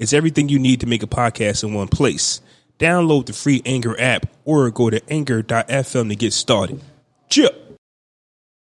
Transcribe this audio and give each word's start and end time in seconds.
It's 0.00 0.12
everything 0.14 0.48
you 0.48 0.58
need 0.58 0.80
to 0.80 0.86
make 0.86 1.02
a 1.02 1.06
podcast 1.06 1.62
in 1.62 1.74
one 1.74 1.88
place. 1.88 2.40
Download 2.78 3.26
the 3.26 3.34
free 3.34 3.60
Anchor 3.66 4.00
app 4.00 4.24
or 4.46 4.70
go 4.70 4.88
to 4.88 5.02
anchor.fm 5.12 6.08
to 6.08 6.16
get 6.16 6.32
started. 6.32 6.80
Chip. 7.28 7.76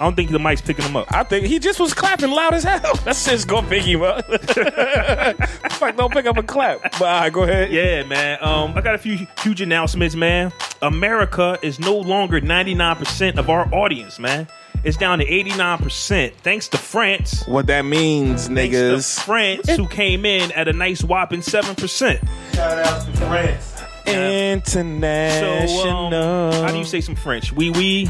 I 0.00 0.06
don't 0.06 0.16
think 0.16 0.32
the 0.32 0.40
mic's 0.40 0.60
picking 0.60 0.84
him 0.84 0.96
up. 0.96 1.06
I 1.12 1.22
think 1.22 1.46
he 1.46 1.60
just 1.60 1.78
was 1.78 1.94
clapping 1.94 2.30
loud 2.30 2.52
as 2.52 2.64
hell. 2.64 2.96
That 3.04 3.14
shit's 3.14 3.44
gonna 3.44 3.68
pick 3.68 3.84
him 3.84 4.02
up. 4.02 4.24
Fuck, 5.72 5.96
don't 5.96 6.12
pick 6.12 6.26
up 6.26 6.36
a 6.36 6.42
clap. 6.42 6.82
But 6.82 7.02
all 7.02 7.20
right, 7.20 7.32
go 7.32 7.44
ahead. 7.44 7.70
Yeah, 7.70 8.02
man. 8.02 8.38
Um, 8.40 8.76
I 8.76 8.80
got 8.80 8.96
a 8.96 8.98
few 8.98 9.28
huge 9.40 9.60
announcements, 9.60 10.16
man. 10.16 10.52
America 10.82 11.60
is 11.62 11.78
no 11.78 11.96
longer 11.96 12.40
99% 12.40 13.38
of 13.38 13.48
our 13.48 13.72
audience, 13.72 14.18
man. 14.18 14.48
It's 14.82 14.96
down 14.96 15.18
to 15.20 15.26
89%. 15.26 16.32
Thanks 16.42 16.68
to 16.68 16.78
France. 16.78 17.46
What 17.46 17.66
that 17.68 17.84
means, 17.86 18.48
Thanks 18.48 18.76
to 18.76 18.82
niggas. 18.82 19.20
France, 19.24 19.68
who 19.76 19.88
came 19.88 20.26
in 20.26 20.52
at 20.52 20.68
a 20.68 20.72
nice 20.72 21.02
whopping 21.02 21.40
7%. 21.40 22.54
Shout 22.54 22.78
out 22.78 23.06
to 23.06 23.12
France. 23.12 23.82
International. 24.06 26.10
So, 26.10 26.16
um, 26.16 26.52
how 26.64 26.70
do 26.72 26.78
you 26.78 26.84
say 26.84 27.00
some 27.00 27.16
French? 27.16 27.52
Oui, 27.52 27.70
oui. 27.70 28.08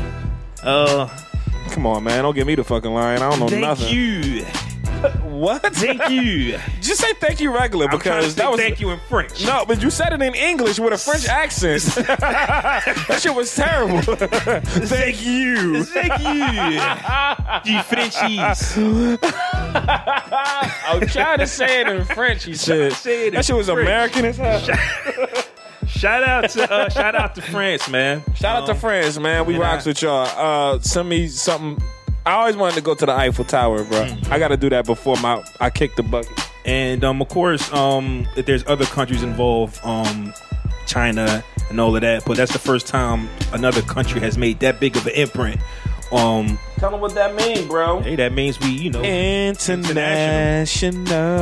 Uh, 0.63 1.09
Come 1.71 1.87
on, 1.87 2.05
man. 2.05 2.23
Don't 2.23 2.35
give 2.35 2.47
me 2.47 2.55
the 2.55 2.65
fucking 2.65 2.93
line. 2.93 3.21
I 3.23 3.31
don't 3.31 3.41
know 3.41 3.49
thank 3.49 3.63
nothing. 3.63 3.95
you. 3.95 4.45
What? 5.25 5.63
Thank 5.75 6.09
you. 6.11 6.59
Just 6.81 7.01
say 7.01 7.13
thank 7.15 7.41
you 7.41 7.53
regular 7.55 7.89
because 7.89 8.35
that 8.37 8.51
was 8.51 8.59
thank 8.61 8.81
you 8.81 8.91
in 8.91 8.99
French. 9.09 9.45
No, 9.45 9.65
but 9.67 9.83
you 9.83 9.91
said 9.91 10.13
it 10.13 10.23
in 10.23 10.35
English 10.35 10.79
with 10.79 10.93
a 10.93 10.99
French 10.99 11.27
accent. 11.29 11.83
that 12.07 13.19
shit 13.21 13.35
was 13.35 13.55
terrible. 13.55 14.01
thank 14.03 15.25
you. 15.25 15.85
Thank 15.85 16.19
you. 16.21 16.35
you 17.75 17.83
Frenchies. 17.83 18.77
I'm 20.87 21.07
trying 21.09 21.39
to 21.39 21.47
say 21.47 21.81
it 21.83 21.89
in 21.89 22.05
French. 22.05 22.45
He 22.45 22.55
said 22.55 22.93
say 22.93 23.25
it 23.27 23.29
in 23.29 23.35
that 23.35 23.45
shit 23.45 23.57
was 23.57 23.67
French. 23.69 23.81
American 23.81 24.25
as 24.27 24.37
hell. 24.37 24.61
Shout 25.87 26.23
out 26.23 26.49
to 26.51 26.71
uh, 26.73 26.89
shout 26.89 27.15
out 27.15 27.35
to 27.35 27.43
France, 27.43 27.89
man. 27.91 28.23
Shout 28.35 28.57
out 28.63 28.67
to 28.67 28.73
Um, 28.73 28.79
France, 28.79 29.19
man. 29.19 29.45
We 29.47 29.57
rocks 29.59 29.87
I- 29.87 29.91
with 29.91 30.03
y'all. 30.03 30.75
Uh, 30.75 30.81
send 30.81 31.09
me 31.09 31.29
something. 31.29 31.83
I 32.27 32.33
always 32.33 32.57
wanted 32.57 32.77
to 32.77 32.81
go 32.81 32.95
to 32.95 33.05
the 33.07 33.13
Eiffel 33.13 33.45
Tower, 33.45 33.85
bro. 33.85 34.07
Mm. 34.07 34.31
I 34.31 34.39
got 34.39 34.49
to 34.49 34.57
do 34.57 34.71
that 34.71 34.87
before 34.87 35.17
my 35.19 35.45
I 35.61 35.69
kick 35.71 35.95
the 35.97 36.03
bucket. 36.03 36.33
And 36.65 37.05
um, 37.05 37.21
of 37.21 37.29
course, 37.29 37.71
um, 37.73 38.27
if 38.37 38.47
there's 38.47 38.67
other 38.67 38.87
countries 38.87 39.23
involved, 39.23 39.79
um, 39.85 40.33
China 40.87 41.45
and 41.69 41.79
all 41.81 41.95
of 41.95 42.01
that. 42.01 42.25
But 42.25 42.39
that's 42.39 42.53
the 42.53 42.59
first 42.59 42.87
time 42.87 43.29
another 43.53 43.83
country 43.83 44.21
has 44.21 44.39
made 44.39 44.61
that 44.61 44.81
big 44.81 44.97
of 44.97 45.07
an 45.07 45.13
imprint. 45.15 45.61
Um, 46.13 46.59
Tell 46.79 46.91
them 46.91 47.01
what 47.01 47.15
that 47.15 47.35
means, 47.35 47.67
bro. 47.67 48.01
hey, 48.01 48.17
that 48.17 48.33
means 48.33 48.59
we, 48.61 48.69
you 48.69 48.91
know, 48.91 49.03
International. 49.03 49.83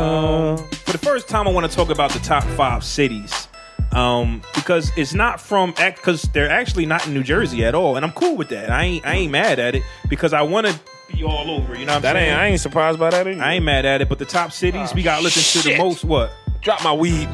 Um, 0.00 0.58
for 0.68 0.92
the 0.92 0.98
first 0.98 1.28
time, 1.28 1.46
I 1.46 1.52
want 1.52 1.70
to 1.70 1.76
talk 1.76 1.90
about 1.90 2.10
the 2.10 2.18
top 2.20 2.42
five 2.44 2.82
cities. 2.82 3.48
Um, 3.92 4.42
because 4.54 4.90
it's 4.96 5.12
not 5.14 5.40
from 5.40 5.74
act 5.76 5.96
because 5.98 6.22
they're 6.22 6.48
actually 6.50 6.86
not 6.86 7.06
in 7.06 7.12
New 7.14 7.22
Jersey 7.22 7.64
at 7.64 7.74
all, 7.74 7.96
and 7.96 8.04
I'm 8.04 8.12
cool 8.12 8.36
with 8.36 8.48
that. 8.48 8.70
I 8.70 8.84
ain't 8.84 9.06
I 9.06 9.14
ain't 9.14 9.32
mad 9.32 9.58
at 9.58 9.74
it 9.74 9.82
because 10.08 10.32
I 10.32 10.42
want 10.42 10.66
to 10.66 10.80
be 11.12 11.22
all 11.24 11.50
over. 11.50 11.74
You 11.78 11.84
know 11.84 11.92
what 11.92 11.96
I'm 11.96 12.02
that 12.02 12.12
saying? 12.14 12.30
ain't. 12.30 12.38
I 12.38 12.46
ain't 12.46 12.60
surprised 12.60 12.98
by 12.98 13.10
that. 13.10 13.26
Either. 13.26 13.42
I 13.42 13.54
ain't 13.54 13.64
mad 13.64 13.84
at 13.84 14.00
it, 14.00 14.08
but 14.08 14.18
the 14.18 14.24
top 14.24 14.52
cities 14.52 14.94
we 14.94 15.02
got 15.02 15.18
to 15.18 15.22
listen 15.22 15.60
to 15.62 15.68
the 15.68 15.76
most. 15.78 16.04
What? 16.04 16.32
drop 16.62 16.82
my 16.84 16.92
weed. 16.92 17.28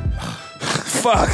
Fuck. 0.60 1.28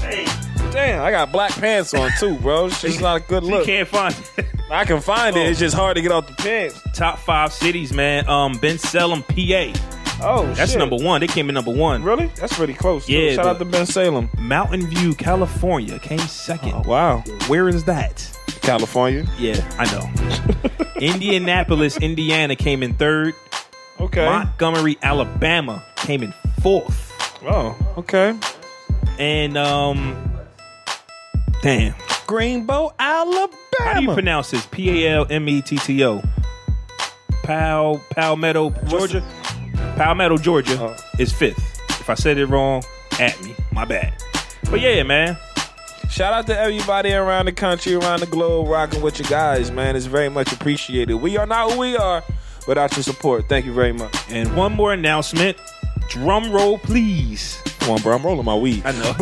Hey, 0.00 0.24
Damn, 0.72 1.02
I 1.04 1.10
got 1.10 1.30
black 1.32 1.52
pants 1.52 1.94
on 1.94 2.10
too, 2.18 2.36
bro. 2.38 2.66
It's 2.66 2.80
just 2.80 3.00
not 3.00 3.16
a 3.16 3.20
good 3.20 3.42
look. 3.44 3.60
you 3.66 3.72
can't 3.74 3.88
find 3.88 4.14
it. 4.36 4.46
I 4.70 4.84
can 4.84 5.00
find 5.00 5.36
it. 5.36 5.40
Oh. 5.40 5.50
It's 5.50 5.58
just 5.58 5.74
hard 5.74 5.96
to 5.96 6.02
get 6.02 6.10
off 6.12 6.26
the 6.28 6.34
pants. 6.34 6.80
top 6.94 7.18
five 7.18 7.52
cities, 7.52 7.92
man. 7.92 8.28
Um, 8.28 8.54
Bensalem, 8.54 9.22
PA. 9.26 9.99
Oh, 10.22 10.46
That's 10.54 10.72
shit. 10.72 10.78
number 10.78 10.96
one. 10.96 11.20
They 11.20 11.26
came 11.26 11.48
in 11.48 11.54
number 11.54 11.70
one. 11.72 12.02
Really? 12.02 12.26
That's 12.36 12.56
pretty 12.56 12.74
close. 12.74 13.06
too. 13.06 13.12
Yeah, 13.12 13.34
Shout 13.34 13.46
out 13.46 13.58
to 13.58 13.64
Bensalem. 13.64 14.36
Mountain 14.38 14.86
View, 14.88 15.14
California 15.14 15.98
came 15.98 16.18
second. 16.20 16.72
Oh, 16.74 16.82
wow. 16.86 17.18
Where 17.48 17.68
is 17.68 17.84
that? 17.84 18.26
California. 18.62 19.26
Yeah, 19.38 19.56
I 19.78 19.90
know. 19.92 20.84
Indianapolis, 21.00 21.96
Indiana 21.98 22.56
came 22.56 22.82
in 22.82 22.94
third. 22.94 23.34
Okay. 23.98 24.24
Montgomery, 24.24 24.98
Alabama 25.02 25.82
came 25.96 26.22
in 26.22 26.32
fourth. 26.60 27.06
Oh, 27.46 27.76
okay. 27.98 28.38
And 29.18 29.56
um 29.56 30.16
damn. 31.62 31.92
Greenbow, 32.26 32.92
Alabama. 32.98 33.56
How 33.78 33.94
do 33.94 34.02
you 34.02 34.12
pronounce 34.12 34.50
this? 34.50 34.66
P 34.66 35.04
A 35.06 35.16
L 35.16 35.26
M 35.30 35.48
E 35.48 35.62
T 35.62 35.76
T 35.78 36.04
O. 36.04 36.22
Pal 37.42 38.00
Palmetto, 38.10 38.70
Georgia. 38.86 39.22
Palmetto, 40.00 40.38
Georgia 40.38 40.78
Oh. 40.80 40.96
is 41.18 41.30
fifth. 41.30 41.78
If 41.90 42.08
I 42.08 42.14
said 42.14 42.38
it 42.38 42.46
wrong, 42.46 42.82
at 43.18 43.38
me. 43.42 43.54
My 43.70 43.84
bad. 43.84 44.14
But 44.70 44.80
yeah, 44.80 45.02
man. 45.02 45.36
Shout 46.08 46.32
out 46.32 46.46
to 46.46 46.58
everybody 46.58 47.12
around 47.12 47.44
the 47.44 47.52
country, 47.52 47.92
around 47.94 48.20
the 48.20 48.26
globe, 48.26 48.68
rocking 48.68 49.02
with 49.02 49.18
you 49.18 49.26
guys, 49.26 49.70
man. 49.70 49.96
It's 49.96 50.06
very 50.06 50.30
much 50.30 50.52
appreciated. 50.52 51.16
We 51.16 51.36
are 51.36 51.44
not 51.44 51.72
who 51.72 51.78
we 51.80 51.98
are 51.98 52.24
without 52.66 52.96
your 52.96 53.02
support. 53.02 53.46
Thank 53.50 53.66
you 53.66 53.74
very 53.74 53.92
much. 53.92 54.16
And 54.30 54.56
one 54.56 54.72
more 54.72 54.94
announcement. 54.94 55.58
Drum 56.08 56.50
roll, 56.50 56.78
please. 56.78 57.60
Come 57.80 57.90
on, 57.90 58.00
bro. 58.00 58.16
I'm 58.16 58.22
rolling 58.24 58.46
my 58.46 58.54
weed. 58.54 58.82
I 58.86 58.92
know. 58.92 59.14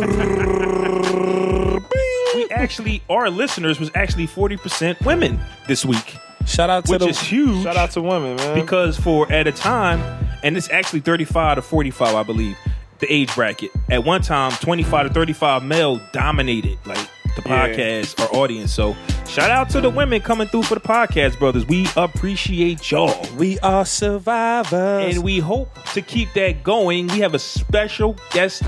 we 2.37 2.49
actually, 2.51 3.03
our 3.11 3.31
listeners 3.31 3.81
was 3.81 3.91
actually 3.97 4.29
40% 4.29 5.05
women 5.05 5.41
this 5.67 5.85
week. 5.85 6.19
Shout 6.49 6.71
out 6.71 6.85
to 6.87 6.93
Which 6.93 7.00
the 7.03 7.09
is 7.09 7.21
huge. 7.21 7.62
Shout 7.62 7.77
out 7.77 7.91
to 7.93 8.03
women, 8.03 8.37
man. 8.37 8.55
Because 8.61 8.99
for 8.99 9.31
at 9.31 9.47
a 9.47 9.53
time, 9.53 10.00
and 10.43 10.56
it's 10.56 10.71
actually 10.71 11.00
35 11.00 11.56
to 11.56 11.62
45, 11.62 12.15
I 12.15 12.23
believe, 12.23 12.56
the 13.00 13.12
age 13.12 13.33
bracket. 13.35 13.71
At 13.91 14.05
one 14.05 14.23
time, 14.23 14.53
25 14.53 15.09
to 15.09 15.12
35 15.15 15.62
male 15.62 16.00
dominated 16.12 16.79
like 16.87 16.99
the 17.37 17.43
Yeah. 17.47 17.69
podcast 17.69 18.19
or 18.21 18.35
audience. 18.37 18.73
So 18.73 18.97
Shout 19.29 19.50
out 19.50 19.69
to 19.71 19.81
the 19.83 19.91
women 19.91 20.23
coming 20.23 20.49
through 20.49 20.62
for 20.62 20.75
the 20.75 20.81
podcast, 20.81 21.39
brothers. 21.39 21.67
We 21.67 21.87
appreciate 21.97 22.91
y'all. 22.91 23.27
We 23.37 23.59
are 23.61 23.85
survivors. 23.85 25.15
And 25.17 25.23
we 25.23 25.39
hope 25.39 25.69
to 25.93 26.00
keep 26.03 26.33
that 26.33 26.65
going. 26.65 27.09
We 27.09 27.19
have 27.21 27.35
a 27.35 27.39
special 27.39 28.17
guest 28.31 28.62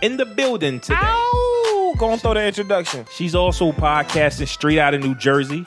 in 0.00 0.16
the 0.16 0.24
building 0.24 0.80
today. 0.80 0.98
Ow! 1.00 1.94
Go 1.98 2.12
and 2.12 2.20
throw 2.20 2.32
the 2.34 2.44
introduction. 2.46 3.04
She's 3.14 3.34
also 3.34 3.72
podcasting 3.72 4.48
straight 4.48 4.78
out 4.78 4.94
of 4.94 5.02
New 5.02 5.14
Jersey. 5.14 5.66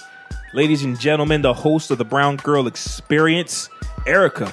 Ladies 0.52 0.84
and 0.84 1.00
gentlemen, 1.00 1.44
the 1.44 1.54
host 1.54 1.92
of 1.92 2.00
the 2.00 2.06
Brown 2.06 2.38
Girl 2.38 2.66
Experience, 2.66 3.70
Erica. 4.08 4.48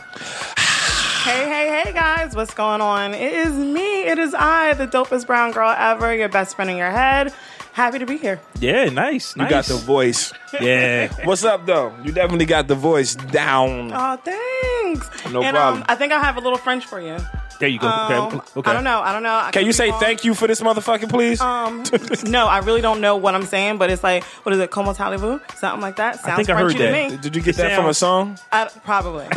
Hey, 1.24 1.48
hey, 1.48 1.82
hey, 1.82 1.92
guys, 1.94 2.36
what's 2.36 2.52
going 2.52 2.82
on? 2.82 3.14
It 3.14 3.32
is 3.32 3.54
me. 3.54 4.04
It 4.04 4.18
is 4.18 4.34
I, 4.34 4.74
the 4.74 4.86
dopest 4.86 5.26
brown 5.26 5.52
girl 5.52 5.70
ever, 5.70 6.14
your 6.14 6.28
best 6.28 6.54
friend 6.54 6.70
in 6.70 6.76
your 6.76 6.90
head. 6.90 7.32
Happy 7.72 7.98
to 7.98 8.04
be 8.04 8.18
here. 8.18 8.38
Yeah, 8.60 8.90
nice. 8.90 9.34
You 9.36 9.48
got 9.48 9.64
the 9.64 9.76
voice. 9.76 10.32
Yeah. 10.58 11.12
What's 11.24 11.44
up, 11.44 11.66
though? 11.66 11.94
You 12.02 12.12
definitely 12.12 12.46
got 12.46 12.66
the 12.66 12.74
voice 12.74 13.14
down. 13.14 13.90
Oh, 13.92 14.16
thanks. 14.16 15.10
No 15.30 15.42
and, 15.42 15.54
problem. 15.54 15.82
Um, 15.82 15.86
I 15.86 15.94
think 15.94 16.12
I 16.14 16.18
have 16.18 16.38
a 16.38 16.40
little 16.40 16.56
French 16.56 16.86
for 16.86 16.98
you. 16.98 17.18
There 17.58 17.68
you 17.68 17.78
go. 17.78 17.86
Um, 17.88 18.12
okay. 18.12 18.36
okay. 18.56 18.70
I 18.70 18.74
don't 18.74 18.84
know. 18.84 19.00
I 19.00 19.12
don't 19.12 19.22
know. 19.22 19.34
I 19.34 19.50
Can 19.52 19.64
you 19.64 19.72
say 19.72 19.90
wrong. 19.90 20.00
thank 20.00 20.24
you 20.24 20.34
for 20.34 20.46
this 20.46 20.60
motherfucker, 20.60 21.08
please? 21.08 21.40
Um, 21.40 21.84
no, 22.30 22.46
I 22.46 22.58
really 22.58 22.80
don't 22.80 23.00
know 23.00 23.16
what 23.16 23.34
I'm 23.34 23.44
saying, 23.46 23.78
but 23.78 23.90
it's 23.90 24.02
like, 24.02 24.24
what 24.24 24.52
is 24.54 24.60
it, 24.60 24.70
Como 24.70 24.92
Talibou? 24.92 25.40
Something 25.56 25.80
like 25.80 25.96
that. 25.96 26.20
Sounds 26.20 26.36
think 26.36 26.50
I 26.50 26.58
heard 26.58 26.72
that. 26.76 27.08
to 27.08 27.10
me. 27.10 27.16
Did 27.16 27.36
you 27.36 27.42
get 27.42 27.54
it 27.54 27.58
that 27.58 27.76
from 27.76 27.86
a 27.86 27.94
song? 27.94 28.38
I, 28.52 28.68
probably. 28.84 29.26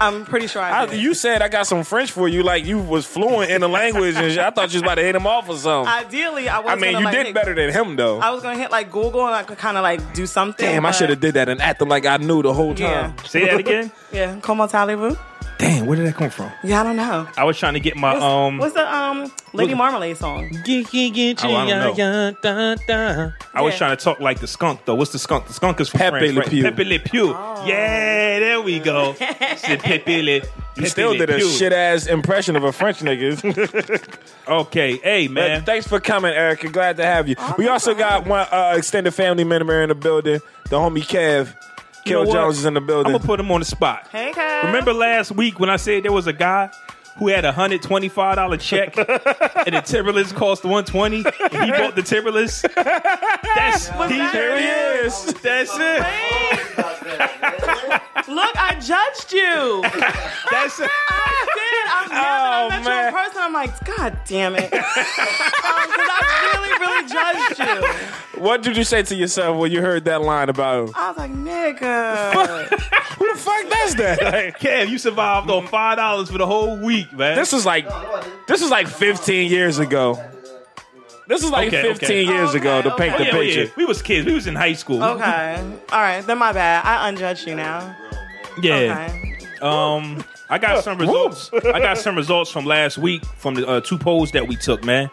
I'm 0.00 0.24
pretty 0.24 0.46
sure 0.46 0.62
I 0.62 0.84
I, 0.84 0.92
you 0.92 1.14
said 1.14 1.42
I 1.42 1.48
got 1.48 1.66
some 1.66 1.84
French 1.84 2.10
for 2.12 2.28
you, 2.28 2.42
like 2.42 2.64
you 2.64 2.78
was 2.78 3.04
fluent 3.06 3.50
in 3.50 3.60
the 3.60 3.68
language, 3.68 4.14
and. 4.16 4.36
I 4.36 4.50
thought 4.50 4.72
you 4.72 4.76
was 4.78 4.82
about 4.82 4.96
to 4.96 5.02
hit 5.02 5.14
him 5.16 5.26
off 5.26 5.48
or 5.48 5.56
something. 5.56 5.92
Ideally, 5.92 6.48
I 6.48 6.60
was 6.60 6.70
I 6.70 6.74
mean, 6.76 6.92
gonna, 6.92 6.98
you 6.98 7.04
like, 7.06 7.14
did 7.14 7.26
hit- 7.26 7.34
better 7.34 7.54
than 7.54 7.72
him, 7.72 7.96
though. 7.96 8.20
I 8.20 8.30
was 8.30 8.42
going 8.42 8.56
to 8.56 8.62
hit 8.62 8.70
like 8.70 8.90
Google 8.92 9.26
and 9.26 9.34
I 9.34 9.42
could 9.42 9.58
kind 9.58 9.76
of 9.76 9.82
like 9.82 10.14
do 10.14 10.26
something. 10.26 10.64
Damn, 10.64 10.86
I 10.86 10.90
should 10.92 11.10
have 11.10 11.20
did 11.20 11.34
that 11.34 11.48
and 11.48 11.60
acted 11.60 11.88
like 11.88 12.06
I 12.06 12.16
knew 12.18 12.42
the 12.42 12.54
whole 12.54 12.74
time. 12.74 13.14
Yeah. 13.16 13.22
Say 13.24 13.44
that 13.46 13.58
again. 13.58 13.90
Yeah, 14.12 14.38
Como 14.40 14.66
Talibou. 14.66 15.18
Damn, 15.58 15.86
where 15.86 15.96
did 15.96 16.06
that 16.06 16.14
come 16.14 16.28
from? 16.30 16.52
Yeah, 16.62 16.80
I 16.80 16.84
don't 16.84 16.96
know. 16.96 17.26
I 17.36 17.44
was 17.44 17.58
trying 17.58 17.74
to 17.74 17.80
get 17.80 17.96
my 17.96 18.12
What's, 18.12 18.22
um. 18.24 18.58
what's 18.58 18.74
the 18.74 18.94
um 18.94 19.32
Lady 19.54 19.70
look- 19.70 19.78
Marmalade 19.78 20.16
song? 20.16 20.50
Oh, 20.52 20.58
I 20.58 21.66
don't 21.66 21.96
know. 21.96 23.32
I 23.54 23.60
was 23.62 23.76
trying 23.76 23.96
to 23.96 24.02
talk 24.04 24.20
like 24.20 24.40
the 24.40 24.46
skunk 24.46 24.84
though. 24.84 24.94
What's 24.94 25.12
the 25.12 25.18
skunk? 25.18 25.46
The 25.46 25.52
skunk 25.54 25.80
is 25.80 25.88
from 25.88 25.98
Pepe 26.00 26.10
France, 26.18 26.32
Le 26.34 26.40
right? 26.40 26.50
Pew. 26.50 26.62
Pepe 26.62 26.84
Le 26.84 26.98
Pew. 26.98 27.28
Yeah, 27.30 28.38
there 28.38 28.60
we 28.60 28.78
go. 28.78 29.14
C'est 29.56 29.78
Pepe 29.82 30.22
Le. 30.22 30.32
You 30.34 30.42
Pepe 30.74 30.86
still 30.88 31.10
Le 31.12 31.18
did 31.18 31.30
a 31.30 31.36
Pew. 31.38 31.48
shit 31.48 31.72
ass 31.72 32.06
impression 32.06 32.54
of 32.56 32.64
a 32.64 32.72
French 32.72 32.98
nigga. 32.98 34.22
Okay, 34.48 34.96
hey 34.98 35.26
man. 35.26 35.60
But 35.60 35.66
thanks 35.66 35.88
for 35.88 35.98
coming, 35.98 36.32
Erica. 36.32 36.68
Glad 36.68 36.98
to 36.98 37.04
have 37.04 37.28
you. 37.28 37.34
we 37.58 37.66
also 37.66 37.94
got 37.94 38.26
one 38.26 38.46
uh, 38.52 38.74
extended 38.76 39.12
family 39.12 39.42
member 39.42 39.82
in 39.82 39.88
the 39.88 39.94
building. 39.96 40.38
The 40.70 40.76
homie 40.76 41.02
Kev. 41.02 41.52
You 42.06 42.24
know 42.24 42.32
Jones 42.32 42.58
is 42.58 42.64
in 42.64 42.74
the 42.74 42.80
building. 42.80 43.06
I'm 43.06 43.18
gonna 43.18 43.24
put 43.26 43.40
him 43.40 43.50
on 43.50 43.60
the 43.60 43.66
spot. 43.66 44.08
Hey, 44.12 44.32
Kev. 44.32 44.64
Remember 44.64 44.92
last 44.92 45.32
week 45.32 45.58
when 45.60 45.68
I 45.70 45.76
said 45.76 46.04
there 46.04 46.12
was 46.12 46.26
a 46.26 46.32
guy 46.32 46.70
who 47.18 47.28
had 47.28 47.44
a 47.44 47.52
hundred 47.52 47.82
twenty 47.82 48.08
five 48.08 48.36
dollar 48.36 48.56
check 48.58 48.96
and 48.98 49.74
the 49.74 49.82
Timberlands 49.84 50.32
cost 50.32 50.64
one 50.64 50.84
twenty 50.84 51.24
and 51.52 51.64
he 51.64 51.70
bought 51.72 51.94
the 51.96 52.02
Timberlands? 52.02 52.62
That's 52.62 53.90
Was 53.94 54.10
he, 54.10 54.18
that 54.18 54.32
there 54.32 54.58
he 54.58 54.64
it? 54.64 55.06
is. 55.06 55.34
That's 55.42 55.70
it. 55.74 56.02
Look, 58.28 58.56
I 58.56 58.74
judged 58.80 59.32
you. 59.32 59.82
That's 60.50 60.80
it. 60.80 60.90
I 61.88 62.02
did. 62.04 62.12
I'm 62.12 62.22
yeah, 62.22 62.58
Oh, 62.62 62.66
I 62.66 62.68
met 62.78 62.84
man. 62.84 63.00
you 63.02 63.08
in 63.08 63.24
person. 63.24 63.40
I'm 63.42 63.52
like, 63.52 63.84
God 63.84 64.18
damn 64.26 64.54
it. 64.56 64.72
Because 65.86 66.10
I 66.10 66.50
really, 66.52 66.72
really 66.80 67.08
judged 67.08 68.34
you. 68.36 68.40
what 68.42 68.62
did 68.62 68.76
you 68.76 68.84
say 68.84 69.02
to 69.02 69.14
yourself 69.14 69.56
when 69.58 69.70
you 69.72 69.80
heard 69.80 70.04
that 70.06 70.20
line 70.22 70.48
about 70.48 70.88
him? 70.88 70.94
I 70.96 71.08
was 71.08 71.16
like, 71.18 71.30
nigga. 71.32 72.68
Who 73.18 73.32
the 73.32 73.38
fuck 73.38 73.70
does 73.70 73.94
that? 73.96 74.22
Like, 74.22 74.58
Kev, 74.58 74.88
you 74.88 74.98
survived 74.98 75.48
on 75.50 75.66
five 75.68 75.96
dollars 75.96 76.30
for 76.30 76.38
the 76.38 76.46
whole 76.46 76.76
week, 76.78 77.12
man. 77.12 77.36
this 77.36 77.52
was 77.52 77.64
like 77.64 77.86
this 78.46 78.60
was 78.60 78.70
like 78.70 78.88
15 78.88 79.50
years 79.50 79.78
ago. 79.78 80.22
This 81.28 81.42
was 81.42 81.50
like 81.50 81.68
Okay, 81.68 81.82
15 81.82 82.06
okay. 82.06 82.22
years 82.24 82.54
ago 82.54 82.82
to 82.82 82.94
paint 82.96 83.16
the 83.18 83.24
Oh, 83.24 83.26
yeah, 83.26 83.32
picture. 83.32 83.62
yeah. 83.64 83.70
We 83.76 83.84
was 83.84 84.00
kids. 84.02 84.26
We 84.26 84.32
was 84.34 84.46
in 84.46 84.54
high 84.54 84.74
school. 84.74 85.02
Okay. 85.02 85.56
All 85.90 86.00
right. 86.00 86.20
Then 86.24 86.38
my 86.38 86.52
bad. 86.52 86.84
I 86.84 87.08
unjudged 87.08 87.46
you 87.48 87.56
now. 87.56 87.96
Yeah. 88.62 89.08
Okay. 89.10 89.38
Um, 89.60 90.24
I 90.48 90.58
got 90.58 90.84
some 90.84 90.98
results. 90.98 91.50
I 91.52 91.80
got 91.80 91.98
some 91.98 92.16
results 92.16 92.50
from 92.50 92.64
last 92.66 92.98
week 92.98 93.24
from 93.38 93.54
the 93.54 93.66
uh, 93.66 93.80
two 93.80 93.98
polls 93.98 94.30
that 94.32 94.46
we 94.46 94.56
took, 94.56 94.84
man. 94.84 95.10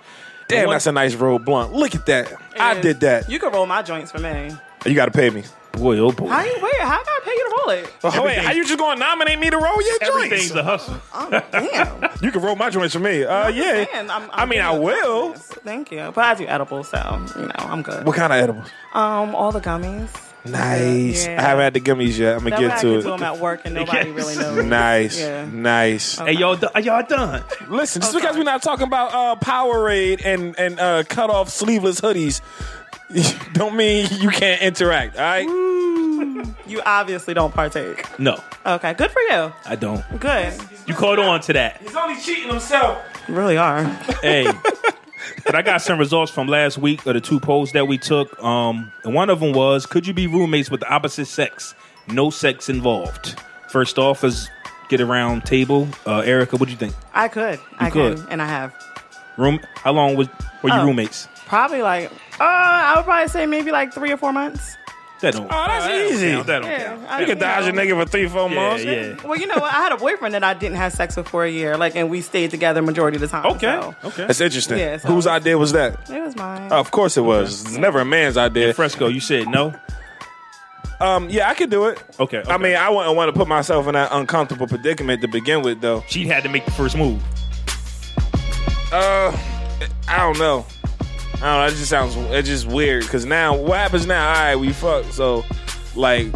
Damn, 0.47 0.67
One- 0.67 0.75
that's 0.75 0.87
a 0.87 0.91
nice 0.91 1.15
roll 1.15 1.39
blunt. 1.39 1.73
Look 1.73 1.95
at 1.95 2.05
that. 2.07 2.31
I 2.59 2.79
did 2.79 2.99
that. 2.99 3.29
You 3.29 3.39
can 3.39 3.51
roll 3.51 3.65
my 3.65 3.81
joints 3.81 4.11
for 4.11 4.19
me. 4.19 4.51
You 4.85 4.93
got 4.93 5.05
to 5.05 5.11
pay 5.11 5.29
me. 5.29 5.43
Boy, 5.71 5.97
oh 5.97 6.11
boy. 6.11 6.27
How 6.27 6.43
you 6.43 6.53
wait? 6.61 6.79
How 6.81 6.97
can 7.03 7.07
I 7.07 7.19
pay 7.23 7.31
you 7.31 7.49
to 7.49 7.55
roll 7.61 7.69
it? 7.71 7.93
Oh, 8.03 8.25
wait, 8.25 8.37
how 8.37 8.51
you 8.51 8.63
just 8.63 8.77
going 8.77 8.95
to 8.97 8.99
nominate 8.99 9.39
me 9.39 9.49
to 9.49 9.57
roll 9.57 9.81
your 9.81 9.97
Everything's 10.01 10.49
joints? 10.51 10.55
a 10.55 10.63
hustle. 10.63 11.01
Oh, 11.15 11.41
damn. 11.51 12.09
You 12.21 12.31
can 12.31 12.41
roll 12.43 12.55
my 12.55 12.69
joints 12.69 12.93
for 12.93 12.99
me. 12.99 13.23
Uh, 13.23 13.47
yeah. 13.47 13.85
Man, 13.91 14.11
I'm- 14.11 14.23
I'm 14.25 14.29
I 14.33 14.45
mean, 14.45 14.61
I 14.61 14.69
will. 14.77 15.33
Thank 15.33 15.91
you. 15.91 16.11
But 16.13 16.25
I 16.25 16.35
do 16.35 16.45
edibles, 16.45 16.89
so, 16.89 17.25
you 17.37 17.47
know, 17.47 17.51
I'm 17.57 17.81
good. 17.81 18.05
What 18.05 18.15
kind 18.15 18.31
of 18.31 18.37
edibles? 18.37 18.67
Um, 18.93 19.33
all 19.33 19.51
the 19.51 19.61
gummies. 19.61 20.09
Nice. 20.45 21.25
Yeah. 21.25 21.39
I 21.39 21.41
haven't 21.47 21.63
had 21.63 21.73
the 21.73 21.79
gummies 21.81 22.17
yet. 22.17 22.35
I'm 22.35 22.43
gonna 22.43 22.49
That 22.51 22.59
way 22.59 22.65
I 22.65 22.69
get 22.69 22.71
can 22.71 22.81
to 22.81 22.93
do 22.93 22.99
it. 22.99 23.11
them 23.11 23.23
at 23.23 23.37
work 23.39 23.61
and 23.65 23.73
nobody 23.75 24.11
really 24.11 24.35
knows. 24.35 24.65
Nice, 24.65 25.19
Yeah. 25.19 25.45
nice. 25.51 26.17
Hey, 26.17 26.33
y'all, 26.33 26.59
are 26.75 26.81
y'all 26.81 27.03
done? 27.07 27.43
Listen, 27.69 28.01
just 28.01 28.13
Oh, 28.15 28.19
because 28.19 28.35
we're 28.35 28.43
not 28.43 28.61
talking 28.61 28.85
about 28.87 29.13
uh, 29.13 29.35
Powerade 29.39 30.25
and 30.25 30.57
and 30.59 30.79
uh, 30.79 31.03
cut 31.07 31.29
off 31.29 31.49
sleeveless 31.49 32.01
hoodies, 32.01 32.41
don't 33.53 33.75
mean 33.75 34.07
you 34.19 34.29
can't 34.29 34.61
interact. 34.61 35.15
All 35.17 35.23
right. 35.23 35.47
You 36.65 36.81
obviously 36.85 37.33
don't 37.33 37.53
partake. 37.53 38.05
No, 38.19 38.39
Okay, 38.65 38.93
good 38.93 39.11
for 39.11 39.21
you. 39.21 39.51
I 39.65 39.75
don't. 39.75 40.03
Good. 40.19 40.53
You 40.87 40.93
caught 40.93 41.19
on 41.19 41.41
to 41.41 41.53
that. 41.53 41.81
He's 41.81 41.95
only 41.95 42.19
cheating 42.19 42.49
himself. 42.49 42.97
You 43.27 43.35
really 43.35 43.57
are. 43.57 43.83
Hey, 44.21 44.47
but 45.45 45.55
I 45.55 45.61
got 45.61 45.81
some 45.81 45.99
results 45.99 46.31
from 46.31 46.47
last 46.47 46.77
week 46.77 47.05
of 47.05 47.13
the 47.13 47.21
two 47.21 47.39
polls 47.39 47.71
that 47.73 47.87
we 47.87 47.97
took. 47.97 48.41
Um, 48.43 48.91
and 49.03 49.13
one 49.13 49.29
of 49.29 49.39
them 49.39 49.53
was: 49.53 49.85
Could 49.85 50.05
you 50.07 50.13
be 50.13 50.27
roommates 50.27 50.69
with 50.71 50.79
the 50.81 50.89
opposite 50.93 51.25
sex? 51.25 51.75
No 52.07 52.29
sex 52.29 52.69
involved. 52.69 53.39
First 53.69 53.97
off, 53.97 54.23
is 54.23 54.49
get 54.89 55.01
around 55.01 55.45
table. 55.45 55.87
Uh, 56.05 56.19
Erica, 56.19 56.57
what 56.57 56.65
do 56.67 56.71
you 56.71 56.77
think? 56.77 56.93
I 57.13 57.27
could. 57.27 57.59
I 57.79 57.89
could. 57.89 58.17
can, 58.17 58.27
and 58.29 58.41
I 58.41 58.45
have. 58.45 58.73
Room? 59.37 59.59
How 59.75 59.93
long 59.93 60.15
was 60.15 60.27
were 60.61 60.69
you 60.69 60.75
Oh. 60.75 60.85
roommates? 60.85 61.27
Probably 61.47 61.81
like, 61.81 62.11
uh, 62.39 62.43
I 62.43 62.93
would 62.95 63.05
probably 63.05 63.27
say 63.29 63.45
maybe 63.45 63.71
like 63.71 63.93
three 63.93 64.11
or 64.11 64.17
four 64.17 64.31
months. 64.33 64.77
That 65.23 65.33
don't. 65.35 65.45
Oh, 65.45 65.47
that's 65.49 65.85
that 65.85 65.91
don't 65.97 66.13
easy. 66.13 66.31
count, 66.31 66.47
That 66.47 66.59
don't 66.61 66.69
Yeah, 66.71 66.83
count. 66.85 67.01
I- 67.09 67.19
You 67.21 67.25
can 67.27 67.37
dodge 67.37 67.67
a 67.67 67.71
nigga 67.71 67.97
for 68.03 68.05
three, 68.09 68.27
four 68.27 68.49
Yeah, 68.49 68.55
months. 68.55 68.83
yeah. 68.83 69.13
Well, 69.23 69.39
you 69.39 69.47
know 69.47 69.55
what? 69.55 69.73
I 69.73 69.77
had 69.77 69.91
a 69.93 69.97
boyfriend 69.97 70.33
that 70.35 70.43
I 70.43 70.53
didn't 70.53 70.75
have 70.77 70.91
sex 70.91 71.15
with 71.15 71.29
for 71.29 71.45
a 71.45 71.49
year, 71.49 71.77
like, 71.77 71.95
and 71.95 72.09
we 72.09 72.19
stayed 72.19 72.51
together 72.51 72.81
majority 72.81 73.15
of 73.15 73.21
the 73.21 73.27
time. 73.29 73.45
Okay. 73.45 73.79
so 73.81 73.95
Okay. 74.09 74.25
That's 74.27 74.41
interesting. 74.41 74.77
Yeah, 74.79 74.97
so- 74.97 75.07
Whose 75.07 75.25
idea 75.25 75.57
was 75.57 75.71
that? 75.71 76.09
it 76.09 76.21
was 76.21 76.35
mine. 76.35 76.71
Of 76.73 76.91
course 76.91 77.15
it 77.15 77.21
was. 77.21 77.61
It's 77.63 77.77
never 77.77 77.99
a 78.01 78.05
man's 78.05 78.35
idea. 78.35 78.73
Fresco, 78.73 79.07
you 79.07 79.21
said 79.21 79.47
no. 79.47 79.73
Um, 80.99 81.29
yeah, 81.29 81.49
I 81.49 81.53
could 81.53 81.69
do 81.69 81.85
it. 81.85 82.03
Okay, 82.19 82.39
okay. 82.39 82.51
I 82.51 82.57
mean, 82.57 82.75
I 82.75 82.89
wouldn't 82.89 83.15
want 83.15 83.33
to 83.33 83.37
put 83.37 83.47
myself 83.47 83.87
in 83.87 83.93
that 83.93 84.09
uncomfortable 84.11 84.67
predicament 84.67 85.21
to 85.21 85.27
begin 85.29 85.61
with, 85.61 85.81
though. 85.81 86.03
She 86.07 86.27
had 86.27 86.43
to 86.43 86.49
make 86.49 86.65
the 86.65 86.71
first 86.71 86.95
move. 86.97 87.21
Uh, 88.91 89.35
I 90.07 90.17
don't 90.17 90.37
know. 90.37 90.65
I 91.43 91.57
don't 91.57 91.59
know. 91.59 91.65
It 91.65 91.77
just 91.77 91.89
sounds. 91.89 92.15
It's 92.15 92.47
just 92.47 92.67
weird. 92.67 93.03
Cause 93.07 93.25
now, 93.25 93.55
what 93.55 93.77
happens 93.77 94.05
now? 94.07 94.27
All 94.29 94.33
right, 94.33 94.55
we 94.55 94.71
fuck. 94.71 95.05
So, 95.11 95.43
like, 95.95 96.27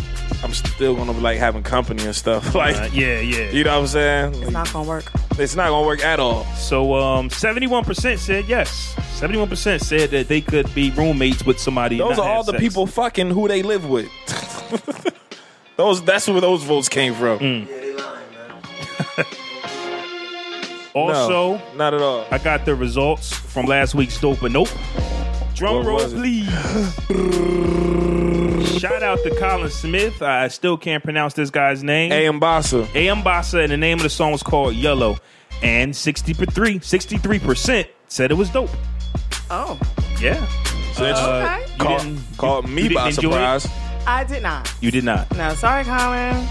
I'm 0.44 0.54
still 0.54 0.96
gonna 0.96 1.14
be 1.14 1.22
like 1.22 1.38
having 1.40 1.64
company 1.64 2.04
and 2.04 2.16
stuff. 2.16 2.54
Like, 2.56 2.76
Uh, 2.76 2.90
yeah, 2.92 3.20
yeah. 3.22 3.50
you 3.52 3.64
know 3.64 3.74
what 3.76 3.82
I'm 3.82 3.88
saying? 3.88 4.44
it's 4.44 4.52
not 4.52 4.72
gonna 4.74 4.88
work. 4.88 5.10
It's 5.40 5.56
not 5.56 5.70
gonna 5.70 5.88
work 5.88 6.04
at 6.04 6.20
all. 6.20 6.44
So, 6.56 6.94
um, 6.96 7.30
seventy-one 7.30 7.86
percent 7.86 8.20
said 8.20 8.46
yes. 8.48 8.96
Seventy-one 9.14 9.48
percent 9.50 9.82
said 9.82 10.10
that 10.12 10.28
they 10.28 10.42
could 10.42 10.74
be 10.76 10.92
roommates 10.92 11.46
with 11.46 11.58
somebody. 11.60 11.98
Those 12.00 12.20
are 12.20 12.28
all 12.28 12.44
the 12.44 12.52
sex. 12.52 12.62
people 12.62 12.86
fucking 12.86 13.30
who 13.32 13.48
they 13.48 13.64
live 13.64 13.86
with. 13.90 14.10
those. 15.78 16.04
That's 16.04 16.28
where 16.28 16.42
those 16.42 16.64
votes 16.64 16.90
came 16.90 17.14
from. 17.14 17.40
Mm. 17.40 17.68
Also, 20.98 21.58
no, 21.58 21.62
not 21.76 21.94
at 21.94 22.02
all. 22.02 22.26
I 22.32 22.38
got 22.40 22.66
the 22.66 22.76
results 22.76 23.34
from 23.34 23.66
last 23.66 23.96
week's 23.96 24.20
dope 24.20 24.42
and 24.44 24.54
nope. 24.54 24.68
Drum 25.56 25.76
What 25.78 25.86
roll, 25.86 26.00
please. 26.10 26.48
Shout 28.80 29.02
out 29.02 29.18
to 29.24 29.36
Colin 29.40 29.70
Smith. 29.72 30.22
I 30.22 30.48
still 30.50 30.78
can't 30.78 31.04
pronounce 31.04 31.34
this 31.34 31.50
guy's 31.50 31.84
name. 31.84 32.12
A. 32.12 32.26
Mbassa. 32.28 32.88
A.M. 32.94 33.24
Bassa, 33.24 33.64
and 33.64 33.72
the 33.72 33.78
name 33.78 33.98
of 33.98 34.04
the 34.04 34.10
song 34.10 34.32
was 34.32 34.44
called 34.44 34.76
Yellow. 34.76 35.18
And 35.64 35.96
63, 35.96 36.80
63% 36.80 37.88
said 38.08 38.30
it 38.32 38.36
was 38.36 38.50
dope. 38.52 38.70
Oh, 39.50 39.80
Yeah. 40.22 40.46
So 40.94 41.06
it's 41.06 41.20
uh, 41.20 41.60
okay. 41.60 41.72
You 41.72 41.78
caught, 41.80 42.02
didn't- 42.02 42.38
caught 42.38 42.70
me 42.70 42.82
didn't 42.84 42.96
by 42.96 43.08
enjoy 43.10 43.30
it? 43.30 43.60
surprise. 43.62 43.68
I 44.06 44.24
did 44.24 44.44
not. 44.44 44.72
You 44.82 44.92
did 44.92 45.04
not. 45.04 45.36
No, 45.38 45.54
sorry, 45.56 45.84
Colin. 45.84 46.48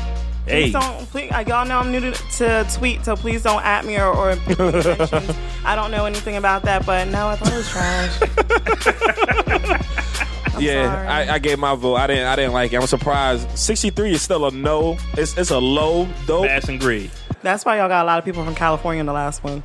Hey. 0.47 0.62
Please 0.71 0.73
don't. 0.75 1.11
Please, 1.11 1.33
uh, 1.33 1.45
y'all 1.47 1.67
know 1.67 1.79
I'm 1.79 1.91
new 1.91 2.00
to, 2.00 2.12
to 2.12 2.67
tweet, 2.73 3.05
so 3.05 3.17
please 3.17 3.43
don't 3.43 3.65
at 3.65 3.85
me 3.85 3.97
or. 3.99 4.07
or. 4.15 4.31
I 5.65 5.75
don't 5.75 5.91
know 5.91 6.07
anything 6.07 6.37
about 6.37 6.62
that, 6.62 6.87
but 6.87 7.09
no, 7.09 7.29
I 7.29 7.37
thought 7.37 7.53
it 7.53 7.57
was 7.57 7.69
trash. 7.69 8.21
I'm 10.55 10.62
yeah. 10.62 11.05
I, 11.09 11.35
I 11.35 11.38
gave 11.38 11.59
my 11.59 11.75
vote. 11.75 11.97
I 11.97 12.07
didn't. 12.07 12.26
I 12.26 12.37
didn't 12.37 12.53
like 12.53 12.73
it. 12.73 12.76
I'm 12.76 12.87
surprised. 12.87 13.59
63 13.59 14.12
is 14.12 14.23
still 14.23 14.47
a 14.47 14.50
no. 14.53 14.97
It's 15.15 15.37
it's 15.37 15.50
a 15.50 15.59
low 15.59 16.09
dope. 16.26 16.47
Pass 16.47 16.69
and 16.69 16.81
grade. 16.81 17.11
That's 17.43 17.65
why 17.65 17.79
y'all 17.79 17.88
got 17.88 18.05
a 18.05 18.07
lot 18.07 18.19
of 18.19 18.25
people 18.25 18.45
from 18.45 18.55
California 18.55 19.00
in 19.00 19.07
the 19.07 19.12
last 19.12 19.45
one. 19.45 19.62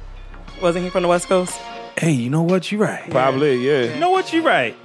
Wasn't 0.61 0.83
he 0.83 0.89
from 0.89 1.03
the 1.03 1.07
West 1.07 1.27
Coast? 1.27 1.59
Hey, 1.97 2.11
you 2.11 2.29
know 2.29 2.41
what? 2.43 2.71
You're 2.71 2.81
right. 2.81 3.09
Probably, 3.09 3.55
yeah. 3.65 3.93
You 3.93 3.99
know 3.99 4.09
what? 4.11 4.31
You're 4.33 4.43
right. 4.43 4.75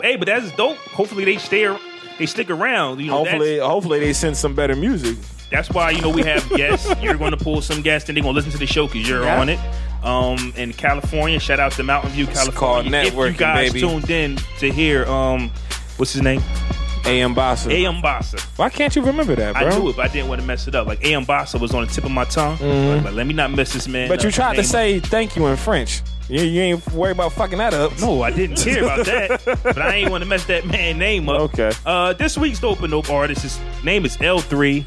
Hey, 0.00 0.16
but 0.16 0.26
that's 0.26 0.50
dope. 0.56 0.76
Hopefully 0.78 1.24
they 1.24 1.36
stay. 1.38 1.64
ar- 1.66 1.80
They 2.18 2.26
stick 2.26 2.50
around. 2.50 3.00
You 3.00 3.08
know, 3.08 3.18
Hopefully, 3.18 3.58
hopefully 3.58 4.00
they 4.00 4.12
send 4.12 4.36
some 4.36 4.54
better 4.54 4.74
music. 4.76 5.16
That's, 5.50 5.70
why 5.70 5.90
you 5.90 6.00
know 6.00 6.10
we 6.10 6.22
have 6.22 6.48
guests. 6.56 6.92
You're 7.00 7.14
going 7.14 7.30
to 7.30 7.36
pull 7.36 7.60
some 7.62 7.82
guests, 7.82 8.08
and 8.08 8.16
they're 8.16 8.22
going 8.22 8.34
to 8.34 8.36
listen 8.36 8.52
to 8.52 8.58
the 8.58 8.66
show 8.66 8.86
because 8.86 9.08
you're 9.08 9.22
Yeah. 9.24 9.40
on 9.40 9.48
it. 9.48 9.60
Um, 10.02 10.52
in 10.56 10.72
California, 10.72 11.38
shout 11.40 11.58
out 11.60 11.72
to 11.72 11.82
Mountain 11.82 12.10
View, 12.12 12.26
called 12.26 12.54
California. 12.54 13.00
if 13.00 13.14
you 13.14 13.32
guys 13.32 13.72
baby. 13.72 13.80
tuned 13.86 14.10
in 14.10 14.36
to 14.60 14.70
hear, 14.70 15.04
um, 15.06 15.50
what's 15.96 16.12
his 16.12 16.22
name? 16.22 16.42
A.M. 17.04 17.34
Bossa. 17.34 17.70
A.M. 17.70 18.02
Bossa. 18.02 18.40
Why 18.58 18.68
can't 18.68 18.94
you 18.96 19.02
remember 19.02 19.36
that, 19.36 19.54
bro? 19.54 19.66
I 19.68 19.78
knew 19.78 19.90
it, 19.90 19.96
but 19.96 20.04
I 20.10 20.12
didn't 20.12 20.28
want 20.28 20.40
to 20.40 20.46
mess 20.46 20.66
it 20.66 20.74
up. 20.74 20.86
Like 20.88 21.04
A.M. 21.04 21.24
Bossa 21.24 21.60
was 21.60 21.72
on 21.72 21.84
the 21.86 21.90
tip 21.92 22.04
of 22.04 22.10
my 22.10 22.24
tongue. 22.24 22.58
Like, 22.60 23.04
like, 23.04 23.14
let 23.14 23.26
me 23.26 23.34
not 23.34 23.52
mess 23.52 23.72
this 23.72 23.86
man. 23.86 24.08
Mm-hmm. 24.08 24.12
But 24.14 24.24
you 24.24 24.30
tried 24.32 24.56
to 24.56 24.64
say 24.64 24.98
thank 24.98 25.36
you 25.36 25.46
in 25.46 25.56
French. 25.56 26.02
You, 26.28 26.42
you 26.42 26.60
ain't 26.60 26.92
worried 26.92 27.12
about 27.12 27.32
fucking 27.32 27.58
that 27.58 27.72
up. 27.72 27.98
No, 28.00 28.22
I 28.22 28.30
didn't 28.30 28.56
care 28.56 28.82
about 28.82 29.06
that. 29.06 29.42
but 29.62 29.78
I 29.78 29.94
ain't 29.94 30.10
want 30.10 30.24
to 30.24 30.28
mess 30.28 30.44
that 30.46 30.66
man 30.66 30.98
name 30.98 31.28
up. 31.28 31.40
Okay. 31.42 31.70
Uh, 31.84 32.12
this 32.14 32.36
week's 32.36 32.58
Dope 32.58 32.80
and 32.82 32.90
Dope 32.90 33.10
artist, 33.10 33.42
his 33.42 33.60
name 33.84 34.04
is 34.04 34.16
L3, 34.16 34.84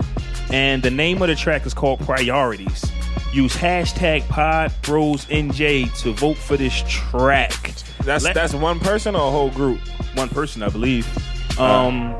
and 0.51 0.83
the 0.83 0.91
name 0.91 1.21
of 1.21 1.29
the 1.29 1.35
track 1.35 1.65
is 1.65 1.73
called 1.73 1.99
Priorities. 2.01 2.91
Use 3.31 3.55
hashtag 3.55 4.27
Pod 4.27 4.73
Bros 4.81 5.25
NJ 5.25 5.97
to 6.01 6.13
vote 6.13 6.37
for 6.37 6.57
this 6.57 6.83
track. 6.87 7.73
That's 8.03 8.23
Let- 8.23 8.33
that's 8.33 8.53
one 8.53 8.79
person 8.79 9.15
or 9.15 9.27
a 9.27 9.31
whole 9.31 9.51
group. 9.51 9.79
one 10.15 10.29
person, 10.29 10.63
I 10.63 10.69
believe. 10.69 11.07
Um, 11.59 12.15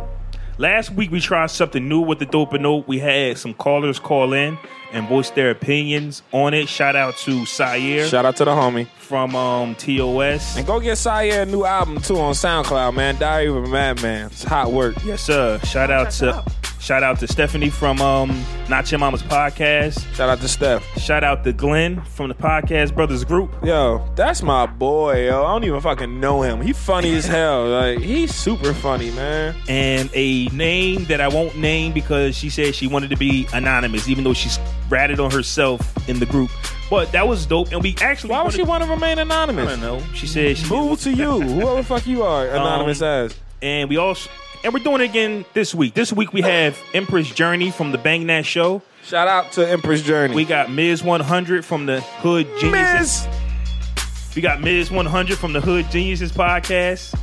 last 0.58 0.92
week 0.92 1.12
we 1.12 1.20
tried 1.20 1.50
something 1.50 1.90
new 1.90 2.00
with 2.00 2.20
the 2.20 2.26
Dope 2.26 2.54
and 2.54 2.64
Dope. 2.64 2.88
We 2.88 3.00
had 3.00 3.38
some 3.38 3.54
callers 3.54 4.00
call 4.00 4.34
in 4.34 4.58
and 4.94 5.08
voice 5.08 5.30
their 5.32 5.52
opinions 5.52 6.22
on 6.32 6.54
it. 6.54 6.68
Shout 6.70 6.96
out 6.96 7.18
to 7.20 7.46
Sire 7.46 8.06
Shout 8.08 8.26
out 8.26 8.36
to 8.38 8.46
the 8.46 8.52
homie. 8.52 8.88
from 8.98 9.36
um, 9.36 9.76
TOS. 9.76 10.58
And 10.58 10.66
go 10.68 10.80
get 10.80 10.98
Sire 10.98 11.42
a 11.42 11.46
new 11.46 11.66
album 11.66 12.00
too 12.02 12.18
on 12.18 12.34
SoundCloud, 12.34 12.96
man. 12.96 13.18
Diary 13.18 13.48
of 13.48 13.56
a 13.58 13.68
Madman. 13.68 14.28
It's 14.28 14.44
hot 14.44 14.72
work. 14.72 14.96
Yes, 15.06 15.22
sir. 15.22 15.60
Shout 15.64 15.90
out 15.92 16.12
to 16.12 16.44
shout 16.80 17.04
out 17.04 17.20
to 17.20 17.28
Stephanie 17.28 17.70
from 17.70 18.02
um, 18.02 18.44
Not 18.70 18.90
Your 18.92 19.00
Mama's 19.00 19.22
podcast. 19.24 20.02
Shout 20.16 20.30
out 20.30 20.40
to 20.42 20.48
Steph. 20.48 20.84
Shout 21.00 21.24
out 21.24 21.44
to 21.44 21.52
Glenn 21.54 22.02
from 22.02 22.30
the 22.30 22.36
Podcast 22.36 22.96
Brothers 22.96 23.24
Group. 23.26 23.52
Yo, 23.64 24.08
that's 24.16 24.42
my 24.42 24.66
boy, 24.66 25.26
yo. 25.26 25.44
I 25.44 25.52
don't 25.52 25.64
even 25.66 25.82
fucking 25.82 26.20
know 26.20 26.42
him. 26.42 26.62
He 26.62 26.74
funny 26.74 27.16
as 27.16 27.26
hell. 27.26 27.68
Like 27.70 28.00
he's 28.00 28.34
super 28.34 28.74
funny, 28.74 29.12
man. 29.12 29.56
And 29.68 30.10
a 30.14 30.46
name 30.48 31.06
that 31.06 31.20
I 31.22 31.28
won't 31.28 31.58
name 31.58 31.92
because 31.94 32.36
she 32.36 32.50
said 32.50 32.74
she 32.76 32.88
wanted 32.88 33.10
to 33.10 33.18
be 33.18 33.48
anonymous, 33.54 34.08
even 34.08 34.24
though 34.24 34.34
she's 34.34 34.58
ratted 34.90 35.20
on 35.20 35.32
herself 35.32 36.08
in 36.10 36.20
the 36.20 36.26
group. 36.26 36.50
But 36.90 37.12
that 37.12 37.28
was 37.28 37.46
dope, 37.46 37.72
and 37.72 37.84
we 37.84 37.96
actually 38.02 38.32
Why 38.32 38.42
would 38.44 38.54
she 38.54 38.64
want 38.64 38.84
to 38.84 38.90
remain 38.90 39.20
anonymous? 39.20 39.68
I 39.68 39.72
don't 39.72 39.82
know. 39.82 40.02
She 40.14 40.26
said 40.28 40.58
she 40.58 40.68
Boo 40.68 40.96
to 40.98 41.12
you, 41.12 41.40
whoever 41.42 41.76
the 41.76 41.84
fuck 41.84 42.08
you 42.08 42.24
are, 42.24 42.48
anonymous 42.48 43.02
Um, 43.02 43.08
as. 43.26 43.36
and 43.62 43.90
we 43.90 43.98
also 43.98 44.30
and 44.64 44.74
we're 44.74 44.84
doing 44.84 45.00
it 45.02 45.06
again 45.06 45.46
this 45.54 45.74
week. 45.74 45.94
This 45.94 46.12
week 46.12 46.34
we 46.34 46.42
have 46.42 46.78
Empress 46.94 47.30
Journey 47.30 47.72
from 47.72 47.92
the 47.94 47.98
Bang 47.98 48.28
That 48.28 48.46
Show. 48.46 48.82
Shout 49.04 49.28
out 49.28 49.52
to 49.54 49.66
Empress 49.68 50.02
Journey. 50.02 50.36
We 50.36 50.44
got 50.46 50.70
Ms. 50.70 51.02
100 51.04 51.64
from 51.64 51.86
the 51.86 52.02
Hood 52.02 52.46
Geniuses. 52.60 53.26
Miz. 53.26 54.36
We 54.36 54.42
got 54.42 54.60
Ms. 54.62 54.92
100 54.92 55.38
from 55.38 55.54
the 55.54 55.62
Hood 55.62 55.90
Geniuses 55.90 56.32
podcast, 56.32 57.18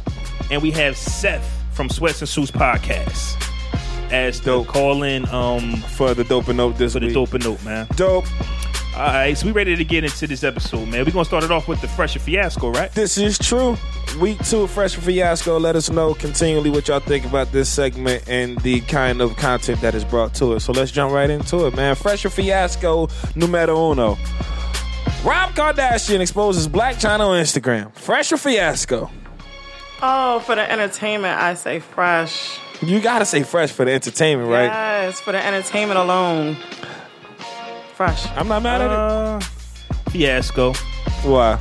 and 0.50 0.62
we 0.62 0.70
have 0.70 0.96
Seth 0.96 1.46
from 1.72 1.88
Sweats 1.90 2.20
and 2.22 2.28
Suits 2.28 2.50
podcast 2.50 3.34
as 4.12 4.40
the 4.40 4.46
Dope. 4.52 4.66
call 4.68 5.02
in 5.02 5.26
um 5.30 5.76
for 5.96 6.14
the 6.14 6.24
dope 6.24 6.48
and 6.48 6.56
note 6.56 6.76
this 6.78 6.92
for 6.94 7.00
the 7.00 7.06
week. 7.06 7.14
dope 7.14 7.34
and 7.34 7.44
note, 7.44 7.64
man. 7.64 7.86
Dope. 7.96 8.24
All 8.96 9.02
right, 9.02 9.36
so 9.36 9.44
we 9.44 9.52
ready 9.52 9.76
to 9.76 9.84
get 9.84 10.04
into 10.04 10.26
this 10.26 10.42
episode, 10.42 10.88
man. 10.88 11.04
We're 11.04 11.10
gonna 11.12 11.26
start 11.26 11.44
it 11.44 11.50
off 11.50 11.68
with 11.68 11.82
the 11.82 11.88
Fresh 11.88 12.16
Fiasco, 12.16 12.70
right? 12.70 12.90
This 12.92 13.18
is 13.18 13.38
true. 13.38 13.76
Week 14.18 14.42
two 14.46 14.62
of 14.62 14.70
Fresh 14.70 14.96
Fiasco. 14.96 15.58
Let 15.60 15.76
us 15.76 15.90
know 15.90 16.14
continually 16.14 16.70
what 16.70 16.88
y'all 16.88 17.00
think 17.00 17.26
about 17.26 17.52
this 17.52 17.68
segment 17.68 18.26
and 18.26 18.58
the 18.60 18.80
kind 18.82 19.20
of 19.20 19.36
content 19.36 19.82
that 19.82 19.94
is 19.94 20.02
brought 20.02 20.32
to 20.36 20.54
it. 20.54 20.60
So 20.60 20.72
let's 20.72 20.90
jump 20.92 21.12
right 21.12 21.28
into 21.28 21.66
it, 21.66 21.76
man. 21.76 21.94
Fresh 21.94 22.22
Fiasco 22.24 23.08
numero 23.34 23.90
uno. 23.92 24.16
Rob 25.22 25.50
Kardashian 25.54 26.20
exposes 26.20 26.66
Blac 26.66 26.94
Chyna 26.94 27.20
on 27.20 27.42
Instagram. 27.42 27.94
Fresh 27.96 28.30
Fiasco. 28.30 29.10
Oh, 30.00 30.40
for 30.40 30.54
the 30.54 30.70
entertainment, 30.72 31.38
I 31.38 31.52
say 31.52 31.80
fresh. 31.80 32.58
You 32.82 33.00
gotta 33.00 33.24
say 33.24 33.42
fresh 33.42 33.72
for 33.72 33.84
the 33.84 33.92
entertainment, 33.92 34.50
right? 34.50 34.66
Yes, 34.66 35.20
for 35.20 35.32
the 35.32 35.44
entertainment 35.44 35.98
alone. 35.98 36.56
Fresh. 37.94 38.26
I'm 38.36 38.48
not 38.48 38.62
mad 38.62 38.82
at 38.82 38.90
it. 38.90 38.98
Uh, 38.98 39.40
fiasco. 40.10 40.72
it. 40.72 40.76
Why? 41.24 41.58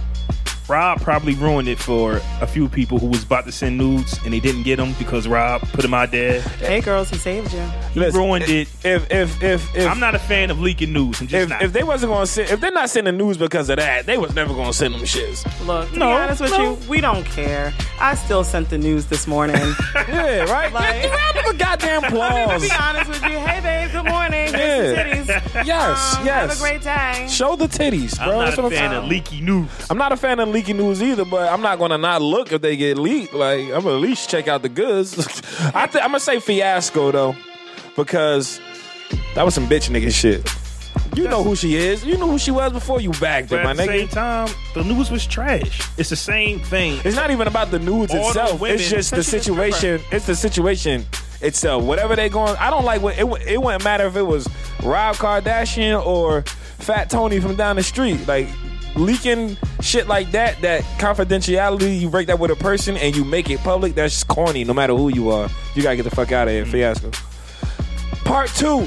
Rob 0.67 0.99
probably 1.01 1.35
ruined 1.35 1.67
it 1.67 1.77
for 1.77 2.19
a 2.41 2.47
few 2.47 2.67
people 2.67 2.97
who 2.97 3.05
was 3.07 3.23
about 3.23 3.45
to 3.45 3.51
send 3.51 3.77
nudes 3.77 4.17
and 4.25 4.33
they 4.33 4.39
didn't 4.39 4.63
get 4.63 4.77
them 4.77 4.93
because 4.97 5.27
Rob 5.27 5.61
put 5.73 5.81
them 5.83 5.93
out 5.93 6.09
there. 6.11 6.41
Hey, 6.41 6.81
girls, 6.81 7.09
he 7.09 7.17
saved 7.17 7.53
you. 7.53 7.61
He 7.93 7.99
Listen, 7.99 8.19
ruined 8.19 8.45
it. 8.45 8.67
If 8.83 9.11
if 9.11 9.43
if 9.43 9.75
if 9.75 9.87
I'm 9.87 9.99
not 9.99 10.15
a 10.15 10.19
fan 10.19 10.49
of 10.49 10.59
leaking 10.59 10.91
news. 10.91 11.21
I'm 11.21 11.27
just 11.27 11.43
if, 11.43 11.49
not. 11.49 11.61
if 11.61 11.71
they 11.71 11.83
wasn't 11.83 12.11
gonna 12.11 12.25
send 12.25 12.49
if 12.49 12.59
they're 12.59 12.71
not 12.71 12.89
sending 12.89 13.15
news 13.15 13.37
because 13.37 13.69
of 13.69 13.77
that, 13.77 14.05
they 14.07 14.17
was 14.17 14.33
never 14.33 14.53
gonna 14.55 14.73
send 14.73 14.95
them 14.95 15.01
shits. 15.01 15.43
Look, 15.67 15.91
to 15.91 15.99
No, 15.99 16.07
be 16.07 16.13
honest 16.13 16.41
with 16.41 16.51
no. 16.51 16.77
you, 16.79 16.89
we 16.89 16.99
don't 16.99 17.25
care. 17.25 17.71
I 17.99 18.15
still 18.15 18.43
sent 18.43 18.69
the 18.69 18.77
news 18.79 19.05
this 19.05 19.27
morning. 19.27 19.55
Yeah, 20.15 20.43
right? 20.51 20.71
Like- 20.71 21.01
Get 21.03 21.11
round 21.11 21.37
of 21.37 21.55
a 21.55 21.57
goddamn 21.57 22.03
I 22.05 22.09
mean, 22.49 22.59
to 22.59 22.65
be 22.67 22.71
honest 22.79 23.09
with 23.09 23.23
you, 23.23 23.37
hey 23.39 23.59
Yes, 25.63 26.15
Um, 26.17 26.25
yes. 26.25 26.49
Have 26.49 26.57
a 26.57 26.61
great 26.61 26.81
day. 26.81 27.27
Show 27.29 27.55
the 27.55 27.67
titties, 27.67 28.17
bro. 28.17 28.25
I'm 28.25 28.37
not 28.39 28.45
That's 28.45 28.57
a 28.57 28.61
what 28.63 28.71
I'm 28.73 28.77
fan 28.77 28.89
saying. 28.91 29.03
of 29.03 29.09
leaky 29.09 29.41
news. 29.41 29.69
I'm 29.89 29.97
not 29.97 30.11
a 30.11 30.17
fan 30.17 30.39
of 30.39 30.49
leaky 30.49 30.73
news 30.73 31.01
either, 31.01 31.25
but 31.25 31.51
I'm 31.51 31.61
not 31.61 31.79
gonna 31.79 31.97
not 31.97 32.21
look 32.21 32.51
if 32.51 32.61
they 32.61 32.75
get 32.75 32.97
leaked. 32.97 33.33
Like 33.33 33.61
I'm 33.65 33.83
gonna 33.83 33.95
at 33.95 34.01
least 34.01 34.29
check 34.29 34.47
out 34.47 34.61
the 34.61 34.69
goods. 34.69 35.15
I 35.73 35.87
th- 35.87 36.03
I'm 36.03 36.09
gonna 36.09 36.19
say 36.19 36.39
fiasco 36.39 37.11
though, 37.11 37.35
because 37.95 38.59
that 39.35 39.43
was 39.45 39.53
some 39.53 39.67
bitch 39.67 39.89
nigga 39.89 40.11
shit. 40.13 40.47
You 41.15 41.29
know 41.29 41.43
who 41.43 41.55
she 41.55 41.75
is. 41.75 42.03
You 42.05 42.17
knew 42.17 42.25
who 42.27 42.37
she 42.37 42.51
was 42.51 42.73
before 42.73 42.99
you 42.99 43.11
bagged 43.21 43.49
But 43.49 43.61
it, 43.61 43.63
my 43.63 43.71
at 43.71 43.77
the 43.77 43.85
same 43.85 44.07
nigga. 44.07 44.11
time, 44.11 44.49
the 44.73 44.83
news 44.83 45.09
was 45.09 45.25
trash. 45.25 45.87
It's 45.97 46.09
the 46.09 46.15
same 46.17 46.59
thing. 46.59 46.99
It's 47.05 47.15
not 47.15 47.31
even 47.31 47.47
about 47.47 47.71
the 47.71 47.79
nudes 47.79 48.13
All 48.13 48.21
the 48.23 48.27
itself. 48.41 48.59
women- 48.59 48.75
it's 48.79 48.89
just 48.89 49.11
the 49.11 49.19
Especially 49.19 49.37
this 49.37 49.45
situation. 49.45 50.01
It's 50.11 50.25
the 50.25 50.35
situation 50.35 51.05
itself. 51.45 51.83
Uh, 51.83 51.85
whatever 51.85 52.15
they 52.15 52.29
going, 52.29 52.55
I 52.57 52.69
don't 52.69 52.85
like 52.85 53.01
what 53.01 53.17
it. 53.17 53.25
It 53.47 53.61
wouldn't 53.61 53.83
matter 53.83 54.05
if 54.05 54.15
it 54.15 54.23
was 54.23 54.47
Rob 54.83 55.15
Kardashian 55.15 56.05
or 56.05 56.41
Fat 56.41 57.09
Tony 57.09 57.39
from 57.39 57.55
down 57.55 57.75
the 57.75 57.83
street. 57.83 58.27
Like 58.27 58.47
leaking 58.95 59.57
shit 59.81 60.07
like 60.07 60.31
that. 60.31 60.61
That 60.61 60.81
confidentiality. 60.99 61.99
You 61.99 62.09
break 62.09 62.27
that 62.27 62.39
with 62.39 62.51
a 62.51 62.55
person 62.55 62.97
and 62.97 63.15
you 63.15 63.23
make 63.23 63.49
it 63.49 63.59
public. 63.59 63.95
That's 63.95 64.13
just 64.13 64.27
corny. 64.27 64.63
No 64.63 64.73
matter 64.73 64.95
who 64.95 65.09
you 65.09 65.29
are, 65.31 65.49
you 65.73 65.83
gotta 65.83 65.95
get 65.95 66.03
the 66.03 66.15
fuck 66.15 66.31
out 66.31 66.47
of 66.47 66.53
here. 66.53 66.65
Mm. 66.65 66.71
Fiasco. 66.71 67.11
Part 68.25 68.49
two. 68.49 68.85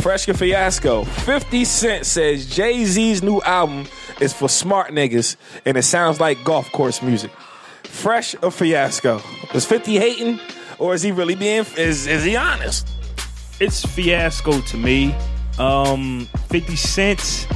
Fresca 0.00 0.32
Fiasco. 0.32 1.04
50 1.04 1.64
Cent 1.64 2.06
says 2.06 2.46
Jay 2.46 2.84
Z's 2.86 3.22
new 3.22 3.40
album 3.42 3.86
is 4.18 4.32
for 4.32 4.48
smart 4.48 4.92
niggas 4.92 5.36
and 5.66 5.76
it 5.76 5.82
sounds 5.82 6.20
like 6.20 6.42
golf 6.42 6.70
course 6.72 7.02
music. 7.02 7.30
Fresh 7.84 8.34
or 8.42 8.50
Fiasco? 8.50 9.20
Is 9.52 9.66
50 9.66 9.98
hating 9.98 10.40
or 10.80 10.94
is 10.94 11.02
he 11.02 11.12
really 11.12 11.34
being, 11.36 11.64
is, 11.76 12.06
is 12.06 12.24
he 12.24 12.36
honest? 12.36 12.88
It's 13.60 13.84
fiasco 13.84 14.60
to 14.62 14.76
me. 14.76 15.14
Um, 15.58 16.26
50 16.48 16.74
Cent. 16.76 17.46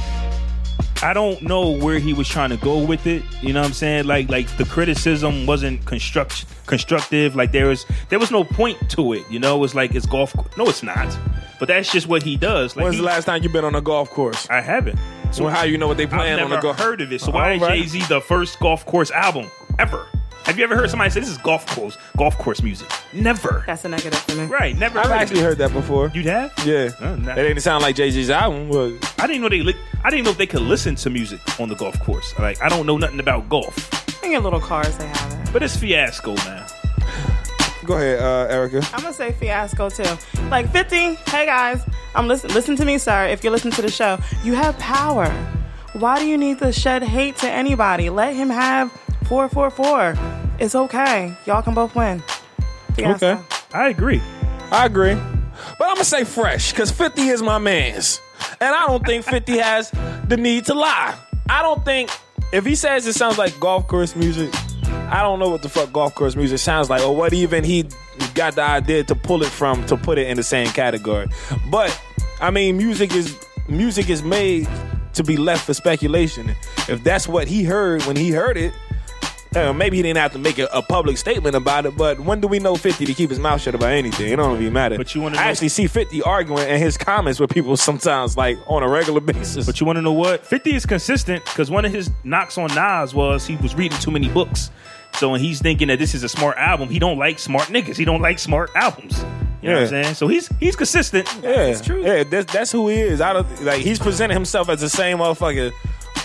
I 1.03 1.13
don't 1.13 1.41
know 1.41 1.71
where 1.71 1.99
he 1.99 2.13
was 2.13 2.27
trying 2.27 2.51
to 2.51 2.57
go 2.57 2.77
with 2.83 3.05
it. 3.05 3.21
You 3.41 3.51
know 3.53 3.61
what 3.61 3.67
I'm 3.67 3.73
saying? 3.73 4.05
Like 4.05 4.29
like 4.29 4.47
the 4.57 4.65
criticism 4.65 5.45
wasn't 5.45 5.83
construct 5.85 6.45
constructive. 6.67 7.35
Like 7.35 7.51
there 7.51 7.67
was 7.67 7.85
there 8.09 8.17
was 8.17 8.31
no 8.31 8.43
point 8.43 8.89
to 8.91 9.13
it. 9.13 9.23
You 9.29 9.39
know, 9.39 9.55
it 9.57 9.59
was 9.59 9.75
like 9.75 9.93
it's 9.93 10.05
golf. 10.05 10.33
No, 10.57 10.65
it's 10.67 10.83
not. 10.83 11.15
But 11.59 11.67
that's 11.67 11.91
just 11.91 12.07
what 12.07 12.23
he 12.23 12.37
does. 12.37 12.75
Like 12.75 12.83
When's 12.85 12.95
he- 12.95 13.01
the 13.01 13.07
last 13.07 13.25
time 13.25 13.43
you've 13.43 13.51
been 13.51 13.65
on 13.65 13.75
a 13.75 13.81
golf 13.81 14.09
course? 14.09 14.47
I 14.49 14.61
haven't. 14.61 14.97
So 15.31 15.47
how 15.47 15.63
you 15.63 15.77
know 15.77 15.87
what 15.87 15.97
they 15.97 16.03
I've 16.03 16.09
playing 16.11 16.39
on 16.39 16.49
never 16.49 16.59
a 16.59 16.61
golf? 16.61 16.79
heard 16.79 17.01
of 17.01 17.11
it. 17.11 17.19
So 17.21 17.31
why 17.31 17.53
is 17.53 17.61
Jay 17.61 17.83
Z 17.85 18.05
the 18.07 18.21
first 18.21 18.59
golf 18.59 18.85
course 18.85 19.11
album 19.11 19.51
ever? 19.77 20.07
Have 20.45 20.57
you 20.59 20.63
ever 20.63 20.75
heard 20.75 20.89
somebody 20.91 21.09
say 21.09 21.19
this 21.21 21.29
is 21.29 21.39
golf 21.39 21.65
course 21.65 21.97
golf 22.17 22.37
course 22.37 22.61
music? 22.61 22.87
Never. 23.13 23.63
That's 23.65 23.83
a 23.83 23.89
negative 23.89 24.19
for 24.19 24.35
me. 24.35 24.45
right. 24.45 24.77
Never. 24.77 24.99
I've 24.99 25.07
heard 25.07 25.13
actually 25.13 25.39
it. 25.39 25.43
heard 25.43 25.57
that 25.57 25.73
before. 25.73 26.11
You'd 26.13 26.25
have? 26.27 26.53
Yeah, 26.65 26.89
Uh, 27.01 27.15
nah. 27.15 27.31
it 27.33 27.35
didn't 27.47 27.61
sound 27.61 27.81
like 27.81 27.95
Jay 27.95 28.11
Z's 28.11 28.29
album. 28.29 28.69
But 28.69 29.15
I 29.19 29.25
didn't 29.27 29.41
know 29.41 29.49
they. 29.49 29.61
Li- 29.63 29.75
I 30.03 30.09
didn't 30.11 30.25
know 30.25 30.31
if 30.31 30.37
they 30.37 30.45
could 30.45 30.61
listen 30.61 30.93
to 30.95 31.09
music 31.09 31.39
on 31.59 31.67
the 31.69 31.75
golf 31.75 31.99
course. 31.99 32.37
Like 32.37 32.61
I 32.61 32.69
don't 32.69 32.85
know 32.85 32.97
nothing 32.97 33.19
about 33.19 33.49
golf, 33.49 33.75
I 34.07 34.11
think 34.11 34.35
in 34.35 34.43
little 34.43 34.59
cars 34.59 34.95
they 34.97 35.07
have 35.07 35.33
it. 35.47 35.51
but 35.51 35.63
it's 35.63 35.75
fiasco, 35.75 36.35
man. 36.35 36.63
go 37.83 37.95
ahead, 37.95 38.19
uh, 38.19 38.47
Erica. 38.53 38.81
I'm 38.93 39.01
gonna 39.01 39.13
say 39.13 39.31
fiasco 39.31 39.89
too. 39.89 40.03
Like 40.51 40.71
50. 40.71 41.15
Hey 41.15 41.47
guys, 41.47 41.83
I'm 42.13 42.27
listen. 42.27 42.51
Listen 42.53 42.75
to 42.75 42.85
me, 42.85 42.99
sir. 42.99 43.25
If 43.27 43.43
you 43.43 43.49
listen 43.49 43.71
to 43.71 43.81
the 43.81 43.89
show, 43.89 44.19
you 44.43 44.53
have 44.53 44.77
power. 44.77 45.27
Why 45.93 46.19
do 46.19 46.25
you 46.27 46.37
need 46.37 46.59
to 46.59 46.71
shed 46.71 47.01
hate 47.03 47.37
to 47.37 47.49
anybody? 47.49 48.09
Let 48.11 48.35
him 48.35 48.49
have 48.49 48.91
444. 49.25 50.15
it's 50.59 50.75
okay. 50.75 51.35
Y'all 51.45 51.61
can 51.61 51.73
both 51.73 51.95
win. 51.95 52.21
Fiasco. 52.93 53.33
Okay. 53.33 53.43
I 53.73 53.89
agree. 53.89 54.21
I 54.71 54.85
agree. 54.85 55.15
But 55.15 55.87
I'm 55.87 55.95
gonna 55.95 56.05
say 56.05 56.23
fresh, 56.23 56.71
because 56.71 56.91
50 56.91 57.21
is 57.23 57.41
my 57.41 57.57
man's. 57.57 58.21
And 58.61 58.73
I 58.75 58.85
don't 58.87 59.05
think 59.05 59.25
50 59.25 59.57
has 59.57 59.91
the 60.27 60.37
need 60.37 60.65
to 60.65 60.73
lie. 60.73 61.15
I 61.49 61.61
don't 61.61 61.83
think 61.85 62.09
if 62.53 62.65
he 62.65 62.75
says 62.75 63.05
it 63.07 63.13
sounds 63.13 63.37
like 63.37 63.59
golf 63.59 63.87
course 63.87 64.15
music, 64.15 64.49
I 65.09 65.21
don't 65.21 65.39
know 65.39 65.49
what 65.49 65.61
the 65.61 65.69
fuck 65.69 65.91
golf 65.91 66.15
course 66.15 66.35
music 66.35 66.59
sounds 66.59 66.89
like, 66.89 67.01
or 67.01 67.15
what 67.15 67.33
even 67.33 67.63
he 67.63 67.89
got 68.33 68.55
the 68.55 68.63
idea 68.63 69.03
to 69.05 69.15
pull 69.15 69.43
it 69.43 69.49
from 69.49 69.85
to 69.87 69.97
put 69.97 70.17
it 70.17 70.27
in 70.27 70.37
the 70.37 70.43
same 70.43 70.67
category. 70.67 71.27
But 71.69 71.99
I 72.41 72.51
mean, 72.51 72.77
music 72.77 73.13
is 73.15 73.37
music 73.67 74.09
is 74.09 74.23
made 74.23 74.67
to 75.13 75.23
be 75.23 75.37
left 75.37 75.65
for 75.65 75.73
speculation. 75.73 76.55
If 76.89 77.03
that's 77.03 77.27
what 77.27 77.47
he 77.47 77.63
heard 77.63 78.03
when 78.03 78.15
he 78.15 78.31
heard 78.31 78.57
it, 78.57 78.73
uh, 79.55 79.73
maybe 79.73 79.97
he 79.97 80.03
didn't 80.03 80.17
have 80.17 80.31
to 80.33 80.39
make 80.39 80.57
a, 80.59 80.65
a 80.73 80.81
public 80.81 81.17
statement 81.17 81.55
about 81.55 81.85
it, 81.85 81.95
but 81.97 82.19
when 82.19 82.39
do 82.41 82.47
we 82.47 82.59
know 82.59 82.75
50 82.75 83.05
to 83.05 83.13
keep 83.13 83.29
his 83.29 83.39
mouth 83.39 83.61
shut 83.61 83.75
about 83.75 83.91
anything? 83.91 84.31
It 84.31 84.35
don't 84.35 84.59
even 84.61 84.73
matter. 84.73 84.97
But 84.97 85.13
you 85.15 85.21
wanna 85.21 85.37
I 85.37 85.45
know- 85.45 85.49
actually 85.51 85.69
see 85.69 85.87
50 85.87 86.21
arguing 86.23 86.67
in 86.67 86.79
his 86.79 86.97
comments 86.97 87.39
with 87.39 87.49
people 87.51 87.75
sometimes, 87.89 88.35
like 88.37 88.57
on 88.67 88.83
a 88.83 88.89
regular 88.89 89.21
basis. 89.21 89.65
But 89.65 89.79
you 89.79 89.85
want 89.85 89.97
to 89.97 90.01
know 90.01 90.13
what? 90.13 90.45
50 90.45 90.75
is 90.75 90.85
consistent 90.85 91.43
because 91.45 91.71
one 91.71 91.85
of 91.85 91.91
his 91.93 92.09
knocks 92.23 92.57
on 92.57 92.73
Nas 92.75 93.13
was 93.13 93.45
he 93.45 93.55
was 93.57 93.75
reading 93.75 93.97
too 93.99 94.11
many 94.11 94.29
books. 94.29 94.71
So 95.13 95.29
when 95.29 95.39
he's 95.39 95.61
thinking 95.61 95.87
that 95.87 95.97
this 95.99 96.13
is 96.13 96.23
a 96.23 96.29
smart 96.29 96.57
album, 96.57 96.89
he 96.89 96.99
don't 96.99 97.17
like 97.17 97.39
smart 97.39 97.69
niggas. 97.69 97.95
He 97.95 98.03
don't 98.03 98.21
like 98.21 98.37
smart 98.37 98.69
albums. 98.75 99.23
You 99.61 99.69
know 99.71 99.75
what 99.77 99.83
I'm 99.83 100.03
saying? 100.03 100.15
So 100.15 100.27
he's 100.27 100.47
he's 100.59 100.75
consistent. 100.75 101.27
yeah, 101.41 101.67
that's 101.67 101.81
true. 101.81 102.03
Yeah, 102.03 102.23
that's, 102.23 102.51
that's 102.53 102.71
who 102.71 102.89
he 102.89 102.97
is. 102.99 103.21
I 103.21 103.31
don't 103.33 103.63
like 103.63 103.81
he's 103.81 103.97
presented 103.97 104.33
himself 104.33 104.67
as 104.69 104.81
the 104.81 104.89
same 104.89 105.19
motherfucker 105.19 105.71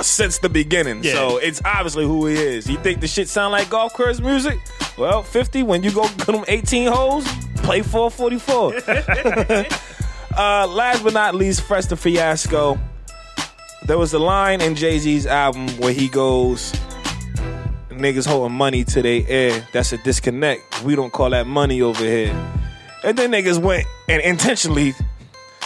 since 0.02 0.38
the 0.38 0.48
beginning. 0.48 1.02
Yeah. 1.02 1.12
So 1.12 1.36
it's 1.38 1.60
obviously 1.64 2.04
who 2.04 2.26
he 2.26 2.34
is. 2.34 2.68
You 2.68 2.78
think 2.78 3.00
the 3.00 3.08
shit 3.08 3.28
sound 3.28 3.52
like 3.52 3.70
golf 3.70 3.92
course 3.92 4.20
music? 4.20 4.58
Well, 4.98 5.22
50, 5.22 5.62
when 5.62 5.82
you 5.82 5.92
go 5.92 6.02
get 6.02 6.26
them 6.26 6.44
18 6.48 6.90
holes, 6.90 7.26
play 7.56 7.82
444. 7.82 8.74
uh, 10.36 10.66
last 10.66 11.02
but 11.02 11.12
not 11.12 11.34
least, 11.34 11.62
Fresh 11.62 11.86
the 11.86 11.96
Fiasco. 11.96 12.78
There 13.86 13.98
was 13.98 14.12
a 14.12 14.18
line 14.18 14.60
in 14.60 14.74
Jay 14.74 14.98
Z's 14.98 15.26
album 15.26 15.68
where 15.78 15.92
he 15.92 16.08
goes, 16.08 16.72
Niggas 18.00 18.26
holding 18.26 18.56
money 18.56 18.84
to 18.84 19.02
their 19.02 19.22
ear. 19.28 19.66
That's 19.72 19.92
a 19.92 19.98
disconnect. 19.98 20.82
We 20.84 20.96
don't 20.96 21.12
call 21.12 21.30
that 21.30 21.46
money 21.46 21.82
over 21.82 22.02
here. 22.02 22.34
And 23.04 23.16
then 23.16 23.30
niggas 23.30 23.58
went 23.58 23.86
and 24.08 24.22
intentionally 24.22 24.94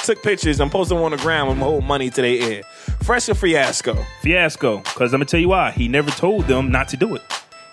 took 0.04 0.22
pictures 0.22 0.60
and 0.60 0.70
posted 0.70 0.96
them 0.96 1.04
on 1.04 1.10
the 1.10 1.16
ground 1.18 1.48
with 1.48 1.58
my 1.58 1.64
whole 1.64 1.80
money 1.80 2.10
to 2.10 2.22
their 2.22 2.30
ear. 2.30 2.62
Fresh 3.02 3.28
or 3.28 3.34
fiasco. 3.34 3.94
Fiasco. 4.22 4.78
Because 4.78 5.12
I'm 5.12 5.18
going 5.18 5.26
to 5.26 5.30
tell 5.30 5.40
you 5.40 5.48
why. 5.48 5.70
He 5.72 5.88
never 5.88 6.10
told 6.10 6.46
them 6.46 6.70
not 6.70 6.88
to 6.88 6.96
do 6.96 7.14
it. 7.14 7.22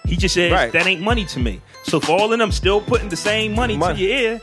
He 0.05 0.15
just 0.15 0.33
said, 0.33 0.51
Right. 0.51 0.71
that 0.73 0.87
ain't 0.87 1.01
money 1.01 1.25
to 1.25 1.39
me. 1.39 1.61
So 1.83 1.99
for 1.99 2.13
all 2.13 2.31
of 2.33 2.39
them 2.39 2.51
still 2.51 2.81
putting 2.81 3.09
the 3.09 3.15
same 3.15 3.53
money, 3.53 3.77
Money. 3.77 3.95
to 3.99 4.03
your 4.03 4.17
ear, 4.19 4.41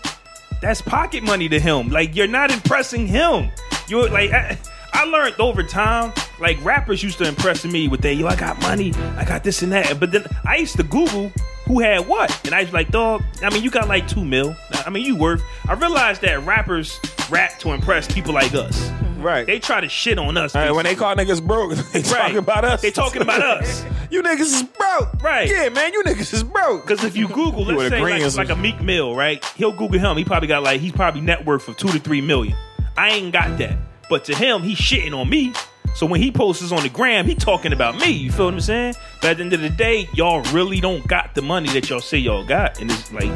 that's 0.63 0.81
pocket 0.81 1.23
money 1.23 1.49
to 1.49 1.59
him. 1.61 1.89
Like, 1.89 2.15
you're 2.15 2.27
not 2.27 2.51
impressing 2.51 3.07
him. 3.07 3.51
You're 3.89 4.09
like, 4.09 4.31
I, 4.31 4.59
I 4.93 5.05
learned 5.05 5.39
over 5.41 5.63
time, 5.63 6.13
like, 6.41 6.63
rappers 6.65 7.03
used 7.03 7.19
to 7.19 7.29
impress 7.29 7.65
me 7.65 7.89
with 7.89 8.01
their, 8.01 8.13
yo, 8.13 8.27
I 8.27 8.37
got 8.37 8.61
money, 8.63 8.93
I 9.17 9.25
got 9.25 9.45
this 9.45 9.63
and 9.63 9.73
that. 9.73 9.99
But 10.01 10.13
then 10.13 10.25
I 10.45 10.57
used 10.57 10.77
to 10.77 10.83
Google 10.85 11.31
who 11.67 11.81
had 11.81 12.07
what. 12.09 12.45
And 12.47 12.55
I 12.55 12.63
was 12.63 12.73
like, 12.73 12.91
dog, 12.91 13.23
I 13.43 13.51
mean, 13.51 13.63
you 13.63 13.71
got 13.71 13.89
like 13.89 14.09
two 14.09 14.25
mil. 14.25 14.57
I 14.89 14.91
mean, 14.91 15.05
you 15.05 15.17
worth. 15.17 15.43
I 15.69 15.75
realized 15.75 16.23
that 16.23 16.47
rappers 16.47 16.99
rap 17.29 17.59
to 17.59 17.73
impress 17.73 18.11
people 18.11 18.33
like 18.33 18.55
us. 18.55 18.91
Right. 19.19 19.47
They 19.47 19.59
try 19.59 19.83
to 19.83 19.89
shit 19.91 20.19
on 20.19 20.39
us. 20.39 20.55
Right, 20.55 20.71
when 20.71 20.87
they 20.87 20.95
call 20.95 21.15
niggas 21.15 21.47
broke, 21.47 21.73
they 21.93 22.01
talking 22.01 22.39
about 22.39 22.65
us. 22.65 22.81
They 22.81 22.91
talking 22.91 23.21
about 23.21 23.43
us. 23.43 23.85
you 24.11 24.23
niggas 24.23 24.41
is 24.41 24.63
broke. 24.63 25.23
Right. 25.23 25.47
Yeah, 25.47 25.69
man, 25.69 25.93
you 25.93 26.03
niggas 26.05 26.33
is 26.33 26.43
broke. 26.43 26.87
Because 26.87 27.05
if 27.05 27.19
you 27.19 27.29
Google, 27.29 27.67
let's 27.67 27.91
say 27.91 28.01
like, 28.01 28.35
like 28.35 28.49
a 28.49 28.57
Meek 28.57 28.81
Mill, 28.81 29.15
right? 29.15 29.45
He'll 29.57 29.73
Google 29.73 29.99
him. 29.99 30.17
He 30.17 30.25
probably 30.25 30.49
got 30.49 30.63
like 30.63 30.81
he's 30.81 30.93
probably 30.93 31.21
net 31.21 31.45
worth 31.45 31.69
of 31.69 31.77
two 31.77 31.89
to 31.89 31.99
three 31.99 32.23
million. 32.23 32.57
I 32.97 33.11
ain't 33.11 33.31
got 33.31 33.59
that, 33.59 33.77
but 34.09 34.25
to 34.25 34.35
him, 34.35 34.63
he's 34.63 34.79
shitting 34.79 35.13
on 35.13 35.29
me. 35.29 35.53
So 35.97 36.07
when 36.07 36.23
he 36.23 36.33
posts 36.33 36.73
on 36.73 36.83
the 36.83 36.89
gram, 36.89 37.27
he 37.27 37.35
talking 37.35 37.75
about 37.75 37.99
me. 37.99 38.11
You 38.11 38.33
feel 38.33 38.47
what 38.47 38.55
I'm 38.55 38.61
saying? 38.61 38.95
But 39.21 39.33
at 39.33 39.37
the 39.37 39.43
end 39.43 39.53
of 39.53 39.61
the 39.61 39.69
day, 39.69 40.09
y'all 40.15 40.41
really 40.55 40.81
don't 40.81 41.07
got 41.07 41.35
the 41.35 41.43
money 41.43 41.69
that 41.71 41.91
y'all 41.91 42.01
say 42.01 42.17
y'all 42.17 42.47
got, 42.47 42.81
and 42.81 42.91
it's 42.91 43.13
like 43.13 43.31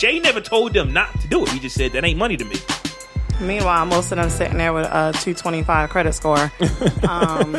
Jay 0.00 0.18
never 0.18 0.40
told 0.40 0.72
them 0.72 0.92
not 0.94 1.12
to 1.20 1.28
do 1.28 1.42
it. 1.44 1.50
He 1.50 1.60
just 1.60 1.76
said 1.76 1.92
that 1.92 2.04
ain't 2.04 2.18
money 2.18 2.36
to 2.38 2.44
me. 2.46 2.56
Meanwhile, 3.38 3.84
most 3.86 4.10
of 4.12 4.16
them 4.16 4.30
sitting 4.30 4.56
there 4.56 4.72
with 4.72 4.86
a 4.86 5.12
225 5.12 5.88
credit 5.90 6.12
score. 6.14 6.50
Um, 7.08 7.56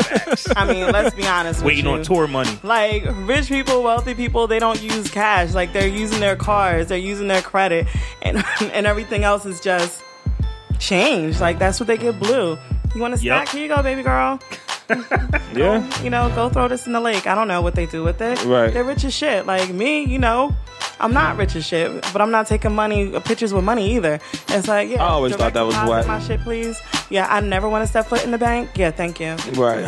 I 0.56 0.66
mean, 0.68 0.92
let's 0.92 1.16
be 1.16 1.26
honest. 1.28 1.64
Waiting 1.64 1.86
with 1.86 1.94
on 1.94 2.00
you. 2.00 2.04
tour 2.06 2.28
money. 2.28 2.58
Like 2.64 3.04
rich 3.28 3.48
people, 3.48 3.84
wealthy 3.84 4.14
people, 4.16 4.48
they 4.48 4.58
don't 4.60 4.82
use 4.82 5.10
cash. 5.10 5.54
Like 5.54 5.72
they're 5.74 5.88
using 5.88 6.20
their 6.20 6.36
cards, 6.36 6.90
they're 6.90 6.98
using 6.98 7.28
their 7.28 7.42
credit, 7.44 7.88
and 8.24 8.44
and 8.62 8.86
everything 8.88 9.24
else 9.24 9.46
is 9.46 9.60
just 9.60 10.04
change. 10.80 11.40
Like 11.40 11.60
that's 11.60 11.80
what 11.80 11.88
they 11.88 11.98
get 11.98 12.20
blue. 12.20 12.58
You 12.96 13.02
want 13.02 13.14
a 13.14 13.18
Yep. 13.18 13.22
snack? 13.22 13.50
Here 13.50 13.62
you 13.64 13.68
go, 13.68 13.82
baby 13.84 14.02
girl. 14.04 14.40
Yeah. 15.56 16.02
You 16.04 16.10
know, 16.10 16.30
go 16.36 16.50
throw 16.50 16.68
this 16.68 16.86
in 16.86 16.92
the 16.94 17.00
lake. 17.00 17.26
I 17.26 17.34
don't 17.34 17.48
know 17.48 17.62
what 17.62 17.76
they 17.76 17.86
do 17.86 18.04
with 18.04 18.20
it. 18.22 18.44
Right. 18.44 18.74
They're 18.74 18.84
rich 18.84 19.06
as 19.06 19.14
shit. 19.14 19.46
Like 19.46 19.70
me, 19.74 20.04
you 20.04 20.20
know, 20.20 20.54
I'm 21.02 21.14
not 21.14 21.38
rich 21.38 21.56
as 21.56 21.66
shit, 21.66 21.92
but 22.14 22.22
I'm 22.22 22.32
not 22.32 22.48
taking 22.48 22.74
money 22.74 23.14
uh, 23.14 23.20
pictures 23.20 23.54
with 23.54 23.64
money 23.64 23.96
either. 23.96 24.20
It's 24.50 24.68
like, 24.68 24.90
yeah. 24.90 25.04
I 25.04 25.10
always 25.10 25.36
thought 25.36 25.54
that 25.54 25.62
was 25.62 25.76
whack. 25.76 26.08
My 26.08 26.20
shit, 26.20 26.42
please. 26.42 26.80
Yeah, 27.10 27.28
I 27.30 27.42
never 27.42 27.68
want 27.68 27.84
to 27.84 27.88
step 27.88 28.06
foot 28.06 28.24
in 28.24 28.32
the 28.32 28.38
bank. 28.38 28.70
Yeah, 28.76 28.92
thank 28.92 29.20
you. 29.20 29.36
Right. 29.54 29.82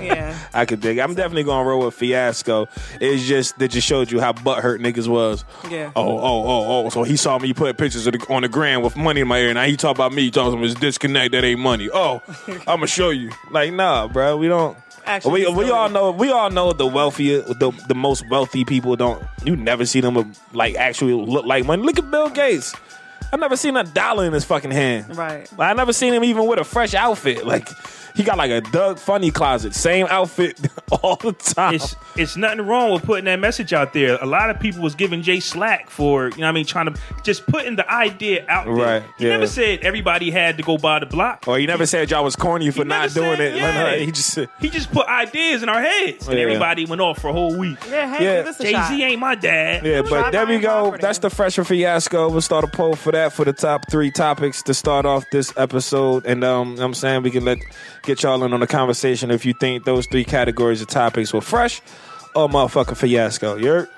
Yeah. 0.00 0.36
I 0.54 0.64
could 0.64 0.80
dig. 0.80 0.98
it. 0.98 1.00
I'm 1.02 1.14
definitely 1.14 1.44
gonna 1.44 1.68
roll 1.68 1.84
with 1.84 1.94
fiasco. 1.94 2.68
It's 3.00 3.24
just 3.24 3.58
that 3.58 3.68
just 3.68 3.86
showed 3.86 4.10
you 4.10 4.18
how 4.20 4.32
butthurt 4.32 4.80
niggas 4.80 5.06
was. 5.06 5.44
Yeah. 5.70 5.92
Oh, 5.94 6.18
oh, 6.18 6.44
oh, 6.44 6.86
oh. 6.86 6.88
So 6.88 7.04
he 7.04 7.16
saw 7.16 7.38
me 7.38 7.52
put 7.52 7.76
pictures 7.76 8.06
of 8.06 8.14
the, 8.14 8.32
on 8.32 8.42
the 8.42 8.48
gram 8.48 8.82
with 8.82 8.96
money 8.96 9.20
in 9.20 9.28
my 9.28 9.38
ear. 9.38 9.54
Now 9.54 9.64
he 9.64 9.76
talk 9.76 9.96
about 9.96 10.12
me. 10.12 10.22
He 10.22 10.30
talking 10.30 10.54
about 10.54 10.64
his 10.64 10.74
disconnect. 10.74 11.32
That 11.32 11.44
ain't 11.44 11.60
money. 11.60 11.90
Oh, 11.92 12.22
I'm 12.48 12.64
gonna 12.64 12.86
show 12.86 13.10
you. 13.10 13.30
Like, 13.50 13.72
nah, 13.72 14.08
bro. 14.08 14.36
We 14.36 14.48
don't. 14.48 14.76
Actually, 15.10 15.46
we, 15.46 15.64
we 15.64 15.70
all 15.70 15.88
know 15.88 16.12
we 16.12 16.30
all 16.30 16.50
know 16.50 16.72
the 16.72 16.86
wealthier 16.86 17.40
the 17.42 17.72
the 17.88 17.94
most 17.94 18.28
wealthy 18.30 18.64
people 18.64 18.94
don't 18.94 19.22
you 19.44 19.56
never 19.56 19.84
see 19.84 20.00
them 20.00 20.32
like 20.52 20.76
actually 20.76 21.14
look 21.14 21.44
like 21.44 21.64
money. 21.64 21.82
Look 21.82 21.98
at 21.98 22.10
Bill 22.10 22.30
Gates. 22.30 22.74
I 23.32 23.36
never 23.36 23.56
seen 23.56 23.76
a 23.76 23.84
dollar 23.84 24.26
in 24.26 24.32
his 24.32 24.44
fucking 24.44 24.70
hand. 24.70 25.16
Right. 25.16 25.48
I 25.58 25.72
never 25.74 25.92
seen 25.92 26.14
him 26.14 26.24
even 26.24 26.46
with 26.46 26.58
a 26.58 26.64
fresh 26.64 26.94
outfit. 26.94 27.44
Like 27.46 27.68
he 28.16 28.22
got 28.22 28.38
like 28.38 28.50
a 28.50 28.60
Doug 28.60 28.98
Funnie 28.98 29.30
closet, 29.30 29.74
same 29.74 30.06
outfit 30.10 30.58
all 31.02 31.16
the 31.16 31.32
time. 31.32 31.74
it's 31.74 31.96
it's 32.16 32.36
nothing 32.36 32.66
wrong 32.66 32.92
with 32.92 33.02
putting 33.04 33.24
that 33.26 33.38
message 33.40 33.72
out 33.72 33.92
there. 33.92 34.16
A 34.20 34.26
lot 34.26 34.50
of 34.50 34.58
people 34.60 34.82
was 34.82 34.94
giving 34.94 35.22
Jay 35.22 35.40
slack 35.40 35.90
for 35.90 36.28
you 36.30 36.36
know 36.38 36.42
what 36.44 36.48
I 36.48 36.52
mean 36.52 36.66
trying 36.66 36.92
to 36.92 37.00
just 37.24 37.46
putting 37.46 37.76
the 37.76 37.90
idea 37.90 38.44
out 38.48 38.64
there. 38.66 38.74
Right, 38.74 39.02
He 39.18 39.24
yeah. 39.24 39.30
never 39.32 39.46
said 39.46 39.80
everybody 39.80 40.30
had 40.30 40.56
to 40.56 40.62
go 40.62 40.78
by 40.78 40.98
the 40.98 41.06
block. 41.06 41.44
or 41.46 41.58
he 41.58 41.66
never 41.66 41.86
said 41.86 42.10
y'all 42.10 42.24
was 42.24 42.36
corny 42.36 42.70
for 42.70 42.84
not 42.84 43.12
doing 43.14 43.36
said- 43.36 43.40
it. 43.40 43.56
yeah. 43.60 43.96
He 43.96 44.10
just 44.12 44.32
said, 44.32 44.48
He 44.60 44.68
just 44.70 44.90
put 44.92 45.06
ideas 45.06 45.62
in 45.62 45.68
our 45.68 45.80
heads, 45.82 46.26
and 46.28 46.36
Yeah. 46.36 46.42
everybody 46.44 46.84
went 46.86 47.00
off 47.00 47.18
for 47.20 47.28
a 47.28 47.32
whole 47.32 47.56
week. 47.56 47.78
Yeah, 47.88 48.16
hey, 48.16 48.24
Yeah. 48.24 48.36
give 48.36 48.44
this 48.46 48.60
a 48.60 48.72
Jay. 48.72 48.82
Z 48.88 49.02
ain't 49.04 49.20
my 49.20 49.34
dad. 49.34 49.84
Yeah, 49.84 50.02
but 50.02 50.30
there 50.30 50.46
we 50.46 50.58
go. 50.58 50.96
That's 51.00 51.18
the 51.18 51.30
fresher 51.30 51.64
fiasco. 51.64 52.28
We'll 52.30 52.40
start 52.40 52.64
a 52.64 52.68
poll 52.68 52.94
for 52.96 53.12
that 53.12 53.32
for 53.32 53.44
the 53.44 53.52
top 53.52 53.90
three 53.90 54.10
topics 54.10 54.62
to 54.64 54.74
start 54.74 55.06
off 55.06 55.24
this 55.30 55.52
episode. 55.56 56.26
And 56.26 56.44
um, 56.44 56.78
I'm 56.78 56.94
saying 56.94 57.22
we 57.22 57.30
can 57.30 57.44
let 57.44 57.58
get 58.02 58.22
y'all 58.22 58.42
in 58.44 58.52
on 58.52 58.60
the 58.60 58.66
conversation 58.66 59.30
if 59.30 59.44
you 59.44 59.52
think 59.54 59.84
those 59.84 60.06
three 60.06 60.24
categories 60.24 60.80
of 60.80 60.88
topics 60.88 61.32
were 61.32 61.40
fresh 61.40 61.80
or 62.34 62.48
motherfucking 62.48 62.96
fiasco. 62.96 63.56
You're 63.56 63.88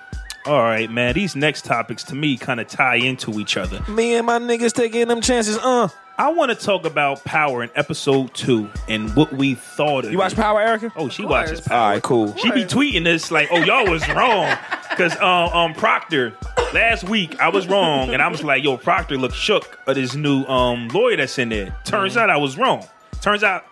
All 0.47 0.63
right, 0.63 0.91
man. 0.91 1.15
These 1.15 1.37
next 1.37 1.65
topics 1.65 2.03
to 2.05 2.15
me 2.15 2.37
kind 2.37 2.61
of 2.61 2.69
tie 2.69 2.97
into 2.97 3.39
each 3.39 3.57
other. 3.57 3.83
me 3.89 4.15
and 4.15 4.27
my 4.27 4.39
niggas 4.39 4.73
taking 4.73 5.09
them 5.09 5.21
chances. 5.21 5.57
Uh, 5.59 5.89
I 6.19 6.31
want 6.33 6.51
to 6.51 6.55
talk 6.55 6.85
about 6.85 7.25
Power 7.25 7.63
in 7.63 7.71
episode 7.75 8.35
two 8.35 8.69
and 8.87 9.15
what 9.17 9.33
we 9.33 9.55
thought 9.55 10.05
of 10.05 10.13
you 10.13 10.19
watch 10.19 10.33
it. 10.33 10.37
Power, 10.37 10.61
Erica? 10.61 10.93
Oh, 10.95 11.09
she 11.09 11.25
watches. 11.25 11.61
Power. 11.63 11.79
All 11.79 11.91
right, 11.91 12.03
cool. 12.03 12.37
She 12.37 12.51
be 12.53 12.65
tweeting 12.65 13.05
this 13.05 13.31
like, 13.31 13.49
"Oh, 13.51 13.59
y'all 13.59 13.91
was 13.91 14.07
wrong," 14.11 14.55
because 14.91 15.17
um, 15.17 15.49
um, 15.55 15.75
Proctor 15.75 16.35
last 16.75 17.05
week 17.05 17.41
I 17.41 17.49
was 17.49 17.67
wrong, 17.67 18.11
and 18.13 18.21
I 18.21 18.29
was 18.29 18.45
like, 18.45 18.63
"Yo, 18.63 18.77
Proctor 18.77 19.17
looked 19.17 19.35
shook 19.35 19.79
of 19.87 19.95
this 19.95 20.15
new 20.15 20.45
um 20.45 20.89
lawyer 20.89 21.17
that's 21.17 21.39
in 21.39 21.49
there." 21.49 21.75
Turns 21.85 22.17
out 22.17 22.29
I 22.29 22.37
was 22.37 22.59
wrong. 22.59 22.87
Turns 23.23 23.43
out 23.43 23.65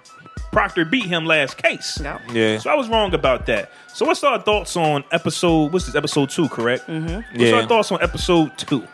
Proctor 0.52 0.84
beat 0.84 1.04
him 1.04 1.26
last 1.26 1.56
case. 1.56 2.00
No. 2.00 2.18
Yeah, 2.32 2.58
So 2.58 2.70
I 2.70 2.74
was 2.74 2.88
wrong 2.88 3.14
about 3.14 3.46
that. 3.46 3.70
So 3.86 4.04
what's 4.04 4.22
our 4.24 4.40
thoughts 4.40 4.76
on 4.76 5.04
episode? 5.12 5.72
What's 5.72 5.86
this? 5.86 5.94
Episode 5.94 6.30
two, 6.30 6.48
correct? 6.48 6.86
Mm-hmm. 6.88 7.14
What's 7.14 7.26
Yeah. 7.34 7.52
our 7.60 7.66
thoughts 7.66 7.92
on 7.92 8.02
episode 8.02 8.56
two? 8.58 8.86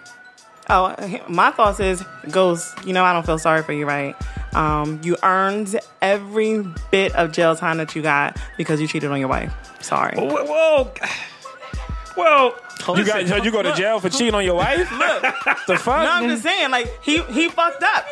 Oh, 0.68 0.94
my 1.28 1.50
thoughts 1.52 1.80
is 1.80 2.04
goes. 2.30 2.74
You 2.84 2.92
know, 2.92 3.04
I 3.04 3.12
don't 3.12 3.24
feel 3.24 3.38
sorry 3.38 3.62
for 3.62 3.72
you, 3.72 3.86
right? 3.86 4.16
Um, 4.54 5.00
you 5.04 5.16
earned 5.22 5.78
every 6.02 6.64
bit 6.90 7.14
of 7.14 7.32
jail 7.32 7.54
time 7.54 7.78
that 7.78 7.94
you 7.94 8.02
got 8.02 8.36
because 8.56 8.80
you 8.80 8.88
cheated 8.88 9.10
on 9.10 9.20
your 9.20 9.28
wife. 9.28 9.52
Sorry. 9.80 10.14
Well, 10.16 10.44
well, 10.46 10.92
well 12.16 12.54
you 12.96 13.04
got 13.04 13.44
you 13.44 13.50
go 13.50 13.62
to 13.62 13.74
jail 13.74 14.00
for 14.00 14.08
cheating 14.08 14.34
on 14.34 14.44
your 14.44 14.54
wife? 14.56 14.90
Look, 14.90 15.22
the 15.66 15.76
fuck? 15.78 16.02
No, 16.02 16.10
I'm 16.10 16.28
just 16.28 16.42
saying, 16.42 16.70
like 16.70 17.02
he 17.02 17.22
he 17.24 17.48
fucked 17.48 17.82
up. 17.82 18.06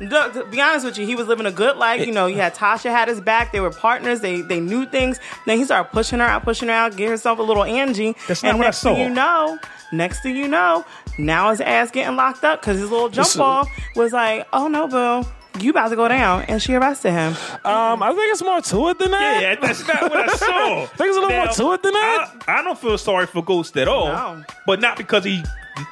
No, 0.00 0.32
to 0.32 0.44
be 0.46 0.60
honest 0.60 0.86
with 0.86 0.96
you, 0.98 1.06
he 1.06 1.14
was 1.14 1.26
living 1.28 1.44
a 1.46 1.52
good 1.52 1.76
life. 1.76 2.06
You 2.06 2.12
know, 2.12 2.26
he 2.26 2.34
had 2.34 2.54
Tasha 2.54 2.90
had 2.90 3.08
his 3.08 3.20
back. 3.20 3.52
They 3.52 3.60
were 3.60 3.70
partners. 3.70 4.20
They 4.20 4.40
they 4.40 4.58
knew 4.60 4.86
things. 4.86 5.20
Then 5.46 5.58
he 5.58 5.64
started 5.64 5.90
pushing 5.92 6.20
her 6.20 6.24
out, 6.24 6.42
pushing 6.42 6.68
her 6.68 6.74
out, 6.74 6.96
get 6.96 7.08
herself 7.10 7.38
a 7.38 7.42
little 7.42 7.64
Angie. 7.64 8.16
That's 8.26 8.42
not 8.42 8.50
and 8.50 8.58
what 8.58 8.64
I 8.64 8.68
next 8.68 8.82
thing 8.82 8.96
saw. 8.96 9.02
you 9.02 9.10
know, 9.10 9.58
next 9.92 10.22
thing 10.22 10.36
you 10.36 10.48
know, 10.48 10.84
now 11.18 11.50
his 11.50 11.60
ass 11.60 11.90
getting 11.90 12.16
locked 12.16 12.44
up 12.44 12.60
because 12.60 12.78
his 12.78 12.90
little 12.90 13.08
jump 13.10 13.26
Listen. 13.26 13.40
off 13.42 13.68
was 13.94 14.12
like, 14.12 14.46
oh 14.54 14.68
no, 14.68 14.88
boo, 14.88 15.28
you 15.62 15.70
about 15.70 15.88
to 15.88 15.96
go 15.96 16.08
down, 16.08 16.44
and 16.44 16.62
she 16.62 16.74
arrested 16.74 17.12
him. 17.12 17.32
Um, 17.64 18.02
I 18.02 18.08
think 18.14 18.32
it's 18.32 18.42
more 18.42 18.60
to 18.62 18.88
it 18.88 18.98
than 18.98 19.10
that. 19.10 19.42
Yeah, 19.42 19.54
that's 19.56 19.86
not 19.86 20.02
what 20.02 20.16
I 20.16 20.26
saw. 20.34 20.46
I 20.46 20.86
think 20.86 20.96
there's 20.96 21.16
a 21.16 21.20
little 21.20 21.36
more 21.36 21.48
to 21.48 21.72
it 21.72 21.82
than 21.82 21.92
that. 21.92 22.44
I, 22.48 22.60
I 22.60 22.62
don't 22.62 22.78
feel 22.78 22.96
sorry 22.96 23.26
for 23.26 23.42
Ghost 23.44 23.76
at 23.76 23.86
all. 23.88 24.06
No. 24.06 24.44
But 24.66 24.80
not 24.80 24.96
because 24.96 25.24
he 25.24 25.42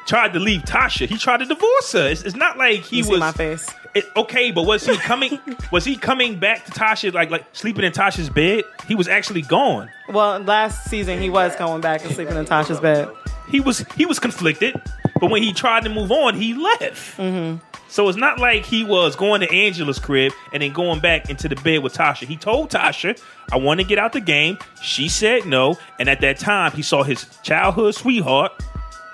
tried 0.07 0.33
to 0.33 0.39
leave 0.39 0.63
Tasha. 0.63 1.09
He 1.09 1.17
tried 1.17 1.39
to 1.39 1.47
divorce 1.47 1.93
her. 1.93 2.09
It's, 2.09 2.23
it's 2.23 2.37
not 2.37 2.59
like 2.59 2.81
he 2.81 2.99
You 2.99 3.03
see 3.05 3.11
was 3.11 3.21
my 3.21 3.33
face. 3.33 3.69
It, 3.95 4.05
okay, 4.17 4.51
but 4.51 4.65
was 4.65 4.87
he 4.87 4.97
coming? 4.99 5.39
was 5.73 5.85
he 5.85 5.97
coming 5.97 6.39
back 6.39 6.65
to 6.67 6.71
Tasha 6.73 7.13
like 7.13 7.31
like 7.31 7.47
sleeping 7.53 7.85
in 7.85 7.93
Tasha's 7.93 8.31
bed? 8.31 8.65
He 8.87 8.95
was 8.95 9.09
actually 9.09 9.43
gone. 9.43 9.91
Well, 10.09 10.41
last 10.41 10.89
season 10.89 11.21
he 11.21 11.31
was 11.31 11.57
going 11.57 11.81
back 11.81 12.05
and 12.05 12.15
sleeping 12.15 12.37
in 12.37 12.45
Tasha's 12.45 12.81
bed. 12.81 13.09
He 13.49 13.61
was 13.61 13.79
he 13.97 14.05
was 14.07 14.19
conflicted, 14.19 14.81
but 15.21 15.31
when 15.31 15.43
he 15.43 15.53
tried 15.53 15.85
to 15.85 15.91
move 15.91 16.13
on, 16.13 16.35
he 16.35 16.55
left. 16.55 17.17
Mm-hmm. 17.17 17.65
So 17.91 18.07
it's 18.09 18.19
not 18.19 18.39
like 18.39 18.67
he 18.67 18.85
was 18.85 19.17
going 19.17 19.41
to 19.41 19.51
Angela's 19.51 19.99
crib 19.99 20.33
and 20.53 20.63
then 20.63 20.75
going 20.75 21.01
back 21.01 21.31
into 21.31 21.49
the 21.49 21.57
bed 21.57 21.83
with 21.83 21.95
Tasha. 21.95 22.27
He 22.27 22.37
told 22.37 22.71
Tasha, 22.71 23.19
"I 23.51 23.57
want 23.57 23.81
to 23.81 23.85
get 23.85 23.99
out 23.99 24.13
the 24.13 24.21
game." 24.21 24.59
She 24.83 25.09
said 25.09 25.47
no, 25.47 25.77
and 25.99 26.09
at 26.09 26.21
that 26.21 26.39
time, 26.39 26.73
he 26.73 26.83
saw 26.83 27.03
his 27.03 27.27
childhood 27.43 27.95
sweetheart. 27.95 28.53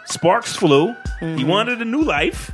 Sparks 0.07 0.55
flew. 0.57 0.95
Mm-hmm. 1.21 1.37
He 1.37 1.45
wanted 1.45 1.81
a 1.81 1.85
new 1.85 2.03
life. 2.03 2.51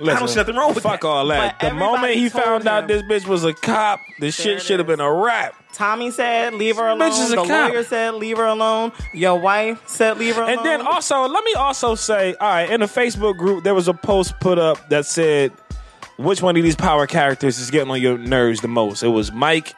I 0.00 0.18
don't 0.18 0.28
see 0.28 0.36
nothing 0.36 0.56
wrong 0.56 0.74
with 0.74 0.82
Fuck 0.82 1.02
that. 1.02 1.06
all 1.06 1.26
that. 1.26 1.58
But 1.60 1.68
the 1.68 1.74
moment 1.74 2.14
he 2.14 2.30
told 2.30 2.44
found 2.44 2.68
out 2.68 2.88
this 2.88 3.02
bitch 3.02 3.26
was 3.26 3.44
a 3.44 3.52
cop, 3.52 4.00
this 4.18 4.36
There 4.38 4.56
shit 4.56 4.62
should 4.62 4.78
have 4.80 4.86
been 4.86 5.00
a 5.00 5.12
wrap. 5.12 5.54
Tommy 5.74 6.10
said, 6.10 6.54
"Leave 6.54 6.76
her 6.76 6.88
alone." 6.88 7.10
Bitch 7.10 7.22
is 7.22 7.32
a 7.32 7.36
the 7.36 7.44
cop. 7.44 7.70
lawyer 7.70 7.84
said, 7.84 8.14
"Leave 8.14 8.38
her 8.38 8.46
alone." 8.46 8.92
Your 9.12 9.38
wife 9.38 9.82
said, 9.86 10.18
"Leave 10.18 10.36
her 10.36 10.42
alone." 10.42 10.56
And 10.56 10.66
then 10.66 10.80
also, 10.80 11.28
let 11.28 11.44
me 11.44 11.52
also 11.52 11.94
say, 11.94 12.34
all 12.40 12.48
right, 12.48 12.70
in 12.70 12.80
the 12.80 12.86
Facebook 12.86 13.36
group, 13.36 13.62
there 13.62 13.74
was 13.74 13.88
a 13.88 13.94
post 13.94 14.40
put 14.40 14.58
up 14.58 14.88
that 14.88 15.04
said, 15.04 15.52
which 16.16 16.40
one 16.42 16.56
of 16.56 16.62
these 16.62 16.76
power 16.76 17.06
characters 17.06 17.58
is 17.58 17.70
getting 17.70 17.90
on 17.90 18.00
your 18.00 18.16
nerves 18.18 18.60
the 18.62 18.68
most? 18.68 19.02
It 19.02 19.08
was 19.08 19.32
Mike, 19.32 19.74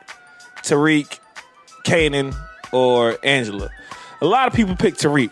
Tariq, 0.62 1.18
Kanan, 1.84 2.34
or 2.72 3.18
Angela. 3.24 3.70
A 4.20 4.26
lot 4.26 4.46
of 4.46 4.54
people 4.54 4.76
picked 4.76 5.00
Tariq. 5.00 5.30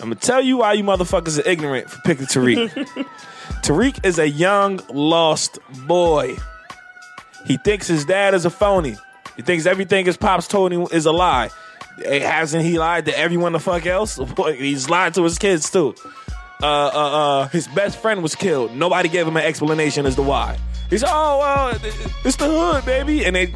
I'm 0.00 0.06
gonna 0.10 0.14
tell 0.16 0.42
you 0.42 0.58
why 0.58 0.74
you 0.74 0.84
motherfuckers 0.84 1.38
are 1.42 1.48
ignorant 1.48 1.88
for 1.90 2.00
picking 2.02 2.26
Tariq. 2.26 2.70
Tariq 3.62 4.04
is 4.04 4.18
a 4.18 4.28
young, 4.28 4.80
lost 4.92 5.58
boy. 5.86 6.36
He 7.46 7.56
thinks 7.56 7.86
his 7.86 8.04
dad 8.04 8.34
is 8.34 8.44
a 8.44 8.50
phony. 8.50 8.96
He 9.36 9.42
thinks 9.42 9.66
everything 9.66 10.04
his 10.06 10.16
pops 10.16 10.48
told 10.48 10.72
him 10.72 10.86
is 10.92 11.06
a 11.06 11.12
lie. 11.12 11.50
Eh, 12.04 12.20
Hasn't 12.20 12.64
he 12.64 12.78
lied 12.78 13.06
to 13.06 13.18
everyone 13.18 13.52
the 13.52 13.60
fuck 13.60 13.86
else? 13.86 14.18
Boy, 14.34 14.54
He's 14.56 14.90
lied 14.90 15.14
to 15.14 15.22
his 15.24 15.38
kids 15.38 15.70
too. 15.70 15.94
Uh, 16.62 16.66
uh, 16.66 16.88
uh, 17.42 17.48
his 17.48 17.68
best 17.68 17.98
friend 17.98 18.22
was 18.22 18.34
killed. 18.34 18.74
Nobody 18.74 19.08
gave 19.08 19.26
him 19.26 19.36
an 19.36 19.44
explanation 19.44 20.04
as 20.06 20.14
to 20.16 20.22
why. 20.22 20.58
He 20.90 20.98
said, 20.98 21.08
"Oh 21.10 21.38
well, 21.38 21.78
it's 22.24 22.36
the 22.36 22.46
hood, 22.48 22.84
baby," 22.84 23.24
and 23.24 23.34
they 23.36 23.52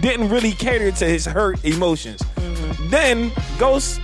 didn't 0.00 0.28
really 0.30 0.52
cater 0.52 0.90
to 0.90 1.04
his 1.06 1.24
hurt 1.26 1.64
emotions. 1.64 2.22
Then 2.90 3.30
Ghost 3.58 4.00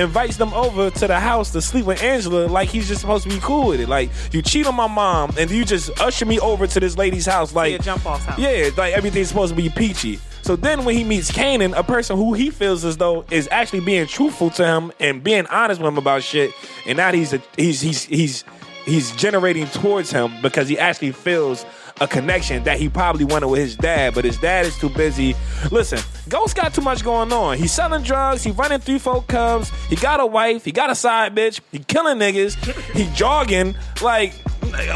invites 0.00 0.36
them 0.36 0.52
over 0.54 0.90
to 0.90 1.06
the 1.06 1.20
house 1.20 1.50
to 1.52 1.60
sleep 1.62 1.84
with 1.86 2.02
Angela 2.02 2.46
like 2.46 2.68
he's 2.68 2.88
just 2.88 3.00
supposed 3.00 3.24
to 3.24 3.30
be 3.30 3.38
cool 3.40 3.68
with 3.68 3.80
it. 3.80 3.88
Like 3.88 4.10
you 4.32 4.42
cheat 4.42 4.66
on 4.66 4.74
my 4.74 4.88
mom 4.88 5.32
and 5.38 5.50
you 5.50 5.64
just 5.64 6.00
usher 6.00 6.26
me 6.26 6.40
over 6.40 6.66
to 6.66 6.80
this 6.80 6.96
lady's 6.96 7.26
house 7.26 7.54
like 7.54 7.72
Yeah, 7.72 7.78
jump 7.78 8.06
off 8.06 8.24
house. 8.24 8.38
Yeah, 8.38 8.70
like 8.76 8.94
everything's 8.94 9.28
supposed 9.28 9.54
to 9.54 9.62
be 9.62 9.68
peachy. 9.68 10.18
So 10.42 10.56
then 10.56 10.84
when 10.84 10.96
he 10.96 11.04
meets 11.04 11.30
Kanan, 11.30 11.76
a 11.76 11.84
person 11.84 12.16
who 12.16 12.32
he 12.32 12.50
feels 12.50 12.84
as 12.84 12.96
though 12.96 13.24
is 13.30 13.46
actually 13.50 13.80
being 13.80 14.06
truthful 14.06 14.50
to 14.50 14.66
him 14.66 14.90
and 14.98 15.22
being 15.22 15.46
honest 15.46 15.80
with 15.80 15.88
him 15.88 15.98
about 15.98 16.22
shit, 16.22 16.50
and 16.86 16.96
now 16.96 17.12
he's 17.12 17.32
a, 17.32 17.42
he's 17.56 17.80
he's 17.80 18.04
he's 18.06 18.44
he's 18.86 19.12
generating 19.16 19.66
towards 19.66 20.10
him 20.10 20.32
because 20.40 20.68
he 20.68 20.78
actually 20.78 21.12
feels 21.12 21.64
a 22.00 22.08
connection 22.08 22.64
that 22.64 22.78
he 22.78 22.88
probably 22.88 23.24
wanted 23.24 23.48
with 23.48 23.60
his 23.60 23.76
dad, 23.76 24.14
but 24.14 24.24
his 24.24 24.38
dad 24.38 24.66
is 24.66 24.76
too 24.78 24.88
busy. 24.88 25.34
Listen, 25.70 25.98
Ghost 26.28 26.56
got 26.56 26.74
too 26.74 26.80
much 26.80 27.04
going 27.04 27.32
on. 27.32 27.58
He's 27.58 27.72
selling 27.72 28.02
drugs, 28.02 28.42
he 28.42 28.52
running 28.52 28.78
three 28.78 28.98
folk 28.98 29.26
cubs, 29.26 29.70
he 29.88 29.96
got 29.96 30.20
a 30.20 30.26
wife, 30.26 30.64
he 30.64 30.72
got 30.72 30.90
a 30.90 30.94
side 30.94 31.34
bitch, 31.34 31.60
he 31.70 31.78
killing 31.80 32.18
niggas, 32.18 32.54
he 32.94 33.08
jogging. 33.14 33.76
Like, 34.02 34.32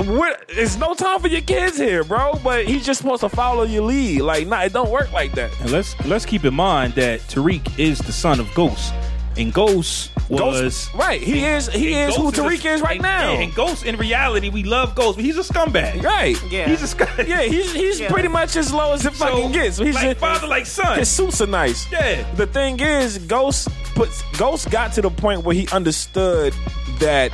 what? 0.07 0.45
It's 0.49 0.77
no 0.77 0.95
time 0.95 1.21
for 1.21 1.29
your 1.29 1.41
kids 1.41 1.77
here, 1.77 2.05
bro. 2.05 2.39
But 2.43 2.67
he's 2.67 2.87
just 2.87 3.01
supposed 3.01 3.21
to 3.21 3.29
follow 3.29 3.65
your 3.65 3.83
lead. 3.83 4.21
Like, 4.23 4.47
nah, 4.47 4.63
it 4.63 4.73
don't 4.73 4.91
work 4.91 5.13
like 5.13 5.33
that. 5.33 5.51
And 5.61 5.71
let's 5.71 5.99
let's 6.07 6.25
keep 6.25 6.45
in 6.45 6.55
mind 6.55 6.95
that 6.95 7.21
Tariq 7.21 7.79
is 7.79 7.99
the 7.99 8.13
son 8.13 8.41
of 8.41 8.53
Ghost, 8.55 8.93
and 9.37 9.53
Ghost 9.53 10.11
was 10.29 10.41
Ghost, 10.41 10.95
right? 10.95 11.21
He 11.21 11.45
is. 11.45 11.69
He 11.69 11.93
is 11.95 12.17
who 12.17 12.25
Ghost 12.33 12.39
a- 12.39 12.43
Tariq 12.43 12.65
is 12.75 12.81
right 12.81 12.93
and- 12.97 13.03
now. 13.03 13.33
And, 13.35 13.43
and 13.45 13.55
Ghost, 13.55 13.85
in 13.85 13.97
reality, 13.97 14.49
we 14.49 14.63
love 14.63 14.95
Ghost, 14.95 15.17
but 15.17 15.25
he's 15.25 15.37
a 15.37 15.41
scumbag. 15.43 16.03
right? 16.03 16.37
Yeah. 16.51 16.69
He's 16.69 16.83
a 16.83 16.97
scumbag. 16.97 17.27
Yeah, 17.29 17.43
he's 17.43 17.73
he's 17.73 18.01
Yeah. 18.01 18.11
pretty 18.11 18.29
much 18.29 18.57
as 18.57 18.73
low 18.73 18.93
as 18.95 19.05
it 19.05 19.13
fucking 19.15 19.53
gets. 19.53 19.79
He's 19.79 19.95
like 19.95 20.05
just- 20.05 20.21
father, 20.21 20.47
like 20.47 20.67
son. 20.67 20.99
His 20.99 21.09
suits 21.11 21.41
are 21.41 21.47
nice. 21.47 21.91
Yeah. 21.93 22.25
The 22.35 22.47
thing 22.47 22.81
is, 22.81 23.19
Ghost 23.19 23.69
puts 23.95 24.23
Ghost 24.39 24.71
got 24.71 24.93
to 24.95 25.03
the 25.03 25.11
point 25.11 25.45
where 25.45 25.55
he 25.55 25.69
understood 25.73 26.55
that 27.01 27.33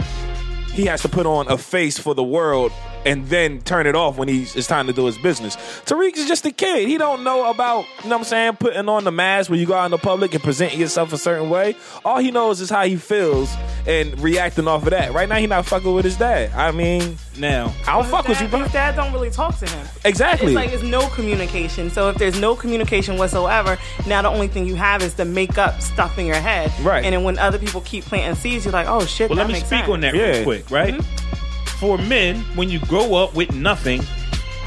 he 0.72 0.86
has 0.86 1.02
to 1.02 1.08
put 1.08 1.26
on 1.26 1.50
a 1.50 1.58
face 1.58 1.98
for 1.98 2.14
the 2.14 2.22
world 2.22 2.72
and 3.06 3.26
then 3.28 3.60
turn 3.62 3.86
it 3.86 3.94
off 3.94 4.18
when 4.18 4.28
he's 4.28 4.54
it's 4.56 4.66
time 4.66 4.86
to 4.86 4.92
do 4.92 5.06
his 5.06 5.16
business. 5.18 5.56
Tariq 5.86 6.16
is 6.16 6.26
just 6.28 6.44
a 6.44 6.50
kid. 6.52 6.88
He 6.88 6.98
don't 6.98 7.24
know 7.24 7.48
about, 7.50 7.84
you 8.02 8.10
know 8.10 8.16
what 8.16 8.18
I'm 8.18 8.24
saying, 8.24 8.56
putting 8.56 8.88
on 8.88 9.04
the 9.04 9.10
mask 9.12 9.50
when 9.50 9.58
you 9.58 9.66
go 9.66 9.74
out 9.74 9.86
in 9.86 9.90
the 9.90 9.98
public 9.98 10.34
and 10.34 10.42
presenting 10.42 10.78
yourself 10.80 11.12
a 11.12 11.18
certain 11.18 11.48
way. 11.50 11.76
All 12.04 12.18
he 12.18 12.30
knows 12.30 12.60
is 12.60 12.68
how 12.70 12.84
he 12.84 12.96
feels 12.96 13.50
and 13.86 14.18
reacting 14.20 14.68
off 14.68 14.84
of 14.84 14.90
that. 14.90 15.12
Right 15.12 15.28
now 15.28 15.36
he 15.36 15.46
not 15.46 15.66
fucking 15.66 15.92
with 15.94 16.04
his 16.04 16.16
dad. 16.16 16.50
I 16.52 16.70
mean, 16.72 17.16
now, 17.38 17.72
I 17.86 17.92
don't 17.94 18.02
His 18.02 18.10
fuck 18.10 18.28
with 18.28 18.40
you, 18.40 18.48
bro. 18.48 18.60
His 18.60 18.72
dad 18.72 18.96
don't 18.96 19.12
really 19.12 19.30
talk 19.30 19.56
to 19.60 19.66
him. 19.66 19.86
Exactly. 20.04 20.48
It's 20.48 20.54
like 20.56 20.70
it's 20.72 20.82
no 20.82 21.08
communication. 21.08 21.88
So 21.90 22.10
if 22.10 22.16
there's 22.16 22.38
no 22.38 22.54
communication 22.54 23.16
whatsoever, 23.16 23.78
now 24.06 24.20
the 24.22 24.28
only 24.28 24.48
thing 24.48 24.66
you 24.66 24.74
have 24.74 25.02
is 25.02 25.14
to 25.14 25.24
make 25.24 25.56
up 25.56 25.80
stuff 25.80 26.18
in 26.18 26.26
your 26.26 26.36
head. 26.36 26.70
Right. 26.82 27.04
And 27.04 27.14
then 27.14 27.24
when 27.24 27.38
other 27.38 27.58
people 27.58 27.80
keep 27.80 28.04
planting 28.04 28.34
seeds, 28.40 28.64
you're 28.66 28.72
like, 28.72 28.88
oh 28.88 29.06
shit. 29.06 29.30
well, 29.30 29.36
that 29.36 29.42
let 29.44 29.46
me 29.48 29.54
makes 29.54 29.66
speak 29.66 29.80
sense. 29.80 29.90
on 29.90 30.00
that 30.00 30.14
Yeah. 30.14 30.30
real 30.32 30.44
quick, 30.44 30.70
right? 30.70 30.94
Mm-hmm. 30.94 31.49
For 31.80 31.96
men, 31.96 32.36
when 32.56 32.68
you 32.68 32.78
grow 32.80 33.14
up 33.14 33.34
with 33.34 33.54
nothing, 33.54 34.02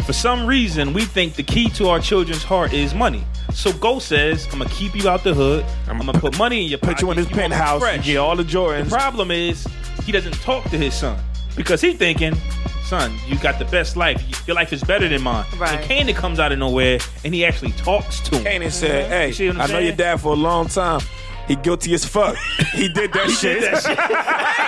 for 0.04 0.13
some 0.13 0.47
reason, 0.47 0.93
we 0.93 1.06
think 1.06 1.36
the 1.36 1.43
key 1.43 1.69
to 1.69 1.89
our 1.89 1.99
children's 1.99 2.43
heart 2.43 2.73
is 2.73 2.95
money. 2.95 3.23
So 3.54 3.71
Go 3.71 3.99
says, 3.99 4.47
"I'm 4.52 4.58
gonna 4.58 4.69
keep 4.71 4.95
you 4.95 5.08
out 5.08 5.23
the 5.23 5.34
hood. 5.34 5.63
I'm, 5.88 5.99
gonna 5.99 6.19
put 6.19 6.38
money 6.39 6.63
in 6.63 6.69
your 6.69 6.80
Put 6.80 6.97
pocket. 6.97 7.02
you 7.04 7.12
in 7.12 7.17
his 7.17 7.28
gonna 7.28 7.41
penthouse, 7.41 7.82
fresh." 7.82 8.04
get 8.04 8.17
all 8.17 8.36
the 8.36 8.43
Jordans. 8.43 8.86
The 8.86 8.95
problem 8.95 9.30
is 9.30 9.67
he 10.06 10.12
doesn't 10.12 10.34
talk 10.41 10.63
to 10.71 10.78
his 10.78 10.95
son 10.95 11.19
because 11.56 11.82
he 11.82 11.93
thinking, 11.93 12.36
son, 12.84 13.13
you 13.28 13.38
got 13.38 13.60
the 13.60 13.65
best 13.65 13.95
life. 13.95 14.21
Your 14.47 14.56
life 14.56 14.73
is 14.73 14.84
better 14.84 15.08
than 15.08 15.21
mine. 15.21 15.45
Right. 15.58 15.80
And 15.80 15.86
Candy 15.86 16.13
comes 16.13 16.39
out 16.39 16.52
of 16.52 16.58
nowhere 16.58 16.99
and 17.23 17.34
he 17.34 17.45
actually 17.45 17.73
talks 17.73 18.21
to 18.21 18.38
him. 18.38 18.43
Kanan 18.43 18.71
said, 18.71 19.04
mm-hmm. 19.04 19.12
"Hey, 19.12 19.28
You 19.28 19.34
see 19.34 19.47
what 19.49 19.62
I'm 19.62 19.71
know 19.71 19.80
your 19.80 19.95
dad 19.95 20.19
for 20.19 20.34
a 20.34 20.36
long 20.36 20.67
time. 20.67 21.02
He 21.47 21.56
guilty 21.56 21.93
as 21.93 22.06
fuck. 22.06 22.38
He 22.73 22.89
did 22.89 23.13
that 23.13 23.29
shit. 23.29 23.62
that 23.62 23.84
shit 23.84 23.97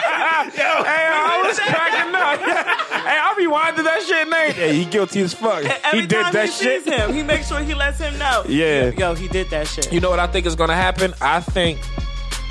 hey, 0.56 0.62
I 0.62 1.44
was 1.46 1.60
cracking 1.60 2.16
up. 2.16 2.40
hey, 3.04 3.18
I 3.18 3.34
rewinded 3.38 3.84
that 3.84 4.04
shit, 4.04 4.30
name. 4.30 4.52
Hey, 4.54 4.76
he 4.76 4.86
guilty 4.86 5.22
as 5.22 5.34
fuck. 5.34 5.64
Every 5.84 6.02
he 6.02 6.08
did 6.08 6.22
time 6.24 6.34
that 6.34 6.46
he 6.46 6.52
shit. 6.52 6.84
sees 6.84 6.94
him, 6.94 7.14
he 7.14 7.24
makes 7.24 7.48
sure 7.48 7.60
he 7.60 7.74
lets 7.74 8.00
him 8.00 8.18
know. 8.18 8.44
Yeah. 8.48 8.90
Yo, 8.90 9.16
he 9.16 9.28
did 9.28 9.50
that 9.50 9.68
shit. 9.68 9.92
You 9.92 10.00
know 10.00 10.10
what 10.10 10.20
I 10.20 10.28
think 10.28 10.46
is 10.46 10.56
gonna 10.56 10.76
happen? 10.76 11.14
I 11.22 11.40
think 11.40 11.80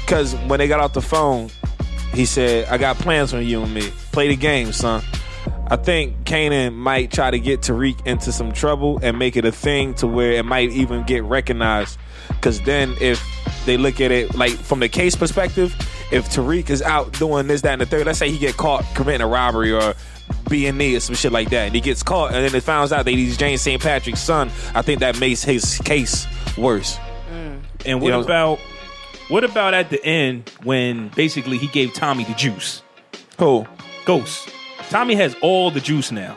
because 0.01 0.35
when 0.47 0.59
they 0.59 0.69
got 0.69 0.81
off 0.81 0.93
the 0.93 1.03
phone, 1.03 1.51
he 2.13 2.25
said, 2.25 2.69
"I 2.69 2.79
got 2.79 2.97
plans 2.99 3.31
for 3.31 3.41
you 3.41 3.63
and 3.63 3.73
me. 3.73 3.91
Play 4.13 4.29
the 4.29 4.37
game, 4.37 4.73
son." 4.73 5.03
I 5.69 5.77
think 5.77 6.25
Kanan 6.25 6.75
might 6.75 7.11
try 7.11 7.31
to 7.31 7.39
get 7.39 7.61
Tariq 7.63 8.07
into 8.07 8.33
some 8.33 8.53
trouble 8.53 9.01
and 9.03 9.19
make 9.19 9.37
it 9.37 9.45
a 9.47 9.53
thing 9.53 9.95
to 9.95 10.07
where 10.07 10.33
it 10.33 10.45
might 10.45 10.71
even 10.71 11.05
get 11.05 11.25
recognized. 11.25 11.99
Because 12.45 12.61
then, 12.61 12.95
if 13.01 13.27
they 13.65 13.79
look 13.79 14.03
at 14.03 14.11
it 14.11 14.35
like 14.35 14.53
from 14.53 14.81
the 14.81 14.89
case 14.91 15.17
perspective, 15.17 15.75
if 16.13 16.29
Tariq 16.29 16.69
is 16.69 16.83
out 16.83 17.11
doing 17.13 17.47
this, 17.47 17.63
that, 17.63 17.73
and 17.73 17.81
the 17.81 17.87
third, 17.87 18.05
let's 18.05 18.19
say 18.19 18.31
he 18.31 18.37
get 18.37 18.59
caught 18.59 18.85
committing 18.95 19.23
a 19.23 19.27
robbery 19.27 19.73
or 19.73 19.95
B 20.51 20.67
and 20.67 20.81
E 20.83 20.95
or 20.95 21.01
some 21.01 21.15
shit 21.15 21.33
like 21.33 21.49
that, 21.49 21.69
and 21.69 21.75
he 21.75 21.81
gets 21.81 22.03
caught, 22.03 22.35
and 22.35 22.45
then 22.45 22.55
it 22.55 22.63
finds 22.63 22.93
out 22.93 23.07
that 23.07 23.13
he's 23.13 23.39
James 23.39 23.63
St. 23.63 23.81
Patrick's 23.81 24.21
son. 24.21 24.51
I 24.75 24.83
think 24.83 25.01
that 25.01 25.19
makes 25.19 25.43
his 25.43 25.79
case 25.87 26.27
worse. 26.59 26.99
Mm. 27.33 27.61
And 27.87 28.03
what 28.03 28.09
You 28.09 28.13
know- 28.13 28.21
about 28.21 28.59
what 29.29 29.43
about 29.43 29.73
at 29.73 29.89
the 29.89 30.05
end 30.05 30.51
when 30.65 31.09
basically 31.17 31.57
he 31.57 31.67
gave 31.69 31.95
Tommy 31.95 32.25
the 32.25 32.35
juice? 32.35 32.83
Who? 33.39 33.67
Ghost. 34.05 34.51
Tommy 34.91 35.15
has 35.15 35.35
all 35.41 35.71
the 35.71 35.81
juice 35.81 36.13
now. 36.13 36.37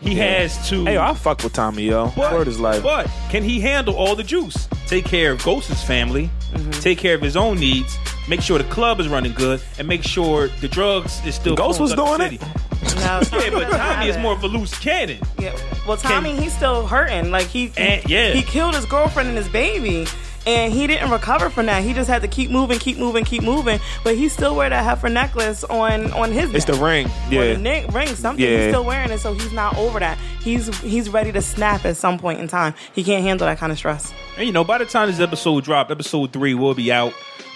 He 0.00 0.14
has 0.16 0.68
to. 0.68 0.84
Hey, 0.84 0.98
I 0.98 1.14
fuck 1.14 1.42
with 1.42 1.52
Tommy, 1.52 1.84
yo. 1.84 2.12
But, 2.16 2.32
Word 2.32 2.48
is 2.48 2.60
life. 2.60 2.82
but 2.82 3.06
can 3.30 3.42
he 3.42 3.60
handle 3.60 3.94
all 3.96 4.14
the 4.14 4.22
juice? 4.22 4.68
Take 4.86 5.04
care 5.04 5.32
of 5.32 5.42
Ghost's 5.42 5.82
family, 5.82 6.30
Mm-hmm. 6.52 6.70
take 6.80 6.98
care 6.98 7.14
of 7.16 7.20
his 7.20 7.36
own 7.36 7.58
needs, 7.58 7.98
make 8.28 8.40
sure 8.40 8.56
the 8.56 8.64
club 8.64 9.00
is 9.00 9.08
running 9.08 9.32
good, 9.32 9.60
and 9.78 9.86
make 9.88 10.02
sure 10.04 10.48
the 10.60 10.68
drugs 10.68 11.20
is 11.26 11.34
still. 11.34 11.54
Ghost 11.56 11.80
was 11.80 11.92
doing 11.92 12.20
it? 12.20 12.40
city. 12.40 12.44
No, 13.00 13.00
Yeah, 13.02 13.20
Tommy 13.20 13.50
but 13.50 13.70
Tommy 13.70 14.08
is 14.08 14.16
more 14.18 14.32
of 14.32 14.42
a 14.44 14.46
loose 14.46 14.78
cannon. 14.78 15.18
Yeah. 15.38 15.56
Well, 15.88 15.96
Tommy, 15.96 16.36
he's 16.36 16.54
still 16.56 16.86
hurting. 16.86 17.30
Like 17.30 17.46
he, 17.48 17.72
And- 17.76 18.08
yeah. 18.08 18.32
he 18.32 18.42
killed 18.42 18.74
his 18.76 18.84
girlfriend 18.86 19.28
and 19.28 19.36
his 19.36 19.48
baby, 19.48 20.06
and 20.46 20.72
he 20.72 20.86
didn't 20.86 21.10
recover 21.10 21.50
from 21.50 21.66
that. 21.66 21.82
He 21.82 21.92
just 21.92 22.08
had 22.08 22.22
to 22.22 22.28
keep 22.28 22.50
moving, 22.50 22.78
keep 22.78 22.98
moving, 22.98 23.24
keep 23.24 23.42
moving. 23.42 23.80
But 24.04 24.16
he 24.16 24.28
still 24.28 24.54
wear 24.54 24.70
that 24.70 24.84
heifer 24.84 25.08
necklace 25.08 25.64
on 25.64 26.12
on 26.12 26.30
his. 26.32 26.54
It's 26.54 26.64
the 26.64 26.72
neck. 26.72 26.82
ring. 26.82 27.06
Or 27.06 27.10
Yeah. 27.44 27.52
the 27.54 27.58
neck 27.58 27.92
ring, 27.92 28.08
something. 28.14 28.44
Yeah. 28.44 28.58
He's 28.62 28.68
still 28.70 28.84
wearing 28.84 29.10
it, 29.10 29.18
so 29.18 29.34
he's 29.34 29.52
not 29.52 29.76
over 29.76 29.98
that. 30.00 30.16
He's 30.42 30.76
he's 30.80 31.08
ready 31.10 31.32
to 31.32 31.42
snap 31.42 31.84
at 31.84 31.96
some 31.96 32.18
point 32.18 32.40
in 32.40 32.48
time. 32.48 32.74
He 32.94 33.02
can't 33.04 33.22
handle 33.24 33.46
that 33.46 33.58
kind 33.58 33.72
of 33.72 33.78
stress. 33.78 34.12
And 34.36 34.46
you 34.46 34.52
know, 34.52 34.64
by 34.64 34.78
the 34.78 34.84
time 34.86 35.08
this 35.10 35.20
episode 35.20 35.64
drop, 35.64 35.90
episode 35.90 36.32
three 36.32 36.54
will 36.54 36.74
be 36.74 36.92
out. 36.92 37.12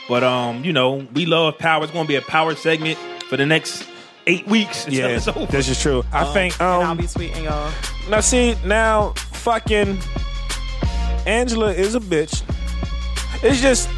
But 0.09 0.25
um, 0.25 0.65
you 0.65 0.73
know, 0.73 1.07
we 1.15 1.25
love 1.27 1.57
power. 1.59 1.85
It's 1.85 1.93
going 1.93 2.05
to 2.05 2.09
be 2.09 2.17
a 2.17 2.23
power 2.23 2.55
segment 2.57 2.99
for 3.29 3.37
the 3.37 3.47
next 3.47 3.87
eight 4.27 4.47
weeks 4.49 4.87
Yeah, 4.89 5.19
this 5.19 5.69
is 5.69 5.81
true. 5.81 6.03
I 6.13 6.25
think 6.33 6.55
and 6.61 6.63
I'll 6.63 6.83
um 6.83 6.97
be 6.97 7.07
sweet 7.07 7.33
and 7.37 7.45
y'all. 7.45 7.73
now 8.11 8.21
see 8.21 8.55
now 8.65 9.11
fucking 9.33 9.99
Angela 11.27 11.73
is 11.73 11.95
a 11.95 12.01
bitch. 12.01 12.43
It's 13.43 13.61
just 13.61 13.89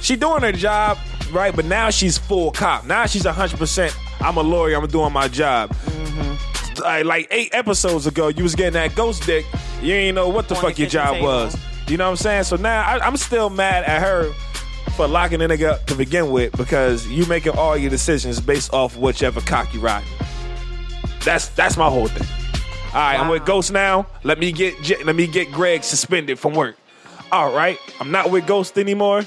she 0.00 0.16
doing 0.16 0.42
her 0.42 0.52
job, 0.52 0.98
right? 1.32 1.54
But 1.54 1.64
now 1.64 1.90
she's 1.90 2.18
full 2.18 2.50
cop. 2.50 2.86
Now 2.86 3.06
she's 3.06 3.24
hundred 3.26 3.58
percent. 3.58 3.96
I'm 4.20 4.36
a 4.36 4.42
lawyer. 4.42 4.76
I'm 4.76 4.86
doing 4.86 5.12
my 5.12 5.28
job. 5.28 5.70
Mm-hmm. 5.70 6.82
Like, 6.82 7.04
like 7.04 7.28
eight 7.30 7.54
episodes 7.54 8.06
ago, 8.06 8.28
you 8.28 8.42
was 8.42 8.54
getting 8.54 8.74
that 8.74 8.94
ghost 8.94 9.24
dick. 9.24 9.44
You 9.82 9.94
ain't 9.94 10.14
know 10.14 10.28
what 10.28 10.48
the 10.48 10.54
fuck 10.54 10.78
your 10.78 10.88
job 10.88 11.14
table. 11.14 11.26
was. 11.26 11.56
You 11.88 11.96
know 11.96 12.04
what 12.04 12.10
I'm 12.10 12.16
saying? 12.16 12.44
So 12.44 12.56
now 12.56 12.82
I, 12.82 12.98
I'm 13.04 13.16
still 13.16 13.50
mad 13.50 13.84
at 13.84 14.02
her 14.02 14.32
for 14.96 15.06
locking 15.06 15.38
the 15.38 15.46
nigga 15.46 15.70
up 15.70 15.86
to 15.86 15.94
begin 15.94 16.30
with 16.30 16.56
because 16.56 17.06
you 17.06 17.24
making 17.26 17.56
all 17.56 17.76
your 17.76 17.90
decisions 17.90 18.40
based 18.40 18.72
off 18.72 18.96
whichever 18.96 19.40
cock 19.40 19.72
you 19.72 19.80
riding. 19.80 20.08
That's 21.24 21.48
that's 21.50 21.76
my 21.76 21.88
whole 21.88 22.08
thing. 22.08 22.26
All 22.88 22.94
right, 22.94 23.20
I'm 23.20 23.28
with 23.28 23.44
Ghost 23.44 23.70
now. 23.72 24.06
Let 24.24 24.38
me 24.38 24.50
get 24.50 25.04
let 25.04 25.14
me 25.14 25.26
get 25.26 25.52
Greg 25.52 25.84
suspended 25.84 26.38
from 26.38 26.54
work. 26.54 26.76
All 27.30 27.52
right, 27.54 27.78
I'm 28.00 28.10
not 28.10 28.30
with 28.30 28.46
Ghost 28.46 28.78
anymore. 28.78 29.22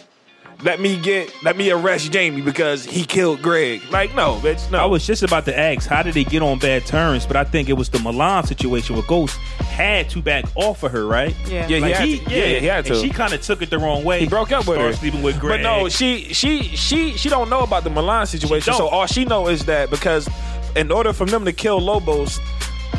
Let 0.64 0.80
me 0.80 1.00
get 1.02 1.34
let 1.44 1.58
me 1.58 1.72
arrest 1.72 2.12
Jamie 2.12 2.42
because 2.42 2.86
he 2.86 3.04
killed 3.04 3.42
Greg. 3.42 3.82
Like 3.90 4.14
no, 4.14 4.36
bitch, 4.44 4.70
no. 4.72 4.78
I 4.78 4.86
was 4.86 5.06
just 5.08 5.24
about 5.24 5.46
to 5.46 5.58
ask, 5.58 5.90
how 5.90 6.04
did 6.04 6.14
they 6.14 6.24
get 6.24 6.44
on 6.44 6.60
bad 6.60 6.86
terms? 6.86 7.26
But 7.26 7.36
I 7.36 7.44
think 7.46 7.68
it 7.68 7.74
was 7.74 7.90
the 7.90 7.98
Milan 8.00 8.46
situation 8.46 8.96
where 8.96 9.06
Ghost 9.08 9.38
had 9.38 10.08
to 10.12 10.22
back 10.22 10.46
off 10.56 10.84
of 10.84 10.92
her, 10.92 11.06
right? 11.08 11.36
Yeah. 11.48 11.68
Yeah, 11.68 11.80
Like 11.80 11.88
he 11.88 11.92
had 11.94 12.08
he, 12.08 12.20
to. 12.20 12.30
Yeah, 12.30 12.60
he 12.60 12.66
had 12.68 12.86
to. 12.86 12.94
And 12.94 13.02
she 13.02 13.10
kind 13.10 13.34
of 13.34 13.42
took 13.42 13.64
it 13.64 13.72
the 13.72 13.80
wrong 13.80 14.04
way. 14.04 14.20
he 14.20 14.28
broke 14.28 14.52
up 14.52 14.68
with 14.68 14.78
her. 14.78 14.94
sleeping 14.94 15.24
with 15.24 15.40
Greg. 15.40 15.64
But 15.64 15.64
no, 15.64 15.90
she 15.90 16.32
she 16.32 16.62
she 16.76 17.18
she 17.18 17.28
don't 17.30 17.50
know 17.50 17.62
about 17.62 17.84
the 17.84 17.90
Milan 17.90 18.28
situation. 18.28 18.74
So 18.76 18.88
all 18.88 19.08
she 19.08 19.26
know 19.26 19.48
is 19.48 19.66
that 19.66 19.90
because 19.90 20.30
in 20.76 20.92
order 20.92 21.12
for 21.12 21.26
them 21.26 21.44
to 21.46 21.54
kill 21.54 21.80
Lobos, 21.80 22.40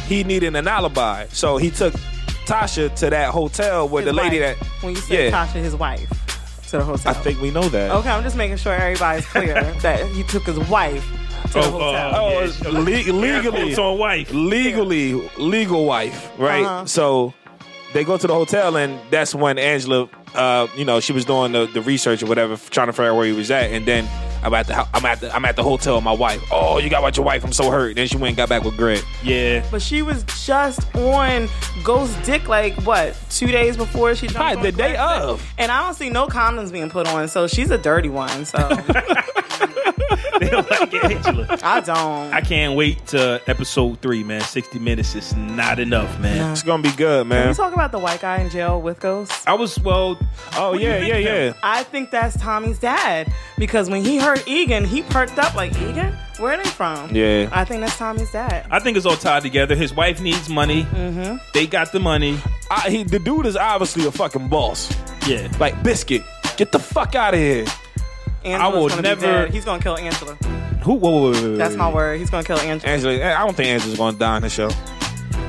he 0.09 0.25
needed 0.25 0.57
an 0.57 0.67
alibi. 0.67 1.27
So 1.29 1.59
he 1.59 1.71
took 1.71 1.95
Tasha 2.47 2.95
to 2.97 3.11
that 3.11 3.31
hotel 3.31 3.89
where 3.89 4.03
His 4.03 4.11
the 4.15 4.17
lady 4.23 4.41
wife. 4.41 4.59
that 4.59 4.67
when 4.83 4.95
you 4.95 5.01
said 5.01 5.31
yeah, 5.33 5.45
Tasha, 5.47 5.55
his 5.63 5.75
wife, 5.77 6.09
to 6.71 6.79
the 6.79 6.85
hotel. 6.85 7.11
I 7.11 7.15
think 7.15 7.41
we 7.41 7.51
know 7.51 7.69
that. 7.69 7.91
Okay, 7.91 8.09
I'm 8.11 8.23
just 8.23 8.37
making 8.37 8.57
sure 8.57 8.73
everybody's 8.73 9.27
clear 9.27 9.55
that 9.83 10.07
he 10.11 10.23
took 10.25 10.45
his 10.45 10.59
wife 10.69 11.05
to 11.49 11.53
the 11.55 11.59
Oh, 11.61 11.71
hotel. 11.71 12.13
Oh, 12.15 12.29
yeah, 12.31 12.45
it's 12.47 12.61
le- 12.65 12.79
legally, 13.13 13.71
it's 13.71 13.79
on 13.79 13.99
wife. 13.99 14.31
legally, 14.33 15.13
legal 15.39 15.85
wife, 15.85 16.31
right? 16.39 16.65
Uh-huh. 16.65 16.87
So 16.87 17.35
they 17.93 18.05
go 18.05 18.17
to 18.17 18.27
the 18.27 18.35
hotel, 18.35 18.77
and 18.77 18.99
that's 19.11 19.35
when 19.35 19.59
Angela, 19.59 20.09
uh, 20.35 20.67
you 20.77 20.85
know, 20.85 21.01
she 21.01 21.13
was 21.13 21.25
doing 21.27 21.53
the, 21.53 21.67
the 21.67 21.83
research 21.83 22.23
or 22.23 22.27
whatever, 22.27 22.57
trying 22.71 22.87
to 22.87 22.93
figure 22.93 23.11
out 23.11 23.17
where 23.17 23.27
he 23.27 23.33
was 23.33 23.51
at, 23.51 23.71
and 23.71 23.85
then 23.87 24.09
I'm 24.43 24.53
at 24.55 24.67
the 24.67 24.87
I'm 24.95 25.05
at 25.07 25.21
the 25.21 25.35
I'm 25.35 25.45
at 25.45 25.57
the 25.57 25.63
hotel 25.63 25.95
with 25.97 26.05
my 26.05 26.13
wife. 26.13 26.43
Oh, 26.51 26.79
you 26.79 26.89
got 26.91 27.03
with 27.05 27.17
your 27.17 27.25
wife? 27.27 27.45
I'm 27.45 27.53
so 27.53 27.71
hurt. 27.71 27.97
Then 27.97 28.07
she 28.09 28.17
went 28.17 28.29
and 28.29 28.37
got 28.37 28.49
back 28.49 28.65
with 28.65 28.77
Greg. 28.77 29.03
Yeah. 29.23 29.65
But 29.71 29.83
she 29.83 30.03
was 30.03 30.25
just 30.45 30.81
on 30.97 31.49
Ghost 31.85 32.21
Dick 32.25 32.49
like 32.49 32.75
what 32.83 33.17
two 33.31 33.47
days 33.49 33.77
before 33.77 34.15
she 34.15 34.27
jumped 34.27 34.41
Right, 34.41 34.57
on 34.57 34.63
the 34.63 34.73
day 34.73 34.97
of. 34.97 35.39
dick. 35.41 35.49
and 35.59 35.71
I 35.73 35.83
don't 35.85 35.95
see 35.95 36.11
no 36.11 36.27
condoms 36.27 36.73
being 36.73 36.91
put 36.91 37.07
on, 37.07 37.29
so 37.29 37.47
she's 37.47 37.71
a 37.71 37.79
dirty 37.79 38.09
one. 38.09 38.45
So 38.45 38.59
they 40.43 40.51
don't 40.51 40.71
like 40.71 40.95
Angela. 41.05 41.59
I 41.63 41.81
don't. 41.81 42.33
I 42.33 42.41
can't 42.41 42.77
wait 42.77 43.07
to 43.09 43.41
episode 43.47 44.01
three, 44.01 44.23
man. 44.25 44.41
60 44.41 44.79
minutes 44.79 45.15
is 45.15 45.35
not 45.37 45.79
enough, 45.79 46.19
man. 46.21 46.39
Nah. 46.39 46.53
It's 46.53 46.63
gonna 46.63 46.83
be 46.83 46.93
good, 46.93 47.23
Can 47.23 47.29
man. 47.29 47.49
we 47.49 47.55
talk 47.55 47.73
about 47.73 47.93
the 47.93 47.99
white 47.99 48.21
guy 48.21 48.39
in 48.39 48.51
jail 48.51 48.81
with 48.81 49.01
Ghost? 49.01 49.33
I 49.49 49.55
was, 49.55 49.79
well, 49.81 50.19
Oh 50.57 50.73
What 50.73 50.81
yeah, 50.81 50.99
yeah, 50.99 51.17
yeah. 51.19 51.53
I 51.63 51.83
think 51.85 52.11
that's 52.11 52.37
Tommy's 52.39 52.79
dad 52.79 53.33
because 53.59 53.89
when 53.89 54.05
he 54.05 54.19
heard 54.19 54.43
Egan, 54.47 54.85
he 54.85 55.03
perked 55.03 55.39
up 55.39 55.55
like 55.55 55.73
Egan. 55.81 56.17
Where 56.39 56.59
are 56.59 56.63
they 56.63 56.69
from? 56.71 57.15
Yeah. 57.15 57.49
I 57.53 57.65
think 57.65 57.81
that's 57.83 57.97
Tommy's 57.97 58.31
dad. 58.33 58.67
I 58.71 58.81
think 58.81 58.97
it's 58.97 59.07
all 59.07 59.17
tied 59.17 59.43
together. 59.43 59.75
His 59.77 59.95
wife 59.95 60.21
needs 60.21 60.49
money. 60.49 60.85
Mm-hmm. 60.85 61.37
They 61.55 61.67
got 61.67 61.93
the 61.93 62.01
money. 62.01 62.39
I, 62.71 62.91
he, 62.91 63.05
the 63.05 63.19
dude 63.19 63.47
is 63.47 63.57
obviously 63.57 64.07
a 64.07 64.11
fucking 64.11 64.49
boss. 64.49 64.93
Yeah. 65.27 65.49
Like 65.61 65.81
biscuit, 65.83 66.23
get 66.57 66.73
the 66.73 66.79
fuck 66.81 67.15
out 67.15 67.35
of 67.35 67.41
here. 67.41 67.67
Angela's 68.45 68.75
will 68.75 68.89
gonna 68.89 69.03
never- 69.03 69.21
Be 69.21 69.27
dead. 69.27 69.51
He's 69.55 69.65
gonna 69.65 69.83
kill 69.83 69.97
Angela. 69.99 70.35
Who? 70.83 70.95
Whoa, 70.95 71.11
whoa, 71.11 71.21
whoa, 71.21 71.33
whoa, 71.33 71.57
That's 71.57 71.77
my 71.77 71.89
word. 71.93 72.19
He's 72.19 72.31
gonna 72.31 72.45
kill 72.45 72.59
Angela. 72.59 72.93
Angela, 72.93 73.35
I 73.35 73.39
don't 73.45 73.57
think 73.57 73.69
Angela's 73.69 73.99
gonna 73.99 74.19
die 74.19 74.35
on 74.37 74.43
the 74.43 74.51
show. 74.51 74.71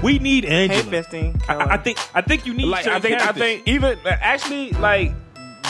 We 0.03 0.19
need 0.19 0.45
Angela. 0.45 0.83
Hey, 0.83 0.89
15. 0.89 1.41
I, 1.47 1.55
I 1.55 1.77
think. 1.77 1.97
I 2.13 2.21
think 2.21 2.45
you 2.45 2.53
need. 2.53 2.65
like 2.65 2.81
I 2.81 2.99
certain 2.99 3.01
think 3.01 3.21
I 3.21 3.31
think 3.31 3.63
even 3.67 3.97
actually 4.05 4.71
like 4.71 5.13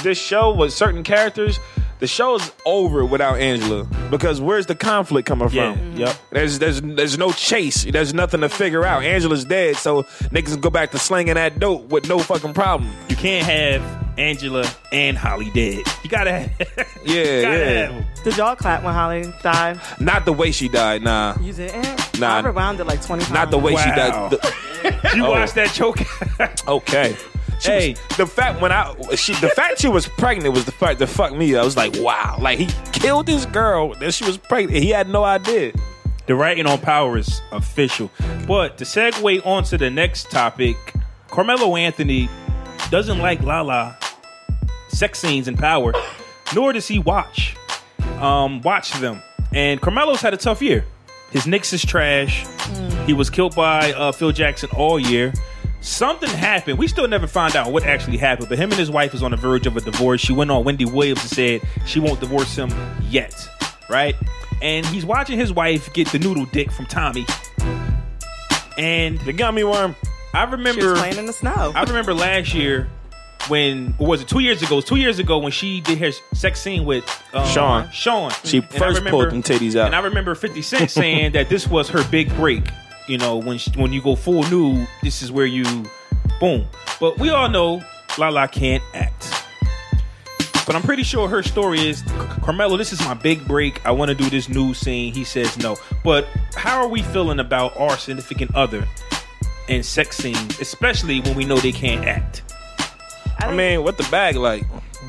this 0.02 0.18
show 0.20 0.54
with 0.54 0.74
certain 0.74 1.04
characters, 1.04 1.60
the 2.00 2.08
show's 2.08 2.52
over 2.66 3.06
without 3.06 3.38
Angela 3.40 3.86
because 4.10 4.42
where's 4.42 4.66
the 4.66 4.76
conflict 4.76 5.28
coming 5.28 5.48
Yeah. 5.52 5.74
from? 5.76 5.82
Mm-hmm. 5.82 5.98
Yep. 6.00 6.16
There's 6.32 6.60
there's 6.60 6.82
there's 6.82 7.18
no 7.18 7.32
chase. 7.32 7.84
There's 7.86 8.14
nothing 8.14 8.42
to 8.42 8.50
figure 8.50 8.84
out. 8.84 9.04
Angela's 9.04 9.46
dead, 9.46 9.78
so 9.78 10.04
niggas 10.34 10.60
go 10.60 10.70
back 10.72 10.92
to 10.92 10.98
slinging 10.98 11.36
that 11.36 11.60
dope 11.60 11.90
with 11.90 12.10
no 12.10 12.20
fucking 12.20 12.54
problem. 12.54 12.92
You 13.10 13.16
can't 13.16 13.46
have 13.46 14.03
Angela 14.18 14.66
and 14.92 15.18
Holly 15.18 15.50
dead. 15.54 15.84
You 16.04 16.10
gotta 16.10 16.32
have. 16.32 16.52
Yeah, 17.06 17.42
gotta 17.42 17.58
yeah. 17.58 17.66
have 17.88 17.92
'em. 17.96 18.06
Did 18.24 18.38
y'all 18.38 18.56
clap 18.56 18.82
when 18.84 18.94
Holly 18.94 19.26
died? 19.44 19.80
Not 20.00 20.24
the 20.26 20.32
way 20.32 20.52
she 20.52 20.70
died. 20.70 21.02
Nah, 21.04 21.36
You 21.42 21.52
didn't? 21.52 22.20
Nah. 22.20 22.38
I 22.38 22.40
rewound 22.42 22.80
it 22.80 22.86
like 22.86 23.02
20 23.06 23.24
times. 23.24 23.34
not 23.34 23.52
the 23.52 23.58
way 23.58 23.76
she 23.76 23.90
died. 23.90 24.32
The- 24.32 24.54
You 25.16 25.26
Oh. 25.26 25.32
watched 25.32 25.56
that 25.56 25.72
choke. 25.74 26.00
okay. 26.68 27.16
She 27.60 27.68
Hey. 27.72 27.90
was- 27.92 28.18
the 28.18 28.26
fact 28.26 28.62
when 28.62 28.72
I 28.72 28.94
she 29.16 29.34
the 29.36 29.50
fact 29.50 29.80
she 29.80 29.88
was 29.90 30.08
pregnant 30.08 30.54
was 30.54 30.64
the 30.66 30.72
fact 30.72 31.00
that 31.00 31.08
fucked 31.08 31.36
me. 31.36 31.56
I 31.58 31.64
was 31.64 31.76
like, 31.76 31.94
wow, 32.00 32.38
like 32.40 32.58
he 32.60 32.68
killed 32.94 33.26
this 33.26 33.46
girl 33.48 33.94
that 33.96 34.14
she 34.14 34.24
was 34.26 34.38
pregnant. 34.38 34.82
He 34.84 34.90
had 34.92 35.10
no 35.10 35.24
idea. 35.26 35.74
the 36.26 36.36
writing 36.36 36.66
on 36.66 36.80
power 36.80 37.18
is 37.18 37.42
official. 37.52 38.10
But 38.48 38.78
to 38.78 38.86
segue 38.86 39.46
on 39.46 39.64
to 39.66 39.78
the 39.78 39.90
next 39.90 40.32
topic, 40.32 40.78
Carmelo 41.30 41.76
Anthony 41.76 42.30
doesn't 42.94 43.18
like 43.18 43.42
Lala 43.42 43.98
sex 44.90 45.18
scenes 45.18 45.48
and 45.48 45.58
power, 45.58 45.94
nor 46.54 46.72
does 46.72 46.88
he 46.88 47.00
watch 47.00 47.56
um, 48.20 48.62
watch 48.62 48.94
them. 49.00 49.20
And 49.52 49.82
Carmelo's 49.82 50.22
had 50.22 50.36
a 50.36 50.38
tough 50.38 50.62
year. 50.62 50.86
His 51.32 51.48
Knicks 51.48 51.74
is 51.74 51.84
trash. 51.84 52.46
He 53.08 53.14
was 53.14 53.32
killed 53.32 53.56
by 53.56 53.94
uh, 53.94 54.12
Phil 54.12 54.32
Jackson 54.32 54.70
all 54.78 55.00
year. 55.00 55.34
Something 55.82 56.30
happened. 56.30 56.78
We 56.78 56.88
still 56.88 57.08
never 57.08 57.26
found 57.26 57.56
out 57.56 57.72
what 57.72 57.82
actually 57.84 58.18
happened. 58.18 58.48
But 58.48 58.60
him 58.60 58.70
and 58.70 58.78
his 58.78 58.92
wife 58.92 59.16
is 59.16 59.24
on 59.24 59.32
the 59.32 59.38
verge 59.38 59.66
of 59.66 59.76
a 59.76 59.82
divorce. 59.82 60.22
She 60.22 60.32
went 60.32 60.52
on 60.52 60.64
Wendy 60.64 60.86
Williams 60.86 61.22
and 61.22 61.32
said 61.32 61.62
she 61.88 62.00
won't 62.00 62.20
divorce 62.20 62.56
him 62.56 62.70
yet. 63.10 63.34
Right? 63.90 64.14
And 64.62 64.86
he's 64.86 65.04
watching 65.04 65.40
his 65.40 65.52
wife 65.52 65.92
get 65.94 66.10
the 66.10 66.20
noodle 66.20 66.46
dick 66.46 66.72
from 66.72 66.86
Tommy. 66.86 67.26
And 68.78 69.20
The 69.22 69.34
gummy 69.34 69.64
worm. 69.64 69.96
I 70.34 70.46
She 70.46 70.52
remember 70.52 70.92
was 70.92 71.00
playing 71.00 71.18
in 71.18 71.26
the 71.26 71.34
snow. 71.34 71.72
I 71.76 71.84
remember 71.84 72.14
last 72.14 72.54
year 72.54 72.90
when 73.50 73.94
or 74.00 74.08
was 74.08 74.22
it 74.22 74.28
two 74.28 74.40
years 74.40 74.62
ago? 74.62 74.74
It 74.74 74.78
was 74.78 74.86
two 74.86 74.96
years 74.96 75.20
ago 75.20 75.38
when 75.38 75.52
she 75.52 75.82
did 75.82 75.98
her 76.00 76.12
sex 76.34 76.62
scene 76.62 76.86
with 76.86 77.04
um, 77.34 77.46
Sean. 77.48 77.90
Sean. 77.92 78.32
She 78.44 78.58
And 78.58 78.70
first 78.70 78.98
remember- 79.00 79.10
pulled 79.12 79.30
them 79.32 79.44
titties 79.44 79.76
out. 79.80 79.88
And 79.88 79.96
I 79.96 80.00
remember 80.00 80.34
Fifty 80.36 80.62
Cent 80.62 80.90
saying 80.90 81.34
that 81.34 81.50
this 81.50 81.68
was 81.68 81.90
her 81.90 82.04
big 82.10 82.34
break. 82.36 82.64
You 83.08 83.18
know, 83.18 83.36
when 83.38 83.58
she, 83.58 83.70
when 83.72 83.92
you 83.92 84.02
go 84.02 84.16
full 84.16 84.44
nude, 84.50 84.88
this 85.02 85.22
is 85.22 85.32
where 85.32 85.46
you 85.46 85.66
boom. 86.40 86.66
But 87.02 87.20
we 87.20 87.30
all 87.32 87.50
know 87.50 87.84
Lala 88.18 88.48
can't 88.48 88.82
act. 88.94 89.30
But 90.66 90.78
I'm 90.78 90.82
pretty 90.82 91.04
sure 91.04 91.28
her 91.28 91.44
story 91.44 91.86
is 91.90 92.02
Carmelo, 92.42 92.78
this 92.78 92.94
is 92.94 93.00
my 93.02 93.14
big 93.14 93.46
break. 93.46 93.86
I 93.86 93.92
want 93.92 94.08
to 94.10 94.16
do 94.16 94.30
this 94.30 94.48
new 94.48 94.74
scene. 94.74 95.14
He 95.14 95.26
says 95.26 95.58
no. 95.58 95.76
But 96.06 96.26
how 96.56 96.82
are 96.82 96.88
we 96.88 97.02
feeling 97.02 97.40
about 97.40 97.76
our 97.76 97.98
significant 97.98 98.56
other 98.56 98.88
and 99.70 99.86
sex 99.86 100.18
scenes, 100.18 100.60
especially 100.60 101.22
when 101.22 101.36
we 101.36 101.46
know 101.46 101.58
they 101.58 101.72
can't 101.72 102.06
act? 102.06 102.44
I 103.40 103.46
think- 103.48 103.56
mean, 103.58 103.84
what 103.84 103.98
the 103.98 104.08
bag 104.12 104.36
like? 104.36 104.64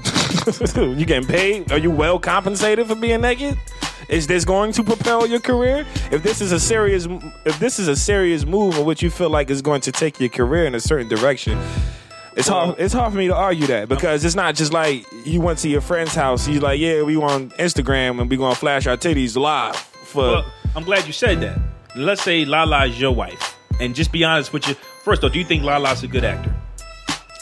you 0.76 1.04
getting 1.06 1.26
paid? 1.28 1.70
Are 1.72 1.78
you 1.78 1.90
well 1.90 2.18
compensated 2.18 2.86
for 2.86 2.94
being 2.94 3.20
naked? 3.20 3.58
Is 4.08 4.26
this 4.26 4.44
going 4.44 4.72
to 4.72 4.84
propel 4.84 5.26
your 5.26 5.40
career? 5.40 5.86
If 6.10 6.22
this 6.22 6.40
is 6.42 6.52
a 6.52 6.60
serious, 6.60 7.06
if 7.46 7.58
this 7.58 7.78
is 7.78 7.88
a 7.88 7.96
serious 7.96 8.44
move 8.44 8.76
in 8.76 8.84
which 8.84 9.02
you 9.02 9.08
feel 9.08 9.30
like 9.30 9.48
is 9.48 9.62
going 9.62 9.80
to 9.82 9.92
take 9.92 10.20
your 10.20 10.28
career 10.28 10.66
in 10.66 10.74
a 10.74 10.80
certain 10.80 11.08
direction, 11.08 11.58
It's 12.36 12.48
hard. 12.48 12.74
It's 12.78 12.92
hard 12.92 13.12
for 13.12 13.18
me 13.18 13.28
to 13.28 13.34
argue 13.34 13.66
that 13.68 13.88
because 13.88 14.24
it's 14.24 14.34
not 14.34 14.56
just 14.56 14.72
like 14.72 15.06
you 15.24 15.40
went 15.40 15.58
to 15.60 15.68
your 15.68 15.80
friend's 15.80 16.14
house. 16.14 16.44
He's 16.44 16.60
like, 16.60 16.80
"Yeah, 16.80 17.02
we 17.02 17.16
on 17.16 17.50
Instagram 17.52 18.20
and 18.20 18.28
we 18.28 18.36
gonna 18.36 18.56
flash 18.56 18.86
our 18.88 18.96
titties 18.96 19.36
live." 19.36 19.76
For 19.76 20.22
Well, 20.22 20.44
I'm 20.76 20.82
glad 20.84 21.06
you 21.06 21.12
said 21.12 21.40
that. 21.42 21.58
Let's 21.96 22.22
say 22.22 22.44
Lala 22.44 22.86
is 22.86 23.00
your 23.00 23.12
wife, 23.14 23.53
and 23.80 23.94
just 23.94 24.12
be 24.12 24.24
honest 24.24 24.52
with 24.52 24.66
you. 24.68 24.74
First 25.02 25.22
though, 25.22 25.28
do 25.28 25.38
you 25.38 25.44
think 25.44 25.62
Lala's 25.62 26.02
a 26.02 26.06
good 26.08 26.24
actor? 26.24 26.54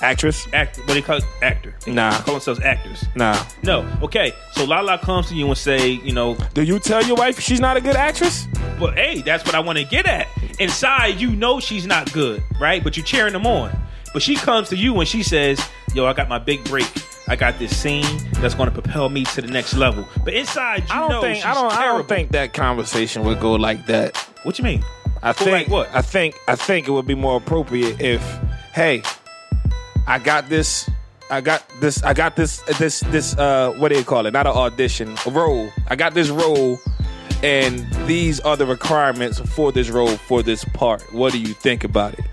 actress, 0.01 0.49
Act, 0.53 0.79
what 0.79 0.88
do 0.88 0.95
they 0.95 1.03
call 1.03 1.18
it? 1.18 1.25
actor? 1.42 1.75
They 1.85 1.92
Nah. 1.92 2.11
call 2.23 2.35
themselves 2.35 2.59
actors. 2.61 3.05
nah. 3.14 3.40
No, 3.62 3.87
okay. 4.03 4.33
So 4.51 4.64
Lala 4.64 4.99
comes 4.99 5.29
to 5.29 5.37
you 5.37 5.47
and 5.47 5.57
say, 5.57 5.90
you 5.90 6.12
know, 6.12 6.37
Do 6.55 6.62
you 6.64 6.81
tell 6.81 7.05
your 7.05 7.14
wife 7.16 7.38
she's 7.38 7.61
not 7.61 7.77
a 7.77 7.81
good 7.81 7.95
actress? 7.95 8.49
But 8.81 8.95
hey, 8.95 9.23
that's 9.23 9.45
what 9.45 9.55
I 9.55 9.61
want 9.61 9.79
to 9.79 9.85
get 9.85 10.07
at. 10.07 10.27
Inside, 10.59 11.21
you 11.21 11.31
know 11.37 11.61
she's 11.61 11.87
not 11.87 12.12
good, 12.12 12.42
right? 12.61 12.83
But 12.83 12.97
you're 12.97 13.07
cheering 13.07 13.33
them 13.33 13.47
on. 13.47 13.71
But 14.12 14.23
she 14.23 14.35
comes 14.35 14.68
to 14.71 14.77
you 14.77 14.99
and 14.99 15.09
she 15.09 15.23
says, 15.23 15.61
"Yo, 15.95 16.05
I 16.05 16.12
got 16.14 16.29
my 16.29 16.38
big 16.40 16.64
break. 16.64 16.87
I 17.29 17.37
got 17.37 17.59
this 17.61 17.75
scene 17.75 18.05
that's 18.40 18.55
going 18.55 18.68
to 18.68 18.73
propel 18.75 19.09
me 19.09 19.25
to 19.25 19.40
the 19.40 19.47
next 19.49 19.75
level." 19.75 20.07
But 20.25 20.35
inside, 20.35 20.81
you 20.81 20.87
I 20.90 20.99
don't 20.99 21.11
know 21.11 21.21
think. 21.23 21.47
I 21.47 21.55
don't. 21.55 21.73
I 21.73 21.85
don't 21.87 22.09
think 22.09 22.33
that 22.33 22.53
conversation 22.53 23.23
would 23.25 23.38
go 23.40 23.53
like 23.53 23.87
that. 23.87 24.16
What 24.42 24.59
you 24.59 24.64
mean? 24.64 24.85
I 25.23 25.33
think 25.33 25.51
like 25.51 25.69
what? 25.69 25.95
I 25.95 26.03
think 26.03 26.37
I 26.49 26.57
think 26.57 26.89
it 26.89 26.91
would 26.91 27.07
be 27.07 27.15
more 27.15 27.37
appropriate 27.37 28.01
if, 28.01 28.23
hey, 28.75 29.03
I 30.07 30.19
got 30.19 30.49
this, 30.49 30.91
I 31.31 31.41
got 31.41 31.65
this, 31.81 32.03
I 32.03 32.13
got 32.13 32.35
this, 32.35 32.61
this, 32.79 33.01
this. 33.01 33.37
Uh, 33.37 33.73
what 33.79 33.91
do 33.91 33.99
you 33.99 34.05
call 34.05 34.27
it? 34.27 34.33
Not 34.33 34.47
an 34.47 34.53
audition, 34.53 35.17
a 35.27 35.31
role. 35.31 35.71
I 35.89 35.97
got 35.97 36.15
this 36.15 36.29
role, 36.29 36.79
and 37.43 37.87
these 38.07 38.41
are 38.41 38.57
the 38.57 38.67
requirements 38.67 39.39
for 39.39 39.71
this 39.71 39.91
role 39.91 40.17
for 40.17 40.43
this 40.43 40.65
part. 40.65 41.03
What 41.13 41.33
do 41.33 41.41
you 41.41 41.55
think 41.55 41.85
about 41.85 42.15
it? 42.15 42.25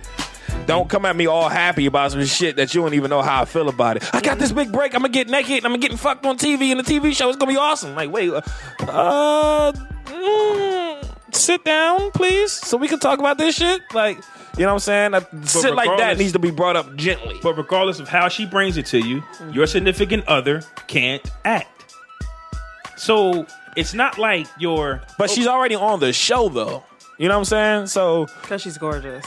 Don't 0.65 0.87
come 0.87 1.05
at 1.05 1.15
me 1.15 1.25
all 1.25 1.49
happy 1.49 1.87
about 1.87 2.11
some 2.11 2.23
shit 2.25 2.55
that 2.57 2.75
you 2.75 2.81
don't 2.81 2.93
even 2.93 3.09
know 3.09 3.23
how 3.23 3.41
I 3.41 3.45
feel 3.45 3.69
about 3.69 3.97
it. 3.97 4.03
I 4.13 4.21
got 4.21 4.37
this 4.37 4.51
big 4.51 4.71
break. 4.71 4.93
I'm 4.93 5.01
gonna 5.01 5.13
get 5.13 5.27
naked. 5.27 5.57
and 5.57 5.65
I'm 5.65 5.71
gonna 5.71 5.81
getting 5.81 5.97
fucked 5.97 6.25
on 6.25 6.37
TV 6.37 6.69
in 6.69 6.77
the 6.77 6.83
TV 6.83 7.15
show. 7.15 7.27
It's 7.29 7.37
gonna 7.37 7.51
be 7.51 7.57
awesome. 7.57 7.95
Like, 7.95 8.11
wait, 8.11 8.29
uh, 8.29 8.41
uh 8.87 9.71
mm, 10.05 10.98
sit 11.33 11.63
down, 11.63 12.11
please, 12.11 12.51
so 12.51 12.77
we 12.77 12.87
can 12.87 12.99
talk 12.99 13.19
about 13.19 13.37
this 13.37 13.55
shit. 13.55 13.81
Like, 13.93 14.17
you 14.57 14.63
know 14.63 14.67
what 14.67 14.73
I'm 14.73 14.79
saying? 14.79 15.13
Uh, 15.13 15.21
shit 15.45 15.73
like 15.75 15.97
that 15.97 16.17
needs 16.17 16.33
to 16.33 16.39
be 16.39 16.51
brought 16.51 16.75
up 16.75 16.95
gently. 16.95 17.37
But 17.41 17.57
regardless 17.57 17.99
of 17.99 18.07
how 18.07 18.27
she 18.29 18.45
brings 18.45 18.77
it 18.77 18.85
to 18.87 18.99
you, 18.99 19.23
your 19.51 19.67
significant 19.67 20.27
other 20.27 20.61
can't 20.87 21.21
act. 21.45 21.95
So 22.97 23.45
it's 23.75 23.93
not 23.93 24.17
like 24.17 24.47
you're. 24.57 25.01
But 25.17 25.29
she's 25.29 25.47
already 25.47 25.75
on 25.75 25.99
the 25.99 26.11
show, 26.13 26.49
though. 26.49 26.83
You 27.17 27.27
know 27.27 27.35
what 27.35 27.39
I'm 27.39 27.45
saying? 27.45 27.87
So 27.87 28.27
Because 28.41 28.61
she's 28.61 28.77
gorgeous. 28.77 29.25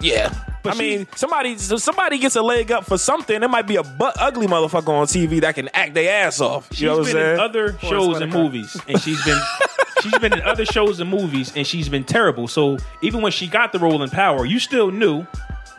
yeah. 0.00 0.32
But 0.62 0.76
I 0.76 0.78
mean, 0.78 1.08
somebody 1.16 1.58
so 1.58 1.76
somebody 1.76 2.18
gets 2.18 2.36
a 2.36 2.42
leg 2.42 2.70
up 2.70 2.84
for 2.84 2.96
something. 2.96 3.40
There 3.40 3.48
might 3.48 3.66
be 3.66 3.74
a 3.76 3.82
butt 3.82 4.14
ugly 4.20 4.46
motherfucker 4.46 4.90
on 4.90 5.06
TV 5.08 5.40
that 5.40 5.56
can 5.56 5.68
act 5.74 5.92
their 5.94 6.24
ass 6.24 6.40
off. 6.40 6.68
She's 6.70 6.82
You 6.82 6.86
know 6.86 6.92
what 6.98 6.98
I'm 7.00 7.04
been 7.06 7.12
saying? 7.14 7.34
in 7.34 7.40
other 7.40 7.78
shows 7.80 8.20
and 8.20 8.32
movies, 8.32 8.80
and 8.86 9.00
she's 9.00 9.20
been 9.24 9.40
she's 10.02 10.18
been 10.18 10.32
in 10.32 10.42
other 10.42 10.64
shows 10.64 11.00
and 11.00 11.08
movies, 11.08 11.52
and 11.56 11.66
she's 11.66 11.88
been 11.88 12.04
terrible. 12.04 12.48
So 12.48 12.76
even 13.02 13.22
when 13.22 13.32
she 13.32 13.46
got 13.46 13.72
the 13.72 13.78
role 13.78 14.02
in 14.02 14.10
Power, 14.10 14.44
you 14.44 14.58
still 14.58 14.90
knew 14.90 15.26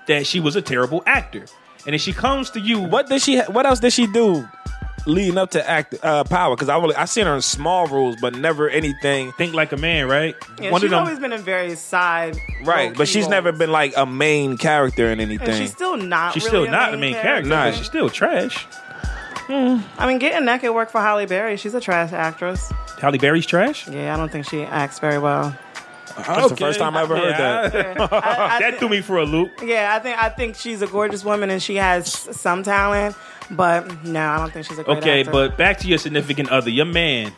that 0.07 0.25
she 0.25 0.39
was 0.39 0.55
a 0.55 0.61
terrible 0.61 1.03
actor. 1.05 1.45
And 1.85 1.93
if 1.93 2.01
she 2.01 2.13
comes 2.13 2.49
to 2.51 2.59
you. 2.59 2.79
What 2.79 3.07
did 3.07 3.21
she? 3.21 3.39
What 3.41 3.65
else 3.65 3.79
did 3.79 3.91
she 3.93 4.07
do 4.07 4.47
leading 5.05 5.37
up 5.37 5.51
to 5.51 5.69
act 5.69 5.95
uh, 6.01 6.23
power? 6.23 6.55
Because 6.55 6.69
I 6.69 6.77
really, 6.77 6.95
I 6.95 7.03
seen 7.05 7.25
her 7.25 7.35
in 7.35 7.41
small 7.41 7.87
roles, 7.87 8.15
but 8.21 8.35
never 8.35 8.69
anything. 8.69 9.33
Think 9.33 9.53
like 9.53 9.73
a 9.73 9.77
man, 9.77 10.07
right? 10.07 10.33
Yeah, 10.61 10.71
One 10.71 10.79
she's 10.79 10.85
of 10.85 10.91
them. 10.91 10.99
always 11.01 11.19
been 11.19 11.33
in 11.33 11.41
various 11.41 11.81
side. 11.81 12.37
Right, 12.63 12.95
but 12.95 13.09
she's 13.09 13.27
never 13.27 13.51
been 13.51 13.71
like 13.71 13.93
a 13.97 14.05
main 14.05 14.57
character 14.57 15.11
in 15.11 15.19
anything. 15.19 15.49
And 15.49 15.57
she's 15.57 15.71
still 15.73 15.97
not. 15.97 16.33
she's 16.33 16.45
really 16.45 16.67
still 16.67 16.71
not 16.71 16.91
the 16.91 16.97
main 16.97 17.15
character. 17.15 17.49
Nah. 17.49 17.71
She's 17.71 17.85
still 17.85 18.09
trash. 18.09 18.65
I 19.97 20.07
mean, 20.07 20.19
getting 20.19 20.45
naked 20.45 20.71
worked 20.73 20.91
for 20.91 21.01
Halle 21.01 21.25
Berry. 21.25 21.57
She's 21.57 21.73
a 21.73 21.81
trash 21.81 22.11
actress. 22.13 22.71
Halle 23.01 23.17
Berry's 23.17 23.45
trash. 23.45 23.87
Yeah, 23.87 24.13
I 24.13 24.17
don't 24.17 24.31
think 24.31 24.47
she 24.49 24.63
acts 24.63 24.99
very 24.99 25.19
well. 25.19 25.55
That's 26.15 26.49
the 26.49 26.55
first 26.57 26.77
time 26.79 26.95
I 26.95 27.01
ever 27.01 27.17
heard 27.17 27.33
that. 27.33 27.99
I, 28.13 28.55
I 28.55 28.59
that 28.59 28.73
thi- 28.73 28.77
threw 28.79 28.89
me 28.89 29.01
for 29.01 29.17
a 29.17 29.25
loop. 29.25 29.51
Yeah, 29.63 29.95
I 29.95 29.99
think 29.99 30.21
I 30.21 30.29
think 30.29 30.55
she's 30.55 30.81
a 30.83 30.87
gorgeous 30.87 31.25
woman 31.25 31.49
and 31.49 31.61
she 31.61 31.75
has 31.77 32.11
some 32.13 32.61
talent, 32.61 33.15
but 33.49 34.03
no, 34.03 34.21
I 34.23 34.37
don't 34.37 34.51
think 34.53 34.67
she's 34.67 34.77
a 34.77 34.83
great 34.83 34.99
Okay, 34.99 35.21
actor. 35.21 35.31
but 35.31 35.57
back 35.57 35.79
to 35.79 35.87
your 35.87 35.97
significant 35.97 36.49
other, 36.49 36.69
your 36.69 36.85
man, 36.85 37.33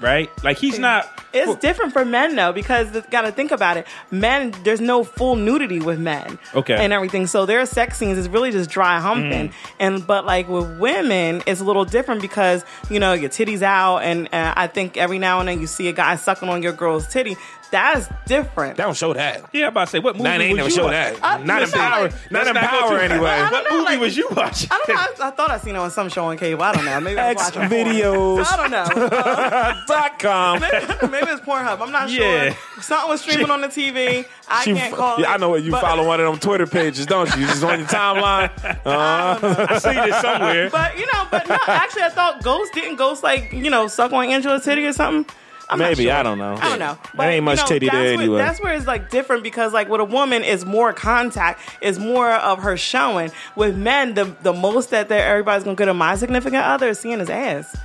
right? 0.00 0.30
Like 0.42 0.58
he's 0.58 0.78
not. 0.78 1.08
It's 1.32 1.54
different 1.60 1.92
for 1.92 2.04
men 2.04 2.34
though 2.34 2.52
because 2.52 2.90
got 3.10 3.22
to 3.22 3.32
think 3.32 3.52
about 3.52 3.76
it. 3.76 3.86
Men, 4.10 4.52
there's 4.64 4.80
no 4.80 5.04
full 5.04 5.36
nudity 5.36 5.78
with 5.78 5.98
men, 6.00 6.38
Okay. 6.54 6.74
and 6.74 6.92
everything. 6.92 7.26
So 7.28 7.46
their 7.46 7.64
sex 7.66 7.98
scenes 7.98 8.18
is 8.18 8.28
really 8.28 8.50
just 8.50 8.68
dry 8.70 8.98
humping. 8.98 9.50
Mm. 9.50 9.54
And 9.78 10.06
but 10.06 10.24
like 10.26 10.48
with 10.48 10.78
women, 10.78 11.42
it's 11.46 11.60
a 11.60 11.64
little 11.64 11.84
different 11.84 12.20
because 12.20 12.64
you 12.90 12.98
know 12.98 13.12
your 13.12 13.30
titties 13.30 13.62
out, 13.62 13.98
and 13.98 14.26
uh, 14.32 14.54
I 14.56 14.66
think 14.66 14.96
every 14.96 15.18
now 15.18 15.40
and 15.40 15.48
then 15.48 15.60
you 15.60 15.66
see 15.66 15.88
a 15.88 15.92
guy 15.92 16.16
sucking 16.16 16.48
on 16.48 16.62
your 16.62 16.72
girl's 16.72 17.06
titty. 17.06 17.36
That's 17.70 18.08
different. 18.26 18.76
They 18.76 18.82
don't 18.82 18.96
show 18.96 19.12
that. 19.12 19.44
Yeah, 19.52 19.66
I'm 19.66 19.68
about 19.72 19.84
to 19.86 19.90
say 19.92 19.98
what 20.00 20.16
movie 20.16 20.28
Nah, 20.28 20.38
they 20.38 20.44
ain't 20.46 20.52
was 20.54 20.56
never 20.58 20.68
you 20.70 20.74
show 20.76 20.84
watch- 20.84 21.20
that. 21.20 21.24
I- 21.24 21.36
not 21.44 21.56
in 21.58 21.60
listen, 21.64 21.78
power. 21.78 22.02
like- 22.02 22.30
not 22.32 22.46
in 22.48 22.54
Let's 22.54 22.54
not 22.54 22.70
go 22.72 22.78
power 22.80 22.88
too- 22.90 22.96
anyway. 23.04 23.30
I 23.30 23.42
What 23.42 23.50
don't 23.50 23.64
know, 23.64 23.70
movie 23.78 23.84
like- 23.84 24.00
was 24.00 24.16
you 24.16 24.28
watching? 24.32 24.68
I 24.72 24.82
don't 24.86 24.88
know. 24.88 25.24
I, 25.24 25.28
I 25.28 25.30
thought 25.30 25.50
I 25.50 25.58
seen 25.58 25.74
it 25.76 25.78
on 25.78 25.90
some 25.90 26.08
show 26.08 26.24
on 26.24 26.36
cable. 26.36 26.62
I 26.64 26.72
don't 26.74 26.84
know. 26.84 27.00
Maybe 27.00 27.18
I 27.20 27.32
was 27.32 27.42
X 27.46 27.56
watching 27.56 27.70
porn. 27.70 27.86
videos 27.86 28.46
I 28.52 28.56
don't 28.56 28.70
know. 28.70 29.06
Uh, 29.06 29.74
dot 29.86 30.18
com. 30.18 30.60
maybe, 30.60 30.76
maybe 31.10 31.26
it's 31.30 31.40
Pornhub. 31.42 31.80
I'm 31.80 31.92
not 31.92 32.10
Yeah. 32.10 32.50
sure. 32.52 32.82
Something 32.82 33.08
was 33.10 33.20
streaming 33.20 33.50
on 33.50 33.60
the 33.60 33.68
TV. 33.68 34.24
I 34.48 34.64
She- 34.64 34.74
can't 34.74 34.94
call. 34.94 35.20
yeah, 35.20 35.30
it, 35.30 35.34
I 35.34 35.36
know 35.36 35.50
what 35.50 35.62
you 35.62 35.70
but- 35.70 35.80
follow 35.80 36.04
one 36.06 36.18
of 36.20 36.26
them 36.26 36.38
Twitter 36.40 36.66
pages, 36.66 37.06
don't 37.06 37.28
you? 37.36 37.46
Just 37.46 37.62
on 37.62 37.78
your 37.78 37.88
timeline. 37.88 38.50
Uh, 38.84 39.66
I 39.70 39.78
seen 39.78 39.96
it 39.98 40.14
somewhere. 40.14 40.70
But 40.70 40.98
you 40.98 41.06
know, 41.06 41.26
but 41.30 41.48
no. 41.48 41.56
Actually, 41.68 42.02
I 42.02 42.08
thought 42.10 42.42
Ghost 42.42 42.72
didn't 42.74 42.96
Ghost 42.96 43.22
like 43.22 43.52
you 43.52 43.70
know 43.70 43.86
suck 43.86 44.12
on 44.12 44.24
Angela's 44.26 44.64
titty 44.64 44.84
or 44.86 44.92
something. 44.92 45.32
I'm 45.70 45.78
Maybe 45.78 46.04
sure. 46.04 46.12
I 46.12 46.22
don't 46.22 46.38
know. 46.38 46.54
I 46.54 46.68
don't 46.68 46.78
know. 46.80 46.98
There 47.16 47.30
ain't 47.30 47.44
much 47.44 47.58
you 47.58 47.62
know, 47.62 47.68
titty 47.68 47.86
that's 47.86 47.94
there 47.94 48.04
where, 48.16 48.22
anyway. 48.22 48.38
That's 48.38 48.60
where 48.60 48.74
it's 48.74 48.86
like 48.86 49.08
different 49.08 49.44
because 49.44 49.72
like 49.72 49.88
with 49.88 50.00
a 50.00 50.04
woman 50.04 50.42
is 50.42 50.66
more 50.66 50.92
contact, 50.92 51.60
is 51.80 51.98
more 51.98 52.30
of 52.32 52.58
her 52.62 52.76
showing. 52.76 53.30
With 53.54 53.76
men, 53.76 54.14
the 54.14 54.24
the 54.42 54.52
most 54.52 54.90
that 54.90 55.08
they're, 55.08 55.26
everybody's 55.26 55.62
gonna 55.64 55.76
get 55.76 55.88
of 55.88 55.96
my 55.96 56.16
significant 56.16 56.64
other 56.64 56.88
is 56.88 56.98
seeing 56.98 57.20
his 57.20 57.30
ass. 57.30 57.76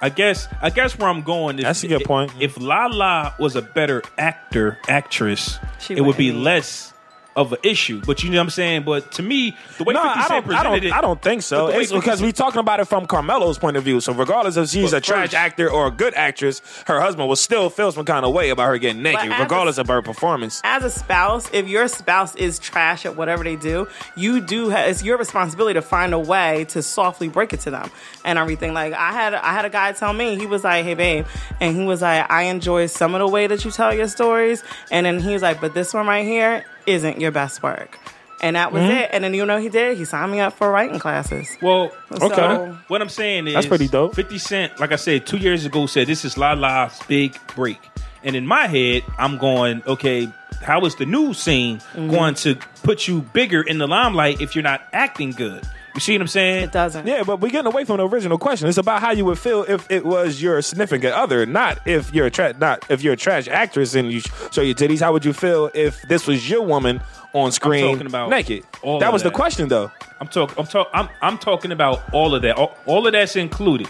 I 0.00 0.08
guess 0.08 0.48
I 0.60 0.70
guess 0.70 0.98
where 0.98 1.08
I'm 1.08 1.22
going 1.22 1.58
is 1.58 1.64
That's 1.64 1.84
a 1.84 1.88
good 1.88 2.04
point. 2.04 2.32
If 2.40 2.58
Lala 2.60 3.34
was 3.38 3.54
a 3.54 3.62
better 3.62 4.02
actor, 4.18 4.78
actress, 4.88 5.58
She 5.78 5.94
it 5.94 6.02
would 6.02 6.16
be 6.16 6.28
wouldn't. 6.28 6.44
less 6.44 6.92
of 7.36 7.52
an 7.52 7.58
issue. 7.62 8.00
But 8.04 8.22
you 8.24 8.30
know 8.30 8.38
what 8.38 8.44
I'm 8.44 8.50
saying? 8.50 8.82
But 8.84 9.12
to 9.12 9.22
me, 9.22 9.56
the 9.78 9.84
way 9.84 9.94
no, 9.94 10.02
50 10.02 10.18
I 10.18 10.26
Cent 10.26 10.46
don't. 10.46 10.54
I 10.56 10.62
don't. 10.62 10.84
it, 10.84 10.92
I 10.92 11.00
don't 11.00 11.20
think 11.22 11.42
so. 11.42 11.66
Way 11.68 11.76
It's 11.82 11.92
because 11.92 12.20
we're 12.22 12.32
talking 12.32 12.60
about 12.60 12.80
it 12.80 12.86
from 12.86 13.06
Carmelo's 13.06 13.58
point 13.58 13.76
of 13.76 13.84
view. 13.84 14.00
So 14.00 14.12
regardless 14.14 14.56
if 14.56 14.70
she's 14.70 14.92
a 14.92 15.00
trash 15.00 15.26
first- 15.26 15.34
actor 15.34 15.70
or 15.70 15.86
a 15.86 15.90
good 15.90 16.14
actress, 16.14 16.62
her 16.86 17.00
husband 17.00 17.28
will 17.28 17.36
still 17.36 17.70
feel 17.70 17.92
some 17.92 18.04
kind 18.06 18.24
of 18.24 18.32
way 18.32 18.50
about 18.50 18.68
her 18.68 18.78
getting 18.78 19.02
naked, 19.02 19.30
as 19.30 19.38
a- 19.38 19.42
regardless 19.42 19.78
of 19.78 19.86
her 19.88 20.02
performance. 20.02 20.60
as 20.64 20.82
a 20.82 20.90
spouse, 20.90 21.48
if 21.52 21.68
your 21.68 21.86
spouse 21.88 22.34
is 22.36 22.58
trash 22.58 23.04
at 23.06 23.16
whatever 23.16 23.44
they 23.44 23.56
do, 23.56 23.86
you 24.16 24.40
do 24.40 24.70
ha- 24.70 24.84
it's 24.86 25.02
your 25.04 25.18
responsibility 25.18 25.74
to 25.74 25.82
find 25.82 26.14
a 26.14 26.18
way 26.18 26.64
to 26.70 26.82
softly 26.82 27.28
break 27.28 27.52
it 27.52 27.60
to 27.60 27.70
them 27.70 27.90
and 28.24 28.38
everything. 28.38 28.72
Like 28.72 28.94
I 28.94 29.12
had 29.12 29.34
I 29.34 29.52
had 29.52 29.64
a 29.66 29.70
guy 29.70 29.92
tell 29.92 30.12
me 30.14 30.36
he 30.36 30.46
was 30.46 30.64
like, 30.64 30.84
"Hey 30.84 30.94
babe," 30.94 31.26
and 31.60 31.76
he 31.76 31.84
was 31.84 32.00
like, 32.02 32.30
"I 32.30 32.44
enjoy 32.44 32.86
some 32.86 33.14
of 33.14 33.18
the 33.18 33.28
way 33.28 33.46
that 33.46 33.64
you 33.64 33.70
tell 33.70 33.92
your 33.94 34.08
stories," 34.08 34.62
and 34.90 35.04
then 35.04 35.20
he 35.20 35.34
was 35.34 35.42
like, 35.42 35.60
"But 35.60 35.74
this 35.74 35.92
one 35.92 36.06
right 36.06 36.24
here 36.24 36.64
isn't 36.86 37.20
your 37.20 37.30
best 37.30 37.62
work." 37.62 37.98
And 38.42 38.54
that 38.54 38.70
was 38.70 38.82
it. 38.82 39.08
And 39.12 39.24
then 39.24 39.32
you 39.32 39.46
know 39.46 39.56
he 39.58 39.70
did? 39.70 39.96
He 39.96 40.04
signed 40.04 40.30
me 40.30 40.40
up 40.40 40.52
for 40.52 40.70
writing 40.70 40.98
classes. 40.98 41.56
Well, 41.62 41.90
Okay. 42.12 42.70
What 42.88 43.00
I'm 43.00 43.08
saying 43.08 43.46
is 43.46 43.54
That's 43.54 43.66
pretty 43.66 43.88
dope. 43.88 44.14
50 44.14 44.36
Cent, 44.38 44.78
like 44.78 44.92
I 44.92 44.96
said, 44.96 45.26
two 45.26 45.38
years 45.38 45.64
ago 45.64 45.86
said 45.86 46.06
this 46.06 46.22
is 46.22 46.36
La 46.36 46.52
La's 46.52 47.00
big 47.08 47.34
break. 47.54 47.78
And 48.22 48.36
in 48.36 48.46
my 48.46 48.66
head, 48.66 49.04
I'm 49.18 49.38
going, 49.38 49.82
okay, 49.86 50.28
how 50.62 50.84
is 50.84 50.96
the 50.96 51.06
new 51.06 51.32
scene 51.32 51.78
Mm-hmm. 51.78 52.10
going 52.10 52.34
to 52.34 52.56
put 52.82 53.08
you 53.08 53.22
bigger 53.32 53.62
in 53.62 53.78
the 53.78 53.86
limelight 53.86 54.40
if 54.42 54.54
you're 54.54 54.62
not 54.64 54.82
acting 54.92 55.30
good? 55.30 55.62
You 55.96 56.00
see 56.00 56.12
what 56.12 56.20
I'm 56.20 56.28
saying? 56.28 56.64
It 56.64 56.72
doesn't. 56.72 57.06
Yeah, 57.06 57.22
but 57.24 57.40
we're 57.40 57.48
getting 57.50 57.72
away 57.72 57.84
from 57.84 57.96
the 57.96 58.06
original 58.06 58.36
question. 58.36 58.68
It's 58.68 58.76
about 58.76 59.00
how 59.00 59.12
you 59.12 59.24
would 59.24 59.38
feel 59.38 59.64
if 59.66 59.90
it 59.90 60.04
was 60.04 60.40
your 60.42 60.60
significant 60.60 61.14
other, 61.14 61.46
not 61.46 61.78
if 61.86 62.12
you're 62.14 62.26
a 62.26 62.30
tra- 62.30 62.52
not 62.58 62.84
if 62.90 63.02
you're 63.02 63.14
a 63.14 63.16
trash 63.16 63.48
actress 63.48 63.94
and 63.94 64.12
you 64.12 64.20
sh- 64.20 64.28
show 64.52 64.60
your 64.60 64.74
titties. 64.74 65.00
How 65.00 65.12
would 65.12 65.24
you 65.24 65.32
feel 65.32 65.70
if 65.74 66.00
this 66.02 66.26
was 66.26 66.48
your 66.50 66.60
woman 66.62 67.00
on 67.32 67.50
screen 67.50 67.92
talking 67.92 68.06
about 68.06 68.28
naked? 68.28 68.64
all 68.82 69.00
that 69.00 69.06
of 69.06 69.12
was 69.14 69.22
the 69.22 69.30
question, 69.30 69.68
though. 69.68 69.90
I'm 70.20 70.28
talking. 70.28 70.54
I'm 70.58 70.66
talking. 70.66 70.90
I'm, 70.94 71.08
I'm 71.22 71.38
talking 71.38 71.72
about 71.72 72.02
all 72.12 72.34
of 72.34 72.42
that. 72.42 72.56
All, 72.58 72.76
all 72.84 73.06
of 73.06 73.12
that's 73.14 73.34
included 73.34 73.88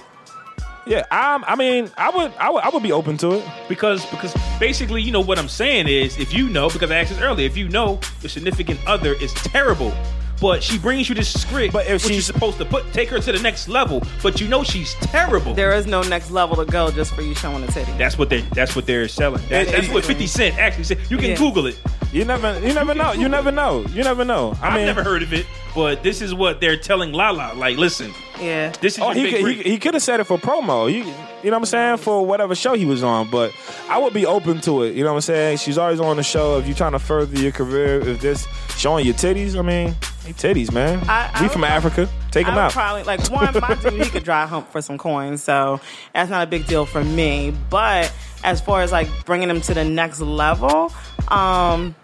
Yeah, 0.86 1.00
um, 1.10 1.44
I 1.48 1.56
mean, 1.56 1.90
I 1.96 2.10
would, 2.10 2.32
I 2.38 2.50
would, 2.50 2.62
I 2.62 2.68
would 2.68 2.84
be 2.84 2.92
open 2.92 3.16
to 3.18 3.32
it. 3.32 3.44
because 3.68 4.06
because 4.06 4.32
basically, 4.60 5.02
you 5.02 5.10
know 5.10 5.20
what 5.20 5.40
I'm 5.40 5.48
saying 5.48 5.88
is, 5.88 6.16
if 6.18 6.32
you 6.32 6.48
know, 6.48 6.68
because 6.70 6.88
I 6.92 6.98
asked 6.98 7.10
this 7.10 7.20
earlier, 7.20 7.46
if 7.46 7.56
you 7.56 7.68
know 7.68 7.98
your 8.22 8.30
significant 8.30 8.78
other 8.86 9.14
is 9.14 9.32
terrible. 9.34 9.92
But 10.40 10.62
she 10.62 10.78
brings 10.78 11.08
you 11.08 11.14
this 11.14 11.32
script, 11.40 11.72
But 11.72 11.86
if 11.86 12.04
which 12.04 12.12
she's- 12.12 12.18
is 12.18 12.26
supposed 12.26 12.58
to 12.58 12.64
put 12.64 12.92
take 12.92 13.08
her 13.10 13.18
to 13.18 13.32
the 13.32 13.38
next 13.40 13.68
level, 13.68 14.02
but 14.22 14.40
you 14.40 14.48
know 14.48 14.62
she's 14.62 14.94
terrible. 15.00 15.54
There 15.54 15.72
is 15.74 15.86
no 15.86 16.02
next 16.02 16.30
level 16.30 16.56
to 16.56 16.64
go 16.70 16.90
just 16.90 17.14
for 17.14 17.22
you 17.22 17.34
showing 17.34 17.64
a 17.64 17.66
titty. 17.68 17.92
That's 17.92 18.18
what 18.18 18.28
they. 18.28 18.42
That's 18.52 18.76
what 18.76 18.86
they're 18.86 19.08
selling. 19.08 19.42
That's, 19.48 19.70
that's 19.70 19.88
what 19.88 20.04
Fifty 20.04 20.26
Cent 20.26 20.58
actually 20.58 20.84
said. 20.84 20.98
You 21.08 21.16
can 21.16 21.30
Yeah. 21.30 21.36
Google 21.36 21.66
it. 21.66 21.78
You 22.16 22.24
never, 22.24 22.58
you 22.66 22.72
never 22.72 22.94
know. 22.94 23.12
You 23.12 23.28
never 23.28 23.52
know. 23.52 23.84
You 23.90 24.02
never 24.02 24.24
know. 24.24 24.56
I 24.62 24.68
I've 24.68 24.74
mean, 24.74 24.86
never 24.86 25.04
heard 25.04 25.22
of 25.22 25.32
it, 25.34 25.44
but 25.74 26.02
this 26.02 26.22
is 26.22 26.32
what 26.32 26.60
they're 26.62 26.76
telling 26.78 27.12
Lala. 27.12 27.52
Like, 27.54 27.76
listen, 27.76 28.12
Yeah. 28.40 28.70
this 28.80 28.94
is 28.96 29.00
Oh, 29.02 29.08
your 29.08 29.14
he 29.14 29.22
big 29.24 29.34
could, 29.34 29.42
break. 29.42 29.56
he, 29.58 29.70
he 29.72 29.78
could 29.78 29.92
have 29.94 30.02
said 30.02 30.20
it 30.20 30.24
for 30.24 30.38
promo. 30.38 30.90
You, 30.90 31.00
you 31.00 31.04
know 31.04 31.12
what 31.50 31.54
I'm 31.58 31.64
saying? 31.66 31.96
For 31.98 32.24
whatever 32.24 32.54
show 32.54 32.72
he 32.74 32.86
was 32.86 33.02
on. 33.02 33.28
But 33.30 33.52
I 33.90 33.98
would 33.98 34.14
be 34.14 34.24
open 34.24 34.62
to 34.62 34.84
it. 34.84 34.94
You 34.94 35.04
know 35.04 35.10
what 35.10 35.16
I'm 35.16 35.20
saying? 35.22 35.58
She's 35.58 35.76
always 35.76 36.00
on 36.00 36.16
the 36.16 36.22
show. 36.22 36.58
If 36.58 36.66
you're 36.66 36.74
trying 36.76 36.92
to 36.92 36.98
further 36.98 37.38
your 37.38 37.52
career, 37.52 38.00
if 38.00 38.20
this 38.22 38.46
showing 38.78 39.04
your 39.04 39.14
titties, 39.14 39.54
I 39.58 39.60
mean, 39.62 39.94
hey, 40.24 40.32
titties, 40.32 40.72
man. 40.72 41.02
I- 41.08 41.30
I 41.34 41.42
we 41.42 41.48
from 41.48 41.60
prob- 41.62 41.72
Africa. 41.72 42.08
Take 42.30 42.46
I 42.46 42.50
them 42.50 42.58
out. 42.58 42.72
probably 42.72 43.02
like 43.02 43.26
one. 43.30 43.52
My 43.60 43.74
dude, 43.82 44.02
he 44.02 44.08
could 44.10 44.24
dry 44.24 44.46
hump 44.46 44.70
for 44.72 44.80
some 44.80 44.96
coins, 44.96 45.42
so 45.42 45.80
that's 46.14 46.30
not 46.30 46.42
a 46.42 46.46
big 46.46 46.66
deal 46.66 46.86
for 46.86 47.04
me. 47.04 47.54
But 47.68 48.10
as 48.42 48.60
far 48.62 48.80
as 48.80 48.90
like 48.90 49.08
bringing 49.26 49.50
him 49.50 49.60
to 49.62 49.74
the 49.74 49.84
next 49.84 50.20
level, 50.20 50.90
um, 51.28 51.94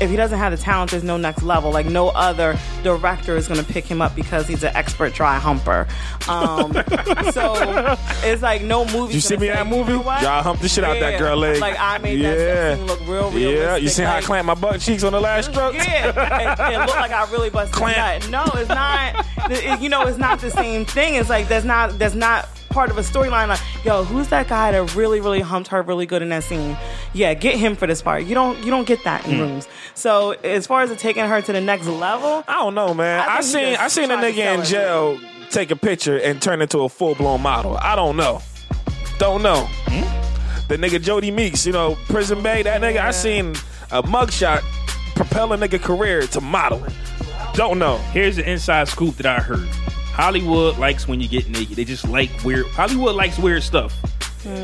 if 0.00 0.10
he 0.10 0.16
doesn't 0.16 0.38
have 0.38 0.52
the 0.52 0.56
talent, 0.62 0.90
there's 0.90 1.02
no 1.04 1.16
next 1.16 1.42
level. 1.42 1.70
Like 1.72 1.86
no 1.86 2.08
other 2.10 2.58
director 2.82 3.36
is 3.36 3.48
going 3.48 3.60
to 3.64 3.72
pick 3.72 3.84
him 3.84 4.00
up 4.00 4.14
because 4.14 4.46
he's 4.46 4.62
an 4.62 4.74
expert 4.76 5.12
dry 5.14 5.38
humper. 5.38 5.86
Um, 6.28 6.72
so 7.32 7.54
it's 8.22 8.42
like 8.42 8.62
no 8.62 8.84
movie. 8.86 9.14
you 9.14 9.20
see 9.20 9.36
me 9.36 9.48
in 9.48 9.54
that 9.54 9.66
movie? 9.66 9.92
Y'all 9.92 10.42
humped 10.42 10.62
the 10.62 10.68
shit 10.68 10.84
out 10.84 10.98
that 11.00 11.18
girl 11.18 11.36
leg. 11.36 11.60
Like 11.60 11.76
I 11.78 11.98
made 11.98 12.20
that 12.22 12.38
Yeah. 12.38 12.74
scene 12.76 12.86
look 12.86 13.00
real 13.00 13.30
realistic. 13.30 13.58
Yeah, 13.58 13.76
you 13.76 13.88
see 13.88 14.02
how 14.02 14.12
I 14.12 14.14
like, 14.16 14.24
clamped 14.24 14.46
my 14.46 14.54
butt 14.54 14.80
cheeks 14.80 15.02
on 15.02 15.12
the 15.12 15.20
last 15.20 15.50
stroke? 15.50 15.74
yeah, 15.74 16.08
and, 16.08 16.60
and 16.74 16.86
look 16.86 16.96
like 16.96 17.10
I 17.12 17.30
really 17.30 17.50
busted 17.50 17.74
Clamp. 17.74 18.28
No, 18.30 18.44
it's 18.54 18.68
not. 18.68 19.26
it- 19.50 19.80
you 19.80 19.88
know, 19.88 20.02
it's 20.06 20.18
not 20.18 20.40
the 20.40 20.50
same 20.50 20.84
thing. 20.84 21.14
It's 21.14 21.28
like 21.30 21.48
that's 21.48 21.64
not 21.64 21.98
that's 21.98 22.14
not 22.14 22.48
part 22.68 22.90
of 22.90 22.98
a 22.98 23.02
storyline. 23.02 23.48
Like, 23.48 23.60
yo, 23.84 24.04
who's 24.04 24.28
that 24.28 24.48
guy 24.48 24.72
that 24.72 24.94
really 24.94 25.20
really 25.20 25.40
humped 25.40 25.68
her 25.68 25.82
really 25.82 26.06
good 26.06 26.22
in 26.22 26.28
that 26.30 26.44
scene? 26.44 26.76
Yeah, 27.12 27.34
get 27.34 27.56
him 27.56 27.76
for 27.76 27.86
this 27.86 28.02
part. 28.02 28.24
You 28.24 28.34
don't 28.34 28.58
you 28.64 28.70
don't 28.70 28.86
get 28.86 29.02
that 29.04 29.26
in 29.26 29.34
hmm. 29.34 29.40
rooms. 29.40 29.68
So 29.94 30.32
as 30.44 30.66
far 30.66 30.82
as 30.82 30.90
it 30.90 30.98
taking 30.98 31.24
her 31.24 31.40
to 31.40 31.52
the 31.52 31.60
next 31.60 31.86
level, 31.86 32.44
I 32.46 32.54
don't 32.54 32.74
know, 32.74 32.94
man. 32.94 33.20
I 33.28 33.36
I, 33.36 33.40
seen 33.40 33.74
just 33.74 33.80
I 33.80 33.88
seen 33.88 34.10
a 34.10 34.16
nigga 34.16 34.58
in 34.58 34.64
sell 34.64 35.16
jail 35.16 35.28
take 35.50 35.70
a 35.70 35.76
picture 35.76 36.18
and 36.18 36.40
turn 36.40 36.60
into 36.60 36.80
a 36.80 36.88
full 36.88 37.14
blown 37.14 37.42
model. 37.42 37.76
I 37.78 37.96
don't 37.96 38.16
know. 38.16 38.42
Don't 39.18 39.42
know. 39.42 39.66
Hmm? 39.86 40.66
The 40.68 40.76
nigga 40.76 41.00
Jody 41.00 41.30
Meeks, 41.30 41.66
you 41.66 41.72
know, 41.72 41.96
Prison 42.08 42.42
Bae, 42.42 42.62
that 42.62 42.80
nigga. 42.82 43.00
I 43.00 43.10
seen 43.10 43.50
a 43.90 44.02
mugshot 44.02 44.62
propel 45.14 45.52
a 45.52 45.56
nigga 45.56 45.80
career 45.80 46.26
to 46.28 46.40
modeling. 46.40 46.92
Don't 47.54 47.78
know. 47.78 47.96
Here's 48.12 48.36
the 48.36 48.48
inside 48.48 48.88
scoop 48.88 49.16
that 49.16 49.26
I 49.26 49.40
heard. 49.40 49.68
Hollywood 50.18 50.78
likes 50.78 51.06
when 51.06 51.20
you 51.20 51.28
get 51.28 51.48
naked. 51.48 51.76
They 51.76 51.84
just 51.84 52.08
like 52.08 52.30
weird. 52.44 52.66
Hollywood 52.66 53.14
likes 53.14 53.38
weird 53.38 53.62
stuff. 53.62 53.96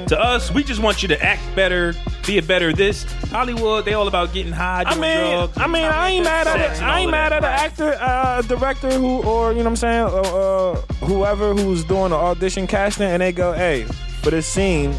To 0.08 0.18
us, 0.20 0.50
we 0.52 0.64
just 0.64 0.82
want 0.82 1.02
you 1.02 1.08
to 1.08 1.22
act 1.22 1.42
better, 1.54 1.94
be 2.26 2.38
a 2.38 2.42
better 2.42 2.72
this. 2.72 3.04
Hollywood, 3.30 3.84
they 3.84 3.94
all 3.94 4.08
about 4.08 4.32
getting 4.32 4.52
high, 4.52 4.82
I 4.84 4.94
mean, 4.94 5.30
drugs. 5.30 5.58
I 5.58 5.66
mean, 5.66 5.84
I 5.84 6.10
ain't 6.10 6.24
mad 6.24 6.46
at 6.48 6.56
sex 6.56 6.78
it. 6.78 6.82
I 6.82 7.00
ain't 7.00 7.10
mad 7.10 7.32
that. 7.32 7.44
at 7.44 7.50
an 7.50 7.66
actor, 7.66 7.96
uh, 8.00 8.42
director 8.42 8.90
who, 8.90 9.22
or 9.22 9.52
you 9.52 9.58
know 9.58 9.64
what 9.64 9.70
I'm 9.70 9.76
saying, 9.76 10.04
uh, 10.04 10.20
uh, 10.20 10.74
whoever 11.06 11.54
who's 11.54 11.84
doing 11.84 12.10
the 12.10 12.16
audition 12.16 12.66
casting, 12.66 13.06
and 13.06 13.20
they 13.20 13.30
go, 13.30 13.52
"Hey, 13.52 13.84
for 14.22 14.30
this 14.30 14.46
scene, 14.46 14.94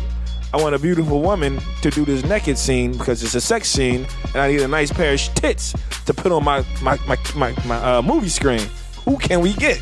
I 0.53 0.57
want 0.61 0.75
a 0.75 0.79
beautiful 0.79 1.21
woman 1.21 1.59
to 1.81 1.89
do 1.89 2.05
this 2.05 2.23
naked 2.23 2.57
scene 2.57 2.91
because 2.93 3.23
it's 3.23 3.35
a 3.35 3.41
sex 3.41 3.69
scene, 3.69 4.05
and 4.27 4.37
I 4.37 4.51
need 4.51 4.61
a 4.61 4.67
nice 4.67 4.91
pair 4.91 5.13
of 5.13 5.19
sh- 5.19 5.29
tits 5.35 5.73
to 6.05 6.13
put 6.13 6.31
on 6.31 6.43
my 6.43 6.63
my 6.81 6.97
my 7.07 7.17
my, 7.35 7.53
my 7.65 7.97
uh, 7.97 8.01
movie 8.01 8.29
screen. 8.29 8.67
Who 9.05 9.17
can 9.17 9.41
we 9.41 9.53
get? 9.53 9.81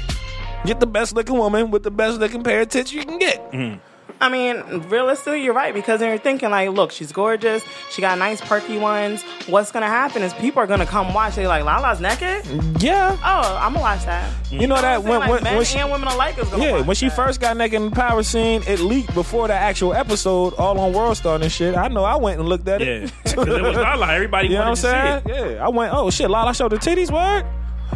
Get 0.66 0.80
the 0.80 0.88
best 0.88 1.14
looking 1.16 1.38
woman 1.38 1.72
with 1.72 1.84
the 1.84 1.92
best 1.92 2.20
looking 2.20 2.44
pair 2.44 2.62
of 2.62 2.70
tits 2.70 2.94
you 2.94 3.04
can 3.04 3.20
get. 3.20 3.52
Mm-hmm. 3.52 3.80
I 4.22 4.30
mean, 4.30 4.62
realistically, 4.88 5.44
you're 5.44 5.54
right 5.54 5.74
because 5.74 6.00
then 6.00 6.08
you're 6.08 6.18
thinking 6.18 6.50
like, 6.50 6.70
look, 6.70 6.92
she's 6.94 7.12
gorgeous. 7.12 7.62
She 7.92 8.00
got 8.00 8.18
nice 8.18 8.40
perky 8.40 8.78
ones. 8.78 9.22
What's 9.48 9.72
gonna 9.74 9.88
happen 9.88 10.22
is 10.22 10.34
people 10.36 10.62
are 10.62 10.68
gonna 10.68 10.86
come 10.86 11.14
watch. 11.14 11.36
They 11.36 11.46
like 11.48 11.66
Lala's 11.66 12.00
naked. 12.00 12.46
Yeah, 12.82 13.18
Oh, 13.22 13.58
I'm 13.60 13.74
gonna 13.74 13.82
watch 13.82 14.06
that. 14.06 14.32
you 14.50 14.66
know 14.68 14.76
that 14.76 14.86
I'm 14.86 15.02
saying? 15.02 15.10
when 15.10 15.20
like, 15.20 15.30
when, 15.30 15.44
men 15.44 15.56
when 15.58 15.66
she, 15.66 15.80
and 15.80 15.92
women 15.92 16.08
alike 16.08 16.38
is 16.38 16.48
gonna 16.48 16.64
Yeah, 16.64 16.72
watch 16.78 16.86
when 16.86 16.96
she 16.96 17.10
that. 17.10 17.16
first 17.18 17.42
got 17.42 17.58
naked 17.58 17.82
in 17.82 17.90
the 17.90 17.96
power 17.96 18.24
scene, 18.24 18.64
it 18.66 18.80
leaked 18.80 19.14
before 19.14 19.50
the 19.50 19.54
actual 19.56 19.94
episode, 19.94 20.54
all 20.54 20.80
on 20.80 20.94
World 20.94 21.18
Star 21.18 21.36
and 21.36 21.52
shit. 21.52 21.76
I 21.76 21.90
know 21.90 22.06
I 22.06 22.16
went 22.16 22.40
and 22.40 22.48
looked 22.48 22.68
at 22.70 22.80
Yeah, 22.80 22.88
it. 22.88 23.12
'Cause 23.26 23.34
it 23.48 23.62
was 23.62 23.76
Lala. 23.76 24.14
Everybody 24.14 24.48
You 24.50 24.54
know 24.56 24.60
what 24.62 24.68
I'm 24.70 24.76
saying? 24.78 25.24
Yeah, 25.28 25.66
I 25.66 25.68
went. 25.68 25.94
Oh 25.94 26.10
shit, 26.10 26.30
Lala 26.30 26.54
showed 26.54 26.72
the 26.72 26.78
titties. 26.78 27.12
Word. 27.12 27.46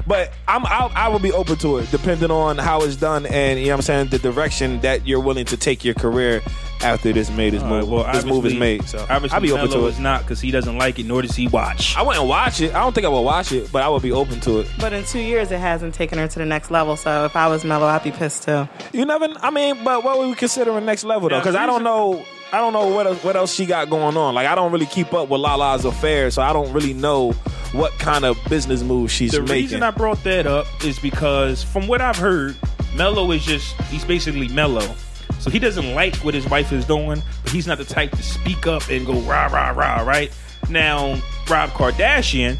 But 0.06 0.32
I'm 0.48 0.66
I, 0.66 0.92
I 0.96 1.08
will 1.10 1.20
be 1.20 1.32
open 1.32 1.56
to 1.58 1.78
it, 1.78 1.90
depending 1.92 2.32
on 2.32 2.58
how 2.58 2.82
it's 2.82 2.96
done 2.96 3.26
and 3.26 3.60
you 3.60 3.66
know 3.68 3.72
what 3.74 3.78
I'm 3.78 3.82
saying 3.84 4.08
the 4.10 4.20
direction 4.20 4.80
that 4.82 5.08
you're 5.08 5.20
willing 5.20 5.46
to 5.46 5.58
take 5.58 5.84
your 5.84 5.94
career 5.96 6.42
after 6.84 7.12
this 7.12 7.32
made 7.32 7.54
this 7.54 7.64
All 7.64 7.72
right, 7.72 7.80
move. 7.80 7.90
well, 7.90 8.14
this 8.14 8.24
move 8.26 8.46
is 8.46 8.54
made. 8.54 8.88
So 8.88 9.06
I'll 9.10 9.20
be 9.20 9.52
open 9.52 9.70
Melo 9.70 9.82
to 9.82 9.88
is 9.88 9.98
it. 9.98 10.02
not 10.02 10.22
because 10.22 10.40
he 10.40 10.52
doesn't 10.52 10.78
like 10.78 11.00
it, 11.00 11.06
nor 11.08 11.22
does 11.24 11.36
he 11.36 11.48
watch. 11.48 11.96
I 11.98 12.04
wouldn't 12.04 12.28
watch 12.28 12.62
it. 12.62 12.76
I 12.76 12.80
don't 12.82 12.94
think 12.94 13.06
I 13.06 13.10
would 13.10 13.22
watch 13.22 13.52
it, 13.52 13.72
but 13.72 13.82
I 13.82 13.90
would 13.90 14.04
be 14.04 14.12
open 14.12 14.40
to 14.42 14.60
it. 14.60 14.68
But 14.80 14.94
in 14.94 15.04
two 15.06 15.20
years, 15.20 15.52
it 15.52 15.60
hasn't 15.60 15.96
taken 15.96 16.20
her 16.20 16.28
to 16.28 16.40
the 16.40 16.46
next 16.46 16.70
level. 16.70 16.96
So 16.96 17.26
if 17.26 17.36
I 17.36 17.48
was 17.48 17.66
Melo, 17.66 17.88
I'd 17.88 18.04
be 18.04 18.12
pissed 18.12 18.44
too. 18.44 18.68
You 18.94 19.06
never. 19.06 19.28
I 19.42 19.50
mean, 19.50 19.84
but 19.84 20.04
what 20.04 20.20
would 20.20 20.28
we 20.30 20.36
consider 20.36 20.78
a 20.78 20.82
next 20.82 21.04
level 21.04 21.30
though? 21.30 21.38
Now, 21.38 21.42
Because 21.42 21.56
I 21.56 21.66
don't 21.66 21.84
know. 21.84 22.24
I 22.52 22.60
don't 22.60 22.72
know 22.74 22.88
what 22.88 23.08
else, 23.08 23.24
what 23.24 23.36
else 23.36 23.54
she 23.54 23.66
got 23.66 23.90
going 23.90 24.16
on. 24.16 24.34
Like 24.34 24.48
I 24.48 24.56
don't 24.56 24.72
really 24.72 24.86
keep 24.86 25.14
up 25.14 25.30
with 25.30 25.42
Lala's 25.42 25.86
affairs, 25.86 26.36
so 26.36 26.42
I 26.42 26.54
don't 26.54 26.72
really 26.72 26.94
know 26.94 27.34
what 27.74 27.92
kind 28.00 28.24
of 28.26 28.38
business 28.50 28.82
moves 28.84 29.12
she's 29.12 29.32
The 29.32 29.42
making. 29.42 29.56
The 29.56 29.62
reason 29.62 29.84
I 29.84 29.92
brought 29.92 30.24
that 30.24 30.48
up 30.48 30.66
is 30.84 30.98
because, 31.00 31.64
from 31.64 31.88
what 31.88 32.02
I've 32.02 32.16
heard, 32.16 32.56
Melo 32.96 33.32
is 33.32 33.46
just, 33.46 33.80
he's 33.84 34.06
basically 34.06 34.48
mellow. 34.50 34.96
So 35.40 35.50
he 35.50 35.60
doesn't 35.60 35.94
like 35.94 36.16
what 36.18 36.34
his 36.34 36.48
wife 36.50 36.72
is 36.72 36.86
doing, 36.86 37.22
but 37.44 37.52
he's 37.52 37.68
not 37.68 37.78
the 37.78 37.86
type 37.86 38.12
to 38.12 38.24
speak 38.24 38.66
up 38.66 38.88
and 38.90 39.06
go 39.06 39.20
rah, 39.22 39.48
rah, 39.48 39.70
rah, 39.72 40.02
right? 40.02 40.32
Now, 40.70 41.22
Rob 41.50 41.70
Kardashian, 41.72 42.58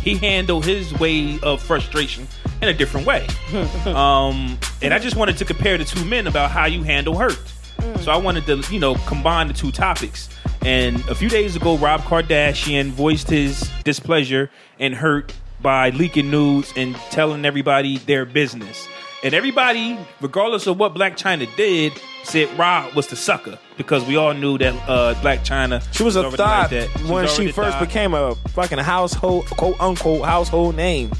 he 0.00 0.16
handled 0.16 0.64
his 0.64 0.92
way 0.94 1.38
of 1.42 1.62
frustration 1.62 2.26
in 2.62 2.68
a 2.68 2.74
different 2.74 3.06
way. 3.06 3.26
um, 3.86 4.58
and 4.82 4.92
I 4.92 4.98
just 4.98 5.16
wanted 5.16 5.36
to 5.38 5.44
compare 5.44 5.78
the 5.78 5.84
two 5.84 6.04
men 6.04 6.26
about 6.26 6.50
how 6.50 6.66
you 6.66 6.82
handle 6.82 7.16
hurt. 7.16 7.40
So 8.00 8.12
I 8.12 8.16
wanted 8.16 8.46
to, 8.46 8.62
you 8.72 8.78
know, 8.80 8.94
combine 9.06 9.48
the 9.48 9.54
two 9.54 9.72
topics. 9.72 10.28
And 10.64 10.96
a 11.08 11.14
few 11.14 11.28
days 11.28 11.56
ago, 11.56 11.76
Rob 11.76 12.00
Kardashian 12.02 12.90
voiced 12.90 13.30
his 13.30 13.70
displeasure 13.84 14.50
and 14.78 14.94
hurt 14.94 15.32
by 15.60 15.90
leaking 15.90 16.30
nudes 16.30 16.72
and 16.76 16.94
telling 17.10 17.44
everybody 17.44 17.98
their 17.98 18.24
business. 18.24 18.86
And 19.24 19.32
everybody, 19.34 19.98
regardless 20.20 20.66
of 20.66 20.78
what 20.78 20.94
Blac 20.94 21.12
Chyna 21.16 21.48
did, 21.56 21.92
said 22.22 22.48
Rob 22.58 22.94
was 22.94 23.06
the 23.06 23.16
sucker 23.16 23.58
because 23.76 24.04
we 24.04 24.16
all 24.16 24.34
knew 24.34 24.58
that 24.58 24.74
uh, 24.88 25.14
Blac 25.16 25.38
Chyna. 25.44 25.82
She 25.92 26.02
was 26.02 26.16
a 26.16 26.20
already 26.20 26.36
thought 26.36 26.70
like 26.72 26.90
that. 26.92 26.98
She 26.98 27.04
when 27.12 27.26
she 27.28 27.52
first 27.52 27.78
thought. 27.78 27.86
became 27.86 28.14
a 28.14 28.34
fucking 28.48 28.78
household, 28.78 29.46
quote 29.46 29.80
unquote, 29.80 30.24
household 30.24 30.76
name. 30.76 31.10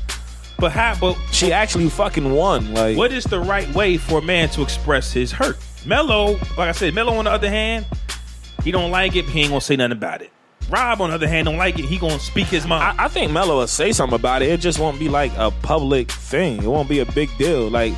But 0.58 0.72
how? 0.72 0.96
But 1.00 1.16
She 1.32 1.52
actually 1.52 1.88
fucking 1.88 2.32
won. 2.32 2.72
Like, 2.74 2.96
What 2.96 3.12
is 3.12 3.24
the 3.24 3.40
right 3.40 3.72
way 3.74 3.96
for 3.96 4.18
a 4.18 4.22
man 4.22 4.48
to 4.50 4.62
express 4.62 5.12
his 5.12 5.32
hurt? 5.32 5.58
Melo, 5.86 6.32
like 6.32 6.58
I 6.58 6.72
said, 6.72 6.94
Melo 6.94 7.14
on 7.14 7.26
the 7.26 7.30
other 7.30 7.48
hand, 7.48 7.86
he 8.64 8.72
don't 8.72 8.90
like 8.90 9.14
it, 9.14 9.24
he 9.26 9.40
ain't 9.40 9.50
gonna 9.50 9.60
say 9.60 9.76
nothing 9.76 9.92
about 9.92 10.20
it. 10.20 10.32
Rob 10.68 11.00
on 11.00 11.10
the 11.10 11.14
other 11.14 11.28
hand 11.28 11.44
don't 11.46 11.56
like 11.56 11.78
it, 11.78 11.84
he 11.84 11.96
gonna 11.96 12.18
speak 12.18 12.48
his 12.48 12.66
mind. 12.66 12.98
I, 12.98 13.04
I 13.04 13.08
think 13.08 13.30
Melo 13.30 13.58
will 13.58 13.66
say 13.68 13.92
something 13.92 14.18
about 14.18 14.42
it. 14.42 14.50
It 14.50 14.60
just 14.60 14.80
won't 14.80 14.98
be 14.98 15.08
like 15.08 15.32
a 15.36 15.52
public 15.62 16.10
thing. 16.10 16.62
It 16.62 16.66
won't 16.66 16.88
be 16.88 16.98
a 16.98 17.06
big 17.12 17.30
deal. 17.38 17.68
Like 17.70 17.94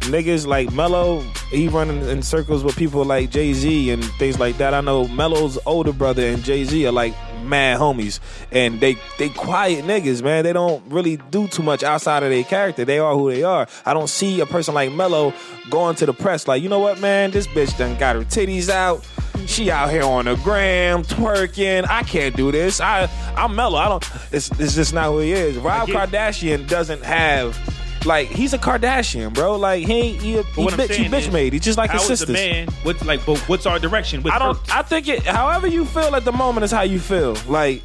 niggas 0.00 0.46
like 0.46 0.72
Melo, 0.72 1.20
he 1.50 1.68
running 1.68 2.02
in 2.08 2.22
circles 2.22 2.64
with 2.64 2.76
people 2.76 3.04
like 3.04 3.30
Jay 3.30 3.52
Z 3.52 3.90
and 3.90 4.02
things 4.18 4.38
like 4.38 4.56
that. 4.56 4.72
I 4.72 4.80
know 4.80 5.06
Melo's 5.08 5.58
older 5.66 5.92
brother 5.92 6.26
and 6.26 6.42
Jay 6.42 6.64
Z 6.64 6.86
are 6.86 6.92
like 6.92 7.14
mad 7.44 7.78
homies, 7.78 8.20
and 8.50 8.80
they 8.80 8.96
they 9.18 9.28
quiet 9.28 9.84
niggas, 9.84 10.22
man. 10.22 10.44
They 10.44 10.52
don't 10.52 10.84
really 10.90 11.16
do 11.16 11.48
too 11.48 11.62
much 11.62 11.82
outside 11.82 12.22
of 12.22 12.30
their 12.30 12.44
character. 12.44 12.84
They 12.84 12.98
are 12.98 13.14
who 13.14 13.30
they 13.30 13.42
are. 13.42 13.66
I 13.84 13.94
don't 13.94 14.08
see 14.08 14.40
a 14.40 14.46
person 14.46 14.74
like 14.74 14.92
Melo 14.92 15.32
going 15.70 15.96
to 15.96 16.06
the 16.06 16.12
press 16.12 16.48
like, 16.48 16.62
you 16.62 16.68
know 16.68 16.80
what, 16.80 17.00
man, 17.00 17.30
this 17.30 17.46
bitch 17.46 17.76
done 17.78 17.98
got 17.98 18.16
her 18.16 18.22
titties 18.22 18.68
out. 18.68 19.06
She 19.46 19.70
out 19.70 19.90
here 19.90 20.04
on 20.04 20.26
the 20.26 20.36
gram 20.36 21.02
twerking. 21.02 21.86
I 21.88 22.04
can't 22.04 22.36
do 22.36 22.52
this. 22.52 22.80
I 22.80 23.08
I'm 23.36 23.56
Melo. 23.56 23.78
I 23.78 23.88
don't. 23.88 24.08
It's 24.30 24.50
it's 24.60 24.74
just 24.74 24.94
not 24.94 25.06
who 25.06 25.18
he 25.18 25.32
is. 25.32 25.56
Rob 25.56 25.88
Kardashian 25.88 26.68
doesn't 26.68 27.02
have. 27.04 27.58
Like 28.04 28.28
he's 28.28 28.52
a 28.52 28.58
Kardashian, 28.58 29.32
bro. 29.32 29.56
Like 29.56 29.86
he 29.86 29.92
ain't- 29.94 30.22
he, 30.22 30.36
a- 30.38 30.42
he 30.42 30.64
what 30.64 30.74
bitch, 30.74 30.94
he 30.94 31.04
bitch 31.04 31.28
is, 31.28 31.30
made. 31.32 31.52
He's 31.52 31.62
just 31.62 31.78
like 31.78 31.90
how 31.90 31.98
his 31.98 32.10
is 32.10 32.18
sisters. 32.20 32.30
a 32.36 32.38
man? 32.38 32.68
What's 32.82 33.04
like? 33.04 33.24
But 33.24 33.38
what's 33.48 33.64
our 33.66 33.78
direction? 33.78 34.22
With 34.22 34.32
I 34.32 34.38
don't. 34.38 34.58
I 34.74 34.82
think 34.82 35.08
it. 35.08 35.22
However 35.24 35.66
you 35.66 35.84
feel 35.84 36.14
at 36.16 36.24
the 36.24 36.32
moment 36.32 36.64
is 36.64 36.70
how 36.70 36.82
you 36.82 36.98
feel. 36.98 37.36
Like 37.46 37.82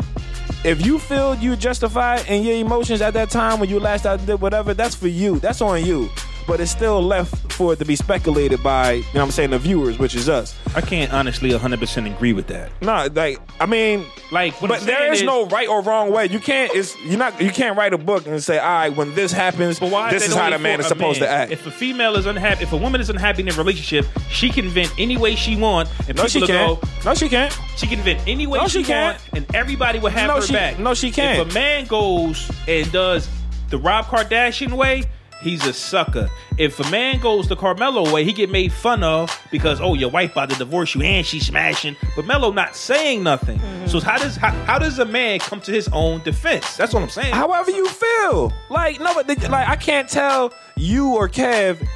if 0.64 0.84
you 0.86 0.98
feel 0.98 1.36
you 1.36 1.56
justified 1.56 2.26
in 2.28 2.44
your 2.44 2.56
emotions 2.56 3.02
at 3.02 3.14
that 3.14 3.30
time 3.30 3.60
when 3.60 3.70
you 3.70 3.80
last 3.80 4.06
out 4.06 4.26
did 4.26 4.42
whatever, 4.42 4.74
that's 4.74 4.96
for 4.96 5.08
you. 5.08 5.40
That's 5.40 5.62
on 5.62 5.86
you. 5.86 6.10
But 6.48 6.62
it's 6.62 6.72
still 6.72 7.02
left 7.02 7.52
for 7.52 7.74
it 7.74 7.80
to 7.80 7.86
be 7.86 7.98
speculated 7.98 8.64
by, 8.64 8.94
you 8.94 9.02
know 9.02 9.08
what 9.16 9.22
I'm 9.24 9.32
saying, 9.32 9.50
the 9.50 9.60
viewers, 9.60 10.00
which 10.00 10.16
is 10.16 10.30
us. 10.30 10.56
I 10.76 10.82
can't 10.82 11.12
honestly 11.12 11.52
100 11.52 11.78
percent 11.80 12.08
agree 12.08 12.32
with 12.32 12.48
that. 12.48 12.72
No, 12.82 13.08
like 13.14 13.40
I 13.60 13.66
mean, 13.66 14.06
Like, 14.32 14.58
but 14.62 14.80
there 14.82 15.12
is 15.12 15.20
is- 15.20 15.26
no 15.26 15.46
right 15.48 15.68
or 15.68 15.82
wrong 15.82 16.10
way. 16.12 16.28
You 16.28 16.40
can't. 16.40 16.72
It's 16.74 16.96
you're 17.04 17.18
not. 17.18 17.42
You 17.42 17.52
can't 17.52 17.78
write 17.78 17.94
a 17.94 17.98
book 17.98 18.26
and 18.28 18.42
say, 18.42 18.60
all 18.60 18.66
right, 18.70 18.96
when 18.96 19.14
this 19.14 19.32
happens, 19.34 19.80
this 19.80 20.24
is 20.24 20.30
is 20.30 20.36
how 20.36 20.50
the 20.50 20.58
man 20.60 20.80
is 20.80 20.88
supposed 20.88 21.20
to 21.20 21.28
act. 21.28 21.52
If 21.52 21.68
a 21.68 21.72
female 21.72 22.16
is 22.16 22.26
unhappy, 22.26 22.64
if 22.64 22.72
a 22.72 22.78
woman 22.78 23.02
is 23.02 23.10
unhappy 23.10 23.42
in 23.42 23.50
a 23.50 23.54
relationship, 23.54 24.06
she 24.30 24.50
can 24.50 24.70
vent 24.70 24.94
any 24.98 25.18
way 25.18 25.36
she 25.36 25.58
want, 25.58 25.90
and 26.08 26.16
no, 26.18 26.28
she 26.28 26.40
can't. 26.40 26.80
go. 26.82 26.88
No, 27.04 27.14
she 27.14 27.28
can't. 27.28 27.58
She 27.76 27.88
can 27.88 28.00
vent 28.00 28.22
any 28.26 28.48
way 28.48 28.60
No, 28.60 28.68
she, 28.68 28.84
she 28.84 28.88
can't. 28.88 29.20
and 29.34 29.46
everybody 29.54 30.00
will 30.00 30.12
have 30.12 30.28
No, 30.30 30.36
her 30.36 30.42
she- 30.42 30.54
back. 30.54 30.80
no, 30.80 30.94
she 30.94 31.12
can't. 31.12 31.40
If 31.46 31.52
a 31.52 31.54
man 31.54 31.88
goes 31.88 32.50
and 32.68 32.90
does 32.92 33.28
the 33.70 33.78
Rob 33.78 34.06
Kardashian 34.06 34.72
way, 34.74 35.04
he's 35.42 35.66
a 35.66 35.74
sucker. 35.74 36.30
If 36.58 36.80
a 36.80 36.90
man 36.90 37.20
goes 37.20 37.48
the 37.48 37.56
Carmelo 37.56 38.12
way, 38.14 38.24
he 38.24 38.34
get 38.34 38.50
made 38.50 38.72
fun 38.72 39.04
of 39.04 39.38
because 39.52 39.80
oh, 39.82 39.94
your 39.94 40.10
wife 40.10 40.32
about 40.32 40.50
to 40.50 40.56
divorce 40.58 40.96
you 40.96 41.02
and 41.02 41.26
she's 41.26 41.48
smashing, 41.48 41.96
but 42.16 42.26
Melo 42.26 42.52
not 42.52 42.76
saying 42.76 43.24
nothing. 43.24 43.60
Mm-hmm. 43.60 43.88
So 43.88 44.00
how 44.00 44.18
does 44.18 44.36
how, 44.36 44.52
how 44.66 44.80
does 44.80 45.00
a 45.00 45.06
man 45.06 45.40
come 45.40 45.62
to 45.62 45.72
his 45.72 45.88
own 45.90 46.22
defense? 46.24 46.78
That's 46.78 46.94
what 46.94 47.04
I'm 47.04 47.10
saying. 47.10 47.34
However 47.34 47.72
you 47.72 47.88
feel. 47.88 48.54
Like 48.70 49.00
no, 49.00 49.14
but 49.14 49.28
like 49.28 49.68
I 49.68 49.76
can't 49.76 50.10
tell 50.10 50.54
you 50.76 51.16
or 51.16 51.30
Kev 51.30 51.88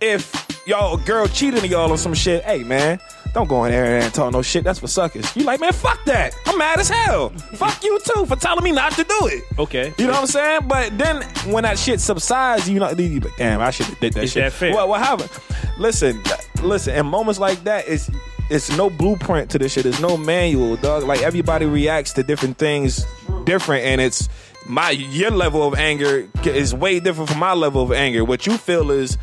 if 0.00 0.62
y'all 0.66 0.96
girl 0.96 1.26
cheating 1.26 1.60
on 1.60 1.68
y'all 1.68 1.90
on 1.90 1.98
some 1.98 2.14
shit. 2.14 2.44
Hey 2.44 2.62
man, 2.64 3.00
don't 3.36 3.48
go 3.48 3.64
in 3.64 3.70
there 3.70 3.98
and 4.00 4.14
talk 4.14 4.32
no 4.32 4.40
shit. 4.40 4.64
That's 4.64 4.78
for 4.78 4.86
suckers. 4.88 5.36
You 5.36 5.44
like 5.44 5.60
man, 5.60 5.72
fuck 5.74 6.02
that. 6.06 6.34
I'm 6.46 6.56
mad 6.56 6.80
as 6.80 6.88
hell. 6.88 7.28
fuck 7.54 7.84
you 7.84 7.98
too 8.00 8.24
for 8.24 8.34
telling 8.36 8.64
me 8.64 8.72
not 8.72 8.92
to 8.92 9.04
do 9.04 9.18
it. 9.26 9.44
okay, 9.58 9.92
You 9.98 10.06
know 10.06 10.12
what 10.12 10.20
I'm 10.22 10.26
saying? 10.26 10.60
But 10.66 10.96
then 10.96 11.22
when 11.52 11.64
that 11.64 11.78
shit 11.78 12.00
subsides, 12.00 12.68
you 12.68 12.80
know, 12.80 12.90
you 12.90 13.20
like, 13.20 13.36
damn, 13.36 13.60
I 13.60 13.70
should 13.70 13.86
have 13.86 14.00
did 14.00 14.14
that 14.14 14.24
Is 14.24 14.32
shit. 14.32 14.44
that 14.44 14.52
fair? 14.52 14.72
What, 14.72 14.88
what 14.88 15.00
happened? 15.00 15.30
Listen, 15.78 16.22
listen. 16.62 16.94
In 16.94 17.04
moments 17.06 17.38
like 17.38 17.62
that, 17.64 17.86
it's 17.86 18.10
it's 18.48 18.74
no 18.76 18.88
blueprint 18.88 19.50
to 19.50 19.58
this 19.58 19.72
shit. 19.72 19.82
There's 19.82 20.00
no 20.00 20.16
manual, 20.16 20.76
dog. 20.76 21.02
Like 21.02 21.20
everybody 21.20 21.66
reacts 21.66 22.14
to 22.14 22.22
different 22.22 22.56
things 22.56 23.04
different, 23.44 23.84
and 23.84 24.00
it's 24.00 24.28
my 24.66 24.90
your 24.90 25.30
level 25.30 25.66
of 25.68 25.74
anger 25.74 26.28
is 26.44 26.74
way 26.74 27.00
different 27.00 27.28
from 27.28 27.38
my 27.38 27.52
level 27.52 27.82
of 27.82 27.92
anger. 27.92 28.24
What 28.24 28.46
you 28.46 28.56
feel 28.56 28.90
is 28.90 29.18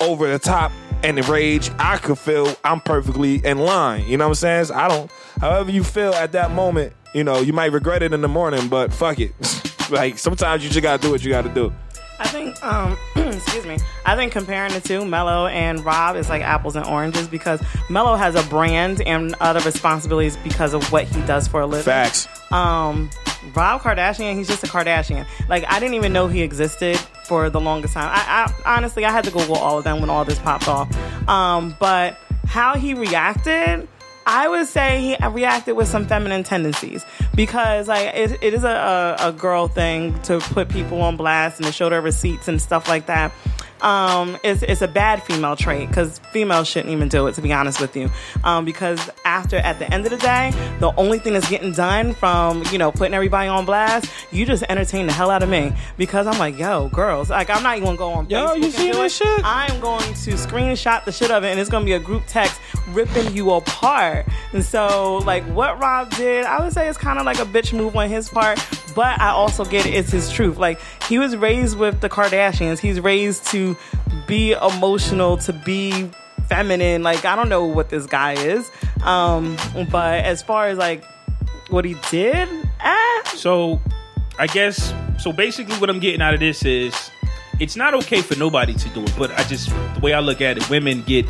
over 0.00 0.30
the 0.30 0.38
top 0.38 0.72
and 1.02 1.18
the 1.18 1.22
rage. 1.22 1.70
I 1.78 1.98
could 1.98 2.18
feel 2.18 2.54
I'm 2.64 2.80
perfectly 2.80 3.44
in 3.44 3.58
line. 3.58 4.06
You 4.06 4.16
know 4.16 4.24
what 4.24 4.30
I'm 4.30 4.34
saying? 4.36 4.64
So 4.66 4.74
I 4.74 4.88
don't. 4.88 5.10
However 5.40 5.70
you 5.70 5.84
feel 5.84 6.14
at 6.14 6.32
that 6.32 6.52
moment, 6.52 6.92
you 7.14 7.24
know, 7.24 7.40
you 7.40 7.52
might 7.52 7.72
regret 7.72 8.02
it 8.02 8.12
in 8.12 8.20
the 8.20 8.28
morning, 8.28 8.68
but 8.68 8.92
fuck 8.92 9.20
it. 9.20 9.32
like 9.90 10.18
sometimes 10.18 10.64
you 10.64 10.70
just 10.70 10.82
gotta 10.82 11.00
do 11.00 11.10
what 11.10 11.24
you 11.24 11.30
gotta 11.30 11.48
do. 11.48 11.72
I 12.18 12.28
think, 12.28 12.62
um, 12.64 12.96
excuse 13.16 13.66
me. 13.66 13.78
I 14.06 14.14
think 14.14 14.32
comparing 14.32 14.72
the 14.72 14.80
two, 14.80 15.04
Melo 15.04 15.46
and 15.46 15.84
Rob, 15.84 16.16
is 16.16 16.28
like 16.28 16.42
apples 16.42 16.76
and 16.76 16.86
oranges 16.86 17.26
because 17.26 17.60
Melo 17.90 18.14
has 18.14 18.34
a 18.34 18.42
brand 18.48 19.02
and 19.02 19.34
other 19.40 19.60
responsibilities 19.60 20.36
because 20.38 20.74
of 20.74 20.92
what 20.92 21.04
he 21.04 21.20
does 21.22 21.48
for 21.48 21.60
a 21.60 21.66
living. 21.66 21.84
Facts. 21.84 22.28
Um, 22.52 23.10
Rob 23.54 23.82
Kardashian, 23.82 24.36
he's 24.36 24.48
just 24.48 24.64
a 24.64 24.66
Kardashian. 24.66 25.26
Like 25.48 25.64
I 25.68 25.78
didn't 25.80 25.94
even 25.94 26.12
know 26.12 26.28
he 26.28 26.42
existed 26.42 26.98
for 27.24 27.50
the 27.50 27.60
longest 27.60 27.94
time. 27.94 28.10
I, 28.12 28.52
I 28.64 28.76
honestly, 28.76 29.04
I 29.04 29.10
had 29.10 29.24
to 29.24 29.30
Google 29.30 29.56
all 29.56 29.78
of 29.78 29.84
them 29.84 30.00
when 30.00 30.10
all 30.10 30.24
this 30.24 30.38
popped 30.38 30.68
off. 30.68 30.94
Um, 31.28 31.76
but 31.78 32.18
how 32.46 32.76
he 32.76 32.94
reacted. 32.94 33.88
I 34.26 34.48
would 34.48 34.66
say 34.66 35.02
he 35.20 35.26
reacted 35.28 35.76
with 35.76 35.86
some 35.86 36.06
feminine 36.06 36.44
tendencies 36.44 37.04
because 37.34 37.88
like 37.88 38.14
it, 38.14 38.38
it 38.40 38.54
is 38.54 38.64
a, 38.64 39.16
a, 39.20 39.28
a 39.28 39.32
girl 39.32 39.68
thing 39.68 40.18
to 40.22 40.38
put 40.40 40.70
people 40.70 41.02
on 41.02 41.18
blast 41.18 41.58
and 41.58 41.66
to 41.66 41.72
show 41.72 41.90
their 41.90 42.00
receipts 42.00 42.48
and 42.48 42.60
stuff 42.60 42.88
like 42.88 43.04
that. 43.04 43.32
Um, 43.84 44.38
it's, 44.42 44.62
it's 44.62 44.82
a 44.82 44.88
bad 44.88 45.22
female 45.22 45.56
trait 45.56 45.88
because 45.88 46.18
females 46.32 46.66
shouldn't 46.68 46.92
even 46.92 47.08
do 47.08 47.26
it 47.26 47.34
to 47.34 47.42
be 47.42 47.52
honest 47.52 47.80
with 47.80 47.96
you. 47.96 48.10
Um, 48.42 48.64
because 48.64 49.10
after 49.24 49.56
at 49.56 49.78
the 49.78 49.92
end 49.92 50.06
of 50.06 50.10
the 50.10 50.18
day, 50.18 50.52
the 50.80 50.92
only 50.96 51.18
thing 51.18 51.34
that's 51.34 51.48
getting 51.48 51.72
done 51.72 52.14
from 52.14 52.64
you 52.72 52.78
know 52.78 52.90
putting 52.90 53.14
everybody 53.14 53.48
on 53.48 53.64
blast, 53.64 54.10
you 54.32 54.46
just 54.46 54.64
entertain 54.68 55.06
the 55.06 55.12
hell 55.12 55.30
out 55.30 55.42
of 55.42 55.48
me 55.48 55.72
because 55.96 56.26
I'm 56.26 56.38
like, 56.38 56.58
yo, 56.58 56.88
girls, 56.88 57.30
like 57.30 57.50
I'm 57.50 57.62
not 57.62 57.76
even 57.76 57.86
gonna 57.86 57.98
go 57.98 58.10
on. 58.10 58.30
Yo, 58.30 58.48
Facebook 58.48 58.62
you 58.62 58.70
seen 58.70 58.94
it. 58.94 59.10
shit? 59.10 59.44
I 59.44 59.66
am 59.72 59.80
going 59.80 60.02
to 60.02 60.30
screenshot 60.32 61.04
the 61.04 61.12
shit 61.12 61.30
of 61.30 61.44
it, 61.44 61.48
and 61.48 61.60
it's 61.60 61.70
going 61.70 61.82
to 61.82 61.86
be 61.86 61.92
a 61.92 62.00
group 62.00 62.22
text 62.26 62.60
ripping 62.88 63.34
you 63.34 63.50
apart. 63.52 64.26
And 64.52 64.64
so, 64.64 65.18
like, 65.18 65.44
what 65.44 65.78
Rob 65.80 66.10
did, 66.10 66.44
I 66.44 66.62
would 66.62 66.72
say 66.72 66.88
it's 66.88 66.98
kind 66.98 67.18
of 67.18 67.26
like 67.26 67.38
a 67.38 67.44
bitch 67.44 67.76
move 67.76 67.96
on 67.96 68.08
his 68.08 68.28
part, 68.28 68.64
but 68.94 69.20
I 69.20 69.28
also 69.28 69.64
get 69.64 69.86
it, 69.86 69.94
it's 69.94 70.10
his 70.10 70.30
truth. 70.30 70.56
Like, 70.56 70.80
he 71.08 71.18
was 71.18 71.36
raised 71.36 71.78
with 71.78 72.00
the 72.00 72.08
Kardashians, 72.08 72.78
he's 72.78 73.00
raised 73.00 73.46
to 73.48 73.73
be 74.26 74.52
emotional, 74.52 75.36
to 75.38 75.52
be 75.52 76.10
feminine. 76.48 77.02
Like, 77.02 77.24
I 77.24 77.36
don't 77.36 77.48
know 77.48 77.64
what 77.64 77.88
this 77.90 78.06
guy 78.06 78.32
is. 78.32 78.70
Um, 79.02 79.56
but 79.90 80.24
as 80.24 80.42
far 80.42 80.68
as 80.68 80.78
like 80.78 81.04
what 81.70 81.84
he 81.84 81.96
did, 82.10 82.48
eh, 82.80 83.22
So, 83.36 83.80
I 84.38 84.46
guess 84.46 84.94
so. 85.18 85.32
Basically, 85.32 85.76
what 85.76 85.90
I'm 85.90 86.00
getting 86.00 86.20
out 86.20 86.34
of 86.34 86.40
this 86.40 86.64
is 86.64 87.10
it's 87.60 87.76
not 87.76 87.94
okay 87.94 88.20
for 88.20 88.36
nobody 88.38 88.74
to 88.74 88.88
do 88.90 89.02
it. 89.02 89.14
But 89.18 89.30
I 89.32 89.44
just 89.44 89.68
the 89.94 90.00
way 90.02 90.12
I 90.12 90.20
look 90.20 90.40
at 90.40 90.56
it, 90.56 90.68
women 90.70 91.02
get 91.02 91.26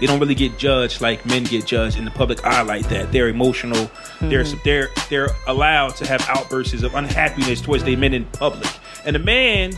they 0.00 0.06
don't 0.06 0.20
really 0.20 0.34
get 0.34 0.58
judged 0.58 1.00
like 1.00 1.24
men 1.26 1.44
get 1.44 1.66
judged 1.66 1.98
in 1.98 2.04
the 2.04 2.10
public 2.10 2.44
eye 2.44 2.62
like 2.62 2.88
that. 2.88 3.12
They're 3.12 3.28
emotional. 3.28 3.90
They're 4.20 4.44
they're 4.64 4.88
they're 5.08 5.28
allowed 5.46 5.96
to 5.96 6.06
have 6.06 6.24
outbursts 6.28 6.82
of 6.82 6.94
unhappiness 6.94 7.60
towards 7.60 7.84
their 7.84 7.96
men 7.96 8.14
in 8.14 8.24
public, 8.26 8.68
and 9.04 9.16
a 9.16 9.20
man 9.20 9.72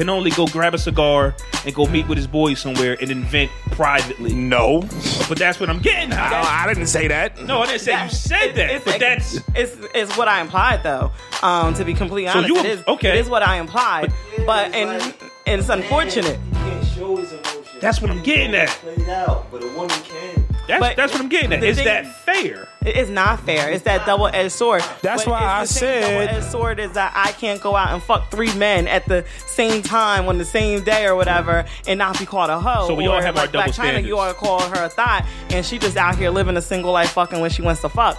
can 0.00 0.08
only 0.08 0.30
go 0.30 0.46
grab 0.46 0.72
a 0.72 0.78
cigar 0.78 1.34
and 1.66 1.74
go 1.74 1.84
meet 1.86 2.08
with 2.08 2.16
his 2.16 2.26
boys 2.26 2.58
somewhere 2.58 2.96
and 3.02 3.10
invent 3.10 3.50
privately. 3.72 4.32
No, 4.34 4.80
But 5.28 5.36
that's 5.38 5.60
what 5.60 5.68
I'm 5.68 5.78
getting. 5.78 6.10
at. 6.12 6.32
I, 6.32 6.64
I 6.64 6.66
didn't 6.72 6.86
say 6.88 7.06
that. 7.08 7.38
no, 7.44 7.60
I 7.60 7.66
didn't 7.66 7.82
say 7.82 8.02
you 8.04 8.08
said 8.08 8.54
that, 8.54 8.70
It's- 8.70 8.82
but 8.86 8.98
that's 8.98 9.34
it's 9.54 9.76
it's 9.94 10.16
what 10.16 10.26
I 10.26 10.40
implied 10.40 10.82
though. 10.82 11.12
Um, 11.42 11.74
to 11.74 11.84
be 11.84 11.92
completely 11.92 12.32
So 12.32 12.38
honest, 12.38 12.48
you- 12.54 12.60
it 12.60 12.66
is 12.66 12.82
okay. 12.88 13.10
It 13.10 13.20
is 13.20 13.28
what 13.28 13.42
I 13.42 13.56
implied, 13.58 14.10
but, 14.46 14.74
and, 14.74 15.14
and 15.46 15.60
it's 15.60 15.68
unfortunate. 15.68 16.38
He 16.48 16.52
can't 16.56 16.86
show 16.86 17.16
his 17.16 17.32
emotions. 17.32 17.66
That's 17.82 18.00
what 18.00 18.10
I'm 18.10 18.22
getting 18.22 18.54
at. 18.54 18.68
Played 18.70 19.06
out, 19.10 19.50
but 19.52 19.62
a 19.62 19.68
woman 19.68 19.90
can. 20.04 20.39
That's 20.70 20.80
But 20.80 20.96
that's 20.96 21.12
what 21.12 21.20
I'm 21.22 21.28
getting 21.28 21.52
at. 21.52 21.62
Is 21.62 21.76
thing- 21.76 21.84
that 21.86 22.06
fair? 22.24 22.68
It 22.84 22.96
is 22.96 23.10
not 23.10 23.40
fair. 23.40 23.70
It's 23.70 23.84
that 23.84 24.06
double 24.06 24.28
edged 24.28 24.52
sword. 24.52 24.82
That's 25.02 25.24
But 25.24 25.30
why 25.30 25.38
it's 25.40 25.46
I 25.46 25.60
the 25.62 25.66
said- 25.66 26.00
double 26.00 26.36
edged 26.38 26.50
sword 26.50 26.80
is 26.80 26.92
that 26.92 27.12
I 27.14 27.32
can't 27.32 27.60
go 27.60 27.76
out 27.76 27.90
and 27.92 28.02
fuck 28.02 28.30
three 28.30 28.52
men 28.54 28.88
at 28.88 29.06
the 29.06 29.24
same 29.46 29.82
time 29.82 30.28
on 30.28 30.38
the 30.38 30.44
same 30.44 30.82
day 30.82 31.04
or 31.06 31.14
whatever 31.14 31.64
and 31.86 31.98
not 31.98 32.18
be 32.18 32.24
called 32.26 32.48
a 32.50 32.58
hoe. 32.58 32.86
So 32.88 32.94
we 32.94 33.06
or 33.06 33.16
all 33.16 33.20
have 33.20 33.36
our 33.36 33.42
like 33.44 33.52
Black 33.52 33.66
double 33.66 33.76
China, 33.76 33.98
you 34.00 34.18
all 34.18 34.32
call 34.32 34.60
her 34.60 34.84
a 34.84 34.88
thought, 34.88 35.26
and 35.50 35.64
she 35.66 35.78
just 35.78 35.96
out 35.96 36.16
here 36.16 36.30
living 36.30 36.56
a 36.56 36.62
single 36.62 36.92
life 36.92 37.10
fucking 37.10 37.40
when 37.40 37.50
she 37.50 37.60
wants 37.62 37.80
to 37.82 37.88
fuck. 37.90 38.18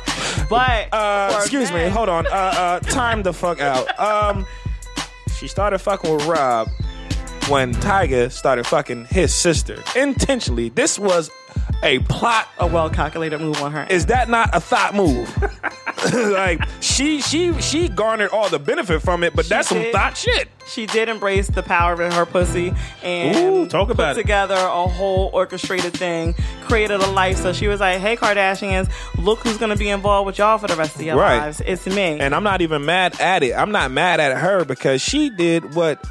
But 0.50 0.94
Uh, 0.94 1.34
excuse 1.40 1.72
me, 1.72 1.88
hold 1.90 2.10
on. 2.10 2.28
Uh, 2.28 2.30
uh, 2.30 2.80
time 2.82 3.24
the 3.24 3.34
fuck 3.34 3.60
out. 3.62 4.00
Um, 4.00 4.46
she 5.40 5.48
started 5.48 5.80
fucking 5.80 6.14
with 6.14 6.26
Rob 6.28 6.70
when 7.48 7.74
Tyga 7.76 8.32
started 8.32 8.68
fucking 8.68 9.06
his 9.06 9.34
sister 9.34 9.82
intentionally. 9.96 10.70
This 10.70 11.00
was 11.00 11.32
a 11.84 12.00
plot. 12.00 12.48
a 12.60 12.68
well 12.68 12.90
calculated 12.90 13.40
move 13.42 13.62
on 13.62 13.72
her. 13.72 13.86
Is 13.90 14.06
that 14.08 14.30
not 14.30 14.50
a 14.56 14.60
thought 14.60 14.94
move? 14.96 15.28
like 16.32 16.62
she 16.80 17.22
she 17.22 17.54
she 17.62 17.88
garnered 17.88 18.30
all 18.32 18.50
the 18.50 18.60
benefit 18.60 19.02
from 19.02 19.24
it, 19.24 19.36
but 19.36 19.48
that's 19.48 19.68
some 19.70 19.84
thought 19.92 20.18
shit. 20.18 20.48
she 20.68 20.86
did 20.86 21.10
embrace 21.10 21.48
the 21.48 21.62
power 21.64 21.94
of 21.94 22.14
her 22.14 22.26
pussy 22.26 22.74
and 23.04 23.36
Ooh, 23.38 23.68
talk 23.68 23.88
put 23.88 23.96
about 23.96 24.12
it. 24.18 24.22
together 24.22 24.56
a 24.56 24.88
whole 24.88 25.30
orchestrated 25.34 25.94
thing, 25.94 26.34
created 26.64 27.00
a 27.02 27.08
life. 27.12 27.38
So 27.38 27.54
she 27.54 27.68
was 27.68 27.80
like, 27.80 28.00
"Hey, 28.00 28.16
Kardashians, 28.16 28.90
look 29.18 29.40
who's 29.40 29.58
going 29.58 29.72
to 29.72 29.78
be 29.78 29.90
involved 29.90 30.26
with 30.28 30.38
y'all 30.40 30.58
for 30.58 30.68
the 30.68 30.76
rest 30.76 30.96
of 30.96 31.02
your 31.04 31.16
Right. 31.18 31.38
lives. 31.38 31.62
It's 31.66 31.86
me." 31.88 32.20
And 32.20 32.34
I'm 32.34 32.44
not 32.44 32.62
even 32.62 32.86
mad 32.86 33.20
at 33.22 33.44
it. 33.44 33.54
I'm 33.54 33.72
not 33.72 33.92
mad 33.92 34.20
at 34.20 34.38
her 34.38 34.66
because 34.66 35.02
she 35.02 35.30
did 35.30 35.76
what 35.76 36.04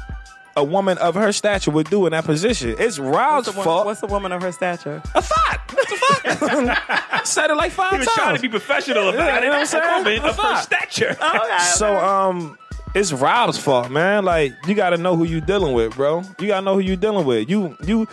a 0.55 0.63
woman 0.63 0.97
of 0.97 1.15
her 1.15 1.31
stature 1.31 1.71
would 1.71 1.89
do 1.89 2.05
in 2.05 2.11
that 2.11 2.25
position. 2.25 2.75
It's 2.77 2.99
Rob's 2.99 3.47
what's, 3.47 3.51
the, 3.51 3.57
wo- 3.57 3.63
fault. 3.63 3.85
what's 3.85 4.01
the 4.01 4.07
woman 4.07 4.31
of 4.31 4.41
her 4.41 4.51
stature? 4.51 5.01
a 5.15 5.21
thought? 5.21 5.61
What 5.73 5.87
the 5.89 5.95
fuck? 5.95 7.25
Said 7.25 7.49
it 7.51 7.55
like 7.55 7.71
five 7.71 7.91
He 7.91 7.97
was 7.99 8.07
times. 8.07 8.15
trying 8.17 8.35
to 8.35 8.41
be 8.41 8.49
professional 8.49 9.09
about 9.09 9.19
Yeah, 9.19 9.37
it. 9.37 9.43
you 9.43 9.49
know 9.49 9.57
what 9.57 9.59
I'm 9.59 9.65
saying? 9.65 9.83
A 9.83 9.97
woman 9.97 10.13
A 10.13 10.15
of 10.17 10.35
her 10.35 10.41
thought. 10.41 10.63
stature. 10.63 11.11
Okay, 11.21 11.57
So 11.75 11.95
um 11.97 12.57
it's 12.93 13.13
Rob's 13.13 13.57
fault, 13.57 13.89
man. 13.89 14.25
Like 14.25 14.53
you 14.67 14.75
gotta 14.75 14.97
know 14.97 15.15
who 15.15 15.23
you 15.23 15.39
dealing 15.39 15.73
with, 15.73 15.95
bro. 15.95 16.23
You 16.39 16.47
gotta 16.47 16.65
know 16.65 16.73
who 16.73 16.79
you 16.81 16.95
dealing 16.97 17.25
with. 17.25 17.49
You 17.49 17.77
you 17.85 18.07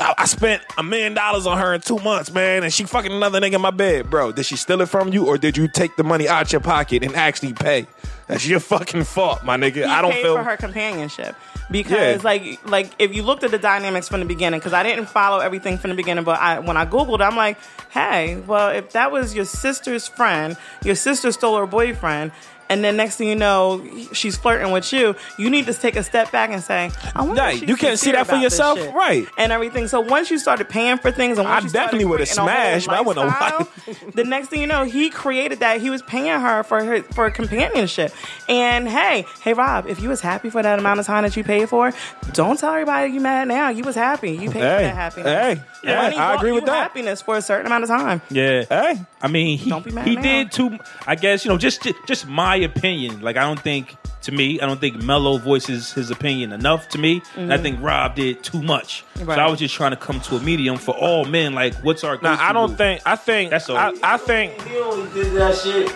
I, 0.00 0.14
I 0.18 0.24
spent 0.26 0.62
a 0.76 0.82
million 0.82 1.14
dollars 1.14 1.46
on 1.46 1.56
her 1.58 1.72
in 1.72 1.80
two 1.80 1.98
months, 2.00 2.32
man, 2.32 2.64
and 2.64 2.72
she 2.72 2.84
fucking 2.84 3.12
another 3.12 3.40
nigga 3.40 3.54
in 3.54 3.60
my 3.60 3.70
bed, 3.70 4.10
bro. 4.10 4.32
Did 4.32 4.44
she 4.44 4.56
steal 4.56 4.80
it 4.82 4.88
from 4.88 5.12
you, 5.12 5.26
or 5.26 5.38
did 5.38 5.56
you 5.56 5.68
take 5.68 5.96
the 5.96 6.02
money 6.04 6.28
out 6.28 6.52
your 6.52 6.60
pocket 6.60 7.02
and 7.04 7.14
actually 7.14 7.52
pay? 7.54 7.86
That's 8.26 8.46
your 8.46 8.58
fucking 8.60 9.04
fault, 9.04 9.44
my 9.44 9.56
nigga. 9.56 9.86
I 9.86 10.02
don't 10.02 10.12
feel 10.12 10.36
for 10.36 10.42
her 10.42 10.56
companionship 10.56 11.36
because 11.70 11.90
Yeah. 11.90 12.18
like 12.24 12.60
like 12.68 12.90
if 12.98 13.14
you 13.14 13.22
looked 13.22 13.44
at 13.44 13.50
the 13.50 13.58
dynamics 13.58 14.08
from 14.08 14.20
the 14.20 14.26
beginning 14.26 14.60
because 14.60 14.72
i 14.72 14.84
didn't 14.84 15.06
follow 15.06 15.40
everything 15.40 15.78
from 15.78 15.90
the 15.90 15.96
beginning 15.96 16.22
but 16.22 16.38
I, 16.38 16.60
when 16.60 16.76
i 16.76 16.86
googled 16.86 17.20
i'm 17.20 17.34
like 17.34 17.58
hey 17.90 18.36
well 18.46 18.68
if 18.70 18.92
that 18.92 19.10
was 19.10 19.34
your 19.34 19.44
sister's 19.46 20.06
friend 20.06 20.56
your 20.84 20.94
sister 20.94 21.32
stole 21.32 21.56
her 21.58 21.66
boyfriend 21.66 22.30
and 22.68 22.82
then 22.84 22.96
next 22.96 23.16
thing 23.16 23.28
you 23.28 23.34
know, 23.36 23.84
she's 24.12 24.36
flirting 24.36 24.72
with 24.72 24.92
you. 24.92 25.14
You 25.38 25.50
need 25.50 25.66
to 25.66 25.74
take 25.74 25.96
a 25.96 26.02
step 26.02 26.30
back 26.32 26.50
and 26.50 26.62
say, 26.62 26.90
I 27.14 27.22
wonder 27.22 27.42
Right, 27.42 27.66
you 27.68 27.76
can't 27.76 27.98
see 27.98 28.12
that 28.12 28.26
for 28.26 28.36
yourself, 28.36 28.78
right. 28.94 29.26
And 29.38 29.52
everything. 29.52 29.88
So 29.88 30.00
once 30.00 30.30
you 30.30 30.38
started 30.38 30.68
paying 30.68 30.98
for 30.98 31.10
things, 31.10 31.38
and 31.38 31.48
once 31.48 31.66
I 31.66 31.68
definitely 31.84 32.04
a 32.04 32.16
whole 32.16 32.26
smashed, 32.26 32.86
but 32.86 32.94
I 32.96 33.00
wouldn't 33.00 33.30
have 33.30 34.12
the 34.14 34.24
next 34.24 34.48
thing 34.48 34.60
you 34.60 34.66
know, 34.66 34.84
he 34.84 35.10
created 35.10 35.60
that. 35.60 35.80
He 35.80 35.90
was 35.90 36.02
paying 36.02 36.40
her 36.40 36.62
for 36.62 36.82
her 36.82 37.02
for 37.02 37.30
companionship. 37.30 38.12
And 38.48 38.88
hey, 38.88 39.26
hey 39.42 39.52
Rob, 39.52 39.86
if 39.86 40.00
you 40.00 40.08
was 40.08 40.20
happy 40.20 40.50
for 40.50 40.62
that 40.62 40.78
amount 40.78 41.00
of 41.00 41.06
time 41.06 41.22
that 41.24 41.36
you 41.36 41.44
paid 41.44 41.68
for, 41.68 41.92
don't 42.32 42.58
tell 42.58 42.72
everybody 42.72 43.12
you 43.12 43.20
mad 43.20 43.48
now. 43.48 43.68
You 43.68 43.84
was 43.84 43.94
happy. 43.94 44.32
You 44.32 44.50
paid 44.50 44.52
for 44.52 44.58
Hey, 44.58 44.82
that 44.82 44.94
happiness. 44.94 45.26
hey, 45.28 45.62
yeah, 45.86 46.02
Money 46.02 46.16
I 46.16 46.18
bought 46.32 46.36
agree 46.36 46.50
you 46.50 46.54
with 46.56 46.64
that. 46.66 46.82
Happiness 46.82 47.22
for 47.22 47.36
a 47.36 47.42
certain 47.42 47.66
amount 47.66 47.84
of 47.84 47.88
time. 47.90 48.20
Yeah. 48.30 48.64
Hey, 48.68 49.00
I 49.22 49.28
mean, 49.28 49.58
he 49.58 49.70
Don't 49.70 49.84
be 49.84 49.90
mad 49.92 50.06
he 50.06 50.16
now. 50.16 50.22
did 50.22 50.52
too. 50.52 50.78
I 51.06 51.14
guess 51.14 51.44
you 51.44 51.50
know, 51.50 51.58
just 51.58 51.86
just 52.06 52.26
my 52.26 52.56
opinion. 52.56 53.20
Like 53.20 53.36
I 53.36 53.42
don't 53.42 53.60
think 53.60 53.96
to 54.22 54.32
me, 54.32 54.60
I 54.60 54.66
don't 54.66 54.80
think 54.80 55.00
Melo 55.02 55.38
voices 55.38 55.92
his 55.92 56.10
opinion 56.10 56.52
enough 56.52 56.88
to 56.90 56.98
me. 56.98 57.22
And 57.36 57.52
I 57.52 57.58
think 57.58 57.80
Rob 57.80 58.16
did 58.16 58.42
too 58.42 58.60
much. 58.60 59.04
Mm-hmm. 59.14 59.28
Right. 59.28 59.36
So 59.36 59.40
I 59.42 59.48
was 59.48 59.60
just 59.60 59.74
trying 59.74 59.92
to 59.92 59.96
come 59.96 60.20
to 60.22 60.36
a 60.36 60.40
medium 60.40 60.78
for 60.78 60.96
all 60.96 61.24
men. 61.24 61.54
Like, 61.54 61.74
what's 61.76 62.02
our? 62.02 62.14
now 62.20 62.34
go-to 62.34 62.42
I 62.42 62.52
don't 62.52 62.70
move? 62.70 62.78
think. 62.78 63.02
I 63.06 63.14
think. 63.16 63.50
That's 63.50 63.68
all. 63.70 63.76
I, 63.76 63.92
I 64.02 64.16
think. 64.16 64.60
He 64.62 64.76
only 64.78 65.12
did 65.14 65.32
that 65.34 65.54
shit, 65.56 65.88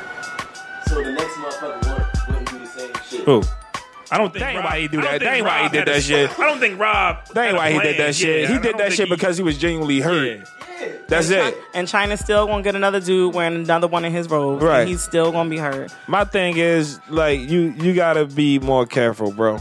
so 0.87 1.03
the 1.03 1.13
next 1.13 1.35
motherfucker 1.35 1.77
wouldn't, 1.89 2.29
wouldn't 2.29 2.51
do 2.51 2.59
the 2.59 2.67
same 2.67 2.93
shit. 3.09 3.25
Who? 3.25 3.43
I 4.13 4.19
don't 4.19 4.33
think 4.33 4.41
That 4.41 4.49
ain't 4.55 4.57
Rob, 4.57 4.65
why 4.73 4.81
he 4.81 4.89
do 4.89 5.01
that. 5.03 5.11
think 5.11 5.23
That 5.23 5.35
ain't 5.37 5.47
why 5.47 5.63
he 5.63 5.69
did 5.69 5.87
that 5.87 6.03
shit. 6.03 6.39
I 6.39 6.47
don't 6.47 6.59
think 6.59 6.81
Rob. 6.81 7.27
That 7.35 7.49
ain't 7.49 7.57
why 7.57 7.71
he 7.73 7.79
did 7.81 7.97
that 7.99 8.15
shit. 8.15 8.49
Yeah, 8.49 8.55
he 8.57 8.61
did 8.61 8.79
that 8.79 8.93
shit 8.93 9.09
he- 9.09 9.15
because 9.15 9.37
he 9.37 9.43
was 9.43 9.57
genuinely 9.59 10.01
hurt. 10.01 10.39
Yeah. 10.81 10.89
That's 11.09 11.29
it. 11.31 11.57
And 11.75 11.87
Chyna's 11.87 12.21
still 12.21 12.47
gonna 12.47 12.63
get 12.63 12.75
another 12.75 13.01
dude 13.01 13.35
wearing 13.35 13.55
another 13.55 13.87
one 13.87 14.05
in 14.05 14.13
his 14.13 14.29
robe. 14.29 14.63
Right. 14.63 14.81
And 14.81 14.89
he's 14.89 15.03
still 15.03 15.31
gonna 15.31 15.51
be 15.51 15.59
hurt. 15.59 15.93
My 16.07 16.25
thing 16.25 16.57
is 16.57 16.99
like 17.09 17.41
you. 17.41 17.75
You 17.79 17.93
gotta 17.95 18.25
be 18.25 18.59
more 18.59 18.87
careful, 18.87 19.31
bro. 19.33 19.59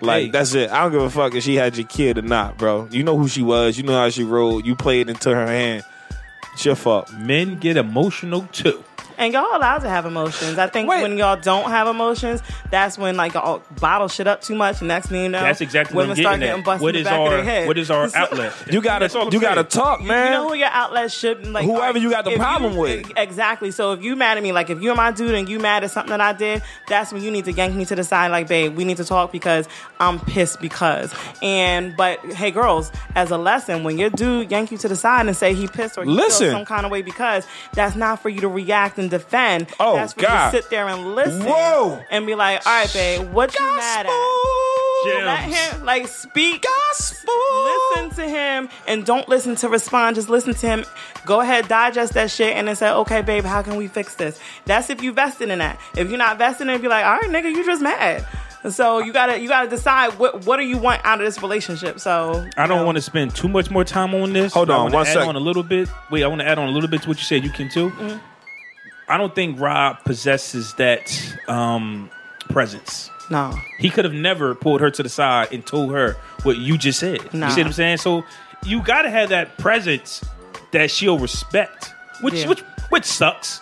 Like 0.00 0.24
Hey. 0.26 0.30
that's 0.30 0.54
it. 0.54 0.70
I 0.70 0.82
don't 0.82 0.92
give 0.92 1.02
a 1.02 1.10
fuck 1.10 1.34
if 1.34 1.42
she 1.44 1.56
had 1.56 1.76
your 1.76 1.86
kid 1.86 2.18
or 2.18 2.22
not, 2.22 2.58
bro. 2.58 2.88
You 2.90 3.02
know 3.02 3.16
who 3.18 3.28
she 3.28 3.42
was. 3.42 3.76
You 3.76 3.82
know 3.84 3.94
how 3.98 4.08
she 4.10 4.22
rolled. 4.24 4.64
You 4.66 4.74
played 4.76 5.08
into 5.08 5.34
her 5.34 5.46
hand. 5.46 5.84
It's 6.54 6.64
your 6.64 6.74
fault. 6.76 7.12
Men 7.12 7.58
get 7.58 7.76
emotional 7.76 8.48
too. 8.52 8.84
And 9.22 9.32
y'all 9.32 9.56
allowed 9.56 9.78
to 9.82 9.88
have 9.88 10.04
emotions. 10.04 10.58
I 10.58 10.66
think 10.66 10.88
Wait. 10.88 11.00
when 11.00 11.16
y'all 11.16 11.36
don't 11.36 11.70
have 11.70 11.86
emotions, 11.86 12.42
that's 12.72 12.98
when 12.98 13.16
like 13.16 13.34
y'all 13.34 13.62
bottle 13.80 14.08
shit 14.08 14.26
up 14.26 14.42
too 14.42 14.56
much. 14.56 14.80
And 14.80 14.88
next 14.88 15.06
thing 15.10 15.22
you 15.22 15.28
know, 15.28 15.40
That's 15.40 15.60
exactly 15.60 15.94
what 15.94 16.08
women 16.08 16.16
I'm 16.18 16.22
start 16.22 16.40
getting 16.40 16.48
getting 16.48 16.60
at. 16.60 16.64
busted 16.64 16.82
What 16.82 16.96
in 16.96 17.04
the 17.04 17.08
back 17.10 17.14
of 17.14 17.20
our 17.20 17.30
their 17.30 17.44
head. 17.44 17.66
what 17.68 17.78
is 17.78 17.90
our 17.92 18.10
outlet? 18.16 18.52
You 18.72 18.80
gotta. 18.82 19.04
That's 19.04 19.14
all 19.14 19.28
I'm 19.28 19.32
You 19.32 19.40
gotta 19.40 19.62
talk, 19.62 20.02
man. 20.02 20.26
You 20.26 20.30
know 20.38 20.48
who 20.48 20.54
your 20.54 20.66
outlet 20.68 21.12
should 21.12 21.46
like 21.46 21.64
Whoever 21.64 21.80
alright, 21.82 22.02
you 22.02 22.10
got 22.10 22.24
the 22.24 22.34
problem 22.36 22.72
you- 22.72 22.80
with. 22.80 23.12
Exactly. 23.16 23.70
So 23.70 23.92
if 23.92 24.02
you 24.02 24.16
mad 24.16 24.38
at 24.38 24.42
me, 24.42 24.50
like 24.50 24.70
if 24.70 24.82
you're 24.82 24.96
my 24.96 25.12
dude 25.12 25.36
and 25.36 25.48
you 25.48 25.60
mad 25.60 25.84
at 25.84 25.92
something 25.92 26.10
that 26.10 26.20
I 26.20 26.32
did, 26.32 26.60
that's 26.88 27.12
when 27.12 27.22
you 27.22 27.30
need 27.30 27.44
to 27.44 27.52
yank 27.52 27.76
me 27.76 27.84
to 27.84 27.94
the 27.94 28.02
side, 28.02 28.32
like, 28.32 28.48
babe, 28.48 28.74
we 28.74 28.84
need 28.84 28.96
to 28.96 29.04
talk 29.04 29.30
because 29.30 29.68
I'm 30.00 30.18
pissed 30.18 30.60
because. 30.60 31.14
And 31.42 31.96
but 31.96 32.18
hey, 32.32 32.50
girls, 32.50 32.90
as 33.14 33.30
a 33.30 33.38
lesson, 33.38 33.84
when 33.84 33.98
your 33.98 34.10
dude 34.10 34.50
yank 34.50 34.72
you 34.72 34.78
to 34.78 34.88
the 34.88 34.96
side 34.96 35.26
and 35.28 35.36
say 35.36 35.54
he 35.54 35.68
pissed 35.68 35.96
or 35.96 36.04
he 36.04 36.10
Listen. 36.10 36.46
feels 36.46 36.52
some 36.54 36.64
kind 36.64 36.84
of 36.84 36.90
way 36.90 37.02
because 37.02 37.46
that's 37.72 37.94
not 37.94 38.20
for 38.20 38.28
you 38.28 38.40
to 38.40 38.48
react 38.48 38.98
and 38.98 39.11
defend. 39.12 39.68
Oh, 39.78 39.94
that's 39.96 40.12
for 40.14 40.22
God. 40.22 40.52
you 40.52 40.58
to 40.58 40.62
sit 40.62 40.70
there 40.70 40.88
and 40.88 41.14
listen. 41.14 41.42
Whoa. 41.44 42.02
And 42.10 42.26
be 42.26 42.34
like, 42.34 42.66
all 42.66 42.72
right, 42.72 42.92
babe, 42.92 43.32
what 43.32 43.56
you 43.58 43.64
mad 43.64 44.06
at? 44.06 44.38
Gems. 45.04 45.24
Let 45.24 45.40
him 45.40 45.84
like 45.84 46.06
speak 46.08 46.64
gospel. 46.64 47.34
Listen 47.64 48.10
to 48.16 48.28
him 48.28 48.68
and 48.86 49.04
don't 49.04 49.28
listen 49.28 49.56
to 49.56 49.68
respond. 49.68 50.16
Just 50.16 50.28
listen 50.28 50.54
to 50.54 50.66
him. 50.66 50.84
Go 51.26 51.40
ahead, 51.40 51.66
digest 51.68 52.14
that 52.14 52.30
shit, 52.30 52.56
and 52.56 52.68
then 52.68 52.76
say, 52.76 52.90
"Okay, 52.90 53.20
babe, 53.22 53.44
how 53.44 53.62
can 53.62 53.76
we 53.76 53.88
fix 53.88 54.14
this?" 54.14 54.38
That's 54.64 54.90
if 54.90 55.02
you 55.02 55.12
vested 55.12 55.50
in 55.50 55.58
that. 55.58 55.80
If 55.96 56.08
you're 56.08 56.18
not 56.18 56.38
vested 56.38 56.68
in 56.68 56.74
it, 56.74 56.82
be 56.82 56.88
like, 56.88 57.04
"All 57.04 57.18
right, 57.18 57.30
nigga, 57.30 57.50
you 57.50 57.64
just 57.64 57.82
mad." 57.82 58.24
So 58.70 59.00
you 59.00 59.12
gotta 59.12 59.40
you 59.40 59.48
gotta 59.48 59.68
decide 59.68 60.18
what 60.20 60.46
what 60.46 60.58
do 60.58 60.62
you 60.62 60.78
want 60.78 61.04
out 61.04 61.20
of 61.20 61.26
this 61.26 61.42
relationship. 61.42 61.98
So 61.98 62.46
I 62.56 62.66
don't 62.68 62.86
want 62.86 62.96
to 62.96 63.02
spend 63.02 63.34
too 63.34 63.48
much 63.48 63.70
more 63.70 63.84
time 63.84 64.14
on 64.14 64.32
this. 64.32 64.52
Hold 64.52 64.70
I 64.70 64.74
on, 64.74 64.82
wanna 64.84 64.94
one 64.94 65.06
add 65.06 65.12
sec. 65.14 65.26
on 65.26 65.34
a 65.34 65.40
little 65.40 65.64
bit. 65.64 65.88
Wait, 66.10 66.22
I 66.22 66.28
want 66.28 66.42
to 66.42 66.46
add 66.46 66.58
on 66.58 66.68
a 66.68 66.70
little 66.70 66.88
bit 66.88 67.02
to 67.02 67.08
what 67.08 67.18
you 67.18 67.24
said. 67.24 67.42
You 67.42 67.50
can 67.50 67.68
too. 67.68 67.90
Mm-hmm. 67.90 68.18
I 69.12 69.18
don't 69.18 69.34
think 69.34 69.60
Rob 69.60 69.98
possesses 70.04 70.74
that 70.74 71.12
um, 71.48 72.10
presence. 72.48 73.10
no. 73.30 73.54
He 73.78 73.90
could 73.90 74.04
have 74.04 74.14
never 74.14 74.54
pulled 74.54 74.80
her 74.80 74.90
to 74.90 75.02
the 75.02 75.08
side 75.08 75.48
and 75.52 75.64
told 75.66 75.92
her 75.92 76.16
what 76.44 76.56
you 76.58 76.78
just 76.78 76.98
said. 76.98 77.32
Nah. 77.34 77.46
You 77.48 77.52
see 77.52 77.60
what 77.60 77.66
I'm 77.68 77.72
saying? 77.72 77.96
So 77.98 78.24
you 78.64 78.82
got 78.82 79.02
to 79.02 79.10
have 79.10 79.28
that 79.30 79.58
presence 79.58 80.24
that 80.72 80.90
she'll 80.90 81.18
respect, 81.18 81.92
which 82.20 82.34
Yeah. 82.34 82.48
which 82.48 82.60
which 82.90 83.04
sucks. 83.04 83.60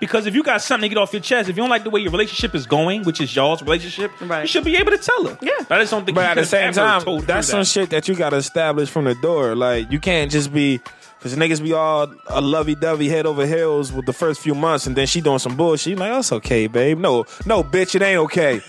Because 0.00 0.24
if 0.26 0.34
you 0.34 0.42
got 0.42 0.62
something 0.62 0.88
to 0.88 0.94
get 0.94 0.98
off 1.00 1.12
your 1.12 1.20
chest, 1.20 1.50
if 1.50 1.56
you 1.56 1.62
don't 1.62 1.68
like 1.68 1.84
the 1.84 1.90
way 1.90 2.00
your 2.00 2.10
relationship 2.10 2.54
is 2.54 2.64
going, 2.66 3.02
which 3.02 3.20
is 3.20 3.36
y'all's 3.36 3.62
relationship, 3.62 4.10
Right. 4.22 4.40
you 4.42 4.46
should 4.46 4.64
be 4.64 4.76
able 4.78 4.92
to 4.92 4.96
tell 4.98 5.26
her. 5.26 5.36
Yeah. 5.42 5.50
But 5.68 5.76
I 5.78 5.82
just 5.82 5.90
don't 5.90 6.06
think. 6.06 6.14
But 6.16 6.22
he 6.24 6.28
at 6.30 6.34
the 6.36 6.46
same 6.46 6.72
time, 6.72 7.02
told 7.02 7.20
her 7.22 7.26
that's 7.26 7.48
some 7.48 7.60
that. 7.60 7.64
shit 7.66 7.90
that 7.90 8.08
you 8.08 8.14
gotta 8.14 8.36
establish 8.36 8.88
from 8.88 9.04
the 9.04 9.14
door. 9.16 9.54
Like 9.54 9.92
you 9.92 10.00
can't 10.00 10.30
just 10.30 10.52
be 10.54 10.80
because 11.20 11.36
niggas 11.36 11.62
be 11.62 11.74
all 11.74 12.10
a 12.28 12.40
lovey 12.40 12.74
dovey 12.74 13.08
head 13.08 13.26
over 13.26 13.46
heels 13.46 13.92
with 13.92 14.06
the 14.06 14.12
first 14.14 14.40
few 14.40 14.54
months, 14.54 14.86
and 14.86 14.96
then 14.96 15.06
she 15.06 15.20
doing 15.20 15.38
some 15.38 15.54
bullshit. 15.54 15.98
Like, 15.98 16.10
that's 16.12 16.32
okay, 16.32 16.66
babe. 16.66 16.98
No, 16.98 17.26
no, 17.44 17.62
bitch, 17.62 17.94
it 17.94 18.00
ain't 18.00 18.18
okay. 18.20 18.60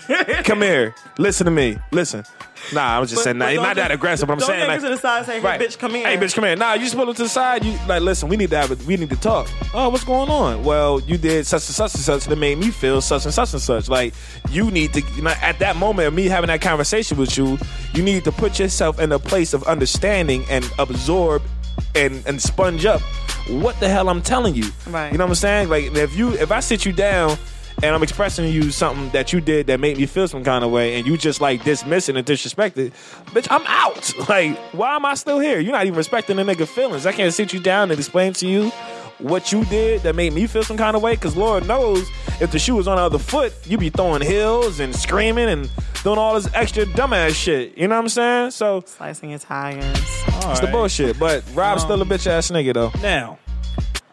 Come 0.44 0.60
here, 0.62 0.94
listen 1.18 1.46
to 1.46 1.50
me. 1.50 1.78
Listen. 1.90 2.24
Nah, 2.72 2.96
I 2.96 2.98
was 3.00 3.10
just 3.10 3.18
But- 3.20 3.24
saying, 3.24 3.38
nah, 3.38 3.52
don't 3.52 3.74
that 3.74 3.90
aggressive. 3.90 4.28
But 4.28 4.34
I'm 4.34 4.40
saying, 4.40 4.68
like, 4.68 4.80
to 4.82 4.88
the 4.90 4.96
side 4.96 5.26
say, 5.26 5.40
"Hey, 5.40 5.58
bitch, 5.58 5.76
come 5.80 5.94
here." 5.96 6.06
Hey, 6.06 6.16
bitch, 6.16 6.32
come 6.32 6.44
here. 6.44 6.54
Nah, 6.54 6.74
you 6.74 6.82
just 6.84 6.94
pull 6.94 7.06
her 7.06 7.12
to 7.12 7.22
the 7.24 7.28
side. 7.28 7.64
You 7.64 7.76
like, 7.88 8.02
listen, 8.02 8.28
we 8.28 8.36
need 8.36 8.50
to 8.50 8.56
have 8.56 8.70
it. 8.70 8.80
We 8.84 8.96
need 8.96 9.10
to 9.10 9.16
talk. 9.16 9.48
Oh, 9.74 9.88
what's 9.88 10.04
going 10.04 10.30
on? 10.30 10.62
Well, 10.62 11.00
you 11.00 11.18
did 11.18 11.44
such 11.44 11.66
and 11.66 11.74
such 11.74 11.94
and 11.94 12.02
such 12.04 12.24
that 12.26 12.36
made 12.36 12.58
me 12.58 12.70
feel 12.70 13.00
such 13.00 13.24
and 13.24 13.34
such 13.34 13.52
and 13.52 13.60
such. 13.60 13.88
Like, 13.88 14.14
you 14.50 14.70
need 14.70 14.92
to. 14.92 15.00
You 15.16 15.22
know, 15.22 15.34
at 15.42 15.58
that 15.58 15.74
moment 15.74 16.06
of 16.06 16.14
me 16.14 16.26
having 16.26 16.46
that 16.48 16.60
conversation 16.60 17.18
with 17.18 17.36
you, 17.36 17.58
you 17.94 18.02
need 18.04 18.22
to 18.22 18.30
put 18.30 18.60
yourself 18.60 19.00
in 19.00 19.10
a 19.10 19.18
place 19.18 19.54
of 19.54 19.64
understanding 19.64 20.44
and 20.48 20.64
absorb 20.78 21.42
and 21.94 22.22
and 22.26 22.40
sponge 22.40 22.84
up 22.84 23.00
what 23.48 23.78
the 23.80 23.88
hell 23.88 24.08
I'm 24.08 24.22
telling 24.22 24.54
you. 24.54 24.70
Right. 24.88 25.10
You 25.12 25.18
know 25.18 25.24
what 25.24 25.30
I'm 25.30 25.34
saying? 25.36 25.68
Like, 25.68 25.84
if 25.94 26.16
you 26.16 26.32
if 26.32 26.50
I 26.52 26.60
sit 26.60 26.84
you 26.84 26.92
down. 26.92 27.36
And 27.82 27.96
I'm 27.96 28.02
expressing 28.02 28.44
to 28.44 28.50
you 28.50 28.70
something 28.70 29.08
that 29.10 29.32
you 29.32 29.40
did 29.40 29.66
that 29.66 29.80
made 29.80 29.96
me 29.96 30.06
feel 30.06 30.28
some 30.28 30.44
kind 30.44 30.62
of 30.62 30.70
way, 30.70 30.98
and 30.98 31.06
you 31.06 31.16
just 31.16 31.40
like 31.40 31.64
dismiss 31.64 32.08
it 32.08 32.16
and 32.16 32.24
disrespect 32.24 32.76
it, 32.78 32.92
bitch, 33.28 33.48
I'm 33.50 33.64
out. 33.66 34.12
Like, 34.28 34.56
why 34.72 34.94
am 34.94 35.04
I 35.06 35.14
still 35.14 35.40
here? 35.40 35.58
You're 35.58 35.72
not 35.72 35.86
even 35.86 35.96
respecting 35.96 36.36
the 36.36 36.44
nigga 36.44 36.68
feelings. 36.68 37.06
I 37.06 37.12
can't 37.12 37.32
sit 37.32 37.52
you 37.52 37.58
down 37.58 37.90
and 37.90 37.98
explain 37.98 38.34
to 38.34 38.46
you 38.46 38.70
what 39.22 39.52
you 39.52 39.64
did 39.66 40.02
that 40.02 40.14
made 40.14 40.32
me 40.32 40.46
feel 40.46 40.62
some 40.62 40.76
kind 40.76 40.96
of 40.96 41.02
way. 41.02 41.16
Cause 41.16 41.36
Lord 41.36 41.66
knows 41.66 42.08
if 42.40 42.50
the 42.52 42.58
shoe 42.58 42.74
was 42.76 42.88
on 42.88 42.96
the 42.96 43.02
other 43.02 43.18
foot, 43.18 43.54
you'd 43.66 43.80
be 43.80 43.90
throwing 43.90 44.22
heels 44.22 44.80
and 44.80 44.94
screaming 44.94 45.48
and 45.48 45.70
doing 46.02 46.18
all 46.18 46.34
this 46.34 46.52
extra 46.54 46.84
dumbass 46.84 47.34
shit. 47.34 47.76
You 47.78 47.88
know 47.88 47.96
what 47.96 48.02
I'm 48.02 48.08
saying? 48.08 48.50
So 48.52 48.82
Slicing 48.86 49.30
your 49.30 49.38
tires. 49.38 49.84
All 50.32 50.50
it's 50.50 50.60
the 50.60 50.66
right. 50.66 50.72
bullshit. 50.72 51.18
But 51.18 51.44
Rob's 51.54 51.82
still 51.82 52.00
a 52.02 52.04
bitch 52.04 52.26
ass 52.26 52.50
nigga 52.50 52.74
though. 52.74 52.92
Now, 53.00 53.38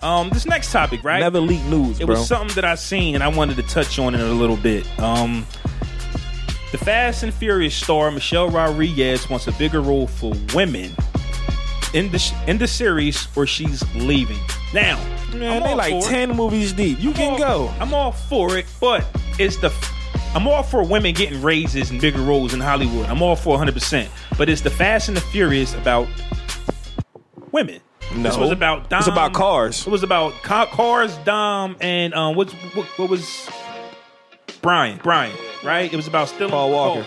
um, 0.01 0.29
this 0.29 0.45
next 0.45 0.71
topic, 0.71 1.03
right? 1.03 1.19
Never 1.19 1.39
leak 1.41 1.63
news, 1.65 1.99
it 1.99 2.05
bro. 2.05 2.15
was 2.15 2.27
something 2.27 2.55
that 2.55 2.65
I 2.65 2.75
seen 2.75 3.15
and 3.15 3.23
I 3.23 3.27
wanted 3.27 3.57
to 3.57 3.63
touch 3.63 3.99
on 3.99 4.15
it 4.15 4.21
a 4.21 4.25
little 4.31 4.57
bit. 4.57 4.87
Um, 4.99 5.45
the 6.71 6.77
Fast 6.77 7.23
and 7.23 7.33
Furious 7.33 7.75
star 7.75 8.11
Michelle 8.11 8.49
Rodriguez 8.49 9.29
wants 9.29 9.47
a 9.47 9.51
bigger 9.53 9.81
role 9.81 10.07
for 10.07 10.33
women 10.53 10.91
in 11.93 12.11
the 12.11 12.33
in 12.47 12.57
the 12.57 12.67
series, 12.67 13.27
or 13.35 13.45
she's 13.47 13.83
leaving. 13.95 14.39
Now, 14.73 14.97
Man, 15.33 15.63
they 15.63 15.73
like 15.75 15.91
for 15.91 15.97
it. 15.97 16.03
ten 16.09 16.35
movies 16.35 16.73
deep. 16.73 16.99
You 17.01 17.09
I'm 17.09 17.15
can 17.15 17.31
all- 17.33 17.37
go. 17.67 17.73
I'm 17.79 17.93
all 17.93 18.11
for 18.11 18.57
it, 18.57 18.65
but 18.79 19.05
it's 19.39 19.57
the. 19.57 19.71
I'm 20.35 20.47
all 20.47 20.61
for 20.61 20.83
women 20.83 21.15
getting 21.15 21.41
raises 21.41 21.89
and 21.89 21.99
bigger 21.99 22.21
roles 22.21 22.53
in 22.53 22.59
Hollywood. 22.59 23.07
I'm 23.07 23.21
all 23.23 23.35
for 23.35 23.49
100. 23.49 23.73
percent 23.73 24.11
But 24.37 24.47
it's 24.47 24.61
the 24.61 24.69
Fast 24.69 25.07
and 25.07 25.17
the 25.17 25.21
Furious 25.21 25.73
about 25.73 26.07
women. 27.51 27.79
This 28.15 28.35
No. 28.35 28.41
was 28.41 28.51
about 28.51 28.89
Dom. 28.89 28.99
It's 28.99 29.07
about 29.07 29.33
cars. 29.33 29.85
It 29.85 29.89
was 29.89 30.03
about 30.03 30.33
ca- 30.43 30.67
cars, 30.67 31.15
Dom, 31.25 31.77
and 31.81 32.13
um, 32.13 32.35
what's 32.35 32.53
what, 32.53 32.85
what 32.99 33.09
was 33.09 33.49
Brian? 34.61 34.99
Brian, 35.03 35.35
right? 35.63 35.91
It 35.91 35.95
was 35.95 36.07
about 36.07 36.27
still 36.27 36.49
Paul 36.49 36.71
Walker. 36.71 37.05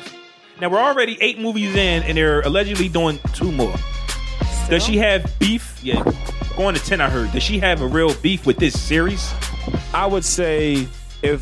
Now 0.61 0.69
we're 0.69 0.79
already 0.81 1.19
eight 1.21 1.39
movies 1.41 1.75
in, 1.75 2.03
and 2.05 2.17
they're 2.17 2.41
allegedly 2.43 2.89
doing 2.89 3.19
two 3.35 3.51
more. 3.53 3.75
Does 4.69 4.85
she 4.85 4.97
have 4.99 5.39
beef? 5.39 5.79
Yeah, 5.83 6.03
going 6.57 6.75
to 6.75 6.85
ten. 6.85 7.01
I 7.01 7.11
heard. 7.11 7.33
Does 7.33 7.43
she 7.43 7.59
have 7.59 7.83
a 7.83 7.87
real 7.87 8.15
beef 8.17 8.47
with 8.47 8.57
this 8.57 8.81
series? 8.81 9.33
I 9.93 10.07
would 10.07 10.25
say 10.25 10.87
if 11.23 11.41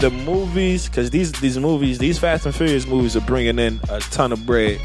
the 0.00 0.10
movies, 0.10 0.88
because 0.88 1.10
these 1.10 1.32
these 1.32 1.58
movies, 1.58 1.98
these 1.98 2.18
Fast 2.18 2.46
and 2.46 2.54
Furious 2.54 2.86
movies 2.86 3.16
are 3.16 3.20
bringing 3.22 3.58
in 3.58 3.80
a 3.90 4.00
ton 4.00 4.32
of 4.32 4.44
bread. 4.46 4.80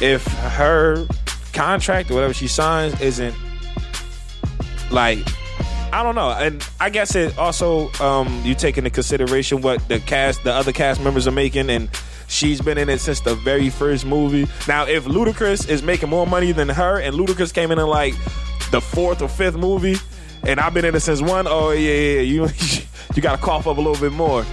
If 0.00 0.24
her 0.26 1.06
contract 1.52 2.10
or 2.10 2.14
whatever 2.14 2.34
she 2.34 2.48
signs 2.48 3.00
isn't 3.00 3.34
like, 4.90 5.18
I 5.92 6.02
don't 6.02 6.14
know, 6.14 6.30
and 6.30 6.66
I 6.80 6.90
guess 6.90 7.14
it 7.14 7.38
also 7.38 7.90
um, 8.00 8.42
you 8.44 8.54
take 8.54 8.76
into 8.76 8.90
consideration 8.90 9.60
what 9.62 9.86
the 9.88 10.00
cast, 10.00 10.44
the 10.44 10.52
other 10.52 10.72
cast 10.72 11.00
members 11.00 11.26
are 11.26 11.32
making, 11.32 11.70
and 11.70 11.88
she's 12.28 12.60
been 12.60 12.78
in 12.78 12.88
it 12.88 12.98
since 12.98 13.20
the 13.20 13.34
very 13.34 13.70
first 13.70 14.04
movie. 14.06 14.46
Now, 14.68 14.84
if 14.86 15.04
Ludacris 15.04 15.68
is 15.68 15.82
making 15.82 16.08
more 16.08 16.26
money 16.26 16.52
than 16.52 16.68
her, 16.68 16.98
and 17.00 17.14
Ludacris 17.14 17.52
came 17.52 17.70
in 17.70 17.78
in 17.78 17.86
like 17.86 18.14
the 18.70 18.80
fourth 18.80 19.22
or 19.22 19.28
fifth 19.28 19.56
movie, 19.56 19.96
and 20.46 20.60
I've 20.60 20.74
been 20.74 20.84
in 20.84 20.94
it 20.94 21.00
since 21.00 21.20
one, 21.22 21.46
oh 21.48 21.70
yeah, 21.70 21.92
yeah, 21.92 22.20
you 22.20 22.48
you 23.14 23.22
got 23.22 23.36
to 23.36 23.42
cough 23.42 23.66
up 23.66 23.76
a 23.76 23.80
little 23.80 24.00
bit 24.00 24.12
more. 24.12 24.44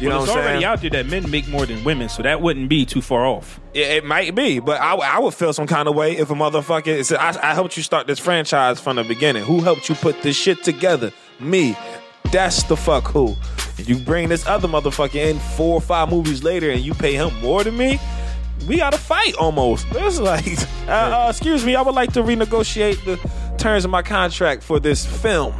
You 0.00 0.08
know 0.08 0.16
Well, 0.16 0.20
what 0.20 0.28
it's 0.30 0.36
already 0.36 0.48
saying? 0.54 0.64
out 0.64 0.80
there 0.80 0.90
that 0.90 1.06
men 1.06 1.30
make 1.30 1.46
more 1.46 1.64
than 1.64 1.84
women, 1.84 2.08
so 2.08 2.22
that 2.24 2.40
wouldn't 2.42 2.68
be 2.68 2.84
too 2.84 3.00
far 3.00 3.24
off. 3.24 3.60
It, 3.72 3.86
it 3.98 4.04
might 4.04 4.34
be, 4.34 4.58
but 4.58 4.80
I, 4.80 4.94
I 4.96 5.18
would 5.20 5.32
feel 5.32 5.52
some 5.52 5.68
kind 5.68 5.86
of 5.86 5.94
way 5.94 6.16
if 6.16 6.28
a 6.30 6.34
motherfucker. 6.34 6.88
It's, 6.88 7.12
I, 7.12 7.28
I 7.40 7.54
helped 7.54 7.76
you 7.76 7.84
start 7.84 8.08
this 8.08 8.18
franchise 8.18 8.80
from 8.80 8.96
the 8.96 9.04
beginning. 9.04 9.44
Who 9.44 9.60
helped 9.60 9.88
you 9.88 9.94
put 9.94 10.20
this 10.22 10.34
shit 10.36 10.64
together? 10.64 11.12
Me. 11.38 11.76
That's 12.32 12.64
the 12.64 12.76
fuck 12.76 13.04
who. 13.12 13.36
And 13.78 13.88
you 13.88 13.96
bring 13.96 14.28
this 14.28 14.46
other 14.46 14.68
motherfucker 14.68 15.14
in 15.14 15.38
four 15.38 15.74
or 15.74 15.80
five 15.80 16.10
movies 16.10 16.42
later, 16.42 16.70
and 16.70 16.80
you 16.80 16.94
pay 16.94 17.14
him 17.14 17.34
more 17.40 17.64
than 17.64 17.76
me. 17.76 17.98
We 18.68 18.76
got 18.76 18.92
to 18.92 18.98
fight 18.98 19.34
almost. 19.36 19.86
It's 19.92 20.18
like, 20.20 20.46
uh, 20.88 20.90
uh, 20.90 21.26
excuse 21.30 21.64
me, 21.64 21.74
I 21.74 21.82
would 21.82 21.94
like 21.94 22.12
to 22.12 22.22
renegotiate 22.22 23.04
the 23.04 23.18
terms 23.58 23.84
of 23.84 23.90
my 23.90 24.02
contract 24.02 24.62
for 24.62 24.78
this 24.80 25.04
film. 25.06 25.54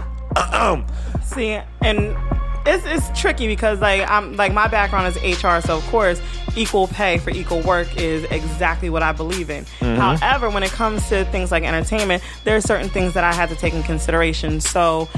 See, 1.24 1.58
and 1.80 2.16
it's 2.64 2.84
it's 2.86 3.20
tricky 3.20 3.46
because 3.48 3.80
like 3.80 4.08
I'm 4.08 4.36
like 4.36 4.52
my 4.52 4.68
background 4.68 5.14
is 5.16 5.42
HR, 5.42 5.60
so 5.60 5.78
of 5.78 5.86
course 5.88 6.20
equal 6.54 6.86
pay 6.86 7.18
for 7.18 7.30
equal 7.30 7.60
work 7.62 7.96
is 7.96 8.24
exactly 8.30 8.90
what 8.90 9.02
I 9.02 9.12
believe 9.12 9.50
in. 9.50 9.64
However, 9.80 10.50
when 10.50 10.62
it 10.62 10.70
comes 10.70 11.08
to 11.08 11.24
things 11.26 11.50
like 11.50 11.64
entertainment, 11.64 12.22
there 12.44 12.54
are 12.56 12.60
certain 12.60 12.88
things 12.88 13.14
that 13.14 13.24
I 13.24 13.32
had 13.32 13.48
to 13.48 13.56
take 13.56 13.74
in 13.74 13.82
consideration. 13.82 14.60
So 14.60 15.08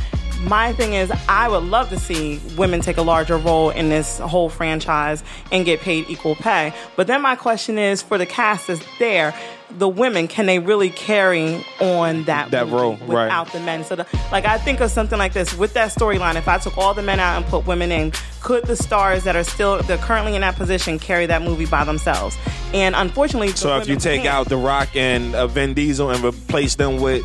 my 0.43 0.73
thing 0.73 0.95
is 0.95 1.13
I 1.29 1.49
would 1.49 1.65
love 1.65 1.89
to 1.91 1.99
see 1.99 2.41
women 2.57 2.81
take 2.81 2.97
a 2.97 3.03
larger 3.03 3.37
role 3.37 3.71
in 3.71 3.89
this 3.89 4.19
whole 4.19 4.49
franchise 4.49 5.23
and 5.51 5.65
get 5.65 5.81
paid 5.81 6.09
equal 6.09 6.35
pay. 6.35 6.73
But 6.97 7.07
then 7.07 7.23
my 7.23 7.37
question 7.37 7.79
is 7.79 8.03
for 8.03 8.19
the 8.19 8.27
cast 8.27 8.67
that's 8.67 8.85
there, 8.99 9.35
the 9.71 9.89
women, 9.89 10.29
can 10.29 10.47
they 10.47 10.59
really 10.59 10.91
carry 10.91 11.65
on 11.81 12.25
that, 12.25 12.51
That 12.51 12.69
role, 12.69 12.97
right. 12.97 13.25
without 13.25 13.53
the 13.53 13.61
men. 13.61 13.83
So, 13.85 13.97
the, 13.97 14.07
like, 14.31 14.45
I 14.45 14.59
think 14.59 14.81
of 14.81 14.91
something 14.91 15.19
like 15.19 15.33
this 15.33 15.57
with 15.57 15.75
that 15.75 15.91
storyline. 15.91 16.37
If 16.37 16.47
I 16.47 16.59
took 16.59 16.79
all 16.79 16.95
the 16.95 17.03
men 17.03 17.19
out 17.19 17.37
and 17.37 17.47
put 17.47 17.67
women 17.67 17.91
in, 17.91 18.13
could 18.41 18.67
the 18.67 18.77
stars 18.77 19.25
that 19.25 19.35
are 19.37 19.43
still 19.43 19.83
they're 19.83 19.99
currently 19.99 20.35
in 20.35 20.43
that 20.43 20.55
position 20.57 20.99
carry 20.99 21.27
that 21.27 21.43
movie 21.43 21.67
by 21.67 21.83
themselves? 21.85 22.37
And 22.73 22.95
unfortunately, 22.95 23.49
so 23.49 23.77
if 23.79 23.89
you 23.89 23.97
take 23.97 24.27
out 24.27 24.49
The 24.49 24.57
Rock 24.57 24.95
and 24.95 25.35
uh, 25.35 25.47
Vin 25.47 25.75
Diesel 25.75 26.11
and 26.11 26.23
replace 26.25 26.75
them 26.75 27.01
with 27.01 27.25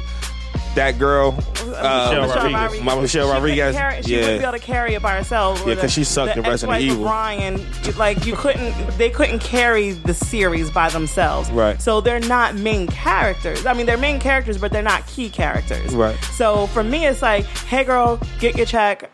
that 0.80 0.98
girl, 0.98 1.38
uh, 1.76 2.12
Michelle 2.12 2.28
Rodriguez. 2.30 2.82
My 2.84 2.96
Michelle 3.00 3.28
she 3.28 3.34
Rodriguez, 3.34 3.76
carry- 3.76 4.02
she 4.02 4.14
yeah. 4.16 4.22
wouldn't 4.22 4.40
be 4.40 4.46
able 4.46 4.58
to 4.58 4.64
carry 4.66 4.94
it 4.96 5.02
by 5.02 5.16
herself. 5.18 5.60
Yeah, 5.66 5.74
Or 5.74 5.76
'cause 5.76 5.82
the- 5.84 5.90
she 5.90 6.04
sucked 6.06 6.36
the 6.36 6.40
in 6.42 6.50
Resident 6.50 6.76
ex-wife 6.78 6.92
of 6.92 6.98
Evil. 6.98 7.04
Brian, 7.06 7.66
like 7.98 8.26
you 8.26 8.36
couldn't, 8.36 8.74
they 8.98 9.10
couldn't 9.10 9.40
carry 9.40 9.92
the 9.92 10.14
series 10.14 10.72
by 10.72 10.90
themselves. 10.90 11.50
Right. 11.52 11.82
So 11.82 12.00
they're 12.02 12.22
not 12.22 12.56
main 12.56 12.88
characters. 12.88 13.66
I 13.66 13.74
mean, 13.74 13.86
they're 13.86 13.98
main 13.98 14.20
characters, 14.20 14.58
but 14.58 14.72
they're 14.72 14.82
not 14.82 15.06
key 15.08 15.30
characters. 15.30 15.94
Right. 15.94 16.16
So 16.32 16.68
for 16.68 16.84
me, 16.84 17.06
it's 17.06 17.22
like, 17.22 17.46
hey, 17.46 17.84
girl, 17.84 18.20
get 18.40 18.56
your 18.56 18.66
check. 18.66 19.10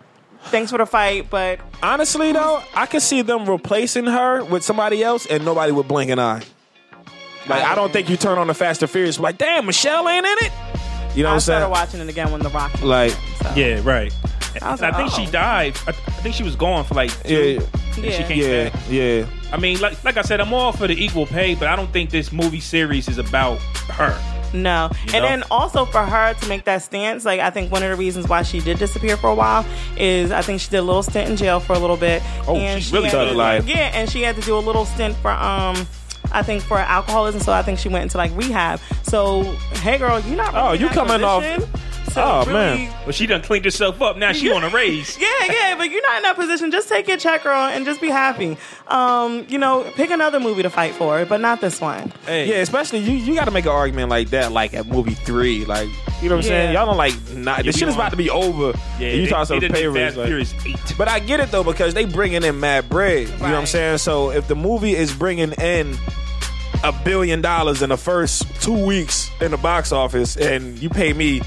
Thanks 0.46 0.70
for 0.70 0.78
the 0.78 0.86
fight, 0.86 1.30
but 1.32 1.60
Honestly, 1.82 2.32
though, 2.32 2.62
I 2.76 2.86
could 2.86 3.02
see 3.02 3.24
them 3.24 3.50
replacing 3.50 4.06
her 4.06 4.44
with 4.44 4.64
somebody 4.64 5.04
else, 5.04 5.26
and 5.26 5.44
nobody 5.44 5.72
would 5.72 5.88
blink 5.88 6.12
an 6.12 6.20
eye. 6.20 6.44
Like, 7.48 7.64
I 7.64 7.74
don't 7.76 7.92
think 7.92 8.10
you 8.10 8.18
turn 8.18 8.38
on 8.38 8.48
the 8.48 8.54
Fast 8.54 8.82
and 8.84 8.90
Furious 8.92 9.20
like, 9.20 9.38
damn, 9.40 9.66
Michelle 9.66 10.08
ain't 10.08 10.26
in 10.26 10.36
it. 10.46 10.52
You 11.16 11.24
know 11.24 11.30
what 11.30 11.36
I'm 11.36 11.40
saying? 11.40 11.64
I'm 11.64 11.64
started 11.64 11.64
saying? 11.64 11.72
watching 11.72 12.00
it 12.02 12.10
again 12.10 12.32
when 12.32 12.42
the 12.42 12.50
Rock. 12.50 12.74
came 12.74 12.88
Like, 12.88 13.12
out, 13.14 13.54
so. 13.54 13.54
Yeah, 13.56 13.82
right. 13.84 14.14
I 14.62 14.72
was 14.72 14.82
I 14.82 14.92
think 14.92 15.12
oh. 15.14 15.16
she 15.18 15.26
died. 15.32 15.76
I, 15.86 15.90
I 15.90 15.94
think 16.22 16.34
she 16.36 16.44
was 16.44 16.56
gone 16.56 16.84
for 16.86 16.94
like 16.94 17.12
two. 17.24 17.34
yeah, 17.34 17.60
and 17.60 17.96
She 17.96 18.02
Yeah. 18.10 18.28
came 18.28 18.38
yeah, 18.40 18.70
back. 18.70 18.82
yeah. 18.90 19.26
I 19.52 19.58
mean, 19.58 19.80
like 19.82 20.02
like 20.04 20.18
I 20.18 20.22
said, 20.22 20.40
I'm 20.42 20.54
all 20.54 20.72
for 20.72 20.88
the 20.88 21.02
equal 21.04 21.26
pay, 21.26 21.56
but 21.56 21.68
I 21.68 21.76
don't 21.76 21.92
think 21.92 22.10
this 22.10 22.32
movie 22.32 22.60
series 22.62 23.08
is 23.08 23.18
about 23.18 23.58
her. 23.90 24.18
No. 24.54 24.90
You 25.08 25.14
and 25.16 25.24
know? 25.24 25.30
then 25.30 25.44
also 25.52 25.84
for 25.84 26.04
her 26.04 26.34
to 26.34 26.48
make 26.48 26.64
that 26.66 26.82
stance, 26.84 27.26
like 27.26 27.42
I 27.42 27.50
think 27.50 27.72
one 27.72 27.84
of 27.84 27.90
the 27.90 27.96
reasons 27.98 28.30
why 28.30 28.44
she 28.44 28.62
did 28.62 28.80
disappear 28.80 29.18
for 29.18 29.30
a 29.30 29.36
while 29.36 29.66
is 29.98 30.32
I 30.32 30.42
think 30.42 30.62
she 30.62 30.70
did 30.70 30.78
a 30.78 30.82
little 30.84 31.04
stint 31.04 31.30
in 31.30 31.36
jail 31.36 31.60
for 31.60 31.74
a 31.74 31.80
little 31.80 31.98
bit. 31.98 32.22
Oh, 32.48 32.56
and 32.56 32.82
she's 32.82 32.90
she 32.92 32.96
really 32.96 33.10
had 33.10 33.14
thug 33.18 33.30
to- 33.32 33.36
life. 33.36 33.68
Yeah, 33.68 33.92
and 33.94 34.10
she 34.10 34.22
had 34.22 34.36
to 34.38 34.42
do 34.42 34.58
a 34.58 34.60
little 34.60 34.86
stint 34.86 35.16
for 35.18 35.32
um 35.32 35.86
I 36.32 36.44
think 36.44 36.64
for 36.64 36.78
alcoholism, 36.78 37.42
so 37.42 37.52
I 37.54 37.62
think 37.62 37.80
she 37.80 37.90
went 37.90 38.04
into 38.04 38.18
like 38.18 38.32
rehab. 38.36 38.80
So, 39.04 39.44
hey 39.82 39.98
girl, 39.98 40.20
you're 40.22 40.36
not 40.38 40.54
really 40.54 40.68
Oh, 40.68 40.72
you 40.74 40.90
coming 40.90 41.24
off- 41.24 41.44
position 41.44 41.70
to 42.16 42.24
Oh, 42.26 42.40
really- 42.46 42.54
man. 42.54 42.94
But 43.06 43.16
she 43.16 43.28
done 43.28 43.42
cleaned 43.42 43.66
herself 43.66 44.02
up. 44.02 44.18
Now 44.18 44.34
she 44.34 44.52
on 44.52 44.64
a 44.64 44.70
raise. 44.70 45.18
Yeah, 45.26 45.28
yeah, 45.52 45.76
but 45.78 45.90
you're 45.92 46.02
not 46.02 46.18
in 46.18 46.24
that 46.24 46.36
position. 46.36 46.72
Just 46.72 46.90
take 46.90 47.08
your 47.08 47.18
check, 47.18 47.44
girl, 47.44 47.56
and 47.68 47.86
just 47.86 48.02
be 48.02 48.10
happy. 48.10 48.58
Um, 48.88 49.46
you 49.50 49.58
know, 49.58 49.84
pick 49.96 50.10
another 50.12 50.40
movie 50.40 50.64
to 50.64 50.70
fight 50.70 50.94
for, 50.96 51.24
but 51.26 51.40
not 51.42 51.62
this 51.62 51.80
one. 51.82 52.12
Hey, 52.26 52.48
Yeah, 52.50 52.56
especially 52.56 53.00
you. 53.00 53.14
You 53.14 53.36
got 53.36 53.46
to 53.46 53.52
make 53.52 53.66
an 53.66 53.72
argument 53.72 54.10
like 54.10 54.30
that, 54.32 54.52
like 54.52 54.74
at 54.74 54.88
movie 54.88 55.14
three. 55.14 55.66
Like, 55.66 55.90
you 56.22 56.30
know 56.30 56.36
what 56.36 56.46
I'm 56.46 56.50
saying? 56.50 56.74
Y'all 56.74 56.86
don't 56.86 56.98
like. 56.98 57.14
Not, 57.32 57.58
Yeah, 57.60 57.64
this 57.64 57.76
we 57.76 57.80
shit 57.80 57.90
is 57.90 57.96
about 57.96 58.12
to 58.12 58.18
be 58.18 58.30
over. 58.30 58.78
yeah. 59.00 59.08
and 59.10 59.18
you 59.20 59.24
they, 59.26 59.30
talk 59.30 59.48
some 59.48 59.60
pay 59.60 59.88
raise. 59.88 60.16
Like- 60.18 60.30
eight. 60.66 60.94
But 60.98 61.08
I 61.08 61.20
get 61.20 61.40
it 61.40 61.52
though 61.52 61.64
because 61.64 61.94
they 61.94 62.06
bringing 62.06 62.44
in 62.44 62.60
mad 62.60 62.90
bread. 62.90 63.28
You 63.28 63.34
know 63.38 63.44
what 63.44 63.54
I'm 63.56 63.66
saying? 63.66 63.98
So 64.00 64.32
if 64.32 64.48
the 64.48 64.56
movie 64.56 64.96
is 64.96 65.14
bringing 65.14 65.52
in 65.54 65.96
a 66.84 66.92
billion 67.04 67.42
dollars 67.42 67.82
in 67.82 67.90
the 67.90 67.98
first 67.98 68.44
two 68.62 68.86
weeks 68.86 69.30
in 69.42 69.52
the 69.52 69.58
box 69.58 69.92
office, 69.92 70.38
and 70.38 70.78
you 70.80 70.90
pay 70.90 71.14
me 71.14 71.42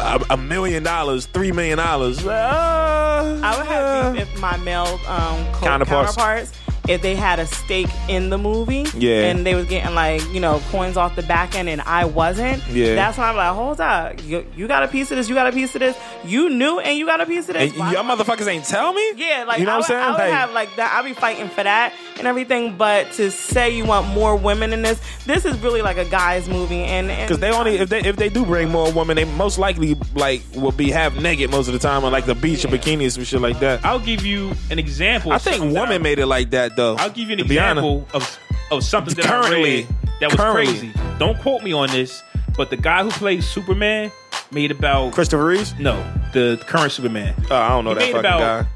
a, 0.00 0.24
a 0.30 0.36
million 0.36 0.82
dollars, 0.82 1.26
three 1.26 1.52
million 1.52 1.78
dollars, 1.78 2.24
uh, 2.26 3.40
I 3.42 3.56
would 3.58 3.66
have 3.66 4.16
if 4.16 4.40
my 4.40 4.56
male 4.58 4.98
um, 5.06 5.44
co- 5.52 5.66
Counterparts. 5.66 6.16
counterparts. 6.16 6.52
if 6.88 7.00
they 7.00 7.14
had 7.14 7.38
a 7.38 7.46
stake 7.46 7.88
in 8.08 8.28
the 8.30 8.38
movie, 8.38 8.84
Yeah. 8.96 9.26
and 9.30 9.46
they 9.46 9.54
was 9.54 9.66
getting 9.66 9.94
like 9.94 10.20
you 10.32 10.40
know 10.40 10.60
coins 10.70 10.96
off 10.96 11.14
the 11.14 11.22
back 11.22 11.54
end, 11.54 11.68
and 11.68 11.80
I 11.82 12.04
wasn't. 12.06 12.66
Yeah. 12.68 12.94
that's 12.96 13.16
when 13.18 13.26
I'm 13.28 13.36
like, 13.36 13.54
hold 13.54 13.80
up, 13.80 14.24
you, 14.24 14.44
you 14.56 14.66
got 14.66 14.82
a 14.82 14.88
piece 14.88 15.10
of 15.12 15.16
this, 15.16 15.28
you 15.28 15.34
got 15.36 15.46
a 15.46 15.52
piece 15.52 15.74
of 15.76 15.80
this, 15.80 15.96
you 16.24 16.48
knew, 16.48 16.80
and 16.80 16.98
you 16.98 17.06
got 17.06 17.20
a 17.20 17.26
piece 17.26 17.48
of 17.48 17.54
this. 17.54 17.72
y'all 17.76 17.84
motherfuckers 18.04 18.48
ain't 18.48 18.64
tell 18.64 18.92
me. 18.92 19.12
yeah, 19.16 19.44
like 19.46 19.60
you 19.60 19.66
know 19.66 19.72
I 19.72 19.76
what 19.78 19.84
I'm 19.84 19.88
saying? 19.88 20.00
I 20.02 20.10
would 20.10 20.18
Like- 20.18 20.32
have 20.32 20.52
like 20.52 20.76
that. 20.76 20.94
I'd 20.98 21.04
be 21.08 21.14
fighting 21.14 21.48
for 21.48 21.62
that 21.62 21.92
and 22.18 22.26
everything. 22.26 22.76
But 22.76 23.10
to 23.12 23.30
say 23.30 23.74
you 23.76 23.84
want 23.84 24.06
more 24.08 24.36
women 24.36 24.72
in 24.72 24.82
this, 24.82 25.00
this 25.26 25.44
is 25.44 25.58
really 25.60 25.82
like 25.82 25.96
a 25.96 26.04
guys 26.04 26.48
movie, 26.48 26.82
and 26.84 27.08
Because 27.08 27.38
they 27.38 27.50
only 27.50 27.76
if 27.76 27.88
they 27.88 28.00
if 28.00 28.16
they 28.16 28.28
do 28.28 28.44
bring 28.44 28.68
more 28.70 28.90
women, 28.92 29.16
they 29.16 29.24
most 29.24 29.58
likely 29.58 29.94
like 30.14 30.42
will 30.54 30.72
be 30.72 30.90
half 30.90 31.14
naked 31.16 31.50
most 31.50 31.66
of 31.68 31.72
the 31.72 31.78
time 31.78 32.04
on 32.04 32.12
like 32.12 32.26
the 32.26 32.34
beach 32.34 32.64
or 32.64 32.68
bikinis 32.68 33.16
and 33.16 33.26
shit 33.26 33.40
like 33.40 33.58
that. 33.60 33.84
I'll 33.84 33.98
give 34.00 34.24
you 34.24 34.52
an 34.70 34.78
example. 34.78 35.32
I 35.32 35.38
think 35.38 35.56
something 35.56 35.74
women 35.74 35.92
I- 35.94 35.98
made 35.98 36.18
it 36.18 36.26
like 36.26 36.50
that 36.50 36.76
though. 36.76 36.96
I'll 36.96 37.10
give 37.10 37.28
you 37.30 37.36
an 37.38 37.38
to 37.38 37.44
honest. 37.44 37.52
example 37.52 38.08
of 38.14 38.38
of 38.70 38.84
something 38.84 39.14
that 39.16 39.24
Currently. 39.24 39.58
I 39.58 39.76
read 39.76 39.86
that 40.20 40.30
was 40.30 40.36
Currently. 40.40 40.66
crazy. 40.66 40.92
Don't 41.18 41.38
quote 41.40 41.62
me 41.62 41.72
on 41.72 41.88
this, 41.90 42.22
but 42.56 42.70
the 42.70 42.76
guy 42.76 43.02
who 43.02 43.10
plays 43.10 43.46
Superman 43.46 44.10
made 44.50 44.70
about 44.70 45.12
Christopher 45.12 45.44
Reeves. 45.46 45.74
no 45.78 45.96
the 46.32 46.58
current 46.66 46.92
Superman. 46.92 47.34
Oh, 47.50 47.56
I 47.56 47.68
don't 47.70 47.84
know 47.84 47.90
He 47.90 47.94
that 47.96 48.00
made 48.00 48.12
fucking 48.12 48.20
about- 48.20 48.64
guy. 48.64 48.68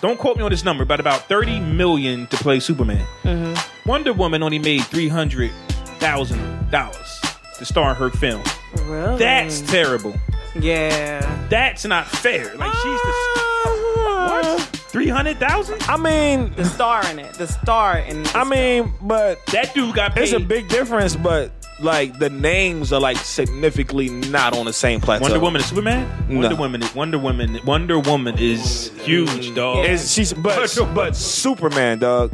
Don't 0.00 0.18
quote 0.18 0.36
me 0.36 0.42
on 0.44 0.50
this 0.50 0.64
number, 0.64 0.84
but 0.84 1.00
about 1.00 1.22
thirty 1.22 1.58
million 1.60 2.26
to 2.28 2.36
play 2.36 2.60
Superman. 2.60 3.04
Mm-hmm. 3.24 3.88
Wonder 3.88 4.12
Woman 4.12 4.42
only 4.42 4.58
made 4.58 4.82
three 4.84 5.08
hundred 5.08 5.50
thousand 5.98 6.70
dollars 6.70 7.20
to 7.58 7.64
star 7.64 7.90
in 7.90 7.96
her 7.96 8.10
film. 8.10 8.42
really 8.84 9.18
That's 9.18 9.60
terrible. 9.62 10.14
yeah. 10.60 11.46
That's 11.48 11.84
not 11.84 12.06
fair. 12.06 12.54
Like 12.54 12.72
she's 12.74 12.82
the 13.02 13.12
Uh, 13.36 14.28
what? 14.42 14.77
Three 14.88 15.08
hundred 15.08 15.38
thousand? 15.38 15.82
I 15.88 15.96
mean, 15.96 16.52
The 16.56 16.64
star 16.64 17.04
in 17.10 17.18
it, 17.18 17.34
the 17.34 17.46
star 17.46 17.98
in. 17.98 18.26
I 18.28 18.44
mean, 18.44 18.92
but 19.02 19.44
That 19.46 19.74
dude 19.74 19.94
got 19.94 20.14
paid. 20.14 20.24
it's 20.24 20.32
a 20.32 20.40
big 20.40 20.68
difference. 20.68 21.14
But 21.14 21.52
like 21.80 22.18
the 22.18 22.30
names 22.30 22.92
are 22.92 23.00
like 23.00 23.18
significantly 23.18 24.08
not 24.08 24.56
on 24.56 24.64
the 24.66 24.72
same 24.72 25.00
plateau. 25.00 25.22
Wonder 25.24 25.40
Woman 25.40 25.60
is 25.60 25.66
Superman. 25.68 26.08
No. 26.28 26.40
Wonder 26.40 26.56
Woman. 26.56 26.82
is- 26.82 26.94
Wonder 26.94 27.18
Woman. 27.18 27.60
Wonder 27.64 27.98
Woman 27.98 28.36
is 28.38 28.90
huge, 29.02 29.54
dog. 29.54 29.84
Yeah. 29.84 29.92
is 29.92 30.10
she's 30.12 30.32
but 30.32 30.74
but 30.94 31.14
Superman, 31.14 31.98
dog. 31.98 32.32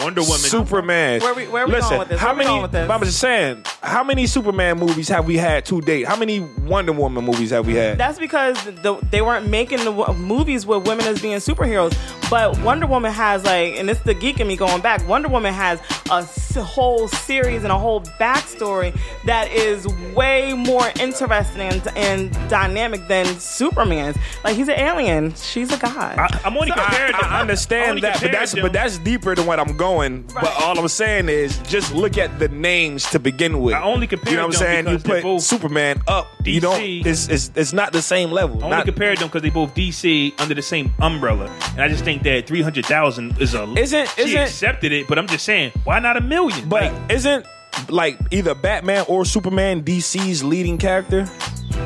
Wonder 0.00 0.22
Woman. 0.22 0.38
Superman. 0.38 1.20
Where 1.20 1.34
we- 1.34 1.46
where 1.46 1.66
we 1.66 1.72
Listen, 1.72 1.90
going 1.90 1.98
with 2.00 2.08
this? 2.08 2.20
How 2.20 2.34
many? 2.34 2.60
with 2.60 2.72
this? 2.72 2.90
I'm 2.90 3.00
just 3.04 3.18
saying. 3.20 3.64
How 3.82 4.02
many 4.02 4.26
Superman 4.26 4.78
movies 4.78 5.08
have 5.08 5.26
we 5.26 5.36
had 5.36 5.64
to 5.66 5.80
date? 5.80 6.06
How 6.08 6.16
many 6.16 6.40
Wonder 6.40 6.92
Woman 6.92 7.24
movies 7.24 7.50
have 7.50 7.66
we 7.66 7.74
had? 7.74 7.98
That's 7.98 8.18
because 8.18 8.56
the, 8.64 8.98
they 9.10 9.22
weren't 9.22 9.48
making 9.48 9.78
the 9.84 9.92
w- 9.92 10.18
movies 10.18 10.66
with 10.66 10.86
women 10.88 11.06
as 11.06 11.20
being 11.20 11.36
superheroes. 11.38 11.96
But 12.30 12.58
Wonder 12.60 12.86
Woman 12.86 13.12
has 13.12 13.44
like, 13.44 13.74
and 13.76 13.90
it's 13.90 14.00
the 14.00 14.14
geek 14.14 14.40
in 14.40 14.48
me 14.48 14.56
going 14.56 14.80
back. 14.80 15.06
Wonder 15.06 15.28
Woman 15.28 15.52
has 15.52 15.78
a 16.10 16.14
s- 16.14 16.56
whole 16.56 17.06
series 17.08 17.62
and 17.62 17.72
a 17.72 17.78
whole 17.78 18.00
backstory 18.18 18.96
that 19.26 19.50
is 19.52 19.86
way 20.14 20.52
more 20.54 20.90
interesting 20.98 21.60
and, 21.62 21.88
and 21.96 22.32
dynamic 22.48 23.06
than 23.08 23.26
Superman's. 23.38 24.16
Like 24.42 24.56
he's 24.56 24.68
an 24.68 24.78
alien, 24.80 25.34
she's 25.34 25.70
a 25.72 25.76
god. 25.76 26.18
I, 26.18 26.40
I'm 26.44 26.56
only 26.56 26.68
So- 26.68 26.74
comparing. 26.74 27.14
I, 27.14 27.20
them. 27.20 27.30
I 27.30 27.40
understand 27.42 27.88
only 27.90 28.00
that, 28.02 28.20
but 28.22 28.32
that's 28.32 28.52
them. 28.52 28.62
but 28.62 28.72
that's 28.72 28.98
deeper 28.98 29.34
than 29.34 29.46
what 29.46 29.60
I'm 29.60 29.76
going. 29.76 29.91
But 29.92 30.34
Right. 30.42 30.60
all 30.62 30.78
I'm 30.78 30.88
saying 30.88 31.28
is 31.28 31.58
just 31.68 31.94
look 31.94 32.16
at 32.18 32.38
the 32.38 32.48
names 32.48 33.08
to 33.10 33.18
begin 33.18 33.60
with. 33.60 33.74
I 33.74 33.82
only 33.82 34.06
compared 34.06 34.30
You 34.30 34.36
know 34.38 34.46
what 34.46 34.56
I'm 34.56 34.84
saying? 34.84 34.88
You 34.88 34.98
put 34.98 35.40
Superman 35.42 36.02
up. 36.08 36.28
You 36.44 36.60
don't. 36.60 36.80
It's, 36.82 37.28
it's 37.28 37.50
it's 37.54 37.72
not 37.72 37.92
the 37.92 38.02
same 38.02 38.30
level. 38.30 38.58
I 38.60 38.64
only 38.64 38.76
Not, 38.78 38.86
compared 38.86 39.18
them 39.18 39.28
because 39.28 39.42
they 39.42 39.50
both 39.50 39.74
DC 39.74 40.32
under 40.40 40.54
the 40.54 40.62
same 40.62 40.92
umbrella, 41.00 41.50
and 41.72 41.82
I 41.82 41.88
just 41.88 42.04
think 42.04 42.22
that 42.22 42.46
three 42.46 42.62
hundred 42.62 42.86
thousand 42.86 43.40
is 43.40 43.54
a. 43.54 43.64
Isn't- 43.76 44.08
she 44.08 44.22
isn't- 44.22 44.40
accepted 44.40 44.92
it? 44.92 45.06
But 45.08 45.18
I'm 45.18 45.26
just 45.26 45.44
saying, 45.44 45.72
why 45.84 45.98
not 45.98 46.16
a 46.16 46.20
million? 46.20 46.68
but 46.68 46.82
Like, 46.92 47.10
isn't 47.12 47.46
like 47.88 48.18
either 48.30 48.54
Batman 48.54 49.04
or 49.08 49.24
Superman 49.24 49.82
DC's 49.82 50.42
leading 50.42 50.78
character? 50.78 51.28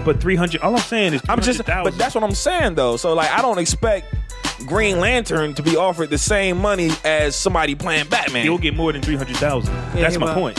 but 0.05 0.21
three 0.21 0.37
hundred. 0.37 0.61
All 0.63 0.73
I'm 0.75 0.79
saying 0.83 1.15
is, 1.15 1.23
I'm 1.29 1.41
just, 1.41 1.59
300,000. 1.63 1.85
but 1.85 1.99
that's 1.99 2.15
what 2.15 2.23
I'm 2.25 2.35
saying 2.35 2.75
though. 2.77 2.97
So 2.97 3.13
like, 3.15 3.31
I 3.31 3.41
don't 3.43 3.59
expect 3.59 4.15
Green 4.65 5.01
Lantern 5.01 5.55
to 5.55 5.63
be 5.63 5.77
offered 5.77 6.11
the 6.11 6.19
same 6.19 6.57
money 6.59 6.91
as 7.05 7.37
somebody 7.37 7.75
playing 7.75 8.09
Batman. 8.09 8.45
He'll 8.45 8.59
get 8.59 8.75
more 8.75 8.93
than 8.93 9.03
three 9.03 9.17
hundred 9.17 9.37
thousand. 9.37 9.75
That's 9.95 10.19
my 10.19 10.27
will. 10.27 10.35
point. 10.35 10.59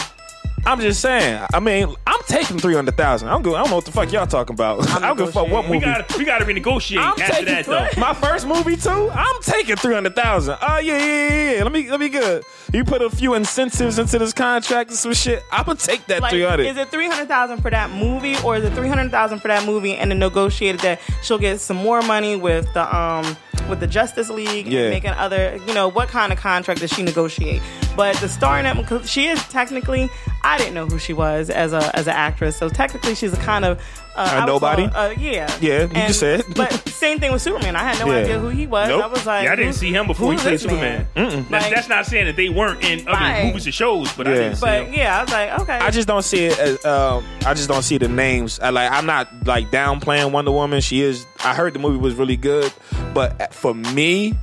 I'm 0.67 0.81
just 0.81 0.99
saying. 0.99 1.45
I 1.53 1.59
mean, 1.61 1.95
I'm 2.05 2.19
taking 2.27 2.59
three 2.59 2.75
hundred 2.75 2.97
thousand. 2.97 3.29
I'm 3.29 3.41
good. 3.41 3.55
I 3.55 3.59
don't 3.61 3.69
know 3.69 3.77
what 3.77 3.85
the 3.85 3.91
fuck 3.93 4.11
y'all 4.11 4.27
talking 4.27 4.53
about. 4.53 4.87
I 4.89 4.99
don't 4.99 5.17
give 5.17 5.29
a 5.29 5.31
fuck 5.31 5.47
what 5.47 5.63
movie. 5.65 5.77
We 5.77 5.85
gotta, 5.85 6.17
we 6.17 6.25
got 6.25 6.39
to 6.39 6.45
renegotiate 6.45 6.97
I'm 6.97 7.19
after 7.21 7.23
taking 7.33 7.45
that 7.45 7.65
though. 7.65 8.01
my 8.01 8.13
first 8.13 8.45
movie 8.45 8.75
too. 8.75 9.09
I'm 9.13 9.41
taking 9.41 9.77
three 9.77 9.93
hundred 9.93 10.15
thousand. 10.15 10.57
Oh 10.61 10.77
yeah, 10.79 10.97
yeah, 10.97 11.05
yeah, 11.29 11.51
yeah. 11.57 11.63
Let 11.63 11.71
me 11.71 11.89
let 11.89 11.99
me 12.01 12.09
good. 12.09 12.43
You 12.73 12.83
put 12.83 13.01
a 13.01 13.09
few 13.09 13.33
incentives 13.33 13.97
into 13.97 14.19
this 14.19 14.33
contract 14.33 14.89
and 14.89 14.99
some 14.99 15.13
shit. 15.13 15.41
I'm 15.53 15.65
gonna 15.65 15.79
take 15.79 16.05
that 16.07 16.21
Like, 16.21 16.31
three 16.31 16.43
hundred. 16.43 16.65
is 16.67 16.75
it 16.77 16.89
three 16.91 17.07
hundred 17.07 17.29
thousand 17.29 17.61
for 17.61 17.71
that 17.71 17.89
movie, 17.91 18.35
or 18.43 18.57
is 18.57 18.63
it 18.65 18.73
three 18.73 18.89
hundred 18.89 19.09
thousand 19.09 19.39
for 19.39 19.47
that 19.47 19.65
movie 19.65 19.95
and 19.95 20.11
then 20.11 20.19
negotiated 20.19 20.81
that 20.81 20.99
she'll 21.23 21.39
get 21.39 21.61
some 21.61 21.77
more 21.77 22.01
money 22.01 22.35
with 22.35 22.71
the 22.73 22.93
um 22.95 23.37
with 23.69 23.79
the 23.79 23.87
Justice 23.87 24.29
League 24.29 24.67
Yeah. 24.67 24.81
and 24.81 24.89
making 24.91 25.11
other 25.11 25.59
you 25.65 25.73
know 25.73 25.87
what 25.89 26.09
kind 26.09 26.31
of 26.33 26.39
contract 26.39 26.81
does 26.81 26.91
she 26.91 27.03
negotiate? 27.03 27.61
But 27.95 28.15
the 28.17 28.29
star 28.29 28.59
in 28.59 28.65
that 28.65 28.75
because 28.77 29.09
she 29.09 29.27
is 29.27 29.41
technically 29.49 30.09
I 30.43 30.56
didn't 30.57 30.73
know 30.73 30.85
who 30.85 30.99
she 30.99 31.13
was 31.13 31.49
as 31.49 31.73
a 31.73 31.95
as 31.95 32.07
an 32.07 32.13
actress, 32.13 32.57
so 32.57 32.69
technically 32.69 33.15
she's 33.15 33.33
a 33.33 33.37
kind 33.37 33.65
of 33.65 33.79
uh, 34.15 34.39
I 34.41 34.45
nobody? 34.47 34.87
call- 34.87 34.97
uh, 34.97 35.09
yeah, 35.11 35.55
Yeah, 35.61 35.81
you 35.83 35.87
just 36.07 36.19
said. 36.19 36.43
But 36.55 36.71
same 36.89 37.19
thing 37.19 37.31
with 37.31 37.41
Superman. 37.43 37.75
I 37.75 37.83
had 37.83 37.99
no 38.03 38.11
Yeah. 38.11 38.23
idea 38.23 38.39
who 38.39 38.49
he 38.49 38.65
was. 38.65 38.89
Nope. 38.89 39.03
I 39.03 39.07
was 39.07 39.25
like, 39.27 39.45
Yeah, 39.45 39.51
I 39.51 39.55
didn't 39.55 39.73
see 39.73 39.91
him 39.93 40.07
before 40.07 40.31
he 40.31 40.37
who's 40.37 40.41
played 40.43 40.59
Superman. 40.59 41.07
man? 41.15 41.29
That's, 41.51 41.51
Like- 41.65 41.73
that's 41.75 41.87
not 41.87 42.05
saying 42.07 42.25
that 42.25 42.35
they 42.35 42.49
weren't 42.49 42.83
in 42.83 43.01
other 43.07 43.11
Right. 43.11 43.45
movies 43.45 43.65
and 43.65 43.75
shows, 43.75 44.11
but 44.13 44.27
I 44.27 44.31
Yeah. 44.31 44.37
didn't 44.39 44.55
see 44.55 44.61
But 44.61 44.83
him. 44.87 44.93
yeah, 44.95 45.19
I 45.19 45.21
was 45.23 45.31
like, 45.31 45.59
okay. 45.59 45.77
I 45.77 45.91
just 45.91 46.07
don't 46.07 46.23
see 46.23 46.45
it 46.45 46.57
as 46.57 46.83
um, 46.85 47.23
I 47.45 47.53
just 47.53 47.67
don't 47.69 47.83
see 47.83 47.99
the 47.99 48.07
names. 48.07 48.59
I 48.59 48.71
like 48.71 48.91
I'm 48.91 49.05
not 49.05 49.27
like 49.45 49.69
downplaying 49.69 50.31
Wonder 50.31 50.51
Woman. 50.51 50.81
She 50.81 51.01
is. 51.01 51.27
I 51.43 51.53
heard 51.53 51.73
the 51.73 51.79
movie 51.79 51.99
was 51.99 52.15
really 52.15 52.37
good, 52.37 52.73
but 53.13 53.53
for 53.53 53.75
me, 53.75 54.33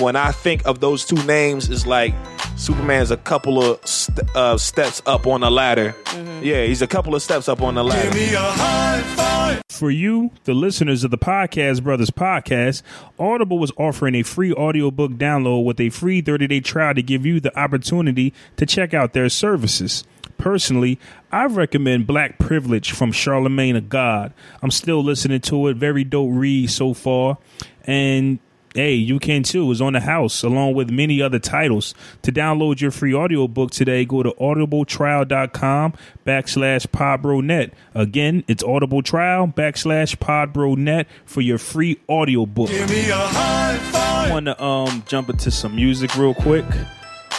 when 0.00 0.16
I 0.16 0.32
think 0.32 0.62
of 0.64 0.80
those 0.80 1.04
two 1.04 1.22
names, 1.24 1.68
it's 1.68 1.84
like 1.86 2.14
Superman's 2.56 3.10
a 3.10 3.16
couple 3.16 3.62
of 3.62 3.86
st- 3.86 4.20
uh, 4.36 4.56
steps 4.56 5.02
up 5.06 5.26
on 5.26 5.40
the 5.40 5.50
ladder. 5.50 5.94
Yeah, 6.40 6.64
he's 6.64 6.82
a 6.82 6.86
couple 6.86 7.14
of 7.14 7.20
steps 7.22 7.48
up 7.48 7.60
on 7.60 7.74
the 7.74 7.82
ladder. 7.84 8.10
Give 8.10 8.14
me 8.14 8.34
a 8.34 8.38
high 8.38 9.02
five. 9.16 9.62
For 9.70 9.90
you, 9.90 10.30
the 10.44 10.54
listeners 10.54 11.02
of 11.02 11.10
the 11.10 11.18
Podcast 11.18 11.82
Brothers 11.82 12.10
podcast, 12.10 12.82
Audible 13.18 13.58
was 13.58 13.72
offering 13.76 14.14
a 14.14 14.22
free 14.22 14.52
audiobook 14.52 15.12
download 15.12 15.64
with 15.64 15.80
a 15.80 15.90
free 15.90 16.20
30 16.20 16.46
day 16.46 16.60
trial 16.60 16.94
to 16.94 17.02
give 17.02 17.26
you 17.26 17.40
the 17.40 17.56
opportunity 17.58 18.32
to 18.56 18.64
check 18.66 18.94
out 18.94 19.12
their 19.14 19.28
services. 19.28 20.04
Personally, 20.38 20.98
I 21.32 21.46
recommend 21.46 22.06
Black 22.06 22.38
Privilege 22.38 22.92
from 22.92 23.10
Charlamagne 23.12 23.76
of 23.76 23.88
God. 23.88 24.32
I'm 24.62 24.70
still 24.70 25.02
listening 25.02 25.40
to 25.42 25.68
it. 25.68 25.76
Very 25.76 26.04
dope 26.04 26.30
read 26.32 26.70
so 26.70 26.94
far. 26.94 27.38
And 27.84 28.38
hey, 28.74 28.94
you 28.94 29.18
can 29.18 29.42
too. 29.42 29.70
It's 29.70 29.80
on 29.80 29.94
the 29.94 30.00
house 30.00 30.42
along 30.42 30.74
with 30.74 30.90
many 30.90 31.22
other 31.22 31.38
titles. 31.38 31.94
To 32.22 32.32
download 32.32 32.80
your 32.80 32.90
free 32.90 33.14
audiobook 33.14 33.70
today, 33.70 34.04
go 34.04 34.22
to 34.22 34.32
audibletrial.com 34.32 35.94
backslash 36.26 36.86
podbronet. 36.88 37.72
Again, 37.94 38.44
it's 38.48 38.62
audibletrial 38.62 39.54
backslash 39.54 40.16
podbronet 40.16 41.06
for 41.24 41.40
your 41.40 41.58
free 41.58 42.00
audiobook. 42.08 42.68
Give 42.68 42.90
me 42.90 43.08
a 43.10 43.14
high 43.14 43.64
I 43.94 44.30
want 44.30 44.46
to 44.46 44.62
um 44.62 45.04
jump 45.06 45.28
into 45.28 45.50
some 45.50 45.76
music 45.76 46.14
real 46.16 46.34
quick. 46.34 46.64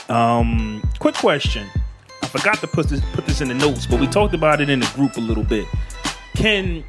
Um, 0.09 0.87
quick 0.99 1.15
question. 1.15 1.67
I 2.21 2.27
forgot 2.27 2.59
to 2.59 2.67
put 2.67 2.89
this 2.89 3.01
put 3.13 3.25
this 3.25 3.41
in 3.41 3.47
the 3.47 3.53
notes, 3.53 3.85
but 3.85 3.99
we 3.99 4.07
talked 4.07 4.33
about 4.33 4.61
it 4.61 4.69
in 4.69 4.79
the 4.79 4.91
group 4.95 5.17
a 5.17 5.21
little 5.21 5.43
bit. 5.43 5.65
Can 6.35 6.83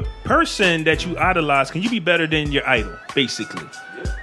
the 0.00 0.08
person 0.22 0.84
that 0.84 1.04
you 1.04 1.18
idolize 1.18 1.70
can 1.70 1.82
you 1.82 1.90
be 1.90 1.98
better 1.98 2.26
than 2.26 2.52
your 2.52 2.66
idol? 2.68 2.96
Basically, 3.14 3.66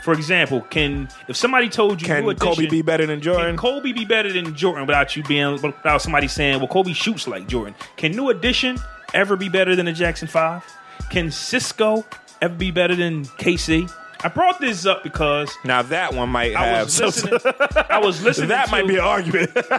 for 0.04 0.14
example, 0.14 0.62
can 0.62 1.10
if 1.28 1.36
somebody 1.36 1.68
told 1.68 2.02
you 2.02 2.08
Can 2.08 2.24
New 2.26 2.34
Kobe 2.36 2.68
be 2.68 2.82
better 2.82 3.06
than 3.06 3.20
Jordan? 3.22 3.52
can? 3.52 3.58
Kobe 3.58 3.92
be 3.92 4.06
better 4.06 4.32
than 4.32 4.56
Jordan 4.56 4.86
without 4.88 5.16
you 5.16 5.24
being 5.24 5.62
without 5.62 6.02
somebody 6.02 6.28
saying, 6.28 6.60
"Well, 6.60 6.70
Kobe 6.70 6.94
shoots 6.94 7.28
like 7.28 7.48
Jordan"? 7.48 7.76
Can 7.98 8.14
New 8.14 8.30
Edition 8.30 8.78
ever 9.14 9.36
be 9.36 9.50
better 9.50 9.76
than 9.76 9.86
the 9.86 9.94
Jackson 9.94 10.28
Five? 10.30 10.64
Can 11.10 11.28
Sisqó 11.28 12.06
ever 12.42 12.56
be 12.56 12.72
better 12.72 12.96
than 12.96 13.26
K-Ci? 13.38 13.88
I 14.24 14.30
brought 14.30 14.60
this 14.60 14.86
up 14.86 15.04
because 15.04 15.52
Now 15.64 15.82
that 15.84 16.14
one 16.14 16.30
might 16.30 16.56
I 16.56 16.66
have. 16.68 16.86
was 16.86 16.94
some- 16.94 17.06
listening. 17.08 17.40
I 17.90 18.00
was 18.00 18.22
listening. 18.24 18.50
that 18.50 18.66
to, 18.66 18.72
might 18.72 18.88
be 18.88 18.96
an 18.96 19.02
argument. 19.02 19.52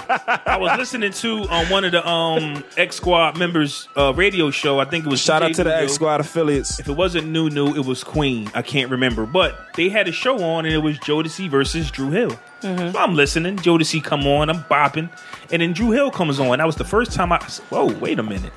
I 0.47 0.57
was 0.59 0.79
listening 0.79 1.13
to 1.13 1.39
on 1.49 1.67
one 1.67 1.85
of 1.85 1.93
the 1.93 2.07
um 2.07 2.63
X 2.77 2.97
Squad 2.97 3.39
members' 3.39 3.89
uh, 3.97 4.13
radio 4.15 4.51
show. 4.51 4.79
I 4.79 4.85
think 4.85 5.07
it 5.07 5.09
was 5.09 5.21
Shout 5.21 5.43
out 5.43 5.51
DJ 5.53 5.57
to 5.57 5.65
the 5.65 5.77
X 5.77 5.93
Squad 5.95 6.21
affiliates. 6.21 6.79
If 6.79 6.89
it 6.89 6.93
wasn't 6.93 7.29
New 7.29 7.51
New, 7.51 7.75
it 7.75 7.85
was 7.85 8.05
Queen. 8.05 8.51
I 8.55 8.63
can't 8.63 8.91
remember, 8.91 9.27
but 9.27 9.57
they 9.75 9.89
had 9.89 10.07
a 10.09 10.13
show 10.13 10.43
on, 10.45 10.65
and 10.67 10.75
it 10.75 10.79
was 10.79 10.99
Jodeci 10.99 11.49
versus 11.49 11.91
Dru 11.91 12.11
Hill. 12.11 12.39
So 12.63 12.93
I'm 12.99 13.15
listening. 13.15 13.57
Jodeci 13.59 14.03
come 14.03 14.27
on, 14.27 14.51
I'm 14.51 14.63
bopping, 14.65 15.09
and 15.53 15.63
then 15.63 15.73
Dru 15.73 15.91
Hill 15.93 16.11
comes 16.11 16.39
on. 16.41 16.59
That 16.59 16.67
was 16.67 16.77
the 16.77 16.85
first 16.85 17.13
time 17.13 17.33
I. 17.33 17.39
said, 17.47 17.65
Whoa, 17.67 17.93
wait 17.99 18.19
a 18.19 18.23
minute, 18.23 18.53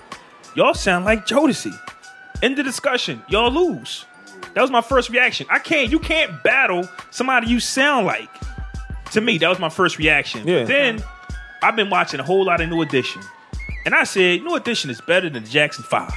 y'all 0.56 0.74
sound 0.74 1.06
like 1.06 1.26
Jodeci. 1.28 1.78
End 2.42 2.58
the 2.58 2.64
discussion. 2.64 3.22
Y'all 3.28 3.52
lose. 3.52 4.06
That 4.54 4.62
was 4.62 4.72
my 4.72 4.82
first 4.82 5.10
reaction. 5.10 5.48
I 5.50 5.60
can't. 5.60 5.92
You 5.92 6.00
can't 6.00 6.44
battle 6.44 6.88
somebody 7.12 7.48
you 7.48 7.60
sound 7.60 8.06
like. 8.06 8.30
To 9.12 9.22
me, 9.22 9.38
that 9.40 9.48
was 9.50 9.60
my 9.60 9.70
first 9.70 9.98
reaction. 9.98 10.48
Yeah. 10.48 10.66
Then 10.66 11.04
I've 11.64 11.76
been 11.76 11.90
watching 11.90 12.20
a 12.20 12.24
whole 12.24 12.46
lot 12.46 12.62
of 12.62 12.70
New 12.70 12.82
Edition, 12.82 13.22
and 13.86 13.96
I 13.96 14.04
said 14.04 14.44
New 14.44 14.56
Edition 14.56 14.90
is 14.90 15.02
better 15.02 15.30
than 15.30 15.46
Jackson 15.46 15.84
Five. 15.84 16.14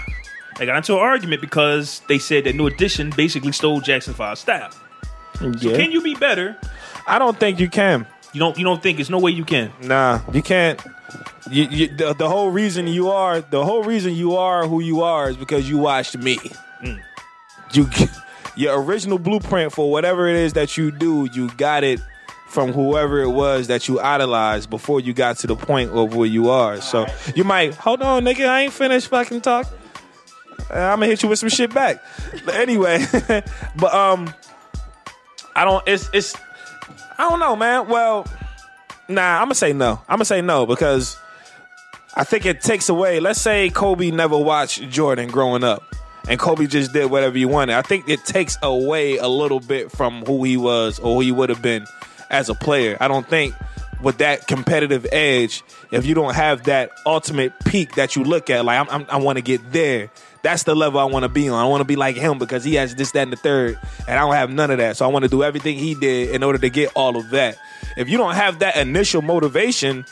I 0.58 0.66
got 0.66 0.76
into 0.76 0.94
an 0.94 1.00
argument 1.00 1.40
because 1.40 2.02
they 2.08 2.18
said 2.18 2.44
that 2.44 2.54
New 2.54 2.66
Edition 2.66 3.10
basically 3.16 3.52
stole 3.52 3.80
Jackson 3.80 4.14
5 4.14 4.38
style. 4.38 4.70
Yeah. 5.40 5.76
Can 5.76 5.90
you 5.90 6.02
be 6.02 6.14
better? 6.14 6.56
I 7.06 7.18
don't 7.18 7.38
think 7.38 7.58
you 7.58 7.68
can. 7.68 8.06
You 8.32 8.38
don't. 8.38 8.56
You 8.56 8.64
don't 8.64 8.82
think 8.82 9.00
it's 9.00 9.10
no 9.10 9.18
way 9.18 9.32
you 9.32 9.44
can. 9.44 9.72
Nah, 9.82 10.20
you 10.32 10.40
can't. 10.42 10.80
You, 11.50 11.64
you, 11.64 11.88
the, 11.88 12.14
the 12.14 12.28
whole 12.28 12.50
reason 12.50 12.86
you 12.86 13.10
are 13.10 13.40
the 13.40 13.64
whole 13.64 13.82
reason 13.82 14.14
you 14.14 14.36
are 14.36 14.66
who 14.66 14.80
you 14.80 15.02
are 15.02 15.30
is 15.30 15.36
because 15.36 15.68
you 15.68 15.78
watched 15.78 16.16
me. 16.16 16.36
Mm. 16.80 17.02
You 17.72 17.88
your 18.56 18.82
original 18.82 19.18
blueprint 19.18 19.72
for 19.72 19.90
whatever 19.90 20.28
it 20.28 20.36
is 20.36 20.52
that 20.54 20.76
you 20.76 20.90
do, 20.90 21.28
you 21.32 21.50
got 21.52 21.84
it 21.84 22.00
from 22.48 22.70
whoever 22.72 23.22
it 23.22 23.30
was 23.30 23.68
that 23.68 23.88
you 23.88 23.98
idolized 23.98 24.68
before 24.68 25.00
you 25.00 25.14
got 25.14 25.38
to 25.38 25.46
the 25.46 25.56
point 25.56 25.90
of 25.90 26.14
where 26.14 26.28
you 26.28 26.50
are. 26.50 26.80
So 26.82 27.06
you 27.34 27.44
might 27.44 27.74
hold 27.74 28.02
on, 28.02 28.24
nigga. 28.24 28.46
I 28.46 28.62
ain't 28.62 28.72
finished 28.72 29.08
fucking 29.08 29.40
talk. 29.40 29.66
I'm 30.70 30.98
gonna 30.98 31.06
hit 31.06 31.22
you 31.22 31.28
with 31.28 31.38
some 31.38 31.48
shit 31.48 31.72
back. 31.72 32.02
But 32.44 32.54
anyway, 32.56 33.04
but 33.76 33.94
um, 33.94 34.32
I 35.56 35.64
don't. 35.64 35.86
It's 35.86 36.08
it's. 36.12 36.36
I 37.18 37.28
don't 37.28 37.40
know, 37.40 37.56
man. 37.56 37.88
Well, 37.88 38.26
nah. 39.08 39.36
I'm 39.38 39.44
gonna 39.44 39.54
say 39.54 39.72
no. 39.72 40.00
I'm 40.08 40.16
gonna 40.16 40.24
say 40.24 40.42
no 40.42 40.66
because 40.66 41.16
I 42.14 42.24
think 42.24 42.46
it 42.46 42.60
takes 42.60 42.88
away. 42.88 43.20
Let's 43.20 43.40
say 43.40 43.70
Kobe 43.70 44.10
never 44.10 44.36
watched 44.36 44.88
Jordan 44.90 45.28
growing 45.28 45.64
up, 45.64 45.82
and 46.28 46.38
Kobe 46.38 46.66
just 46.66 46.92
did 46.92 47.10
whatever 47.10 47.36
he 47.36 47.44
wanted. 47.44 47.74
I 47.76 47.82
think 47.82 48.08
it 48.08 48.24
takes 48.24 48.56
away 48.62 49.16
a 49.18 49.28
little 49.28 49.60
bit 49.60 49.90
from 49.90 50.24
who 50.24 50.44
he 50.44 50.56
was 50.56 50.98
or 50.98 51.16
who 51.16 51.20
he 51.20 51.32
would 51.32 51.48
have 51.48 51.62
been 51.62 51.86
as 52.30 52.48
a 52.48 52.54
player. 52.54 52.96
I 53.00 53.08
don't 53.08 53.26
think 53.26 53.54
with 54.02 54.18
that 54.18 54.46
competitive 54.46 55.06
edge, 55.12 55.62
if 55.90 56.04
you 56.04 56.14
don't 56.14 56.34
have 56.34 56.64
that 56.64 56.90
ultimate 57.06 57.52
peak 57.64 57.94
that 57.94 58.16
you 58.16 58.24
look 58.24 58.50
at, 58.50 58.64
like 58.64 58.78
I'm, 58.78 58.90
I'm, 58.90 59.06
I 59.08 59.16
want 59.18 59.38
to 59.38 59.42
get 59.42 59.72
there. 59.72 60.10
That's 60.42 60.64
the 60.64 60.74
level 60.74 60.98
I 60.98 61.04
want 61.04 61.22
to 61.22 61.28
be 61.28 61.48
on. 61.48 61.54
I 61.54 61.68
want 61.68 61.82
to 61.82 61.84
be 61.86 61.94
like 61.94 62.16
him 62.16 62.38
because 62.38 62.64
he 62.64 62.74
has 62.74 62.96
this, 62.96 63.12
that, 63.12 63.22
and 63.22 63.32
the 63.32 63.36
third, 63.36 63.78
and 64.08 64.18
I 64.18 64.22
don't 64.22 64.34
have 64.34 64.50
none 64.50 64.72
of 64.72 64.78
that. 64.78 64.96
So 64.96 65.04
I 65.04 65.08
want 65.08 65.24
to 65.24 65.28
do 65.28 65.44
everything 65.44 65.78
he 65.78 65.94
did 65.94 66.30
in 66.30 66.42
order 66.42 66.58
to 66.58 66.68
get 66.68 66.90
all 66.96 67.16
of 67.16 67.30
that. 67.30 67.56
If 67.96 68.08
you 68.08 68.18
don't 68.18 68.34
have 68.34 68.58
that 68.58 68.76
initial 68.76 69.22
motivation, 69.22 70.04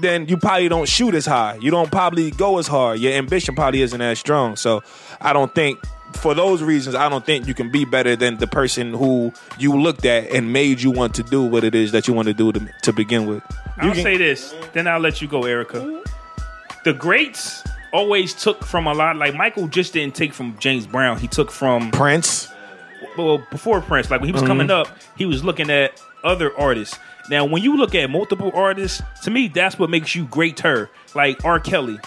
then 0.00 0.26
you 0.26 0.36
probably 0.36 0.68
don't 0.68 0.88
shoot 0.88 1.14
as 1.14 1.26
high. 1.26 1.56
You 1.60 1.70
don't 1.70 1.90
probably 1.90 2.30
go 2.30 2.58
as 2.58 2.66
hard. 2.66 2.98
Your 3.00 3.12
ambition 3.12 3.54
probably 3.54 3.82
isn't 3.82 4.00
as 4.00 4.18
strong. 4.18 4.56
So 4.56 4.82
I 5.20 5.32
don't 5.32 5.54
think 5.54 5.78
for 6.14 6.34
those 6.34 6.62
reasons, 6.62 6.96
I 6.96 7.08
don't 7.08 7.24
think 7.24 7.46
you 7.46 7.54
can 7.54 7.70
be 7.70 7.84
better 7.84 8.16
than 8.16 8.38
the 8.38 8.46
person 8.46 8.94
who 8.94 9.32
you 9.58 9.80
looked 9.80 10.04
at 10.04 10.30
and 10.30 10.52
made 10.52 10.80
you 10.80 10.90
want 10.90 11.14
to 11.16 11.22
do 11.22 11.42
what 11.42 11.64
it 11.64 11.74
is 11.74 11.92
that 11.92 12.08
you 12.08 12.14
want 12.14 12.28
to 12.28 12.34
do 12.34 12.52
to, 12.52 12.68
to 12.82 12.92
begin 12.92 13.26
with. 13.26 13.42
You 13.82 13.88
I'll 13.88 13.94
can- 13.94 14.02
say 14.02 14.16
this, 14.16 14.54
then 14.72 14.86
I'll 14.86 15.00
let 15.00 15.22
you 15.22 15.28
go, 15.28 15.44
Erica. 15.44 16.02
The 16.84 16.92
greats 16.92 17.62
always 17.92 18.34
took 18.34 18.64
from 18.64 18.86
a 18.86 18.94
lot. 18.94 19.16
Like 19.16 19.34
Michael 19.34 19.68
just 19.68 19.92
didn't 19.92 20.14
take 20.14 20.32
from 20.32 20.56
James 20.58 20.86
Brown. 20.86 21.18
He 21.18 21.28
took 21.28 21.50
from 21.50 21.90
Prince. 21.90 22.48
well 23.16 23.44
before 23.50 23.80
Prince. 23.80 24.10
Like 24.10 24.20
when 24.20 24.28
he 24.28 24.32
was 24.32 24.42
mm-hmm. 24.42 24.48
coming 24.48 24.70
up, 24.70 24.88
he 25.16 25.26
was 25.26 25.44
looking 25.44 25.70
at 25.70 26.00
other 26.24 26.56
artists. 26.58 26.98
Now, 27.30 27.44
when 27.44 27.62
you 27.62 27.76
look 27.76 27.94
at 27.94 28.10
multiple 28.10 28.50
artists, 28.54 29.00
to 29.22 29.30
me, 29.30 29.48
that's 29.48 29.78
what 29.78 29.88
makes 29.88 30.14
you 30.14 30.24
greater. 30.26 30.90
Like 31.14 31.44
R. 31.44 31.60
Kelly, 31.60 31.98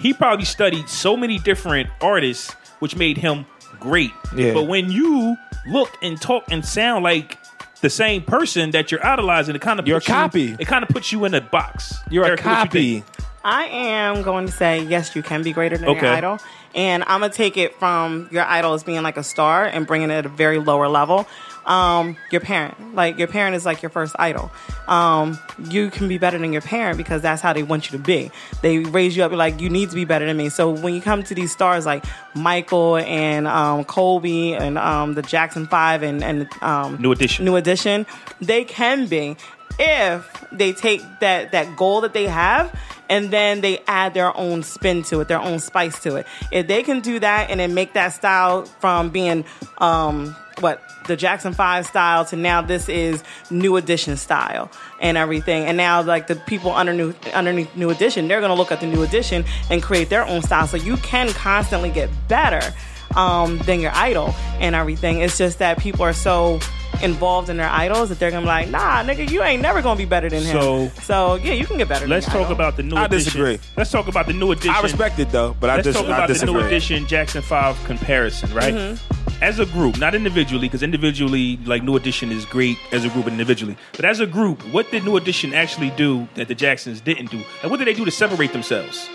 he 0.00 0.12
probably 0.14 0.46
studied 0.46 0.88
so 0.88 1.16
many 1.16 1.38
different 1.38 1.90
artists, 2.00 2.52
which 2.80 2.96
made 2.96 3.18
him 3.18 3.44
great. 3.78 4.10
Yeah. 4.34 4.54
But 4.54 4.64
when 4.64 4.90
you 4.90 5.36
look 5.66 5.90
and 6.02 6.20
talk 6.20 6.44
and 6.50 6.64
sound 6.64 7.04
like 7.04 7.38
the 7.82 7.90
same 7.90 8.22
person 8.22 8.70
that 8.70 8.90
you're 8.90 9.04
idolizing, 9.06 9.54
it 9.54 9.60
kind 9.60 9.78
of 9.78 9.86
You're 9.86 9.98
a 9.98 10.00
puts 10.00 10.08
you- 10.08 10.14
copy. 10.14 10.56
it 10.58 10.64
kind 10.66 10.82
of 10.82 10.88
puts 10.88 11.12
you 11.12 11.24
in 11.26 11.34
a 11.34 11.40
box. 11.40 11.94
You're 12.10 12.24
Erica, 12.24 12.42
a 12.42 12.44
copy. 12.44 13.04
I 13.44 13.64
am 13.64 14.22
going 14.22 14.46
to 14.46 14.52
say 14.52 14.82
yes, 14.84 15.14
you 15.16 15.22
can 15.22 15.42
be 15.42 15.52
greater 15.52 15.76
than 15.76 15.88
Okay. 15.88 16.06
your 16.06 16.14
idol, 16.14 16.38
and 16.76 17.02
I'm 17.08 17.20
gonna 17.20 17.32
take 17.32 17.56
it 17.56 17.74
from 17.76 18.28
your 18.30 18.44
idol 18.44 18.72
as 18.74 18.84
being 18.84 19.02
like 19.02 19.16
a 19.16 19.24
star 19.24 19.64
and 19.64 19.84
bringing 19.84 20.10
it 20.10 20.14
at 20.14 20.26
a 20.26 20.28
very 20.28 20.60
lower 20.60 20.86
level. 20.88 21.26
Um, 21.64 22.16
your 22.30 22.40
parent, 22.40 22.94
like 22.94 23.18
your 23.18 23.28
parent 23.28 23.54
is 23.54 23.64
like 23.64 23.82
your 23.82 23.90
first 23.90 24.16
idol. 24.18 24.50
Um, 24.88 25.38
you 25.70 25.90
can 25.90 26.08
be 26.08 26.18
better 26.18 26.38
than 26.38 26.52
your 26.52 26.62
parent 26.62 26.98
because 26.98 27.22
that's 27.22 27.40
how 27.40 27.52
they 27.52 27.62
want 27.62 27.90
you 27.90 27.98
to 27.98 28.02
be. 28.02 28.30
They 28.62 28.78
raise 28.78 29.16
you 29.16 29.22
up 29.22 29.32
like 29.32 29.60
you 29.60 29.70
need 29.70 29.90
to 29.90 29.94
be 29.94 30.04
better 30.04 30.26
than 30.26 30.36
me. 30.36 30.48
So 30.48 30.70
when 30.70 30.94
you 30.94 31.00
come 31.00 31.22
to 31.24 31.34
these 31.34 31.52
stars 31.52 31.86
like 31.86 32.04
Michael 32.34 32.96
and 32.96 33.46
um, 33.46 33.84
Kobe 33.84 34.52
and 34.52 34.78
um, 34.78 35.14
the 35.14 35.22
Jackson 35.22 35.66
Five 35.66 36.02
and 36.02 36.22
and 36.22 36.48
um, 36.62 37.00
New 37.00 37.12
Edition. 37.12 37.44
New 37.44 37.56
Edition, 37.56 38.06
they 38.40 38.64
can 38.64 39.06
be 39.06 39.36
if 39.78 40.44
they 40.52 40.72
take 40.72 41.02
that 41.20 41.52
that 41.52 41.76
goal 41.76 42.02
that 42.02 42.12
they 42.12 42.26
have 42.26 42.78
and 43.08 43.30
then 43.30 43.60
they 43.60 43.80
add 43.86 44.14
their 44.14 44.36
own 44.36 44.62
spin 44.62 45.02
to 45.04 45.20
it, 45.20 45.28
their 45.28 45.40
own 45.40 45.58
spice 45.58 46.00
to 46.02 46.16
it. 46.16 46.26
If 46.50 46.66
they 46.66 46.82
can 46.82 47.00
do 47.00 47.18
that 47.18 47.50
and 47.50 47.60
then 47.60 47.74
make 47.74 47.92
that 47.94 48.10
style 48.10 48.64
from 48.64 49.10
being 49.10 49.44
um 49.78 50.36
what 50.60 50.82
the 51.06 51.16
Jackson 51.16 51.52
5 51.52 51.86
style 51.86 52.24
to 52.26 52.36
now 52.36 52.62
this 52.62 52.88
is 52.88 53.22
new 53.50 53.76
edition 53.76 54.16
style 54.16 54.70
and 55.00 55.16
everything. 55.16 55.64
And 55.64 55.76
now 55.76 56.02
like 56.02 56.26
the 56.26 56.36
people 56.36 56.70
under 56.70 56.92
new, 56.92 57.14
underneath 57.34 57.74
new 57.74 57.90
edition, 57.90 58.28
they're 58.28 58.40
to 58.40 58.54
look 58.54 58.72
at 58.72 58.80
the 58.80 58.86
new 58.86 59.02
edition 59.02 59.44
and 59.70 59.82
create 59.82 60.08
their 60.08 60.26
own 60.26 60.42
style. 60.42 60.66
So 60.66 60.76
you 60.76 60.96
can 60.98 61.28
constantly 61.30 61.90
get 61.90 62.08
better 62.28 62.74
um, 63.16 63.58
than 63.58 63.80
your 63.80 63.92
idol 63.94 64.34
and 64.60 64.74
everything. 64.74 65.20
It's 65.20 65.38
just 65.38 65.58
that 65.58 65.78
people 65.78 66.02
are 66.02 66.12
so 66.12 66.60
involved 67.02 67.48
in 67.48 67.56
their 67.56 67.68
idols 67.70 68.08
that 68.10 68.18
they're 68.18 68.30
gonna 68.30 68.42
be 68.42 68.48
like, 68.48 68.68
nah, 68.70 69.02
nigga, 69.02 69.28
you 69.30 69.42
ain't 69.42 69.62
never 69.62 69.82
gonna 69.82 69.96
be 69.98 70.04
better 70.04 70.28
than 70.28 70.42
him. 70.42 70.52
So- 70.60 70.90
so 71.02 71.34
yeah, 71.36 71.52
you 71.54 71.66
can 71.66 71.78
get 71.78 71.88
better. 71.88 72.06
Let's 72.06 72.26
your 72.26 72.32
talk 72.34 72.42
idol. 72.46 72.52
about 72.52 72.76
the 72.76 72.82
new 72.82 72.96
I 72.96 73.06
edition. 73.06 73.24
disagree. 73.24 73.58
Let's 73.76 73.90
talk 73.90 74.06
about 74.08 74.26
the 74.26 74.32
new 74.32 74.52
edition. 74.52 74.70
I 74.70 74.80
respect 74.82 75.18
it 75.18 75.30
though, 75.30 75.56
but 75.60 75.70
I 75.70 75.76
Let's 75.76 75.86
just 75.86 75.98
talk 75.98 76.08
I 76.08 76.10
about 76.24 76.28
the 76.28 76.34
new 76.46 76.52
disagree. 76.52 76.62
edition 76.66 77.06
Jackson 77.06 77.42
Five 77.42 77.82
comparison, 77.84 78.52
right? 78.54 78.74
Mm-hmm. 78.74 79.42
As 79.42 79.58
a 79.58 79.66
group, 79.66 79.98
not 79.98 80.14
individually, 80.14 80.68
because 80.68 80.84
individually, 80.84 81.58
like 81.64 81.82
New 81.82 81.96
Edition 81.96 82.30
is 82.30 82.44
great 82.44 82.78
as 82.92 83.04
a 83.04 83.08
group 83.08 83.26
individually. 83.26 83.76
But 83.96 84.04
as 84.04 84.20
a 84.20 84.26
group, 84.26 84.60
what 84.72 84.88
did 84.92 85.04
New 85.04 85.16
Edition 85.16 85.52
actually 85.52 85.90
do 85.90 86.28
that 86.36 86.46
the 86.46 86.54
Jacksons 86.54 87.00
didn't 87.00 87.30
do, 87.32 87.42
and 87.62 87.70
what 87.70 87.78
did 87.78 87.88
they 87.88 87.94
do 87.94 88.04
to 88.04 88.10
separate 88.12 88.52
themselves? 88.52 89.08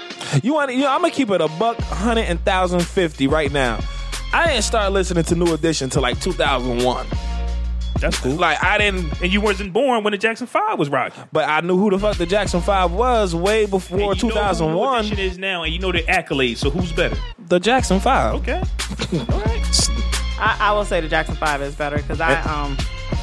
You 0.44 0.54
want? 0.56 0.74
You 0.74 0.80
know, 0.82 0.90
I'm 0.92 1.00
gonna 1.02 1.12
keep 1.14 1.30
it 1.30 1.40
a 1.40 1.48
buck, 1.48 1.80
hundred 1.80 2.24
and 2.26 2.44
thousand 2.44 2.82
fifty 2.82 3.28
right 3.28 3.52
now. 3.54 3.80
I 4.34 4.48
didn't 4.48 4.64
start 4.64 4.92
listening 4.92 5.24
to 5.26 5.36
New 5.36 5.54
Edition 5.54 5.90
till 5.90 6.02
like 6.02 6.20
2001. 6.20 7.08
That's 8.00 8.20
cool. 8.20 8.34
Like 8.34 8.64
I 8.64 8.78
didn't, 8.78 9.22
and 9.22 9.32
you 9.32 9.42
wasn't 9.42 9.74
born 9.74 10.04
when 10.04 10.12
the 10.12 10.18
Jackson 10.18 10.48
Five 10.48 10.78
was 10.80 10.90
rocking. 10.90 11.24
but 11.32 11.48
I 11.50 11.62
knew 11.62 11.78
who 11.78 11.90
the 11.90 12.00
fuck 12.00 12.18
the 12.18 12.26
Jackson 12.26 12.62
Five 12.62 12.92
was 12.92 13.34
way 13.36 13.64
And 13.64 13.72
before 13.72 14.00
you 14.00 14.06
know 14.06 14.14
who 14.14 14.28
New 14.28 14.34
2001. 14.34 15.06
Edition 15.06 15.20
is 15.20 15.38
now, 15.38 15.64
and 15.64 15.74
you 15.74 15.80
know 15.80 15.92
the 15.92 16.04
accolades. 16.04 16.58
So 16.58 16.70
who's 16.70 16.92
better? 16.92 17.18
The 17.48 17.60
Jackson 17.60 18.00
Five. 18.00 18.36
Okay, 18.36 18.60
all 19.32 19.40
right. 19.42 19.90
I, 20.40 20.58
I 20.60 20.72
will 20.74 20.86
say 20.86 21.02
the 21.02 21.08
Jackson 21.10 21.36
Five 21.36 21.62
is 21.62 21.76
better 21.76 21.98
because 21.98 22.22
I 22.22 22.40
um 22.42 22.78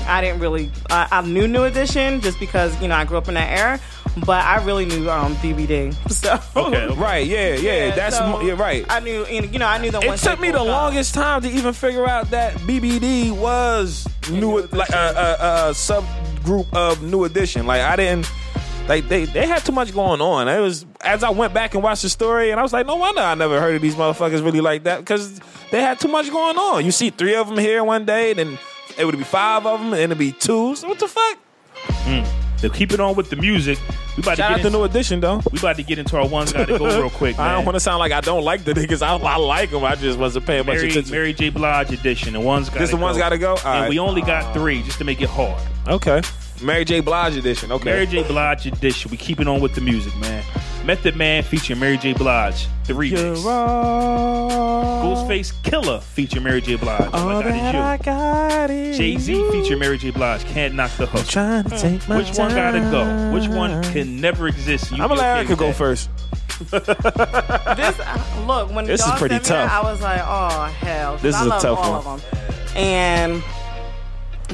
I 0.07 0.21
didn't 0.21 0.41
really 0.41 0.71
I, 0.91 1.07
I 1.11 1.23
knew 1.23 1.47
New 1.47 1.65
Edition 1.65 2.21
just 2.21 2.41
because 2.41 2.81
you 2.83 2.89
know 2.89 2.97
I 2.97 3.05
grew 3.05 3.19
up 3.19 3.29
in 3.29 3.35
that 3.35 3.57
era, 3.57 3.81
but 4.27 4.45
I 4.45 4.63
really 4.65 4.87
knew 4.87 5.11
um 5.11 5.35
BBD. 5.37 5.95
So 6.11 6.41
Okay, 6.57 6.85
okay. 6.87 6.95
Right? 7.01 7.27
Yeah, 7.27 7.55
yeah. 7.57 7.95
that's 7.95 8.17
so 8.17 8.27
mo- 8.27 8.41
yeah, 8.41 8.55
right. 8.55 8.87
I 8.89 9.01
knew 9.01 9.27
you 9.27 9.59
know 9.59 9.67
I 9.67 9.79
knew 9.79 9.91
the 9.91 10.01
it 10.01 10.19
took 10.19 10.41
me 10.41 10.51
the 10.51 10.63
longest 10.63 11.15
time 11.15 11.43
to 11.43 11.51
even 11.51 11.73
figure 11.73 12.07
out 12.09 12.31
that 12.31 12.55
BBD 12.59 13.33
was 13.33 14.07
new, 14.31 14.63
like 14.73 14.89
a 14.91 14.97
uh, 14.97 15.13
uh, 15.41 15.43
uh, 15.43 15.73
subgroup 15.73 16.73
of 16.73 17.03
New 17.03 17.25
Edition. 17.25 17.67
Like 17.67 17.83
I 17.83 17.97
didn't. 17.97 18.31
Like 18.87 19.09
they, 19.09 19.25
they 19.25 19.47
had 19.47 19.65
too 19.65 19.73
much 19.73 19.95
going 19.95 20.21
on. 20.21 20.47
It 20.47 20.61
was 20.61 20.85
as 21.01 21.25
I 21.25 21.31
went 21.31 21.55
back 21.55 21.73
and 21.73 21.83
watched 21.83 22.03
the 22.03 22.11
story, 22.11 22.51
and 22.51 22.61
I 22.61 22.63
was 22.63 22.73
like, 22.75 22.87
no 22.87 22.97
wonder 22.97 23.23
I 23.23 23.35
never 23.35 23.59
heard 23.59 23.75
of 23.75 23.81
these 23.81 23.95
motherfuckers 23.95 24.45
really 24.45 24.61
like 24.61 24.83
that 24.85 24.99
because 24.99 25.41
they 25.71 25.81
had 25.81 25.99
too 25.99 26.09
much 26.09 26.31
going 26.31 26.59
on. 26.59 26.85
You 26.85 26.91
see 26.93 27.09
three 27.09 27.35
of 27.35 27.49
them 27.49 27.57
here 27.57 27.83
one 27.83 28.05
day, 28.05 28.35
then 28.35 28.59
it 28.99 29.07
would 29.07 29.17
be 29.17 29.25
five 29.25 29.65
of 29.65 29.81
them, 29.81 29.95
and 29.95 30.03
it'd 30.03 30.19
be 30.19 30.33
two. 30.33 30.77
So 30.77 30.87
what 30.89 30.99
the 30.99 31.09
fuck? 31.09 31.39
To 32.65 32.71
keep 32.71 32.93
it 32.93 33.01
on 33.01 33.15
with 33.15 33.29
the 33.29 33.37
music, 33.37 33.79
we 34.17 34.23
about 34.23 34.39
Shout 34.39 34.49
to 34.49 34.55
get 34.57 34.63
to 34.63 34.67
into, 34.69 34.79
New 34.79 34.85
Edition 34.85 35.21
though. 35.21 35.43
we 35.53 35.59
about 35.59 35.77
to 35.77 35.83
get 35.83 35.99
into 35.99 36.17
our 36.17 36.27
ones 36.27 36.51
got 36.51 36.67
to 36.67 36.79
go 36.79 36.87
real 36.87 37.11
quick. 37.11 37.37
Man. 37.37 37.47
I 37.51 37.53
don't 37.53 37.67
want 37.67 37.77
to 37.77 37.81
sound 37.81 37.99
like 37.99 38.11
I 38.11 38.23
don't 38.23 38.43
like 38.43 38.65
the 38.65 38.73
niggas. 38.73 39.03
I, 39.03 39.17
I 39.17 39.37
like 39.37 39.71
them. 39.71 39.85
I 39.85 39.95
just 39.97 40.19
wasn't 40.19 40.47
paying 40.47 40.65
much 40.65 40.77
Mary, 40.77 40.89
attention. 40.89 41.13
Mary 41.13 41.35
J. 41.35 41.51
Blige 41.51 41.93
edition. 41.93 42.33
The 42.33 42.41
ones 42.41 42.71
got 42.71 42.79
This 42.79 42.91
the 42.91 42.97
ones 42.97 43.19
gotta 43.19 43.37
go? 43.37 43.51
All 43.51 43.57
and 43.57 43.65
right. 43.83 43.91
we 43.91 43.99
only 43.99 44.23
got 44.23 44.55
three 44.55 44.83
just 44.83 44.97
to 44.97 45.05
make 45.05 45.21
it 45.21 45.29
hard. 45.29 45.61
Okay. 45.89 46.23
Mary 46.63 46.85
J. 46.85 47.01
Blige 47.01 47.37
edition. 47.37 47.73
Okay. 47.73 47.85
Mary 47.85 48.07
J. 48.07 48.23
Blige 48.23 48.67
edition. 48.67 49.11
We 49.11 49.17
keeping 49.17 49.49
on 49.49 49.61
with 49.61 49.75
the 49.75 49.81
music, 49.81 50.17
man. 50.19 50.43
Method 50.85 51.17
Man 51.17 51.43
featuring 51.43 51.81
Mary 51.81 51.97
J. 51.97 52.13
Blige. 52.13 52.67
The 52.87 52.93
remix. 52.93 53.43
Ghostface 55.03 55.53
Killah 55.63 56.03
featuring 56.03 56.45
Mary 56.45 56.61
J. 56.61 56.77
Blige. 56.77 57.11
All 57.13 57.29
I 57.29 57.97
got 57.97 58.01
is 58.01 58.07
got 58.07 58.71
you. 58.71 58.95
Jay 58.95 59.17
Z 59.19 59.51
featuring 59.51 59.79
Mary 59.79 59.99
J. 59.99 60.11
Blige. 60.11 60.45
Can't 60.45 60.75
knock 60.75 60.91
the 60.93 61.07
hustle. 61.07 61.27
Trying 61.27 61.65
to 61.65 61.79
take 61.79 62.09
my 62.09 62.19
Which 62.19 62.37
one 62.39 62.51
gotta 62.55 62.81
go? 62.81 63.33
Which 63.33 63.49
one 63.49 63.83
can 63.85 64.21
never 64.21 64.47
exist? 64.49 64.91
You 64.91 65.03
I'm 65.03 65.09
gonna 65.09 65.21
let 65.21 65.31
okay 65.31 65.39
Erica 65.39 65.51
with 65.53 65.59
go 65.59 65.67
that? 65.69 65.77
first. 65.77 66.11
this 66.71 67.99
uh, 68.01 68.45
look 68.47 68.71
when 68.73 68.85
This 68.85 69.01
is 69.01 69.07
y'all 69.09 69.19
pretty 69.19 69.35
said 69.37 69.45
that, 69.45 69.69
tough. 69.69 69.73
I 69.85 69.91
was 69.91 70.01
like, 70.01 70.21
oh 70.23 70.65
hell. 70.79 71.17
This 71.19 71.35
I 71.35 71.41
is 71.41 71.47
a 71.47 71.51
tough 71.61 71.79
all 71.79 72.03
one. 72.03 72.21
of 72.21 72.23
them, 72.23 72.77
and 72.77 73.43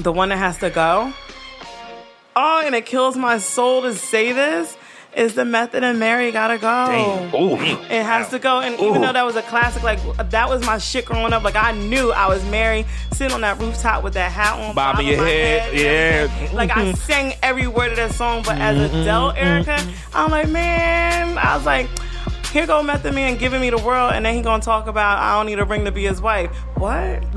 the 0.03 0.13
one 0.13 0.29
that 0.31 0.39
has 0.39 0.57
to 0.59 0.71
go. 0.71 1.13
Oh, 2.37 2.63
and 2.65 2.75
it 2.75 2.87
kills 2.87 3.17
my 3.17 3.39
soul 3.39 3.83
to 3.83 3.95
say 3.95 4.33
this 4.33 4.77
is 5.15 5.35
the 5.35 5.45
Method 5.45 5.83
and 5.83 5.99
Mary 5.99 6.31
gotta 6.31 6.59
go. 6.59 7.29
Mm. 7.33 7.85
It 7.91 8.05
has 8.05 8.29
to 8.31 8.39
go, 8.39 8.61
and 8.61 8.79
even 8.79 9.01
though 9.01 9.13
that 9.13 9.27
was 9.27 9.37
a 9.37 9.43
classic, 9.43 9.83
like 9.83 9.99
that 10.31 10.49
was 10.49 10.65
my 10.65 10.79
shit 10.79 11.05
growing 11.05 11.33
up. 11.33 11.43
Like 11.43 11.57
I 11.57 11.73
knew 11.73 12.13
I 12.13 12.29
was 12.29 12.45
Mary, 12.47 12.87
sitting 13.13 13.35
on 13.35 13.41
that 13.41 13.59
rooftop 13.59 14.05
with 14.05 14.15
that 14.15 14.31
hat 14.31 14.59
on, 14.59 14.75
Bobbing 14.75 15.09
your 15.09 15.17
head, 15.25 15.75
and 15.75 15.79
yeah. 15.79 16.51
Like 16.53 16.71
I 16.71 16.85
mm-hmm. 16.85 16.97
sang 16.97 17.35
every 17.43 17.67
word 17.67 17.91
of 17.91 17.97
that 17.97 18.13
song, 18.13 18.43
but 18.45 18.57
as 18.59 18.77
mm-hmm, 18.77 18.97
adult 18.99 19.35
mm-hmm. 19.35 19.47
Erica, 19.47 19.85
I'm 20.15 20.31
like, 20.31 20.49
man, 20.49 21.37
I 21.39 21.57
was 21.57 21.67
like. 21.67 21.89
Here 22.53 22.67
go 22.67 22.83
Method 22.83 23.15
Man 23.15 23.37
giving 23.37 23.61
me 23.61 23.71
the 23.71 23.79
world, 23.79 24.13
and 24.13 24.27
then 24.27 24.35
he 24.35 24.43
gonna 24.43 24.61
talk 24.61 24.89
about 24.89 25.19
I 25.19 25.37
don't 25.37 25.47
need 25.47 25.61
a 25.61 25.65
ring 25.65 25.85
to 25.85 25.93
be 25.93 26.03
his 26.05 26.21
wife. 26.21 26.51
What, 26.75 26.91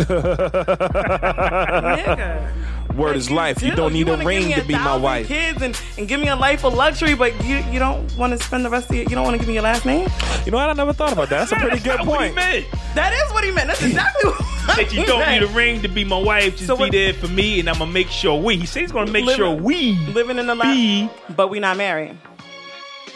nigga? 1.94 2.52
Word 2.96 3.16
is 3.18 3.32
life. 3.32 3.62
You 3.62 3.72
do. 3.72 3.76
don't 3.78 3.94
need 3.94 4.08
a 4.08 4.18
ring 4.18 4.52
to 4.54 4.64
be 4.64 4.74
my 4.74 4.96
wife. 4.96 5.28
Kids 5.28 5.62
and, 5.62 5.80
and 5.98 6.08
give 6.08 6.20
me 6.20 6.28
a 6.30 6.36
life 6.36 6.64
of 6.64 6.74
luxury, 6.74 7.16
but 7.16 7.34
you 7.44 7.58
you 7.72 7.80
don't 7.80 8.16
want 8.18 8.38
to 8.38 8.44
spend 8.46 8.64
the 8.64 8.70
rest 8.70 8.90
of 8.90 8.96
your, 8.96 9.04
you 9.06 9.10
don't 9.16 9.24
want 9.24 9.34
to 9.34 9.40
give 9.40 9.48
me 9.48 9.54
your 9.56 9.64
last 9.64 9.86
name. 9.86 10.10
You 10.46 10.52
know 10.52 10.58
what? 10.58 10.70
I 10.70 10.74
never 10.74 10.94
thought 10.94 11.12
about 11.14 11.30
that. 11.30 11.50
That's 11.50 11.52
a 11.52 11.56
pretty 11.56 11.80
good 11.80 11.98
not 12.00 12.08
what 12.08 12.22
he 12.22 12.26
point. 12.28 12.36
meant. 12.36 12.66
That 12.96 13.12
is 13.14 13.32
what 13.34 13.44
he 13.44 13.52
meant. 13.52 13.68
That's 13.68 13.84
exactly 13.84 14.30
what 14.30 14.38
he 14.42 14.44
meant. 14.68 14.78
That 14.78 14.94
you 14.94 15.06
don't 15.06 15.20
meant. 15.20 15.42
need 15.42 15.50
a 15.50 15.54
ring 15.54 15.82
to 15.82 15.88
be 15.88 16.04
my 16.04 16.18
wife. 16.22 16.56
Just 16.56 16.68
So 16.68 16.76
be 16.76 16.82
what- 16.82 16.92
there 16.92 17.14
for 17.14 17.28
me, 17.28 17.60
and 17.60 17.70
I'm 17.70 17.80
gonna 17.80 17.92
make 17.92 18.08
sure 18.10 18.40
we. 18.40 18.58
He 18.58 18.66
said 18.66 18.82
he's 18.82 18.92
gonna 18.92 19.12
make 19.12 19.26
Living- 19.26 19.38
sure 19.38 19.56
we 19.56 19.94
living 20.14 20.38
in 20.38 20.48
the 20.48 20.56
life, 20.56 21.10
but 21.36 21.50
we 21.50 21.60
not 21.60 21.78
married. 21.78 22.18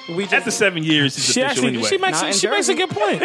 We 0.09 0.23
just 0.23 0.33
after 0.33 0.51
seven 0.51 0.83
years. 0.83 1.17
Is 1.17 1.25
She 1.25 1.41
official 1.41 1.49
actually 1.49 1.67
anyway. 1.69 1.89
she 1.89 1.97
makes 1.97 2.21
Not 2.21 2.23
a, 2.23 2.27
in 2.27 2.33
she 2.33 2.47
makes 2.47 2.69
a 2.69 2.75
good 2.75 2.89
point. 2.89 3.23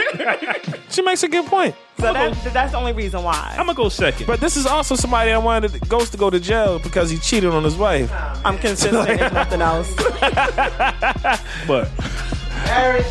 she 0.90 1.02
makes 1.02 1.22
a 1.22 1.28
good 1.28 1.46
point. 1.46 1.74
so 1.98 2.12
that, 2.12 2.34
that's 2.52 2.72
the 2.72 2.78
only 2.78 2.92
reason 2.92 3.22
why. 3.22 3.50
I'm 3.52 3.66
gonna 3.66 3.74
go 3.74 3.88
second. 3.88 4.26
But 4.26 4.40
this 4.40 4.56
is 4.56 4.66
also 4.66 4.96
somebody 4.96 5.30
that 5.30 5.42
wanted 5.42 5.72
to, 5.72 5.78
goes 5.80 6.10
to 6.10 6.16
go 6.16 6.28
to 6.30 6.40
jail 6.40 6.80
because 6.80 7.08
he 7.10 7.18
cheated 7.18 7.50
on 7.50 7.62
his 7.62 7.76
wife. 7.76 8.10
I'm 8.44 8.58
consistent 8.58 9.08
if 9.08 9.32
nothing 9.32 9.62
else. 9.62 9.94
but 11.68 11.88
Marriage, 12.66 13.06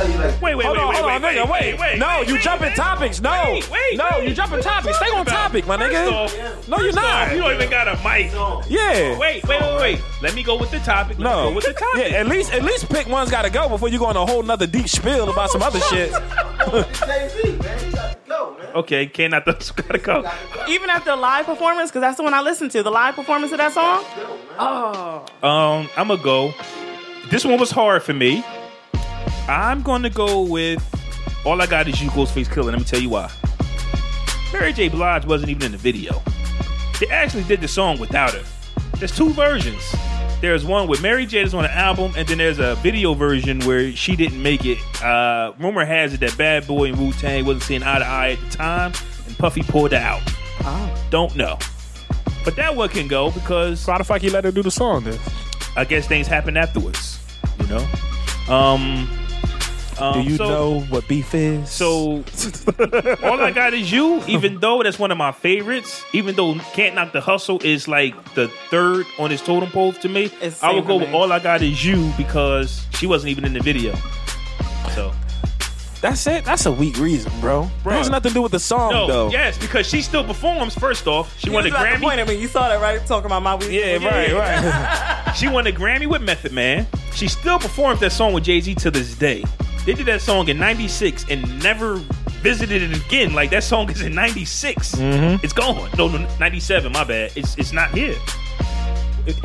tell 0.00 0.10
you 0.10 0.18
like. 0.18 0.42
wait, 0.42 0.54
wait, 0.54 0.64
Hold 0.66 0.76
wait, 0.78 0.82
on, 0.82 0.88
wait, 0.88 0.96
hold 0.96 1.06
wait, 1.06 1.14
on, 1.14 1.22
wait, 1.22 1.36
nigga, 1.36 1.50
wait, 1.50 1.78
wait. 1.78 1.98
No, 1.98 2.18
wait, 2.20 2.28
you 2.28 2.34
wait, 2.34 2.42
jumping 2.42 2.68
wait. 2.68 2.76
topics. 2.76 3.20
No, 3.20 3.30
Wait, 3.52 3.70
wait, 3.70 3.96
no, 3.98 4.06
wait. 4.12 4.28
you 4.28 4.34
jumping 4.34 4.60
topics. 4.62 4.96
Stay 4.96 5.06
on 5.06 5.20
about? 5.22 5.28
topic, 5.32 5.66
my 5.66 5.76
First 5.76 5.92
nigga. 5.94 6.12
off- 6.12 6.68
No, 6.68 6.76
you're 6.78 6.86
first 6.92 6.98
off, 6.98 7.04
not. 7.28 7.32
You 7.36 7.42
don't 7.42 7.54
even 7.54 7.70
got 7.70 7.88
a 7.88 7.94
mic. 8.02 8.32
Yeah. 8.70 9.18
Wait, 9.18 9.44
wait, 9.46 9.60
wait, 9.60 9.76
wait. 9.80 10.00
Let 10.22 10.34
me 10.34 10.42
go 10.42 10.56
with 10.58 10.70
the 10.70 10.78
topic. 10.80 11.18
Let 11.18 11.24
me 11.24 11.24
No. 11.24 11.48
go 11.50 11.54
with 11.56 11.64
the 11.66 11.72
topic. 11.72 11.90
Yeah, 12.12 12.18
at 12.18 12.28
least 12.28 12.52
at 12.52 12.62
least 12.62 12.88
pick 12.88 13.08
one's 13.08 13.30
got 13.30 13.42
to 13.42 13.50
go 13.50 13.68
before 13.68 13.88
you 13.88 13.98
go 13.98 14.06
on 14.06 14.16
a 14.16 14.24
whole 14.24 14.42
nother 14.42 14.66
deep 14.66 14.88
spiel 14.88 15.28
about 15.30 15.50
some 15.50 15.62
other 15.62 15.80
shit. 15.80 16.10
It's 16.12 17.00
Jay 17.00 17.28
Z, 17.28 17.56
man. 17.58 17.84
You 17.86 17.92
gotta 17.92 18.16
go, 18.28 18.56
man. 18.58 18.66
Okay, 18.76 19.06
can 19.06 19.34
I 19.34 19.40
th- 19.40 19.74
gotta 19.76 19.98
go. 19.98 20.30
Even 20.68 20.88
after 20.90 21.10
the 21.10 21.16
live 21.16 21.46
performance, 21.46 21.90
because 21.90 22.00
that's 22.02 22.16
the 22.16 22.22
one 22.22 22.32
I 22.34 22.40
listened 22.42 22.70
to, 22.72 22.82
the 22.82 22.90
live 22.90 23.14
performance 23.16 23.52
of 23.52 23.58
that 23.58 23.72
song. 23.72 24.04
Oh, 24.58 25.24
Um, 25.42 25.88
I'm 25.96 26.08
gonna 26.08 26.22
go. 26.22 26.52
This 27.30 27.44
one 27.44 27.58
was 27.58 27.70
hard 27.70 28.02
for 28.02 28.12
me. 28.12 28.44
I'm 29.50 29.82
gonna 29.82 30.10
go 30.10 30.42
with 30.42 30.80
all 31.44 31.60
I 31.60 31.66
got 31.66 31.88
is 31.88 32.00
you, 32.00 32.08
Ghostface 32.10 32.46
Killah. 32.46 32.66
Let 32.66 32.78
me 32.78 32.84
tell 32.84 33.00
you 33.00 33.08
why. 33.10 33.30
Mary 34.52 34.72
J. 34.72 34.88
Blige 34.88 35.26
wasn't 35.26 35.50
even 35.50 35.64
in 35.64 35.72
the 35.72 35.78
video. 35.78 36.22
They 37.00 37.08
actually 37.08 37.44
did 37.44 37.60
the 37.60 37.66
song 37.68 37.98
without 37.98 38.32
her. 38.32 38.44
There's 38.98 39.16
two 39.16 39.30
versions. 39.30 39.94
There's 40.40 40.64
one 40.64 40.86
with 40.86 41.02
Mary 41.02 41.26
J. 41.26 41.42
that's 41.42 41.54
on 41.54 41.64
the 41.64 41.72
album, 41.72 42.12
and 42.16 42.28
then 42.28 42.38
there's 42.38 42.60
a 42.60 42.76
video 42.76 43.14
version 43.14 43.60
where 43.60 43.90
she 43.92 44.14
didn't 44.14 44.40
make 44.40 44.64
it. 44.64 44.78
Uh, 45.02 45.52
rumor 45.58 45.84
has 45.84 46.14
it 46.14 46.20
that 46.20 46.38
Bad 46.38 46.66
Boy 46.66 46.90
and 46.90 46.98
Wu 46.98 47.12
Tang 47.12 47.44
wasn't 47.44 47.64
seeing 47.64 47.82
eye 47.82 47.98
to 47.98 48.06
eye 48.06 48.30
at 48.32 48.40
the 48.40 48.56
time, 48.56 48.92
and 49.26 49.36
Puffy 49.36 49.62
pulled 49.62 49.92
her 49.92 49.98
out. 49.98 50.22
Don't 51.10 51.34
know. 51.34 51.58
But 52.44 52.54
that 52.56 52.76
one 52.76 52.88
can 52.88 53.08
go 53.08 53.30
because 53.32 53.86
Why 53.86 53.98
the 53.98 54.04
fuck 54.04 54.22
you 54.22 54.30
let 54.30 54.44
her 54.44 54.52
do 54.52 54.62
the 54.62 54.70
song 54.70 55.04
then? 55.04 55.18
I 55.76 55.84
guess 55.84 56.06
things 56.06 56.26
happen 56.26 56.56
afterwards. 56.56 57.18
You 57.58 57.66
know. 57.66 57.88
Um. 58.48 59.08
Um, 60.00 60.22
Do 60.24 60.30
you 60.30 60.36
so- 60.36 60.48
know 60.48 60.80
what 60.88 61.06
beef 61.08 61.34
is? 61.34 61.70
So 61.70 62.24
all 63.22 63.40
I 63.40 63.52
got 63.54 63.74
is 63.74 63.90
you. 63.92 64.22
Even 64.28 64.58
though 64.60 64.82
that's 64.82 64.98
one 64.98 65.10
of 65.10 65.18
my 65.18 65.32
favorites, 65.32 66.02
even 66.12 66.34
though 66.36 66.54
Can't 66.74 66.94
Knock 66.94 67.12
the 67.12 67.20
Hustle 67.20 67.60
is 67.62 67.86
like 67.88 68.14
the 68.34 68.48
third 68.70 69.06
on 69.18 69.30
his 69.30 69.42
totem 69.42 69.70
pole 69.70 69.92
to 69.94 70.08
me, 70.08 70.30
It's 70.40 70.62
I 70.62 70.72
would 70.72 70.86
go 70.86 70.96
with. 70.96 71.12
All 71.12 71.32
I 71.32 71.38
Got 71.38 71.62
Is 71.62 71.84
You 71.84 72.12
because 72.16 72.86
she 72.94 73.06
wasn't 73.06 73.30
even 73.30 73.44
in 73.44 73.52
the 73.52 73.60
video. 73.60 73.94
So 74.94 75.12
that's 76.00 76.26
it. 76.26 76.44
That's 76.44 76.64
a 76.66 76.72
weak 76.72 76.96
reason, 76.98 77.30
bro. 77.40 77.70
Bro. 77.82 77.94
It 77.94 77.98
has 77.98 78.10
nothing 78.10 78.30
to 78.30 78.34
do 78.34 78.42
with 78.42 78.52
the 78.52 78.58
song, 78.60 78.92
no, 78.92 79.06
though. 79.06 79.30
yes, 79.30 79.58
because 79.58 79.86
she 79.86 80.00
still 80.00 80.24
performs. 80.24 80.74
First 80.74 81.06
off, 81.06 81.38
she 81.38 81.48
He 81.50 81.54
won 81.54 81.64
a 81.64 81.66
was 81.66 81.72
about 81.74 81.86
Grammy. 81.86 82.00
point 82.00 82.20
at 82.20 82.28
me. 82.28 82.40
You 82.40 82.48
saw 82.48 82.68
that, 82.70 82.80
right? 82.80 83.04
Talking 83.06 83.26
about 83.26 83.42
my 83.42 83.54
weed. 83.56 83.70
Yeah, 83.72 83.96
right, 84.06 84.32
right. 84.32 85.32
She 85.36 85.46
won 85.46 85.66
a 85.66 85.72
Grammy 85.72 86.06
with 86.06 86.22
Method 86.22 86.52
Man. 86.52 86.86
She 87.14 87.28
still 87.28 87.58
performs 87.58 88.00
that 88.00 88.10
song 88.12 88.32
with 88.32 88.44
Jay 88.44 88.60
Z 88.60 88.74
to 88.76 88.90
this 88.90 89.14
day. 89.14 89.44
They 89.86 89.94
did 89.94 90.06
that 90.06 90.20
song 90.20 90.48
in 90.48 90.58
'96 90.58 91.26
and 91.30 91.62
never 91.62 91.96
visited 92.42 92.82
it 92.82 93.06
again. 93.06 93.32
Like 93.34 93.50
that 93.50 93.64
song 93.64 93.90
is 93.90 94.02
in 94.02 94.14
'96. 94.14 94.92
Mm-hmm. 94.96 95.44
It's 95.44 95.52
gone. 95.52 95.90
No, 95.96 96.08
no, 96.08 96.26
'97. 96.38 96.92
My 96.92 97.04
bad. 97.04 97.32
It's 97.36 97.56
it's 97.58 97.72
not 97.72 97.90
here. 97.90 98.16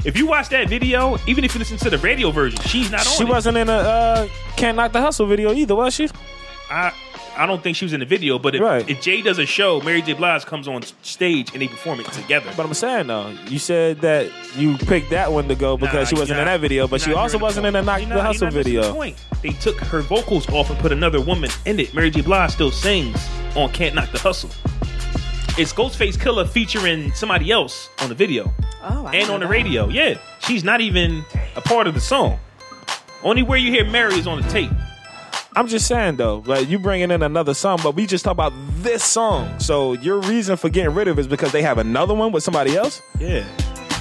If 0.05 0.17
you 0.17 0.25
watch 0.25 0.49
that 0.49 0.69
video, 0.69 1.17
even 1.27 1.43
if 1.43 1.53
you 1.53 1.59
listen 1.59 1.77
to 1.79 1.89
the 1.89 1.97
radio 1.99 2.31
version, 2.31 2.59
she's 2.61 2.89
not 2.89 3.01
on 3.05 3.13
She 3.13 3.23
it. 3.23 3.29
wasn't 3.29 3.57
in 3.57 3.69
a 3.69 3.73
uh, 3.73 4.27
Can't 4.55 4.77
Knock 4.77 4.93
the 4.93 5.01
Hustle 5.01 5.27
video 5.27 5.51
either, 5.53 5.75
was 5.75 5.93
she? 5.93 6.09
I 6.71 6.91
I 7.37 7.45
don't 7.45 7.61
think 7.61 7.75
she 7.75 7.83
was 7.85 7.93
in 7.93 7.99
the 7.99 8.05
video, 8.05 8.39
but 8.39 8.55
if, 8.55 8.61
Right. 8.61 8.89
if 8.89 9.01
Jay 9.01 9.21
does 9.21 9.39
a 9.39 9.45
show, 9.45 9.81
Mary 9.81 10.01
J. 10.01 10.13
Blige 10.13 10.45
comes 10.45 10.67
on 10.67 10.83
stage 11.01 11.51
and 11.53 11.61
they 11.61 11.67
perform 11.67 11.99
it 11.99 12.05
together. 12.13 12.49
But 12.55 12.65
I'm 12.65 12.73
saying 12.73 13.07
though, 13.07 13.33
you 13.47 13.59
said 13.59 14.01
that 14.01 14.29
you 14.55 14.77
picked 14.77 15.09
that 15.09 15.31
one 15.31 15.47
to 15.49 15.55
go 15.55 15.75
because 15.77 15.93
Nah, 15.93 16.03
she 16.05 16.15
wasn't 16.15 16.29
you're 16.37 16.39
in 16.39 16.45
that 16.45 16.59
video, 16.61 16.87
but 16.87 17.01
she 17.01 17.13
also 17.13 17.37
wasn't 17.37 17.65
in 17.65 17.73
the. 17.73 17.81
Knock 17.81 17.99
the 18.01 18.05
Hustle 18.05 18.15
you're 18.15 18.23
not 18.23 18.29
missing 18.31 18.47
the 18.49 18.63
video. 18.81 18.93
point. 18.93 19.17
They 19.41 19.49
took 19.49 19.77
her 19.77 20.01
vocals 20.01 20.49
off 20.49 20.69
and 20.69 20.79
put 20.79 20.91
another 20.91 21.19
woman 21.21 21.49
in 21.65 21.79
it. 21.79 21.93
Mary 21.93 22.09
J. 22.09 22.21
Blige 22.21 22.51
still 22.51 22.71
sings 22.71 23.17
on 23.55 23.69
"Can't 23.71 23.93
Knock 23.95 24.11
the 24.11 24.19
Hustle." 24.19 24.49
It's 25.57 25.71
Ghostface 25.73 26.17
Killah 26.17 26.47
featuring 26.49 27.11
somebody 27.13 27.49
else 27.51 27.89
on 28.01 28.09
the 28.09 28.15
video 28.15 28.53
Oh, 28.83 29.05
I 29.05 29.15
and 29.15 29.29
on 29.29 29.39
the 29.39 29.45
that. 29.45 29.51
radio. 29.51 29.87
Yeah, 29.87 30.15
she's 30.39 30.63
not 30.63 30.81
even 30.81 31.23
a 31.55 31.61
part 31.61 31.87
of 31.87 31.93
the 31.93 32.01
song. 32.01 32.39
Only 33.23 33.41
where 33.43 33.57
you 33.57 33.71
hear 33.71 33.85
Mary 33.85 34.15
is 34.15 34.27
on 34.27 34.41
the 34.41 34.47
tape. 34.49 34.69
I'm 35.55 35.67
just 35.67 35.87
saying 35.87 36.17
though, 36.17 36.43
like 36.45 36.67
you 36.67 36.79
bringing 36.79 37.11
in 37.11 37.21
another 37.23 37.53
song, 37.53 37.79
but 37.81 37.95
we 37.95 38.05
just 38.05 38.25
talk 38.25 38.33
about 38.33 38.53
this 38.81 39.03
song. 39.03 39.57
So 39.59 39.93
your 39.93 40.19
reason 40.21 40.57
for 40.57 40.69
getting 40.69 40.93
rid 40.93 41.07
of 41.07 41.17
it 41.17 41.21
is 41.21 41.27
because 41.27 41.51
they 41.51 41.61
have 41.61 41.77
another 41.77 42.13
one 42.13 42.31
with 42.31 42.43
somebody 42.43 42.75
else. 42.75 43.01
Yeah, 43.19 43.45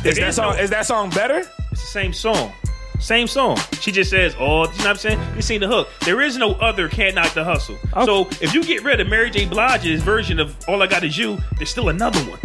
Is 0.04 0.16
that 0.18 0.34
song? 0.34 0.56
no- 0.56 0.60
is 0.62 0.70
that 0.70 0.86
song 0.86 1.10
better? 1.10 1.38
It's 1.70 1.80
the 1.80 1.86
same 1.86 2.12
song. 2.12 2.52
Same 3.00 3.26
song. 3.26 3.56
She 3.80 3.92
just 3.92 4.08
says, 4.10 4.34
oh, 4.38 4.62
you 4.62 4.68
know 4.68 4.68
what 4.68 4.86
I'm 4.86 4.96
saying? 4.96 5.20
You 5.36 5.42
seen 5.42 5.60
the 5.60 5.66
hook. 5.66 5.88
There 6.04 6.20
is 6.22 6.36
no 6.38 6.52
other 6.52 6.88
Can't 6.88 7.14
Knock 7.14 7.34
the 7.34 7.44
Hustle. 7.44 7.76
So 8.04 8.28
if 8.40 8.54
you 8.54 8.62
get 8.64 8.82
rid 8.82 9.00
of 9.00 9.08
Mary 9.08 9.30
J. 9.30 9.46
Blige's 9.46 10.02
version 10.02 10.40
of 10.40 10.56
All 10.68 10.82
I 10.82 10.86
Got 10.86 11.04
Is 11.04 11.18
You, 11.18 11.38
there's 11.56 11.70
still 11.70 11.88
another 11.88 12.20
one. 12.20 12.38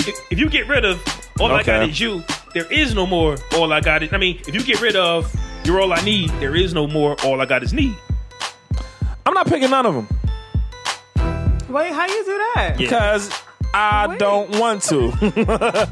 If, 0.00 0.18
if 0.30 0.38
you 0.38 0.48
get 0.48 0.68
rid 0.68 0.84
of 0.84 1.02
All 1.40 1.50
I 1.52 1.62
Got 1.62 1.88
Is 1.88 2.00
You, 2.00 2.22
there 2.54 2.70
is 2.72 2.94
no 2.94 3.06
more 3.06 3.36
All 3.54 3.72
I 3.72 3.80
Got 3.80 4.02
Is... 4.02 4.12
I 4.12 4.16
mean, 4.16 4.40
if 4.46 4.54
you 4.54 4.62
get 4.62 4.80
rid 4.80 4.96
of 4.96 5.32
You're 5.64 5.80
All 5.80 5.92
I 5.92 6.00
Need, 6.02 6.30
there 6.40 6.56
is 6.56 6.74
no 6.74 6.86
more 6.86 7.16
All 7.24 7.40
I 7.40 7.46
Got 7.46 7.62
Is 7.62 7.72
Need. 7.72 7.96
I'm 9.24 9.34
not 9.34 9.46
picking 9.46 9.70
none 9.70 9.86
of 9.86 9.94
them 9.94 10.08
Wait, 11.68 11.92
how 11.92 12.06
you 12.06 12.24
do 12.24 12.38
that? 12.54 12.66
Yeah. 12.72 12.76
because 12.76 13.30
I 13.72 14.06
Wait. 14.08 14.18
don't 14.18 14.58
want 14.58 14.82
to. 14.84 15.88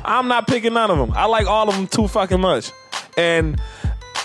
I'm 0.04 0.26
not 0.26 0.48
picking 0.48 0.74
none 0.74 0.90
of 0.90 0.98
them. 0.98 1.12
I 1.14 1.26
like 1.26 1.46
all 1.46 1.68
of 1.68 1.76
them 1.76 1.86
too 1.86 2.08
fucking 2.08 2.40
much. 2.40 2.72
And 3.16 3.60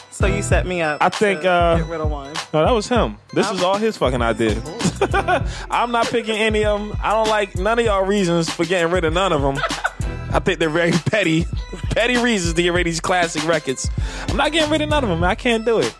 So 0.09 0.25
you 0.25 0.41
set 0.41 0.65
me 0.65 0.81
up. 0.81 0.97
I 1.03 1.09
think, 1.09 1.41
to 1.41 1.49
uh, 1.51 1.77
get 1.77 1.87
rid 1.87 2.01
of 2.01 2.09
one. 2.09 2.33
no, 2.51 2.65
that 2.65 2.71
was 2.71 2.87
him. 2.87 3.17
This 3.33 3.51
was 3.51 3.61
all 3.61 3.77
his 3.77 3.95
fucking 3.97 4.23
idea. 4.23 4.59
I'm 5.69 5.91
not 5.91 6.07
picking 6.07 6.35
any 6.35 6.65
of 6.65 6.79
them. 6.79 6.97
I 7.03 7.11
don't 7.11 7.29
like 7.29 7.55
none 7.55 7.77
of 7.77 7.85
y'all 7.85 8.03
reasons 8.05 8.49
for 8.49 8.65
getting 8.65 8.91
rid 8.91 9.05
of 9.05 9.13
none 9.13 9.31
of 9.33 9.41
them. 9.43 9.57
I 10.33 10.39
think 10.39 10.59
they're 10.59 10.69
very 10.69 10.91
petty, 11.05 11.45
petty 11.91 12.17
reasons 12.17 12.53
to 12.55 12.61
get 12.63 12.73
rid 12.73 12.81
of 12.81 12.85
these 12.85 12.99
classic 12.99 13.45
records. 13.45 13.89
I'm 14.27 14.37
not 14.37 14.51
getting 14.51 14.69
rid 14.71 14.81
of 14.81 14.89
none 14.89 15.03
of 15.03 15.09
them. 15.09 15.23
I 15.23 15.35
can't 15.35 15.65
do 15.65 15.79
it. 15.79 15.95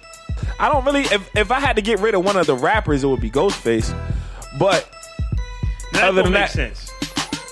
I 0.60 0.70
don't 0.70 0.86
really. 0.86 1.02
If 1.04 1.36
if 1.36 1.52
I 1.52 1.60
had 1.60 1.76
to 1.78 1.82
get 1.82 2.00
rid 2.00 2.14
of 2.16 2.24
one 2.26 2.36
of 2.38 2.46
the 2.48 2.56
rappers, 2.56 3.04
it 3.04 3.08
would 3.08 3.22
be 3.22 3.32
Ghostface. 3.32 3.92
But 4.60 4.90
that 5.94 6.04
Other 6.04 6.24
don't 6.24 6.32
than 6.32 6.34
make 6.34 6.42
that- 6.42 6.52
sense. 6.52 6.92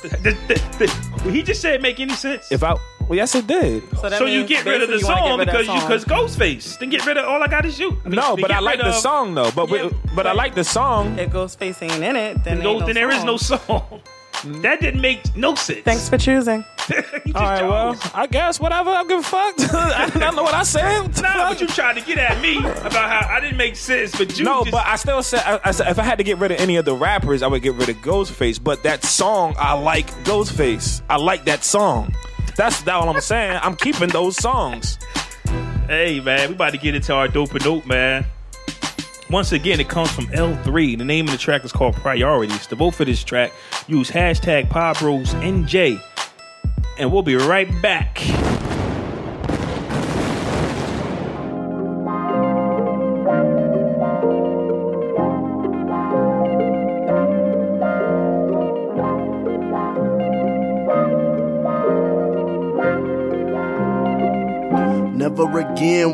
The- 0.02 0.38
the- 0.48 0.62
the- 0.78 0.92
what 1.24 1.34
he 1.34 1.42
just 1.42 1.62
said 1.62 1.82
make 1.82 2.00
any 2.00 2.14
sense? 2.14 2.52
if 2.52 2.64
I, 2.64 2.76
well, 3.08 3.16
yes, 3.16 3.34
it 3.34 3.48
did. 3.48 3.82
So, 3.98 4.10
so 4.10 4.26
you 4.26 4.46
get 4.46 4.64
rid 4.66 4.84
of 4.84 4.88
the 4.90 4.94
basically 4.98 5.00
you 5.00 5.08
wanna 5.08 5.28
song 5.30 5.38
get 5.40 5.46
because 5.48 5.68
of 5.70 5.76
you 5.76 5.82
because. 5.82 6.06
Ghostface. 6.06 6.78
Then 6.80 6.90
get 6.92 7.06
rid 7.08 7.18
of 7.18 7.26
All 7.26 7.42
I 7.42 7.48
Got 7.48 7.66
Is 7.66 7.80
You. 7.80 7.98
I 8.06 8.10
mean, 8.10 8.16
No, 8.18 8.36
but 8.38 8.52
I 8.52 8.60
like 8.60 8.78
rid 8.78 8.86
the 8.86 8.90
of- 8.90 8.96
song 9.02 9.34
though. 9.34 9.50
But 9.52 9.70
Yeah, 9.70 9.90
but, 9.90 10.16
but 10.16 10.28
I 10.28 10.34
like 10.34 10.54
the 10.54 10.64
song. 10.64 11.18
If 11.18 11.32
Ghostface 11.32 11.82
ain't 11.82 12.04
in 12.04 12.16
it, 12.16 12.44
then, 12.44 12.60
No, 12.62 12.72
ain't 12.72 12.80
no 12.82 12.86
then 12.86 12.94
there 12.96 13.10
is 13.10 13.24
no 13.24 13.38
song. 13.38 14.02
song. 14.46 14.62
That 14.62 14.80
didn't 14.82 15.02
make 15.02 15.36
no 15.36 15.56
sense. 15.56 15.82
Thanks 15.82 16.10
for 16.10 16.18
choosing. 16.18 16.64
You 16.88 17.02
just 17.02 17.36
All 17.36 17.42
right, 17.42 17.64
well. 17.64 18.00
I 18.14 18.28
guess 18.28 18.60
whatever. 18.60 18.92
I 18.92 19.04
give 19.06 19.20
a 19.20 19.24
fuck. 19.24 19.56
I 19.74 20.08
don't 20.20 20.36
know 20.36 20.44
what 20.44 20.54
I 20.54 20.62
said. 20.62 21.20
Nah, 21.20 21.50
but 21.50 21.60
you 21.60 21.66
tried 21.66 21.94
to 21.94 22.02
get 22.02 22.20
at 22.20 22.40
me 22.40 22.60
about 22.60 23.10
how 23.10 23.28
I 23.28 23.40
didn't 23.40 23.58
make 23.58 23.76
sense, 23.76 24.16
but 24.16 24.38
you 24.38 24.46
No, 24.46 24.62
just, 24.64 24.72
but 24.72 24.86
I 24.86 24.96
still 24.98 25.24
said, 25.24 25.42
I, 25.44 25.60
I 25.64 25.72
said 25.72 25.88
if 25.90 25.98
I 25.98 26.04
had 26.04 26.20
to 26.20 26.24
get 26.24 26.38
rid 26.38 26.52
of 26.52 26.60
any 26.60 26.76
of 26.76 26.86
the 26.86 26.94
rappers, 26.96 27.42
I 27.42 27.48
would 27.48 27.64
get 27.64 27.74
rid 27.74 27.90
of 27.90 27.96
Ghostface. 27.98 28.64
But 28.64 28.84
that 28.84 29.04
song, 29.04 29.56
I 29.58 29.74
like 29.74 30.12
Ghostface. 30.26 31.02
I 31.10 31.18
like 31.18 31.46
that 31.46 31.64
song. 31.64 32.14
That's 32.56 32.84
that 32.84 32.94
all 32.94 33.10
I'm 33.10 33.20
saying. 33.20 33.60
I'm 33.64 33.76
keeping 33.76 34.10
those 34.10 34.38
songs. 34.38 35.00
hey 35.88 36.20
man, 36.20 36.50
we 36.50 36.56
about 36.56 36.74
to 36.74 36.78
get 36.78 36.94
into 36.94 37.14
our 37.16 37.28
dope 37.28 37.52
and 37.52 37.64
dope, 37.64 37.88
man. 37.88 38.26
Once 39.30 39.52
again, 39.52 39.80
it 39.80 39.90
comes 39.90 40.12
from 40.12 40.28
L3. 40.28 40.98
The 40.98 41.04
name 41.04 41.26
of 41.26 41.32
the 41.32 41.38
track 41.38 41.66
is 41.66 41.72
called 41.72 41.96
Priorities. 41.96 42.68
To 42.68 42.76
vote 42.76 42.92
for 42.92 43.06
this 43.06 43.24
track, 43.24 43.52
use 43.88 44.12
hashtag 44.12 44.70
PodBrosNJ. 44.70 46.00
And 47.00 47.12
we'll 47.12 47.24
be 47.24 47.36
right 47.36 47.70
back. 47.82 48.22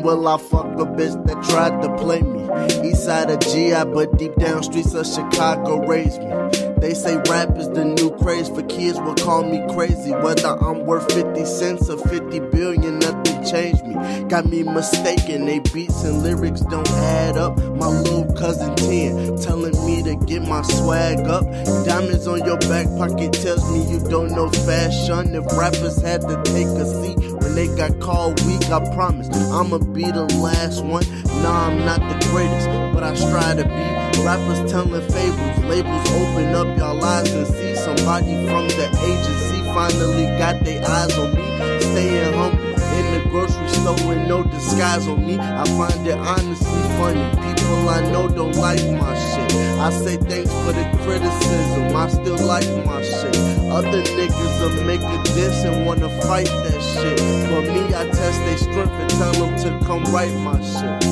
Will 0.02 0.26
I 0.26 0.36
fuck 0.36 0.66
a 0.66 0.84
bitch 0.84 1.24
that 1.26 1.42
tried 1.44 1.80
to 1.82 1.96
play 1.96 2.22
me. 2.22 2.42
East 2.88 3.04
side 3.04 3.30
of 3.30 3.40
GI, 3.40 3.92
but 3.92 4.18
deep 4.18 4.34
down 4.36 4.62
streets 4.62 4.94
of 4.94 5.06
Chicago 5.06 5.86
raised 5.86 6.20
me. 6.20 6.72
They 6.80 6.94
say 6.94 7.16
rap 7.28 7.56
is 7.56 7.68
the 7.70 7.84
new 7.84 8.10
craze 8.18 8.48
for 8.48 8.62
kids 8.64 8.98
will 9.00 9.14
call 9.14 9.44
me 9.44 9.64
crazy. 9.72 10.10
Whether 10.10 10.48
I'm 10.48 10.84
worth 10.84 11.12
50 11.12 11.44
cents 11.44 11.88
or 11.88 11.96
50 11.96 12.40
billion, 12.50 12.98
nothing 12.98 13.44
changed 13.44 13.84
me. 13.86 13.94
Got 14.28 14.46
me 14.46 14.64
mistaken, 14.64 15.46
they 15.46 15.60
beats 15.60 16.02
and 16.02 16.22
lyrics 16.22 16.62
don't 16.62 16.90
add 16.90 17.36
up. 17.36 17.56
My 17.76 17.86
little 17.86 18.32
cousin 18.34 18.74
10 18.74 19.36
telling 19.36 19.86
me 19.86 20.02
to 20.02 20.16
get 20.26 20.42
my 20.42 20.62
swag 20.62 21.20
up. 21.28 21.44
Diamonds 21.86 22.26
on 22.26 22.44
your 22.44 22.58
back 22.58 22.86
pocket 22.98 23.32
tells 23.32 23.70
me 23.70 23.88
you 23.92 24.00
don't 24.08 24.32
know 24.32 24.50
fashion. 24.50 25.34
If 25.36 25.44
rappers 25.56 26.02
had 26.02 26.22
to 26.22 26.42
take 26.44 26.66
a 26.66 26.86
seat 26.86 27.31
they 27.54 27.68
got 27.76 28.00
called 28.00 28.44
weak, 28.46 28.64
I 28.70 28.80
promise 28.94 29.28
I'ma 29.50 29.78
be 29.78 30.04
the 30.04 30.24
last 30.40 30.84
one. 30.84 31.04
Nah, 31.42 31.68
I'm 31.68 31.84
not 31.84 32.00
the 32.00 32.26
greatest, 32.28 32.68
but 32.94 33.02
I 33.02 33.14
strive 33.14 33.58
to 33.58 33.64
be. 33.64 34.24
Rappers 34.24 34.70
telling 34.70 35.02
fables, 35.10 35.58
labels 35.64 36.10
open 36.10 36.54
up 36.54 36.78
y'all 36.78 37.02
eyes 37.04 37.32
and 37.32 37.46
see 37.46 37.74
somebody 37.74 38.46
from 38.46 38.68
the 38.68 38.88
agency 39.02 39.62
finally 39.74 40.26
got 40.38 40.62
their 40.64 40.86
eyes 40.88 41.18
on 41.18 41.34
me. 41.34 41.80
Staying 41.80 42.32
humble 42.34 42.61
grocery 43.32 43.68
store 43.68 43.96
with 44.06 44.28
no 44.28 44.44
disguise 44.44 45.08
on 45.08 45.26
me. 45.26 45.38
I 45.38 45.64
find 45.78 46.06
it 46.06 46.18
honestly 46.18 46.82
funny. 47.00 47.24
People 47.40 47.88
I 47.88 48.00
know 48.12 48.28
don't 48.28 48.54
like 48.56 48.84
my 48.90 49.14
shit. 49.16 49.52
I 49.80 49.90
say 49.90 50.18
thanks 50.18 50.52
for 50.52 50.72
the 50.72 50.84
criticism. 51.02 51.96
I 51.96 52.08
still 52.08 52.38
like 52.46 52.68
my 52.84 53.02
shit. 53.02 53.34
Other 53.72 54.02
niggas 54.02 54.60
will 54.60 54.84
make 54.84 55.00
a 55.00 55.22
diss 55.34 55.64
and 55.64 55.86
wanna 55.86 56.10
fight 56.20 56.46
that 56.64 56.80
shit. 56.92 57.18
But 57.50 57.62
me, 57.72 57.86
I 57.94 58.04
test 58.10 58.38
their 58.44 58.58
strength 58.58 58.92
and 58.92 59.10
tell 59.10 59.32
them 59.32 59.56
to 59.64 59.86
come 59.86 60.04
write 60.12 60.34
my 60.34 60.60
shit. 60.60 61.02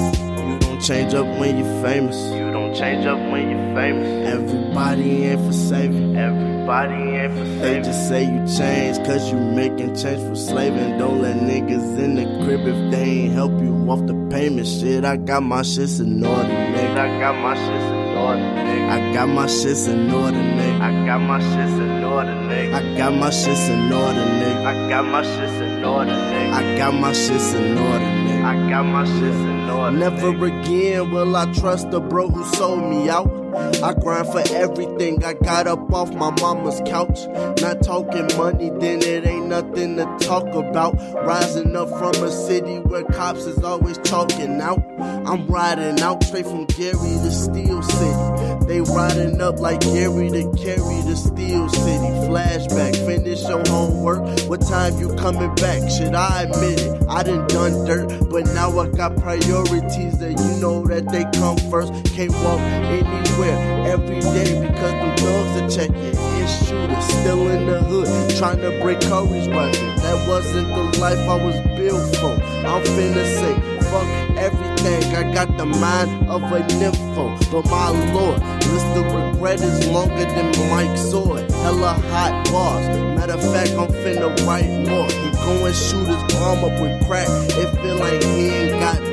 You 0.46 0.58
don't 0.58 0.80
change 0.80 1.14
up 1.14 1.26
when 1.40 1.56
you're 1.56 1.82
famous. 1.82 2.49
Change 2.74 3.04
up 3.04 3.18
when 3.32 3.50
you're 3.50 3.74
famous. 3.74 4.28
Everybody 4.28 5.24
ain't 5.24 5.44
for 5.44 5.52
saving. 5.52 6.16
Everybody 6.16 6.94
ain't 6.94 7.32
for 7.32 7.44
saving. 7.44 7.60
They 7.60 7.82
just 7.82 8.08
say 8.08 8.24
you 8.24 8.46
changed 8.46 9.04
cause 9.04 9.30
you 9.30 9.38
making 9.38 9.96
change 9.96 10.22
for 10.28 10.36
slaving. 10.36 10.98
Don't 10.98 11.20
let 11.20 11.36
niggas 11.36 11.98
in 11.98 12.14
the 12.14 12.24
crib 12.44 12.60
if 12.60 12.90
they 12.92 13.02
ain't 13.02 13.32
help 13.34 13.52
you 13.60 13.74
off 13.90 14.06
the 14.06 14.14
payment. 14.30 14.68
Shit, 14.68 15.04
I 15.04 15.16
got 15.16 15.42
my 15.42 15.62
shits 15.62 16.00
in 16.00 16.24
order, 16.24 16.48
nigga. 16.48 16.96
I 16.96 17.20
got 17.20 17.34
my 17.42 17.54
shits 17.56 17.90
in 17.92 18.16
order, 18.16 18.40
nigga. 18.40 18.90
I 18.90 19.12
got 19.14 19.28
my 19.28 19.46
shits 19.46 19.88
in 19.88 20.10
order, 20.12 20.38
nigga. 20.38 20.80
I 20.80 21.06
got 21.06 21.20
my 21.20 21.40
shits 21.40 21.78
in 21.80 22.04
order, 22.04 22.30
nigga. 22.30 22.74
I 22.74 22.98
got 22.98 23.12
my 23.14 23.30
shits 23.30 23.68
in 23.68 23.92
order, 23.92 24.20
nigga. 24.20 24.64
I 24.64 24.88
got 24.88 25.04
my 25.04 25.22
shits 25.22 25.60
in 25.60 25.84
order, 25.84 26.10
nigga. 26.12 26.52
I 26.52 26.78
got 26.78 26.94
my 26.94 27.10
shits 27.10 27.54
in 27.56 27.78
order, 27.78 28.04
nigga. 28.04 28.19
I 28.42 28.68
got 28.68 28.84
my 28.84 29.04
shit 29.04 29.34
in 29.34 29.70
order. 29.70 29.96
Never 29.96 30.46
again 30.46 31.10
will 31.10 31.36
I 31.36 31.52
trust 31.52 31.90
the 31.90 32.00
bro 32.00 32.28
who 32.28 32.44
sold 32.56 32.88
me 32.90 33.08
out. 33.08 33.39
I 33.82 33.94
grind 33.94 34.28
for 34.28 34.42
everything. 34.54 35.24
I 35.24 35.34
got 35.34 35.66
up 35.66 35.92
off 35.92 36.12
my 36.12 36.30
mama's 36.30 36.80
couch. 36.86 37.26
Not 37.60 37.82
talking 37.82 38.28
money, 38.36 38.70
then 38.78 39.02
it 39.02 39.26
ain't 39.26 39.46
nothing 39.46 39.96
to 39.96 40.04
talk 40.20 40.46
about. 40.54 40.94
Rising 41.24 41.74
up 41.74 41.88
from 41.88 42.22
a 42.22 42.30
city 42.30 42.78
where 42.80 43.04
cops 43.04 43.46
is 43.46 43.62
always 43.64 43.98
talking 43.98 44.60
out. 44.60 44.82
I'm 45.00 45.46
riding 45.46 46.00
out 46.00 46.22
straight 46.24 46.46
from 46.46 46.66
Gary 46.66 46.96
to 46.96 47.30
Steel 47.30 47.82
City. 47.82 48.66
They 48.66 48.80
riding 48.80 49.40
up 49.40 49.58
like 49.58 49.80
Gary 49.80 50.30
to 50.30 50.52
carry 50.56 51.02
to 51.02 51.16
Steel 51.16 51.68
City. 51.68 52.10
Flashback, 52.30 52.94
finish 53.06 53.42
your 53.48 53.66
homework. 53.68 54.20
What 54.48 54.60
time 54.60 54.98
you 54.98 55.14
coming 55.16 55.54
back? 55.56 55.88
Should 55.90 56.14
I 56.14 56.42
admit 56.42 56.80
it? 56.80 57.02
I 57.08 57.22
done 57.22 57.46
done 57.48 57.84
dirt, 57.84 58.30
but 58.30 58.46
now 58.46 58.78
I 58.78 58.88
got 58.88 59.16
priorities 59.16 60.18
that 60.18 60.38
you 60.38 60.60
know 60.60 60.86
that 60.86 61.10
they 61.10 61.24
come 61.38 61.56
first. 61.70 61.92
Can't 62.14 62.32
walk 62.44 62.60
anywhere 62.60 63.39
every 63.48 64.20
day 64.20 64.60
because 64.60 64.92
them 64.92 65.14
dogs 65.16 65.60
are 65.60 65.68
checking. 65.68 66.16
And 66.16 66.48
shooters 66.48 67.04
still 67.04 67.48
in 67.48 67.66
the 67.66 67.80
hood, 67.80 68.36
trying 68.36 68.58
to 68.58 68.70
break 68.82 69.00
courage 69.00 69.48
weapon. 69.48 69.96
That 69.96 70.28
wasn't 70.28 70.68
the 70.68 71.00
life 71.00 71.18
I 71.18 71.44
was 71.44 71.56
built 71.76 72.16
for. 72.16 72.32
I'm 72.66 72.82
finna 72.82 73.24
say, 73.24 73.54
fuck 73.90 74.06
everything. 74.38 75.14
I 75.14 75.32
got 75.32 75.56
the 75.56 75.66
mind 75.66 76.28
of 76.28 76.42
a 76.42 76.60
nympho, 76.60 77.50
but 77.50 77.64
my 77.70 77.90
lord, 78.12 78.40
list 78.40 78.86
of 78.96 79.06
regret 79.12 79.60
is 79.60 79.86
longer 79.88 80.24
than 80.24 80.70
Mike's 80.70 81.10
sword. 81.10 81.50
Hella 81.50 81.94
hot 82.10 82.48
bars. 82.50 82.86
Matter 83.18 83.34
of 83.34 83.42
fact, 83.52 83.72
I'm 83.72 83.88
finna 83.88 84.28
write 84.46 84.88
more. 84.88 85.06
He 85.10 85.30
going 85.44 85.72
shoot 85.74 86.06
his 86.06 86.36
arm 86.36 86.64
up 86.64 86.80
with 86.80 87.06
crack. 87.06 87.28
It 87.28 87.70
feel 87.82 87.96
like 87.96 88.22
he 88.22 88.48
ain't 88.48 88.80
got. 88.80 89.09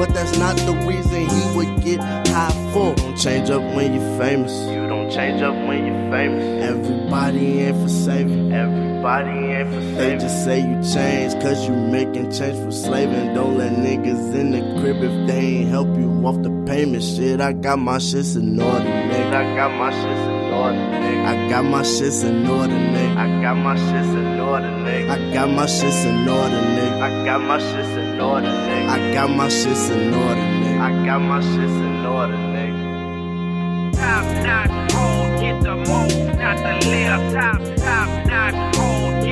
But 0.00 0.14
that's 0.14 0.38
not 0.38 0.56
the 0.56 0.72
reason 0.88 1.28
he 1.28 1.54
would 1.54 1.84
get 1.84 2.00
high 2.00 2.72
for. 2.72 2.94
Don't 2.94 3.18
change 3.18 3.50
up 3.50 3.60
when 3.76 3.92
you're 3.92 4.18
famous. 4.18 4.50
You 4.72 4.88
don't 4.88 5.10
change 5.10 5.42
up 5.42 5.54
when 5.68 5.84
you're 5.84 6.10
famous. 6.10 6.64
Everybody 6.64 7.60
ain't 7.60 7.82
for 7.82 7.90
saving. 7.90 8.50
Everybody 8.50 8.79
ain't 9.06 9.68
for 9.68 9.80
saving. 9.80 9.94
They 9.96 10.18
just 10.18 10.44
say 10.44 10.60
you 10.60 10.82
change 10.82 11.42
cause 11.42 11.68
you 11.68 11.74
making 11.74 12.32
change 12.32 12.58
for 12.64 12.72
slaving. 12.72 13.34
Don't 13.34 13.56
let 13.58 13.72
niggas 13.72 14.34
in 14.34 14.50
the 14.52 14.80
crib 14.80 15.02
if 15.02 15.26
they 15.26 15.40
ain't 15.40 15.70
help 15.70 15.88
you 15.96 16.10
off 16.26 16.42
the 16.42 16.50
payment. 16.66 17.02
Shit, 17.02 17.40
I 17.40 17.52
got 17.52 17.78
my 17.78 17.98
shits 17.98 18.36
in 18.36 18.60
order, 18.60 18.84
nigga. 18.84 19.34
I 19.34 19.56
got 19.56 19.72
my 19.72 19.90
shits 19.90 20.26
in 20.28 20.52
order, 20.52 20.76
nigga. 20.76 21.26
I 21.26 21.48
got 21.48 21.64
my 21.64 21.82
shits 21.82 22.24
in 22.24 22.46
order, 22.46 22.74
nigga. 22.74 23.16
I 23.16 23.42
got 23.42 23.56
my 23.56 23.74
shits 23.76 24.14
in 24.14 24.40
order, 24.40 24.66
nigga. 24.66 25.10
I 25.10 25.34
got 25.34 25.50
my 25.50 25.66
shits 25.66 26.04
in 26.06 26.28
order, 26.28 26.56
nigga. 26.56 27.00
I 27.00 27.24
got 27.24 27.40
my 27.40 27.58
shits 27.58 27.96
in 27.96 28.20
order, 28.20 28.46
nigga. 28.46 28.88
I 28.90 29.14
got 29.14 29.30
my 29.30 29.48
shits 29.48 29.90
in 29.90 30.14
order, 30.14 30.40
nigga. 30.40 30.80
I 30.80 31.06
got 31.06 31.18
my 31.20 31.40
shits 31.40 31.78
in 31.86 32.06
order, 32.06 32.34
nigga. 32.34 33.96
Top 33.96 34.24
notch 34.44 34.92
hold, 34.92 35.40
get 35.40 35.62
the 35.62 35.76
most, 35.76 36.16
not 36.38 36.56
the 36.56 36.88
left. 36.88 37.34
Top 37.34 37.60
top 37.76 38.26
notch 38.26 38.79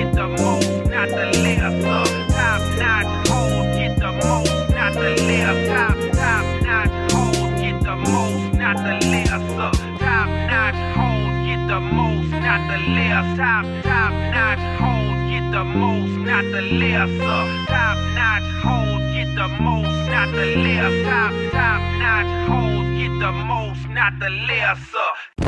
get 0.09 0.17
the 0.17 0.29
most, 0.29 0.69
not 0.91 1.09
the. 1.09 1.29
Uh, 1.59 2.05
top 2.29 2.61
notch 2.79 3.29
hold, 3.29 3.65
get 3.77 3.99
the 3.99 4.13
most, 4.13 4.69
not 4.71 4.95
the 4.95 5.11
left. 5.29 5.69
Top 5.69 5.97
top 6.17 6.45
notch 6.63 7.13
hold, 7.13 7.57
get 7.61 7.83
the 7.83 7.97
most, 7.97 8.55
not 8.55 8.77
the. 8.77 8.95
Top 9.99 10.29
notch 10.51 10.81
hold, 10.97 11.33
get 11.47 11.69
the 11.69 11.81
most, 11.81 12.31
not 12.31 12.63
the. 12.69 12.79
Top 13.37 13.65
top 13.83 14.13
notch 14.35 14.65
hold, 14.81 15.17
get 15.31 15.47
the 15.53 15.65
most, 15.65 16.15
not 16.27 16.45
the. 16.53 16.63
Top 17.69 17.99
notch 18.17 18.49
hold, 18.65 19.01
get 19.15 19.31
the 19.37 19.49
most, 19.61 20.11
not 20.11 20.29
the. 20.33 20.47
Top 21.05 21.33
top 21.53 21.83
notch 22.01 22.33
hold, 22.49 22.87
get 22.97 23.13
the 23.21 23.33
most, 23.33 23.89
not 23.91 24.13
the 24.19 24.31
left. 24.31 25.48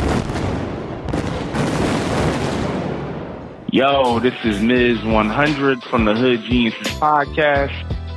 Yo, 3.73 4.19
this 4.19 4.35
is 4.43 4.61
Ms. 4.61 5.05
100 5.05 5.85
from 5.85 6.05
the 6.05 6.13
Hood 6.13 6.43
Geniuses 6.43 6.89
podcast, 6.99 7.71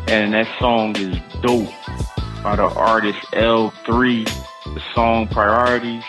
and 0.09 0.33
that 0.33 0.47
song 0.57 0.95
is 0.95 1.15
dope 1.43 1.69
by 2.41 2.55
the 2.55 2.63
artist 2.63 3.19
L3. 3.33 4.25
The 4.73 4.81
song 4.95 5.27
Priorities. 5.27 6.03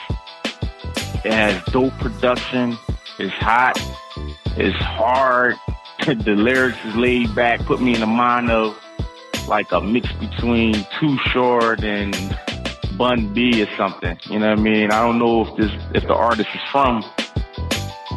It 1.26 1.32
has 1.34 1.62
dope 1.64 1.92
production. 1.98 2.78
It's 3.18 3.34
hot. 3.34 3.78
It's 4.56 4.74
hard. 4.78 5.56
the 6.06 6.34
lyrics 6.34 6.78
is 6.86 6.96
laid 6.96 7.34
back. 7.34 7.60
Put 7.66 7.82
me 7.82 7.92
in 7.92 8.00
the 8.00 8.06
mind 8.06 8.50
of 8.50 8.74
like 9.46 9.70
a 9.72 9.80
mix 9.82 10.10
between 10.12 10.72
Too 10.98 11.18
Short 11.32 11.84
and 11.84 12.16
Bun 12.96 13.34
B 13.34 13.62
or 13.62 13.68
something. 13.76 14.18
You 14.24 14.38
know 14.38 14.48
what 14.48 14.58
I 14.58 14.62
mean? 14.62 14.90
I 14.90 15.04
don't 15.04 15.18
know 15.18 15.46
if 15.46 15.54
this 15.58 15.70
if 15.94 16.04
the 16.04 16.14
artist 16.14 16.48
is 16.54 16.62
from 16.72 17.04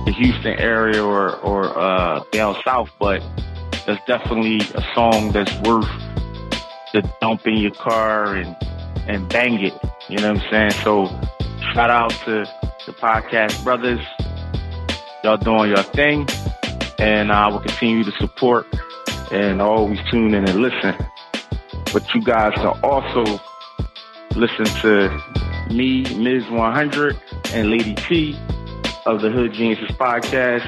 the 0.07 0.13
Houston 0.13 0.57
area 0.57 1.03
or 1.03 1.35
or 1.41 1.77
uh, 1.77 2.23
down 2.31 2.55
south, 2.63 2.89
but 2.97 3.21
that's 3.85 4.03
definitely 4.05 4.61
a 4.73 4.81
song 4.95 5.33
that's 5.33 5.53
worth 5.67 5.89
the 6.93 7.01
dump 7.19 7.45
in 7.45 7.57
your 7.57 7.71
car 7.71 8.35
and 8.35 8.55
and 9.09 9.27
bang 9.27 9.59
it. 9.59 9.73
You 10.07 10.17
know 10.19 10.31
what 10.31 10.41
I'm 10.43 10.49
saying? 10.49 10.71
So 10.85 11.07
shout 11.73 11.89
out 11.89 12.11
to 12.23 12.45
the 12.85 12.93
podcast 12.93 13.61
brothers. 13.65 13.99
Y'all 15.25 15.35
doing 15.35 15.71
your 15.71 15.83
thing, 15.83 16.25
and 16.99 17.29
I 17.29 17.49
will 17.49 17.59
continue 17.59 18.05
to 18.05 18.11
support 18.13 18.65
and 19.29 19.61
always 19.61 19.99
tune 20.09 20.33
in 20.33 20.47
and 20.47 20.61
listen. 20.61 20.95
But 21.91 22.15
you 22.15 22.21
guys 22.21 22.53
can 22.55 22.79
also 22.81 23.41
listen 24.37 24.65
to 24.83 25.69
me, 25.69 26.03
Ms. 26.15 26.49
100, 26.49 27.17
and 27.53 27.71
Lady 27.71 27.95
T 27.95 28.37
of 29.07 29.21
the 29.21 29.29
Hood 29.29 29.53
Geniuses 29.53 29.95
podcast. 29.95 30.65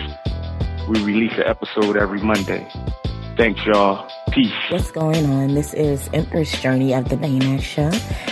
We 0.88 1.04
release 1.04 1.34
an 1.34 1.44
episode 1.44 1.98
every 1.98 2.22
Monday. 2.22 2.66
Thanks, 3.36 3.66
y'all. 3.66 4.10
Peace. 4.32 4.54
What's 4.70 4.92
going 4.92 5.26
on? 5.26 5.56
This 5.56 5.74
is 5.74 6.10
Empress 6.14 6.62
Journey 6.62 6.94
of 6.94 7.10
the 7.10 7.18
Baymax 7.18 7.62
Show, 7.62 7.92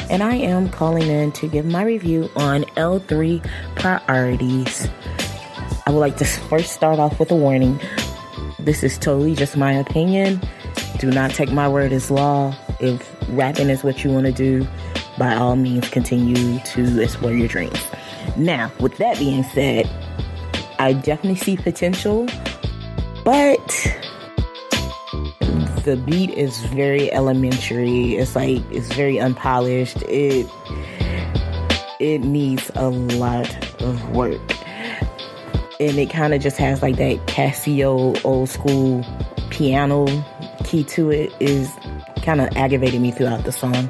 and 0.10 0.24
I 0.24 0.36
am 0.36 0.70
calling 0.70 1.10
in 1.10 1.34
to 1.34 1.50
give 1.50 1.66
my 1.66 1.84
review 1.84 2.30
on 2.38 2.64
L3 2.78 3.46
Priorities. 3.76 4.88
I 5.86 5.92
would 5.92 6.00
like 6.00 6.16
to 6.18 6.26
first 6.26 6.72
start 6.72 7.00
off 7.00 7.20
with 7.20 7.30
a 7.30 7.36
warning. 7.36 7.78
This 8.60 8.84
is 8.84 8.98
totally 8.98 9.36
just 9.36 9.58
my 9.58 9.74
opinion. 9.74 10.40
Do 11.00 11.12
not 11.12 11.32
take 11.32 11.52
my 11.52 11.68
word 11.68 11.92
as 11.92 12.10
law. 12.10 12.56
If 12.80 13.14
rapping 13.32 13.70
is 13.70 13.84
what 13.84 14.06
you 14.06 14.12
want 14.12 14.26
to 14.26 14.32
do, 14.32 14.66
by 15.18 15.36
all 15.36 15.58
means, 15.58 15.90
continue 15.90 16.60
to 16.60 17.02
explore 17.02 17.34
your 17.34 17.50
dreams. 17.50 17.84
Now, 18.36 18.72
with 18.80 18.98
that 18.98 19.18
being 19.18 19.44
said, 19.44 19.90
I 20.80 20.94
definitely 20.94 21.36
see 21.36 21.58
potential, 21.58 22.28
but 23.24 23.96
the 25.84 25.96
beat 26.06 26.32
is 26.32 26.60
very 26.66 27.12
elementary. 27.14 28.16
It's 28.16 28.36
like 28.36 28.62
it's 28.72 28.94
very 28.94 29.20
unpolished. 29.20 30.02
It 30.04 30.48
it 32.00 32.22
needs 32.22 32.70
a 32.76 32.90
lot 32.90 33.82
of 33.82 34.10
work. 34.12 34.42
And 35.80 35.98
it 35.98 36.10
kind 36.10 36.34
of 36.34 36.42
just 36.42 36.58
has 36.58 36.82
like 36.82 36.98
that 36.98 37.26
Casio 37.28 38.20
old 38.26 38.50
school 38.50 39.06
piano 39.50 40.08
key 40.64 40.84
to 40.84 41.10
it 41.10 41.34
is 41.40 41.72
kind 42.24 42.42
of 42.42 42.50
aggravating 42.58 43.02
me 43.02 43.12
throughout 43.12 43.46
the 43.46 43.52
song. 43.52 43.90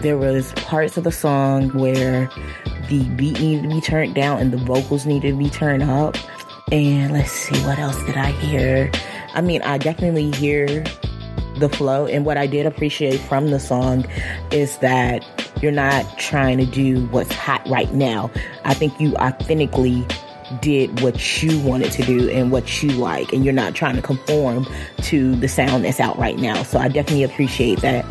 There 0.00 0.16
was 0.16 0.52
parts 0.52 0.96
of 0.96 1.04
the 1.04 1.10
song 1.10 1.70
where 1.70 2.30
the 2.88 3.04
beat 3.10 3.40
needed 3.40 3.62
to 3.62 3.68
be 3.68 3.80
turned 3.80 4.14
down 4.14 4.40
and 4.40 4.52
the 4.52 4.58
vocals 4.58 5.06
needed 5.06 5.30
to 5.30 5.36
be 5.36 5.50
turned 5.50 5.82
up. 5.82 6.16
And 6.72 7.12
let's 7.12 7.30
see, 7.30 7.58
what 7.64 7.78
else 7.78 7.96
did 8.04 8.16
I 8.16 8.30
hear? 8.32 8.90
I 9.34 9.40
mean, 9.40 9.62
I 9.62 9.78
definitely 9.78 10.30
hear 10.32 10.84
the 11.58 11.68
flow. 11.68 12.06
And 12.06 12.24
what 12.24 12.36
I 12.36 12.46
did 12.46 12.66
appreciate 12.66 13.18
from 13.18 13.50
the 13.50 13.60
song 13.60 14.06
is 14.50 14.78
that 14.78 15.24
you're 15.62 15.72
not 15.72 16.18
trying 16.18 16.58
to 16.58 16.66
do 16.66 17.06
what's 17.06 17.32
hot 17.32 17.66
right 17.68 17.92
now. 17.92 18.30
I 18.64 18.74
think 18.74 19.00
you 19.00 19.14
authentically 19.16 20.06
did 20.60 21.00
what 21.02 21.42
you 21.42 21.58
wanted 21.60 21.92
to 21.92 22.02
do 22.02 22.30
and 22.30 22.50
what 22.50 22.82
you 22.82 22.90
like, 22.92 23.32
and 23.32 23.44
you're 23.44 23.52
not 23.52 23.74
trying 23.74 23.96
to 23.96 24.02
conform 24.02 24.66
to 25.02 25.36
the 25.36 25.48
sound 25.48 25.84
that's 25.84 26.00
out 26.00 26.18
right 26.18 26.38
now. 26.38 26.62
So 26.62 26.78
I 26.78 26.88
definitely 26.88 27.24
appreciate 27.24 27.80
that. 27.80 28.06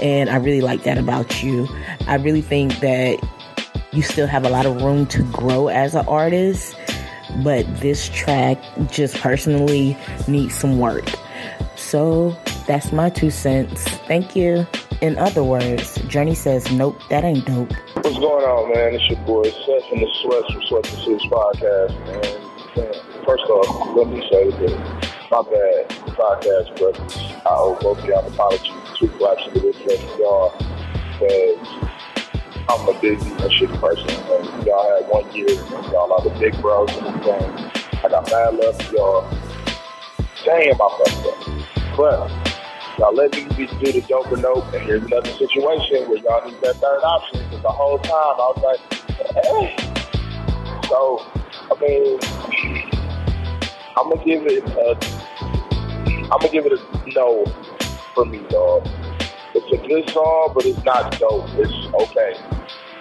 And 0.00 0.30
I 0.30 0.36
really 0.36 0.62
like 0.62 0.84
that 0.84 0.96
about 0.96 1.42
you. 1.42 1.68
I 2.06 2.16
really 2.16 2.40
think 2.40 2.80
that 2.80 3.20
you 3.92 4.02
still 4.02 4.26
have 4.26 4.44
a 4.44 4.48
lot 4.48 4.66
of 4.66 4.80
room 4.82 5.06
to 5.06 5.22
grow 5.24 5.68
as 5.68 5.94
an 5.94 6.06
artist, 6.06 6.76
but 7.42 7.66
this 7.80 8.08
track 8.08 8.58
just 8.90 9.16
personally 9.16 9.96
needs 10.26 10.54
some 10.54 10.78
work. 10.78 11.04
So 11.76 12.36
that's 12.66 12.92
my 12.92 13.10
two 13.10 13.30
cents. 13.30 13.84
Thank 14.08 14.34
you. 14.34 14.66
In 15.02 15.18
other 15.18 15.42
words, 15.44 15.96
Journey 16.06 16.34
says, 16.34 16.70
nope, 16.72 16.98
that 17.10 17.24
ain't 17.24 17.44
dope. 17.44 17.72
What's 17.96 18.18
going 18.18 18.44
on, 18.44 18.72
man? 18.72 18.94
It's 18.94 19.08
your 19.10 19.18
boy 19.26 19.42
Seth 19.42 19.88
from 19.88 20.00
the 20.00 20.08
Sweats 20.22 20.52
from 20.52 20.62
Sweats 20.62 20.92
and 20.94 21.02
Suits 21.02 21.26
podcast, 21.26 22.06
man. 22.06 23.24
First 23.26 23.44
off, 23.44 23.96
let 23.96 24.08
me 24.08 24.20
say 24.30 24.50
that 24.50 25.12
My 25.30 25.42
bad. 25.42 25.88
Podcast 26.12 26.78
brothers. 26.78 27.16
I 27.16 27.50
owe 27.50 27.78
both 27.80 27.98
of 27.98 28.04
y'all 28.04 28.24
an 28.26 28.32
apology. 28.32 28.72
Two 28.96 29.08
to 29.08 29.60
this 29.60 30.18
y'all. 30.18 30.52
I'm 32.68 32.88
a 32.88 33.00
busy 33.00 33.30
and 33.30 33.40
shitty 33.40 33.80
person. 33.80 34.08
And 34.08 34.66
y'all 34.66 34.88
had 34.88 35.08
one 35.08 35.30
year. 35.32 35.48
And 35.48 35.86
y'all 35.92 36.12
are 36.12 36.22
the 36.22 36.30
big 36.38 36.60
bros 36.60 36.88
the 36.88 37.00
game. 37.24 37.70
I 38.04 38.08
got 38.08 38.30
mad 38.30 38.54
love 38.54 38.80
for 38.82 38.94
y'all. 38.94 39.30
Damn, 40.44 40.74
I 40.74 40.88
fucked 40.98 41.26
up. 41.26 41.96
But 41.96 42.30
y'all 42.98 43.14
let 43.14 43.32
me 43.32 43.44
do 43.66 43.92
the 43.92 44.04
dope 44.08 44.32
and 44.32 44.42
nope. 44.42 44.64
And 44.72 44.82
here's 44.82 45.02
another 45.02 45.30
situation 45.30 46.08
where 46.08 46.18
y'all 46.18 46.44
need 46.44 46.60
that 46.62 46.76
third 46.76 47.02
option. 47.02 47.40
Because 47.44 47.62
the 47.62 47.70
whole 47.70 47.98
time 47.98 48.12
I 48.14 48.52
was 48.54 48.62
like. 48.62 49.02
So, 50.88 51.24
I 51.70 51.74
mean, 51.80 52.18
I'm 53.96 54.10
gonna 54.10 54.24
give 54.24 54.42
it 54.46 54.64
a, 54.68 54.96
I'm 56.24 56.40
gonna 56.40 56.48
give 56.50 56.66
it 56.66 56.72
a 56.72 56.80
no 57.14 57.46
for 58.14 58.24
me, 58.24 58.40
dog. 58.50 58.86
It's 59.54 59.68
a 59.72 59.86
good 59.86 60.08
song, 60.10 60.52
but 60.54 60.64
it's 60.64 60.82
not 60.84 61.18
dope. 61.18 61.44
It's 61.60 61.72
okay. 61.92 62.32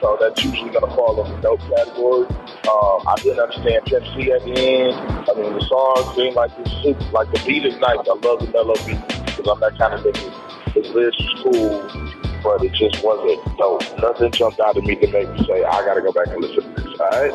So 0.02 0.18
that's 0.19 0.44
usually 0.44 0.69
gonna 0.72 0.94
fall 0.95 1.23
in 1.23 1.32
the 1.32 1.38
dope 1.41 1.61
category. 1.61 2.28
Um, 2.68 3.07
I 3.07 3.15
didn't 3.23 3.40
understand 3.40 3.88
C 3.88 4.32
at 4.32 4.44
the 4.44 4.52
end. 4.57 4.94
I 5.30 5.34
mean, 5.40 5.53
the 5.53 5.64
song 5.69 6.14
seemed 6.15 6.36
like 6.36 6.52
it's 6.60 6.72
super, 6.84 7.06
like 7.11 7.32
the 7.32 7.41
beat 7.45 7.65
is 7.65 7.78
nice. 7.80 8.03
I 8.03 8.18
love 8.19 8.44
the 8.44 8.49
mellow 8.52 8.76
beat 8.84 8.99
because 9.07 9.48
I'm 9.48 9.60
that 9.61 9.78
kind 9.78 9.94
of 9.94 10.02
nigga. 10.03 10.94
Lyrics 10.94 11.18
was 11.19 11.34
cool, 11.44 12.41
but 12.44 12.64
it 12.64 12.73
just 12.73 13.03
wasn't 13.03 13.40
dope. 13.57 13.84
Nothing 14.02 14.32
jumped 14.32 14.60
out 14.60 14.76
at 14.76 14.84
me 14.84 14.95
to 14.95 15.07
make 15.07 15.30
me 15.30 15.45
say, 15.45 15.64
I 15.64 15.86
gotta 15.86 16.02
go 16.02 16.11
back 16.11 16.28
and 16.28 16.41
listen 16.41 16.64
to 16.68 16.82
this. 16.82 16.99
All 16.99 17.10
right. 17.15 17.34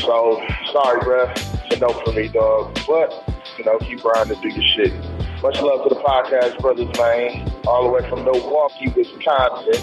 So 0.00 0.42
sorry, 0.72 1.00
bruh. 1.00 1.32
It's 1.64 1.76
a 1.76 1.78
no 1.78 1.88
for 2.04 2.12
me, 2.12 2.28
dog. 2.28 2.76
But 2.86 3.24
you 3.56 3.64
know, 3.64 3.78
keep 3.78 4.02
grinding, 4.02 4.40
do 4.42 4.48
your 4.48 4.64
shit. 4.76 4.92
Much 5.42 5.60
love 5.60 5.82
to 5.88 5.94
the 5.94 6.00
podcast, 6.00 6.58
brothers, 6.60 6.88
man. 6.98 7.52
All 7.66 7.84
the 7.84 7.90
way 7.90 8.08
from 8.08 8.24
Milwaukee, 8.24 8.88
Wisconsin. 8.96 9.74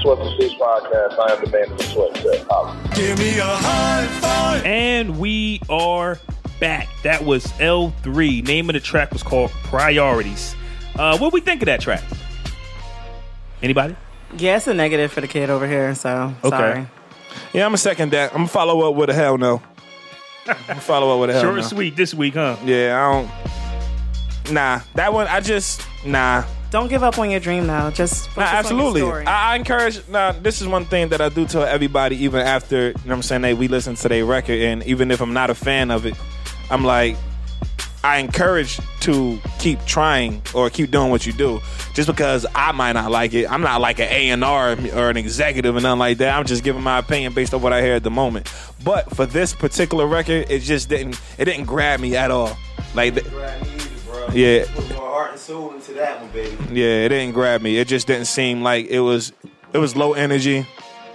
Sweat 0.00 0.18
the 0.18 0.36
Six 0.40 0.54
Podcast. 0.54 1.18
I 1.18 1.32
am 1.34 1.44
the 1.44 1.50
man 1.50 1.70
of 1.72 1.78
the 1.78 1.84
sweat 1.84 2.16
set. 2.16 2.46
Holla. 2.48 2.76
Give 2.94 3.18
me 3.18 3.38
a 3.38 3.42
high 3.44 4.06
five. 4.20 4.64
And 4.64 5.18
we 5.18 5.60
are 5.68 6.18
back. 6.60 6.88
That 7.02 7.24
was 7.24 7.46
L3. 7.54 8.46
Name 8.46 8.68
of 8.70 8.74
the 8.74 8.80
track 8.80 9.12
was 9.12 9.22
called 9.22 9.50
Priorities. 9.64 10.56
Uh, 10.98 11.18
what 11.18 11.32
we 11.32 11.40
think 11.40 11.62
of 11.62 11.66
that 11.66 11.80
track? 11.80 12.02
Anybody? 13.62 13.96
Yeah, 14.36 14.56
it's 14.56 14.66
a 14.66 14.74
negative 14.74 15.12
for 15.12 15.20
the 15.20 15.28
kid 15.28 15.50
over 15.50 15.66
here. 15.68 15.94
So 15.94 16.34
Okay. 16.42 16.48
sorry. 16.56 16.86
Yeah, 17.52 17.64
I'm 17.64 17.68
gonna 17.70 17.78
second 17.78 18.12
that. 18.12 18.30
I'm 18.32 18.38
gonna 18.38 18.48
follow 18.48 18.88
up 18.88 18.94
with 18.96 19.10
a 19.10 19.14
hell 19.14 19.38
no. 19.38 19.60
I'm 20.46 20.76
follow 20.80 21.14
up 21.14 21.20
with 21.20 21.30
a 21.30 21.32
hell 21.34 21.42
Short 21.42 21.54
no. 21.54 21.58
and 21.60 21.66
sweet 21.68 21.96
this 21.96 22.12
week, 22.14 22.34
huh? 22.34 22.56
Yeah, 22.64 22.98
I 23.00 23.12
don't. 23.12 23.30
Nah, 24.50 24.80
that 24.94 25.12
one. 25.12 25.26
I 25.26 25.40
just 25.40 25.82
nah. 26.04 26.44
Don't 26.70 26.88
give 26.88 27.04
up 27.04 27.18
on 27.20 27.30
your 27.30 27.38
dream 27.38 27.66
now. 27.68 27.88
Just 27.90 28.28
focus 28.30 28.36
Nah, 28.36 28.42
on 28.46 28.50
your 28.50 28.58
absolutely. 28.58 29.00
story. 29.02 29.26
I, 29.26 29.52
I 29.52 29.56
encourage. 29.56 30.08
Now, 30.08 30.32
this 30.32 30.60
is 30.60 30.66
one 30.66 30.84
thing 30.86 31.08
that 31.10 31.20
I 31.20 31.28
do 31.28 31.46
tell 31.46 31.62
everybody, 31.62 32.16
even 32.24 32.40
after 32.40 32.88
you 32.88 32.92
know 32.92 33.00
what 33.04 33.12
I'm 33.14 33.22
saying. 33.22 33.42
They 33.42 33.54
we 33.54 33.68
listen 33.68 33.94
to 33.94 34.08
their 34.08 34.24
record, 34.24 34.58
and 34.60 34.82
even 34.84 35.10
if 35.10 35.20
I'm 35.20 35.32
not 35.32 35.50
a 35.50 35.54
fan 35.54 35.90
of 35.92 36.04
it, 36.04 36.14
I'm 36.70 36.84
like, 36.84 37.16
I 38.02 38.18
encourage 38.18 38.78
to 39.00 39.38
keep 39.60 39.82
trying 39.86 40.42
or 40.52 40.68
keep 40.68 40.90
doing 40.90 41.10
what 41.10 41.24
you 41.26 41.32
do. 41.32 41.60
Just 41.94 42.08
because 42.08 42.44
I 42.56 42.72
might 42.72 42.92
not 42.92 43.10
like 43.10 43.32
it, 43.34 43.50
I'm 43.50 43.62
not 43.62 43.80
like 43.80 44.00
an 44.00 44.08
A 44.10 44.30
and 44.30 44.42
R 44.42 44.76
or 44.94 45.10
an 45.10 45.16
executive 45.16 45.76
and 45.76 45.84
nothing 45.84 46.00
like 46.00 46.18
that. 46.18 46.36
I'm 46.36 46.44
just 46.44 46.64
giving 46.64 46.82
my 46.82 46.98
opinion 46.98 47.32
based 47.34 47.54
on 47.54 47.62
what 47.62 47.72
I 47.72 47.80
hear 47.82 47.94
at 47.94 48.02
the 48.02 48.10
moment. 48.10 48.52
But 48.82 49.14
for 49.14 49.26
this 49.26 49.54
particular 49.54 50.06
record, 50.08 50.50
it 50.50 50.58
just 50.60 50.88
didn't. 50.88 51.20
It 51.38 51.44
didn't 51.46 51.66
grab 51.66 52.00
me 52.00 52.16
at 52.16 52.30
all. 52.32 52.58
Like, 52.94 53.14
the, 53.14 53.22
Yeah. 54.32 54.64
Put 54.74 54.88
more 54.90 55.08
heart 55.08 55.30
and 55.32 55.40
soul 55.40 55.72
into 55.74 55.92
that 55.94 56.20
one, 56.20 56.30
baby. 56.30 56.56
Yeah, 56.72 57.04
it 57.04 57.08
didn't 57.10 57.34
grab 57.34 57.62
me. 57.62 57.76
It 57.78 57.88
just 57.88 58.06
didn't 58.06 58.26
seem 58.26 58.62
like 58.62 58.86
it 58.86 59.00
was. 59.00 59.32
It 59.72 59.78
was 59.78 59.96
low 59.96 60.12
energy. 60.12 60.66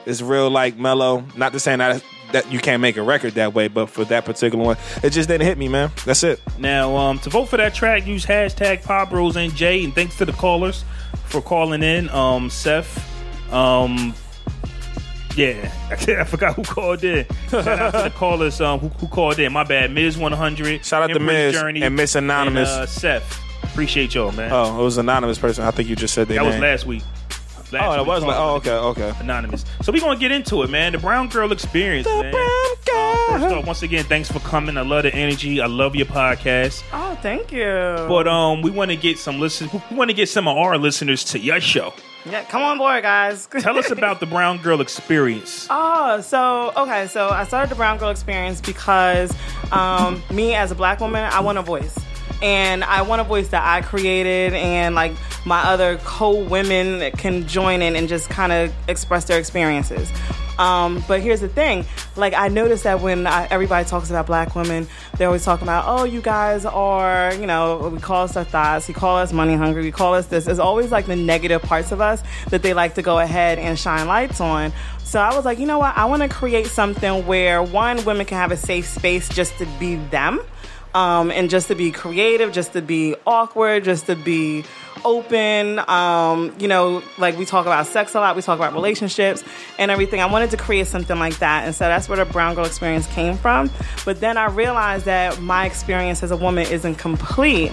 It's 0.06 0.22
real 0.22 0.50
like 0.50 0.78
mellow. 0.78 1.24
Not 1.36 1.54
to 1.54 1.60
say 1.60 1.76
that 1.76 2.04
that 2.32 2.52
you 2.52 2.60
can't 2.60 2.82
make 2.82 2.98
a 2.98 3.02
record 3.02 3.34
that 3.34 3.54
way, 3.54 3.68
but 3.68 3.88
for 3.88 4.06
that 4.06 4.26
particular 4.26 4.64
one, 4.64 4.78
it 5.04 5.12
just 5.12 5.30
didn't 5.30 5.48
hit 5.48 5.58
me, 5.58 5.68
man. 5.68 5.92
That's 6.06 6.24
it. 6.24 6.40
Now, 6.58 6.96
um, 6.96 7.20
to 7.20 7.30
vote 7.30 7.46
for 7.46 7.58
that 7.58 7.74
track, 7.74 8.06
use 8.06 8.26
hashtag 8.26 8.84
Pop 8.84 9.12
and 9.12 9.56
J. 9.56 9.84
And 9.84 9.94
thanks 9.96 10.18
to 10.18 10.26
the 10.26 10.34
callers 10.34 10.84
for 11.26 11.42
calling 11.42 11.84
in. 11.84 12.10
Um, 12.10 12.50
Seth, 12.50 13.04
um, 13.52 14.14
yeah, 15.36 15.72
I 15.92 16.24
forgot 16.24 16.56
who 16.56 16.64
called 16.64 17.04
in. 17.04 17.26
Shout 17.50 17.68
out 17.68 17.92
to 17.94 18.04
the 18.04 18.10
callers 18.16 18.60
um, 18.62 18.80
who, 18.80 18.88
who 18.90 19.08
called 19.08 19.40
in. 19.40 19.52
My 19.54 19.64
bad, 19.64 19.92
Ms. 19.92 20.18
One 20.18 20.32
Hundred. 20.32 20.84
Shout 20.86 21.04
out 21.04 21.14
to 21.14 21.20
Miz 21.20 21.54
Journey 21.54 21.82
and 21.82 21.96
Miss 21.96 22.16
Anonymous. 22.16 22.70
and, 22.70 22.82
uh, 22.84 22.86
Seth. 22.86 23.44
Appreciate 23.64 24.14
y'all, 24.16 24.32
man. 24.32 24.52
Oh, 24.52 24.80
it 24.80 24.84
was 24.84 24.98
an 24.98 25.06
anonymous 25.06 25.38
person. 25.38 25.64
I 25.64 25.72
think 25.72 25.88
you 25.90 25.96
just 25.96 26.14
said 26.14 26.28
their 26.28 26.44
that 26.44 26.46
was 26.46 26.58
last 26.58 26.86
week. 26.86 27.04
Last 27.72 27.84
Oh, 27.86 27.92
that 27.92 28.00
week 28.00 28.08
was 28.08 28.24
like. 28.24 28.38
Oh, 28.38 28.56
okay, 28.56 28.72
okay. 28.74 29.14
anonymous. 29.20 29.64
So 29.84 29.92
we're 29.92 30.00
gonna 30.02 30.20
get 30.20 30.32
into 30.32 30.64
it, 30.64 30.70
man. 30.70 30.92
The 30.94 30.98
brown 30.98 31.30
girl 31.30 31.52
experience, 31.52 32.08
man. 32.08 32.34
Uh, 32.34 33.28
first 33.40 33.46
off, 33.56 33.66
once 33.68 33.84
again, 33.84 34.04
thanks 34.06 34.32
for 34.32 34.40
coming. 34.40 34.76
I 34.78 34.82
love 34.82 35.04
the 35.04 35.14
energy. 35.14 35.62
I 35.62 35.68
love 35.68 35.96
your 35.96 36.08
podcast. 36.08 36.84
oh, 36.92 37.16
thank 37.22 37.52
you. 37.52 37.64
But 37.64 38.28
um, 38.28 38.62
we 38.64 38.72
want 38.72 38.90
to 38.92 38.98
get 38.98 39.20
some 39.20 39.40
listeners. 39.40 39.72
We 39.92 39.96
want 39.96 40.10
to 40.10 40.16
get 40.16 40.30
some 40.30 40.48
of 40.48 40.58
our 40.58 40.78
listeners 40.78 41.24
to 41.26 41.40
your 41.40 41.62
show. 41.62 41.94
Yeah, 42.32 42.44
come 42.46 42.62
on 42.62 42.78
board, 42.78 43.02
guys. 43.04 43.48
Tell 43.60 43.78
us 43.78 43.92
about 43.92 44.20
the 44.20 44.26
brown 44.26 44.58
girl 44.62 44.82
experience. 44.82 45.68
Oh, 45.70 46.22
so 46.22 46.72
okay, 46.76 47.08
so 47.08 47.30
I 47.30 47.44
started 47.46 47.70
the 47.70 47.76
Brown 47.76 47.98
Girl 47.98 48.10
Experience 48.10 48.62
because 48.62 49.34
um, 49.72 50.22
me 50.32 50.54
as 50.54 50.72
a 50.72 50.76
black 50.76 51.00
woman, 51.00 51.24
I 51.24 51.40
want 51.40 51.58
a 51.58 51.62
voice. 51.62 51.98
And 52.42 52.84
I 52.84 53.02
want 53.02 53.22
a 53.22 53.24
voice 53.26 53.50
that 53.50 53.66
I 53.66 53.82
created, 53.82 54.54
and 54.54 54.96
like 54.96 55.14
my 55.46 55.62
other 55.64 55.98
co 55.98 56.44
women 56.44 57.12
can 57.14 57.48
join 57.48 57.82
in 57.82 57.96
and 57.96 58.08
just 58.08 58.30
kind 58.30 58.52
of 58.52 58.74
express 58.88 59.26
their 59.26 59.40
experiences. 59.40 60.12
Um, 60.60 61.02
but 61.08 61.22
here's 61.22 61.40
the 61.40 61.48
thing 61.48 61.86
like, 62.18 62.34
I 62.34 62.50
noticed 62.50 62.84
that 62.84 63.00
when 63.00 63.26
I, 63.26 63.48
everybody 63.50 63.88
talks 63.88 64.10
about 64.10 64.28
black 64.28 64.56
women, 64.56 64.88
they're 65.18 65.28
always 65.28 65.46
talking 65.46 65.64
about, 65.64 65.86
oh, 65.88 66.04
you 66.04 66.22
guys 66.22 66.66
are, 66.66 67.34
you 67.36 67.48
know, 67.48 67.90
we 67.94 68.00
call 68.00 68.26
us 68.26 68.36
our 68.36 68.44
thighs, 68.44 68.86
we 68.90 68.94
call 68.94 69.18
us 69.18 69.32
money 69.32 69.56
hungry, 69.56 69.84
we 69.84 69.92
call 69.92 70.16
us 70.16 70.28
this. 70.28 70.48
It's 70.48 70.60
always 70.60 70.92
like 70.92 71.06
the 71.06 71.16
negative 71.16 71.62
parts 71.62 71.94
of 71.94 72.02
us 72.02 72.22
that 72.50 72.62
they 72.62 72.74
like 72.74 72.96
to 72.96 73.02
go 73.02 73.20
ahead 73.20 73.58
and 73.58 73.80
shine 73.80 74.06
lights 74.06 74.42
on. 74.42 74.74
So 75.06 75.22
I 75.22 75.34
was 75.34 75.46
like, 75.46 75.60
you 75.60 75.66
know 75.66 75.80
what? 75.80 75.96
I 75.98 76.06
want 76.06 76.24
to 76.24 76.30
create 76.30 76.68
something 76.68 77.26
where 77.26 77.64
one, 77.64 78.04
women 78.04 78.26
can 78.26 78.38
have 78.38 78.52
a 78.52 78.58
safe 78.58 78.86
space 78.86 79.30
just 79.30 79.58
to 79.60 79.66
be 79.80 79.96
them. 79.96 80.42
Um, 80.94 81.30
and 81.32 81.50
just 81.50 81.68
to 81.68 81.76
be 81.76 81.92
creative, 81.92 82.52
just 82.52 82.74
to 82.74 82.82
be 82.82 83.16
awkward, 83.26 83.84
just 83.84 84.08
to 84.08 84.16
be 84.16 84.64
open. 85.06 85.80
Um, 85.88 86.56
you 86.60 86.68
know, 86.68 87.04
like 87.18 87.38
we 87.38 87.46
talk 87.46 87.66
about 87.66 87.86
sex 87.88 88.16
a 88.16 88.20
lot, 88.20 88.36
we 88.36 88.42
talk 88.42 88.58
about 88.58 88.74
relationships 88.74 89.44
and 89.78 89.92
everything. 89.92 90.20
I 90.20 90.26
wanted 90.26 90.52
to 90.52 90.58
create 90.58 90.88
something 90.88 91.20
like 91.20 91.38
that. 91.40 91.66
And 91.66 91.76
so 91.76 91.86
that's 91.86 92.10
where 92.10 92.18
the 92.18 92.32
Brown 92.32 92.56
Girl 92.56 92.66
experience 92.66 93.08
came 93.08 93.38
from. 93.38 93.70
But 94.06 94.20
then 94.20 94.38
I 94.38 94.48
realized 94.48 95.06
that 95.06 95.40
my 95.42 95.66
experience 95.66 96.24
as 96.24 96.32
a 96.32 96.38
woman 96.38 96.68
isn't 96.68 96.96
complete 96.96 97.72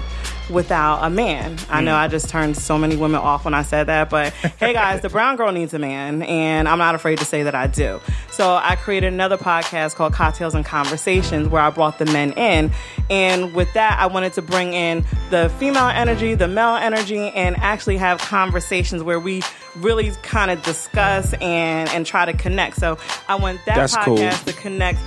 without 0.50 1.04
a 1.04 1.10
man. 1.10 1.56
I 1.68 1.80
know 1.80 1.92
mm. 1.92 1.98
I 1.98 2.08
just 2.08 2.28
turned 2.28 2.56
so 2.56 2.78
many 2.78 2.96
women 2.96 3.20
off 3.20 3.44
when 3.44 3.54
I 3.54 3.62
said 3.62 3.88
that, 3.88 4.10
but 4.10 4.32
hey 4.58 4.72
guys, 4.72 5.00
the 5.00 5.08
brown 5.08 5.36
girl 5.36 5.52
needs 5.52 5.74
a 5.74 5.78
man, 5.78 6.22
and 6.22 6.68
I'm 6.68 6.78
not 6.78 6.94
afraid 6.94 7.18
to 7.18 7.24
say 7.24 7.42
that 7.42 7.54
I 7.54 7.66
do. 7.66 8.00
So 8.30 8.54
I 8.54 8.76
created 8.76 9.12
another 9.12 9.36
podcast 9.36 9.94
called 9.94 10.12
Cocktails 10.12 10.54
and 10.54 10.64
Conversations 10.64 11.48
where 11.48 11.62
I 11.62 11.70
brought 11.70 11.98
the 11.98 12.04
men 12.06 12.32
in. 12.32 12.70
And 13.08 13.54
with 13.54 13.72
that, 13.74 13.98
I 13.98 14.06
wanted 14.06 14.34
to 14.34 14.42
bring 14.42 14.74
in 14.74 15.04
the 15.30 15.48
female 15.58 15.88
energy, 15.88 16.34
the 16.34 16.48
male 16.48 16.76
energy, 16.76 17.30
and 17.30 17.56
actually 17.56 17.96
have 17.96 18.18
conversations 18.18 19.02
where 19.02 19.18
we 19.18 19.42
really 19.76 20.10
kind 20.22 20.50
of 20.50 20.62
discuss 20.62 21.32
and, 21.34 21.88
and 21.90 22.04
try 22.04 22.24
to 22.24 22.32
connect. 22.32 22.76
So 22.76 22.98
I 23.28 23.36
want 23.36 23.60
that 23.66 23.76
That's 23.76 23.96
cool. 23.96 24.16
podcast 24.16 24.44
to 24.44 24.52
connect 24.52 24.98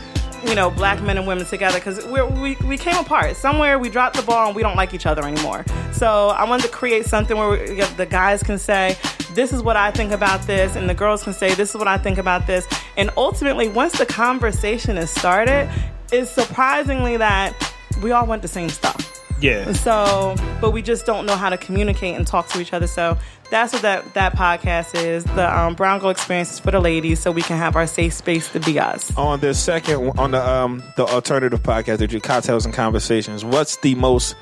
you 0.47 0.55
know, 0.55 0.69
black 0.69 1.01
men 1.01 1.17
and 1.17 1.27
women 1.27 1.45
together 1.45 1.79
because 1.79 2.05
we 2.05 2.55
we 2.55 2.77
came 2.77 2.97
apart. 2.97 3.35
Somewhere 3.35 3.79
we 3.79 3.89
dropped 3.89 4.15
the 4.15 4.21
ball 4.21 4.47
and 4.47 4.55
we 4.55 4.61
don't 4.61 4.75
like 4.75 4.93
each 4.93 5.05
other 5.05 5.25
anymore. 5.25 5.65
So 5.91 6.29
I 6.29 6.47
wanted 6.47 6.63
to 6.63 6.69
create 6.69 7.05
something 7.05 7.37
where 7.37 7.51
we, 7.51 7.81
the 7.97 8.05
guys 8.05 8.43
can 8.43 8.57
say, 8.57 8.97
"This 9.33 9.51
is 9.51 9.61
what 9.61 9.75
I 9.75 9.91
think 9.91 10.11
about 10.11 10.41
this," 10.47 10.75
and 10.75 10.89
the 10.89 10.93
girls 10.93 11.23
can 11.23 11.33
say, 11.33 11.53
"This 11.55 11.69
is 11.71 11.75
what 11.75 11.87
I 11.87 11.97
think 11.97 12.17
about 12.17 12.47
this." 12.47 12.67
And 12.97 13.09
ultimately, 13.17 13.67
once 13.67 13.97
the 13.97 14.05
conversation 14.05 14.97
is 14.97 15.09
started, 15.09 15.69
it's 16.11 16.31
surprisingly 16.31 17.17
that 17.17 17.53
we 18.01 18.11
all 18.11 18.25
want 18.25 18.41
the 18.41 18.47
same 18.47 18.69
stuff. 18.69 19.08
Yeah. 19.41 19.71
So, 19.73 20.35
but 20.59 20.71
we 20.71 20.81
just 20.81 21.05
don't 21.05 21.25
know 21.25 21.35
how 21.35 21.49
to 21.49 21.57
communicate 21.57 22.15
and 22.15 22.27
talk 22.27 22.47
to 22.49 22.59
each 22.59 22.73
other. 22.73 22.87
So 22.87 23.17
that's 23.49 23.73
what 23.73 23.81
that, 23.83 24.13
that 24.13 24.33
podcast 24.33 24.95
is. 25.01 25.23
The 25.23 25.57
um, 25.57 25.75
Brown 25.75 25.99
Girl 25.99 26.09
Experience 26.09 26.51
is 26.53 26.59
for 26.59 26.71
the 26.71 26.79
ladies, 26.79 27.19
so 27.19 27.31
we 27.31 27.41
can 27.41 27.57
have 27.57 27.75
our 27.75 27.87
safe 27.87 28.13
space 28.13 28.51
to 28.51 28.59
be 28.59 28.79
us. 28.79 29.15
On 29.17 29.39
the 29.39 29.53
second, 29.53 30.19
on 30.19 30.31
the 30.31 30.45
um 30.47 30.83
the 30.97 31.05
alternative 31.05 31.63
podcast, 31.63 31.97
they 31.97 32.07
do 32.07 32.19
cocktails 32.19 32.65
and 32.65 32.73
conversations. 32.73 33.45
What's 33.45 33.77
the 33.77 33.95
most 33.95 34.35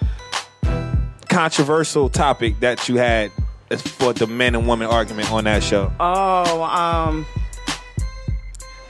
controversial 1.30 2.10
topic 2.10 2.60
that 2.62 2.90
you 2.90 2.98
had 2.98 3.32
for 3.78 4.14
the 4.14 4.28
men 4.28 4.56
and 4.56 4.68
women 4.68 4.88
argument 4.88 5.32
on 5.32 5.44
that 5.44 5.64
show? 5.64 5.92
Oh, 6.00 6.64
um, 6.64 7.26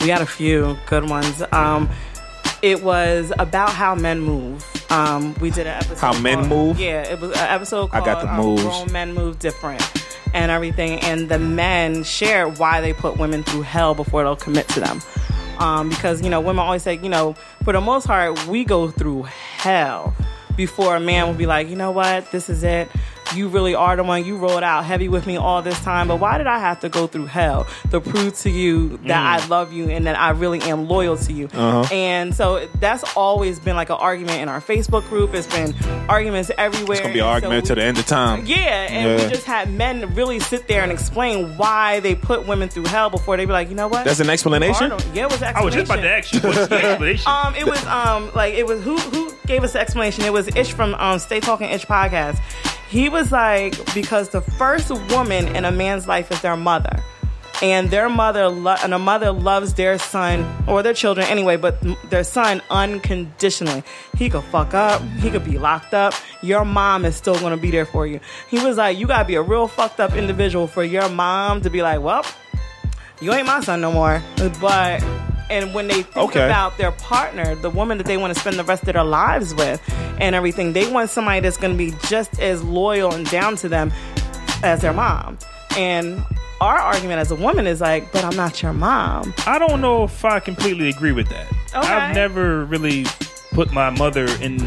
we 0.02 0.10
had 0.10 0.22
a 0.22 0.26
few 0.26 0.78
good 0.88 1.10
ones. 1.10 1.44
Um, 1.52 1.90
it 2.62 2.82
was 2.82 3.32
about 3.38 3.70
how 3.70 3.96
men 3.96 4.20
move. 4.22 4.66
Um, 4.90 5.34
we 5.42 5.50
did 5.50 5.68
an 5.68 5.76
episode. 5.78 5.98
How 5.98 6.20
men 6.20 6.38
called- 6.38 6.50
move? 6.50 6.80
Yeah, 6.80 7.02
it 7.04 7.20
was 7.20 7.32
an 7.32 7.38
episode 7.40 7.86
I 7.92 8.00
called 8.02 8.06
got 8.06 8.22
the 8.22 8.30
um, 8.32 8.38
moves. 8.38 8.64
Grown 8.64 8.92
Men 8.92 9.14
Move 9.14 9.40
Different 9.40 9.84
and 10.34 10.52
everything. 10.52 11.00
And 11.02 11.30
the 11.30 11.40
men 11.40 12.04
share 12.04 12.48
why 12.48 12.82
they 12.82 12.94
put 12.94 13.18
women 13.18 13.44
through 13.44 13.64
hell 13.64 13.94
before 13.96 14.24
they'll 14.24 14.36
commit 14.36 14.68
to 14.70 14.80
them. 14.80 15.02
Um, 15.60 15.90
because, 15.90 16.22
you 16.22 16.30
know, 16.30 16.40
women 16.40 16.60
always 16.60 16.84
say, 16.84 17.00
you 17.02 17.10
know, 17.10 17.34
for 17.64 17.74
the 17.74 17.82
most 17.82 18.08
part, 18.08 18.46
we 18.48 18.64
go 18.64 18.90
through 18.90 19.24
hell 19.24 20.16
before 20.56 20.96
a 20.96 21.00
man 21.00 21.28
will 21.28 21.34
be 21.34 21.46
like, 21.48 21.68
you 21.70 21.76
know 21.76 21.92
what, 21.92 22.32
this 22.32 22.50
is 22.50 22.64
it. 22.64 22.90
You 23.36 23.48
really 23.50 23.76
are 23.76 23.96
the 23.96 24.04
one. 24.04 24.26
You 24.26 24.38
rolled 24.38 24.64
out 24.64 24.86
heavy 24.86 25.10
with 25.10 25.28
me 25.28 25.38
all 25.38 25.62
this 25.62 25.80
time, 25.84 26.08
but 26.08 26.20
why 26.20 26.38
did 26.38 26.48
I 26.48 26.60
have 26.60 26.80
to 26.82 26.90
go 26.90 27.08
through 27.08 27.26
hell 27.28 27.68
to 27.92 28.00
prove 28.02 28.38
to 28.40 28.50
you 28.50 28.98
that 29.06 29.40
Mm. 29.40 29.44
I 29.44 29.48
love 29.48 29.74
you 29.74 29.90
and 29.90 30.06
that 30.08 30.18
I 30.20 30.30
really 30.32 30.62
am 30.62 30.88
loyal 30.88 31.18
to 31.18 31.34
you? 31.34 31.46
Uh-huh. 31.54 31.86
And 31.94 32.34
so 32.34 32.68
that's 32.80 33.04
always 33.16 33.60
been 33.60 33.76
like 33.76 33.90
an 33.90 33.98
argument 34.00 34.42
in 34.42 34.50
our 34.50 34.62
Facebook 34.62 35.08
group. 35.10 35.34
It's 35.34 35.48
been 35.48 35.74
arguments 36.10 36.52
everywhere. 36.58 36.94
It's 36.94 37.02
gonna 37.02 37.14
be 37.14 37.20
an 37.20 37.26
And 37.26 37.30
so 37.30 37.48
argument 37.48 37.64
we- 37.64 37.68
to 37.68 37.76
the 37.76 37.84
end 37.84 37.98
of 38.00 38.06
time. 38.06 38.44
yeah, 38.46 38.56
and 38.90 39.20
Yeah. 39.20 39.26
we 39.26 39.32
just 39.32 39.46
had 39.46 39.72
men 39.74 40.14
really 40.16 40.40
sit 40.40 40.68
there 40.68 40.84
and 40.84 40.92
explain 40.92 41.58
why 41.58 42.00
they 42.00 42.16
put 42.16 42.48
women 42.48 42.70
through 42.70 42.86
hell 42.86 43.10
before 43.10 43.36
they'd 43.38 43.46
be 43.46 43.52
like, 43.52 43.70
you 43.70 43.76
know 43.76 43.88
what? 43.88 44.06
That's 44.06 44.20
an 44.20 44.30
explanation? 44.30 44.90
Pardon- 44.90 45.12
Yeah, 45.14 45.24
it 45.24 45.32
was 45.32 45.42
an 45.42 45.54
I 45.56 45.64
was 45.64 45.74
just 45.74 45.92
about 45.92 46.02
to 46.02 46.10
ask 46.10 46.34
you, 46.34 46.40
what's 46.42 46.68
the 46.68 46.76
explanation? 46.76 47.32
um, 47.32 47.56
it 47.56 47.66
was 47.66 47.86
um 47.88 48.32
like 48.36 48.54
it 48.54 48.66
was 48.66 48.82
who 48.84 48.98
who 48.98 49.32
gave 49.46 49.64
us 49.64 49.74
the 49.74 49.80
explanation? 49.80 50.24
It 50.24 50.34
was 50.34 50.48
Ish 50.56 50.72
from 50.74 50.96
um 50.96 51.20
Stay 51.20 51.40
Talking 51.40 51.70
Ish 51.70 51.86
podcast. 51.86 52.40
He 52.90 53.10
was 53.10 53.32
like 53.32 53.74
because 53.94 54.30
the 54.30 54.42
first 54.42 54.92
woman 55.12 55.56
in 55.56 55.66
a 55.66 55.72
man's 55.72 56.08
life 56.08 56.32
is 56.32 56.42
their 56.42 56.58
mother. 56.58 57.04
And 57.60 57.90
their 57.90 58.08
mother 58.08 58.50
lo- 58.50 58.76
and 58.84 58.94
a 58.94 59.00
mother 59.00 59.32
loves 59.32 59.74
their 59.74 59.98
son 59.98 60.46
or 60.68 60.84
their 60.84 60.94
children 60.94 61.26
anyway, 61.28 61.58
but 61.58 61.84
their 62.10 62.24
son 62.24 62.62
unconditionally. 62.70 63.84
He 64.16 64.30
could 64.30 64.44
fuck 64.44 64.76
up, 64.76 65.02
he 65.20 65.32
could 65.32 65.44
be 65.44 65.58
locked 65.58 65.96
up. 65.96 66.14
Your 66.44 66.64
mom 66.66 67.04
is 67.04 67.16
still 67.16 67.34
gonna 67.40 67.58
be 67.58 67.72
there 67.72 67.88
for 67.88 68.06
you. 68.06 68.20
He 68.48 68.60
was 68.60 68.78
like, 68.78 69.00
you 69.00 69.08
gotta 69.08 69.26
be 69.26 69.36
a 69.36 69.42
real 69.42 69.68
fucked 69.68 70.00
up 70.00 70.14
individual 70.14 70.68
for 70.68 70.84
your 70.84 71.10
mom 71.10 71.62
to 71.62 71.72
be 71.72 71.82
like, 71.82 72.00
well, 72.00 72.24
you 73.20 73.34
ain't 73.34 73.48
my 73.48 73.62
son 73.62 73.82
no 73.82 73.92
more. 73.92 74.22
But 74.62 75.04
and 75.50 75.74
when 75.74 75.88
they 75.88 76.02
think 76.04 76.30
Okay. 76.30 76.46
about 76.46 76.78
their 76.78 76.92
partner, 76.92 77.56
the 77.56 77.70
woman 77.70 77.98
that 77.98 78.08
they 78.08 78.18
want 78.18 78.34
to 78.34 78.40
spend 78.40 78.58
the 78.58 78.64
rest 78.64 78.84
of 78.84 78.94
their 78.94 79.04
lives 79.04 79.54
with, 79.56 79.82
and 80.20 80.36
everything, 80.36 80.74
they 80.74 80.90
want 80.92 81.10
somebody 81.10 81.40
that's 81.40 81.58
going 81.58 81.72
to 81.74 81.78
be 81.78 81.94
just 82.08 82.40
as 82.40 82.64
loyal 82.64 83.14
and 83.14 83.30
down 83.30 83.56
to 83.58 83.70
them 83.70 83.92
as 84.64 84.82
their 84.82 84.94
mom. 84.94 85.38
And 85.78 86.24
our 86.60 86.78
argument 86.78 87.20
as 87.20 87.30
a 87.32 87.36
woman 87.36 87.68
is 87.68 87.82
like, 87.82 88.12
but 88.12 88.24
I'm 88.24 88.36
not 88.36 88.62
your 88.64 88.74
mom. 88.74 89.34
I 89.46 89.60
don't 89.60 89.80
know 89.80 90.06
if 90.06 90.26
I 90.26 90.40
completely 90.40 90.90
agree 90.90 91.12
with 91.12 91.30
that. 91.30 91.48
Okay. 91.76 91.88
I've 91.94 92.16
never 92.16 92.66
really 92.66 93.06
put 93.52 93.72
my 93.72 93.90
mother 93.92 94.26
in 94.42 94.58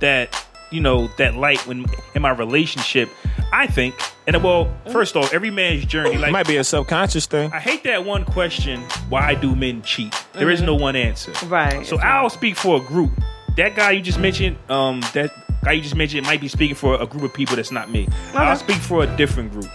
that, 0.00 0.36
you 0.70 0.80
know, 0.80 1.08
that 1.16 1.34
light 1.36 1.66
when 1.66 1.86
in 2.14 2.22
my 2.22 2.30
relationship. 2.30 3.08
I 3.52 3.66
think, 3.66 3.94
and 4.26 4.42
well, 4.42 4.72
first 4.92 5.16
off, 5.16 5.32
every 5.32 5.50
man's 5.50 5.84
journey, 5.84 6.14
It 6.14 6.20
like 6.20 6.32
might 6.32 6.46
be 6.46 6.56
a 6.56 6.64
subconscious 6.64 7.26
thing. 7.26 7.52
I 7.52 7.60
hate 7.60 7.84
that 7.84 8.04
one 8.04 8.24
question: 8.24 8.80
Why 9.08 9.34
do 9.34 9.54
men 9.56 9.82
cheat? 9.82 10.14
There 10.32 10.50
is 10.50 10.62
no 10.62 10.74
one 10.74 10.96
answer. 10.96 11.32
Right. 11.46 11.86
So 11.86 11.98
I'll 11.98 12.30
speak 12.30 12.56
for 12.56 12.76
a 12.76 12.84
group. 12.84 13.12
That 13.56 13.74
guy 13.74 13.92
you 13.92 14.00
just 14.00 14.18
mentioned, 14.20 14.56
um, 14.68 15.00
that 15.14 15.32
guy 15.64 15.72
you 15.72 15.82
just 15.82 15.96
mentioned 15.96 16.26
might 16.26 16.40
be 16.40 16.48
speaking 16.48 16.76
for 16.76 17.00
a 17.00 17.06
group 17.06 17.24
of 17.24 17.34
people 17.34 17.56
that's 17.56 17.72
not 17.72 17.90
me. 17.90 18.08
I'll 18.34 18.56
speak 18.56 18.76
for 18.76 19.02
a 19.02 19.16
different 19.16 19.52
group. 19.52 19.68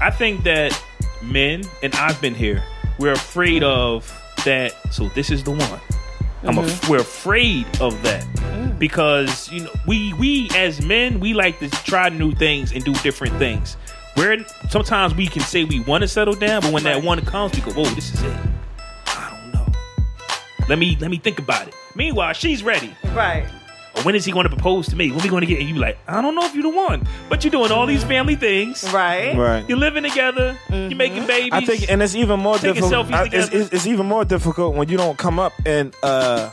I 0.00 0.10
think 0.10 0.44
that 0.44 0.78
men, 1.22 1.62
and 1.82 1.94
I've 1.94 2.20
been 2.20 2.34
here, 2.34 2.62
we're 2.98 3.12
afraid 3.12 3.62
of 3.62 4.12
that. 4.44 4.74
So 4.92 5.08
this 5.10 5.30
is 5.30 5.42
the 5.44 5.52
one. 5.52 5.80
I'm 6.42 6.58
af- 6.58 6.66
mm-hmm. 6.66 6.92
we're 6.92 7.00
afraid 7.00 7.66
of 7.80 8.00
that 8.02 8.22
mm. 8.24 8.78
because 8.78 9.50
you 9.50 9.62
know 9.64 9.72
we 9.86 10.12
we 10.14 10.48
as 10.54 10.84
men 10.84 11.18
we 11.20 11.34
like 11.34 11.58
to 11.60 11.70
try 11.70 12.08
new 12.08 12.34
things 12.34 12.72
and 12.72 12.84
do 12.84 12.94
different 12.94 13.34
things. 13.36 13.76
Where 14.14 14.46
sometimes 14.70 15.14
we 15.14 15.26
can 15.26 15.42
say 15.42 15.64
we 15.64 15.80
want 15.80 16.02
to 16.02 16.08
settle 16.08 16.34
down, 16.34 16.62
but 16.62 16.72
when 16.72 16.84
that 16.84 17.02
one 17.02 17.20
comes, 17.24 17.54
we 17.54 17.60
go, 17.60 17.72
"Whoa, 17.72 17.84
this 17.94 18.14
is 18.14 18.22
it." 18.22 18.36
I 19.06 19.30
don't 19.30 19.52
know. 19.52 19.72
Let 20.68 20.78
me 20.78 20.96
let 21.00 21.10
me 21.10 21.18
think 21.18 21.38
about 21.38 21.68
it. 21.68 21.74
Meanwhile, 21.94 22.32
she's 22.32 22.62
ready. 22.62 22.94
Right. 23.14 23.46
Or 23.96 24.02
when 24.02 24.14
is 24.14 24.24
he 24.24 24.32
going 24.32 24.44
to 24.44 24.50
propose 24.54 24.88
to 24.88 24.96
me? 24.96 25.10
When 25.10 25.22
we 25.22 25.28
going 25.28 25.40
to 25.40 25.46
get? 25.46 25.58
And 25.60 25.68
you 25.68 25.76
like, 25.76 25.98
I 26.06 26.20
don't 26.20 26.34
know 26.34 26.44
if 26.44 26.54
you're 26.54 26.62
the 26.62 26.68
one, 26.68 27.06
but 27.28 27.42
you're 27.44 27.50
doing 27.50 27.70
all 27.72 27.86
these 27.86 28.04
family 28.04 28.36
things. 28.36 28.84
Right. 28.92 29.34
Right. 29.36 29.68
You're 29.68 29.78
living 29.78 30.02
together. 30.02 30.58
You're 30.70 30.94
making 30.96 31.26
babies. 31.26 31.50
I 31.52 31.64
think, 31.64 31.90
and 31.90 32.02
it's 32.02 32.14
even 32.14 32.40
more 32.40 32.56
Taking 32.58 32.74
difficult. 32.82 33.06
selfies 33.06 33.12
I- 33.14 33.24
It's, 33.24 33.46
together. 33.46 33.58
it's, 33.64 33.72
it's 33.72 33.86
even 33.86 34.06
more 34.06 34.24
difficult 34.24 34.74
when 34.76 34.88
you 34.88 34.96
don't 34.96 35.16
come 35.16 35.38
up 35.38 35.52
in 35.66 35.92
uh 36.02 36.50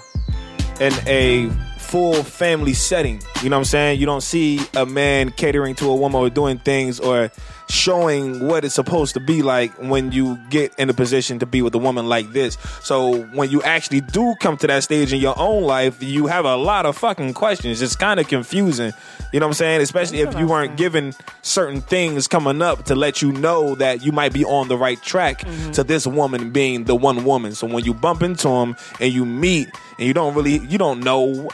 in 0.79 0.93
a 1.05 1.49
full 1.77 2.13
family 2.23 2.73
setting. 2.73 3.21
You 3.43 3.49
know 3.49 3.57
what 3.57 3.61
I'm 3.61 3.65
saying? 3.65 3.99
You 3.99 4.05
don't 4.07 4.21
see 4.23 4.59
a 4.75 4.85
man 4.85 5.29
catering 5.31 5.75
to 5.75 5.89
a 5.89 5.95
woman 5.95 6.19
or 6.21 6.29
doing 6.29 6.57
things 6.59 6.99
or 6.99 7.29
showing 7.73 8.39
what 8.45 8.63
it's 8.63 8.75
supposed 8.75 9.13
to 9.15 9.19
be 9.19 9.41
like 9.41 9.71
when 9.79 10.11
you 10.11 10.37
get 10.49 10.73
in 10.75 10.89
a 10.89 10.93
position 10.93 11.39
to 11.39 11.45
be 11.45 11.61
with 11.61 11.73
a 11.75 11.77
woman 11.79 12.07
like 12.07 12.31
this. 12.31 12.57
So 12.81 13.23
when 13.33 13.49
you 13.49 13.61
actually 13.63 14.01
do 14.01 14.35
come 14.39 14.57
to 14.57 14.67
that 14.67 14.83
stage 14.83 15.11
in 15.11 15.19
your 15.19 15.37
own 15.37 15.63
life, 15.63 16.01
you 16.01 16.27
have 16.27 16.45
a 16.45 16.55
lot 16.55 16.85
of 16.85 16.97
fucking 16.97 17.33
questions. 17.33 17.81
It's 17.81 17.95
kind 17.95 18.19
of 18.19 18.27
confusing. 18.27 18.93
You 19.31 19.39
know 19.39 19.47
what 19.47 19.51
I'm 19.51 19.53
saying? 19.55 19.81
Especially 19.81 20.21
if 20.21 20.37
you 20.37 20.47
weren't 20.47 20.77
given 20.77 21.13
certain 21.41 21.81
things 21.81 22.27
coming 22.27 22.61
up 22.61 22.85
to 22.85 22.95
let 22.95 23.21
you 23.21 23.31
know 23.31 23.75
that 23.75 24.05
you 24.05 24.11
might 24.11 24.33
be 24.33 24.45
on 24.45 24.67
the 24.67 24.77
right 24.77 25.01
track 25.01 25.45
to 25.73 25.83
this 25.83 26.05
woman 26.05 26.51
being 26.51 26.83
the 26.83 26.95
one 26.95 27.25
woman. 27.25 27.53
So 27.55 27.65
when 27.65 27.83
you 27.83 27.93
bump 27.93 28.21
into 28.21 28.49
him 28.49 28.75
and 28.99 29.11
you 29.11 29.25
meet 29.25 29.69
and 29.97 30.07
you 30.07 30.13
don't 30.13 30.33
really 30.35 30.57
you 30.57 30.77
don't 30.77 31.01
know 31.01 31.49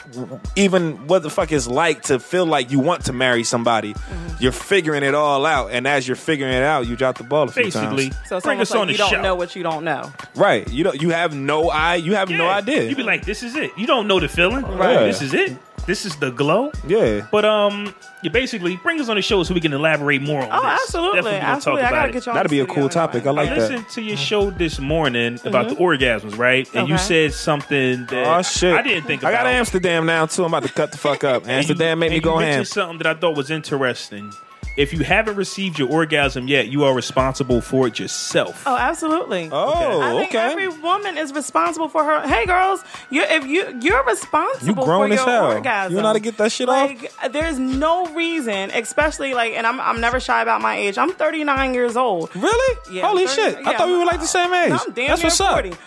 even 0.56 1.06
what 1.06 1.22
the 1.22 1.30
fuck 1.30 1.52
it's 1.52 1.66
like 1.66 2.02
to 2.02 2.18
feel 2.18 2.46
like 2.46 2.70
you 2.70 2.78
want 2.78 3.06
to 3.06 3.12
marry 3.12 3.44
somebody. 3.44 3.94
Mm-hmm. 3.94 4.36
You're 4.40 4.52
figuring 4.52 5.02
it 5.02 5.14
all 5.14 5.44
out 5.46 5.70
and 5.70 5.86
as 5.86 6.06
you're 6.06 6.16
figuring 6.16 6.52
it 6.52 6.62
out, 6.62 6.86
you 6.86 6.96
drop 6.96 7.18
the 7.18 7.24
ball 7.24 7.48
a 7.48 7.52
few 7.52 7.64
Basically, 7.64 8.10
times. 8.10 8.28
So 8.28 8.36
it's 8.36 8.44
bring 8.44 8.56
almost 8.56 8.72
us 8.72 8.76
on 8.76 8.80
like 8.80 8.86
the 8.88 8.92
you 8.92 8.98
don't 8.98 9.10
show. 9.10 9.22
know 9.22 9.34
what 9.34 9.56
you 9.56 9.62
don't 9.62 9.84
know. 9.84 10.12
Right. 10.34 10.68
You 10.70 10.84
don't 10.84 11.00
you 11.00 11.10
have 11.10 11.34
no 11.34 11.70
eye 11.70 11.96
you 11.96 12.14
have 12.14 12.30
no 12.30 12.48
idea. 12.48 12.84
You'd 12.84 12.96
be 12.96 13.02
like, 13.02 13.24
this 13.24 13.42
is 13.42 13.56
it. 13.56 13.70
You 13.76 13.86
don't 13.86 14.06
know 14.06 14.20
the 14.20 14.28
feeling. 14.28 14.62
Right. 14.64 15.04
This 15.04 15.22
is 15.22 15.34
it. 15.34 15.56
This 15.86 16.04
is 16.06 16.14
the 16.16 16.30
glow. 16.30 16.70
Yeah. 16.86 17.26
But 17.32 17.44
um, 17.44 17.94
you 18.22 18.30
basically 18.30 18.76
bring 18.76 19.00
us 19.00 19.08
on 19.08 19.16
the 19.16 19.22
show 19.22 19.42
so 19.42 19.54
we 19.54 19.60
can 19.60 19.72
elaborate 19.72 20.22
more 20.22 20.42
on 20.42 20.48
Oh, 20.52 20.62
this. 20.70 20.80
absolutely. 20.82 21.16
Definitely 21.16 21.40
gonna 21.40 21.52
Absolutely. 21.52 21.82
Talk 21.82 21.86
I 21.86 21.90
about 21.90 21.98
gotta 22.00 22.08
it. 22.08 22.12
get 22.12 22.26
you 22.26 22.30
on 22.32 22.36
That'd 22.36 22.50
be 22.50 22.60
a 22.60 22.66
cool 22.66 22.88
topic. 22.88 23.26
I 23.26 23.30
like 23.30 23.48
I 23.48 23.54
that. 23.54 23.60
listened 23.70 23.88
to 23.90 24.02
your 24.02 24.16
show 24.16 24.50
this 24.50 24.78
morning 24.78 25.40
about 25.44 25.68
the 25.68 25.74
orgasms, 25.76 26.38
right? 26.38 26.68
And 26.74 26.86
you 26.88 26.94
Okay. 26.94 27.02
said 27.02 27.32
something 27.32 28.06
that 28.06 28.26
Oh 28.38 28.42
shit! 28.42 28.74
I 28.74 28.82
didn't 28.82 29.04
think 29.04 29.24
I 29.24 29.30
about. 29.30 29.44
got 29.44 29.46
Amsterdam 29.52 30.06
now 30.06 30.26
too. 30.26 30.44
I'm 30.44 30.52
about 30.54 30.62
to 30.68 30.72
cut 30.72 30.92
the 30.92 30.98
fuck 30.98 31.24
up. 31.24 31.42
And 31.42 31.50
you- 31.50 31.56
Amsterdam 31.58 31.98
made 31.98 32.10
me 32.10 32.16
and 32.16 32.24
go 32.24 32.38
you 32.38 32.46
ham. 32.46 32.64
something 32.64 32.98
that 32.98 33.06
I 33.06 33.14
thought 33.14 33.36
was 33.36 33.50
interesting. 33.50 34.32
If 34.80 34.94
you 34.94 35.00
haven't 35.00 35.36
received 35.36 35.78
your 35.78 35.90
orgasm 35.90 36.48
yet, 36.48 36.68
you 36.68 36.84
are 36.84 36.94
responsible 36.94 37.60
for 37.60 37.86
it 37.86 37.98
yourself. 37.98 38.62
Oh, 38.64 38.74
absolutely. 38.74 39.50
Oh, 39.52 40.00
I 40.00 40.12
think 40.16 40.30
okay. 40.30 40.38
every 40.38 40.68
woman 40.68 41.18
is 41.18 41.34
responsible 41.34 41.88
for 41.90 42.02
her. 42.02 42.26
Hey, 42.26 42.46
girls, 42.46 42.82
you 43.10 43.22
if 43.22 43.44
you 43.46 43.78
you're 43.82 44.02
responsible 44.04 44.66
You 44.66 44.74
grown 44.86 45.08
for 45.08 45.12
as 45.12 45.18
your 45.20 45.28
hell. 45.28 45.52
orgasm. 45.52 45.94
You 45.96 46.00
know 46.00 46.06
how 46.06 46.12
to 46.14 46.20
get 46.20 46.38
that 46.38 46.50
shit 46.50 46.70
off? 46.70 46.88
like, 46.88 47.12
There's 47.30 47.58
no 47.58 48.06
reason, 48.14 48.70
especially 48.70 49.34
like, 49.34 49.52
and 49.52 49.66
I'm 49.66 49.78
I'm 49.80 50.00
never 50.00 50.18
shy 50.18 50.40
about 50.40 50.62
my 50.62 50.76
age. 50.76 50.96
I'm 50.96 51.12
39 51.12 51.74
years 51.74 51.98
old. 51.98 52.34
Really? 52.34 52.78
Yeah, 52.90 53.06
Holy 53.06 53.26
30 53.26 53.34
shit! 53.42 53.56
I 53.66 53.72
yeah, 53.72 53.76
thought 53.78 53.88
we 53.88 53.98
were 53.98 54.06
like 54.06 54.20
the 54.20 54.26
same 54.26 54.50
age. 54.54 54.70
No, 54.70 54.78
I'm 54.86 54.92
damn 54.94 55.08
That's 55.08 55.20
near 55.20 55.26
what's 55.26 55.36
40. 55.36 55.72
up. 55.72 55.78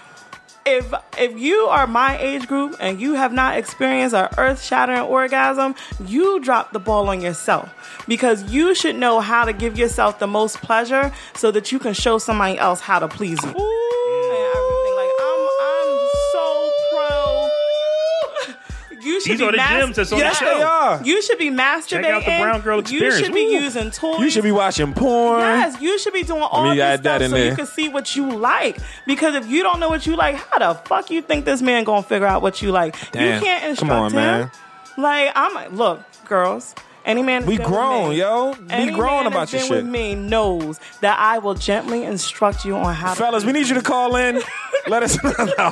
If 0.65 0.93
if 1.17 1.37
you 1.37 1.67
are 1.69 1.87
my 1.87 2.17
age 2.17 2.47
group 2.47 2.77
and 2.79 2.99
you 2.99 3.15
have 3.15 3.33
not 3.33 3.57
experienced 3.57 4.15
an 4.15 4.29
earth 4.37 4.63
shattering 4.63 5.01
orgasm, 5.01 5.75
you 6.05 6.39
drop 6.39 6.71
the 6.71 6.79
ball 6.79 7.09
on 7.09 7.21
yourself 7.21 7.69
because 8.07 8.51
you 8.51 8.73
should 8.73 8.95
know 8.95 9.19
how 9.19 9.43
to 9.45 9.53
give 9.53 9.77
yourself 9.77 10.19
the 10.19 10.27
most 10.27 10.61
pleasure 10.61 11.13
so 11.35 11.51
that 11.51 11.71
you 11.71 11.79
can 11.79 11.93
show 11.93 12.17
somebody 12.17 12.57
else 12.57 12.79
how 12.79 12.99
to 12.99 13.07
please 13.07 13.39
you. 13.43 13.49
And 13.49 14.02
You 19.03 19.21
should 19.21 19.31
These 19.33 19.39
be 19.39 19.45
are 19.45 19.51
the 19.51 19.57
mas- 19.57 19.69
gems 19.83 19.95
that's 19.97 20.11
on 20.11 20.19
the 20.19 20.25
Yes, 20.25 20.37
show. 20.37 20.45
They 20.57 20.63
are. 20.63 21.01
You 21.03 21.21
should 21.21 21.37
be 21.37 21.49
masturbating. 21.49 21.87
Check 21.89 22.05
out 22.05 22.19
the 22.25 22.37
Brown 22.41 22.61
Girl 22.61 22.79
Experience. 22.79 23.19
You 23.19 23.25
should 23.25 23.33
be 23.33 23.41
Ooh. 23.45 23.61
using 23.61 23.91
tools. 23.91 24.19
You 24.19 24.29
should 24.29 24.43
be 24.43 24.51
watching 24.51 24.93
porn. 24.93 25.41
Yes, 25.41 25.81
you 25.81 25.99
should 25.99 26.13
be 26.13 26.23
doing 26.23 26.41
all 26.41 26.63
me 26.69 26.75
this 26.75 26.83
add 26.83 27.03
that 27.03 27.17
stuff 27.17 27.21
in 27.23 27.29
so 27.31 27.35
there. 27.35 27.49
you 27.49 27.55
can 27.55 27.65
see 27.65 27.89
what 27.89 28.15
you 28.15 28.31
like. 28.31 28.77
Because 29.05 29.35
if 29.35 29.47
you 29.47 29.63
don't 29.63 29.79
know 29.79 29.89
what 29.89 30.05
you 30.07 30.15
like, 30.15 30.35
how 30.35 30.59
the 30.59 30.73
fuck 30.85 31.09
you 31.11 31.21
think 31.21 31.45
this 31.45 31.61
man 31.61 31.83
gonna 31.83 32.03
figure 32.03 32.27
out 32.27 32.41
what 32.41 32.61
you 32.61 32.71
like? 32.71 32.95
Damn. 33.11 33.35
You 33.35 33.45
can't 33.45 33.61
Come 33.61 33.69
instruct 33.69 33.91
on, 33.93 34.11
him. 34.11 34.15
man. 34.15 34.51
Like 34.97 35.31
I'm 35.35 35.53
like, 35.53 35.71
look, 35.71 36.01
girls, 36.25 36.73
Any 37.05 37.21
man 37.21 37.41
that's 37.41 37.49
We 37.49 37.57
been 37.57 37.65
with 37.65 37.73
grown, 37.73 38.09
me- 38.11 38.19
yo. 38.19 38.53
Be 38.53 38.59
any 38.69 38.91
grown 38.91 39.23
man 39.23 39.27
about 39.27 39.39
that's 39.49 39.53
your 39.53 39.61
shit. 39.61 39.71
with 39.71 39.85
me 39.85 40.15
knows 40.15 40.79
that 41.01 41.19
I 41.19 41.37
will 41.39 41.53
gently 41.55 42.03
instruct 42.03 42.63
you 42.65 42.75
on 42.75 42.93
how. 42.93 43.13
Fellas, 43.13 43.43
to 43.43 43.47
we 43.47 43.53
need 43.53 43.67
you 43.67 43.75
to 43.75 43.81
call 43.81 44.15
in. 44.15 44.41
Let 44.87 45.03
us 45.03 45.21
know. 45.23 45.33
I 45.57 45.69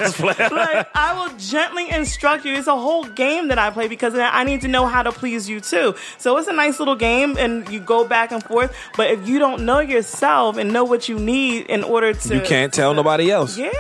like 0.51 0.87
I 0.95 1.13
will 1.27 1.35
gently 1.37 1.89
instruct 1.89 2.45
you. 2.45 2.53
It's 2.53 2.67
a 2.67 2.77
whole 2.77 3.03
game 3.03 3.49
that 3.49 3.57
I 3.59 3.69
play 3.69 3.87
because 3.89 4.13
I 4.15 4.43
need 4.45 4.61
to 4.61 4.67
know 4.69 4.85
how 4.85 5.03
to 5.03 5.11
please 5.11 5.49
you 5.49 5.59
too. 5.59 5.95
So 6.17 6.37
it's 6.37 6.47
a 6.47 6.53
nice 6.53 6.79
little 6.79 6.95
game, 6.95 7.37
and 7.37 7.67
you 7.69 7.79
go 7.81 8.05
back 8.07 8.31
and 8.31 8.41
forth. 8.43 8.73
But 8.95 9.11
if 9.11 9.27
you 9.27 9.37
don't 9.39 9.65
know 9.65 9.79
yourself 9.79 10.57
and 10.57 10.71
know 10.71 10.83
what 10.85 11.09
you 11.09 11.19
need 11.19 11.65
in 11.67 11.83
order 11.83 12.13
to, 12.13 12.35
You 12.35 12.41
can't 12.41 12.73
tell 12.73 12.93
nobody 12.93 13.29
else. 13.31 13.57
Yeah, 13.57 13.71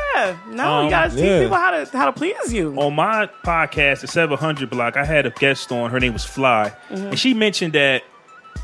no, 0.49 0.65
Um, 0.79 0.83
you 0.85 0.89
gotta 0.89 1.09
teach 1.11 1.19
yeah. 1.23 1.39
people 1.43 1.57
how 1.57 1.71
to 1.71 1.97
how 1.97 2.05
to 2.05 2.11
please 2.13 2.53
you. 2.53 2.75
On 2.77 2.93
my 2.95 3.27
podcast, 3.45 4.01
the 4.01 4.07
700 4.07 4.69
block, 4.69 4.97
I 4.97 5.05
had 5.05 5.25
a 5.25 5.29
guest 5.31 5.71
on. 5.71 5.91
Her 5.91 5.99
name 5.99 6.13
was 6.13 6.25
Fly, 6.25 6.73
Mhm. 6.91 7.09
and 7.11 7.19
she 7.19 7.33
mentioned 7.41 7.73
that 7.73 8.03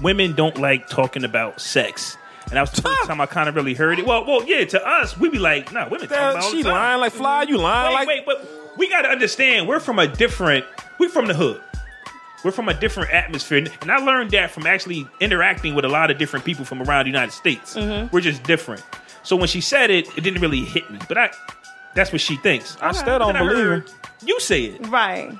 women 0.01 0.33
don't 0.35 0.57
like 0.59 0.87
talking 0.87 1.23
about 1.25 1.59
sex. 1.59 2.15
And 2.45 2.53
that 2.53 2.61
was 2.61 2.71
the 2.71 2.81
first 2.83 3.03
time 3.07 3.19
I 3.19 3.25
kind 3.25 3.49
of 3.49 3.55
really 3.55 3.73
heard 3.73 3.99
it. 3.99 4.05
Well, 4.05 4.23
well, 4.25 4.43
yeah. 4.47 4.63
To 4.65 4.87
us, 4.87 5.17
we 5.17 5.27
be 5.29 5.39
like, 5.39 5.73
no, 5.73 5.85
women 5.89 6.07
talk 6.07 6.17
about 6.17 6.35
it 6.37 6.43
all 6.43 6.51
she 6.51 6.63
time. 6.63 6.71
lying 6.71 6.99
like 7.01 7.11
Fly? 7.11 7.43
You 7.43 7.57
lying 7.57 7.89
wait, 7.93 8.07
like- 8.07 8.07
Wait, 8.07 8.25
but 8.25 8.77
we 8.77 8.87
got 8.87 9.01
to 9.01 9.09
understand, 9.09 9.67
we're 9.67 9.79
from 9.81 9.99
a 9.99 10.07
different. 10.07 10.63
We're 10.99 11.09
from 11.09 11.25
the 11.27 11.33
hood. 11.33 11.61
We're 12.45 12.51
from 12.51 12.69
a 12.69 12.73
different 12.79 13.11
atmosphere, 13.11 13.65
and 13.81 13.91
I 13.91 13.97
learned 13.97 14.31
that 14.31 14.51
from 14.51 14.67
actually 14.67 15.07
interacting 15.19 15.73
with 15.75 15.83
a 15.85 15.89
lot 15.89 16.11
of 16.11 16.19
different 16.19 16.45
people 16.45 16.63
from 16.63 16.81
around 16.83 17.05
the 17.05 17.09
United 17.09 17.31
States. 17.33 17.73
Mhm. 17.75 18.11
We're 18.11 18.21
just 18.21 18.43
different. 18.43 18.83
So 19.23 19.35
when 19.35 19.47
she 19.47 19.59
said 19.59 19.89
it, 19.89 20.07
it 20.15 20.21
didn't 20.21 20.41
really 20.41 20.63
hit 20.63 20.89
me. 20.91 20.99
But 21.09 21.17
I, 21.17 21.29
that's 21.95 22.11
what 22.11 22.21
she 22.21 22.37
thinks. 22.37 22.77
I 22.79 22.91
still 22.93 23.17
don't 23.19 23.33
Then 23.33 23.41
I 23.43 23.47
believe 23.47 23.57
heard 23.65 23.91
You 24.23 24.39
say 24.39 24.65
it. 24.65 24.87
Right. 24.87 25.31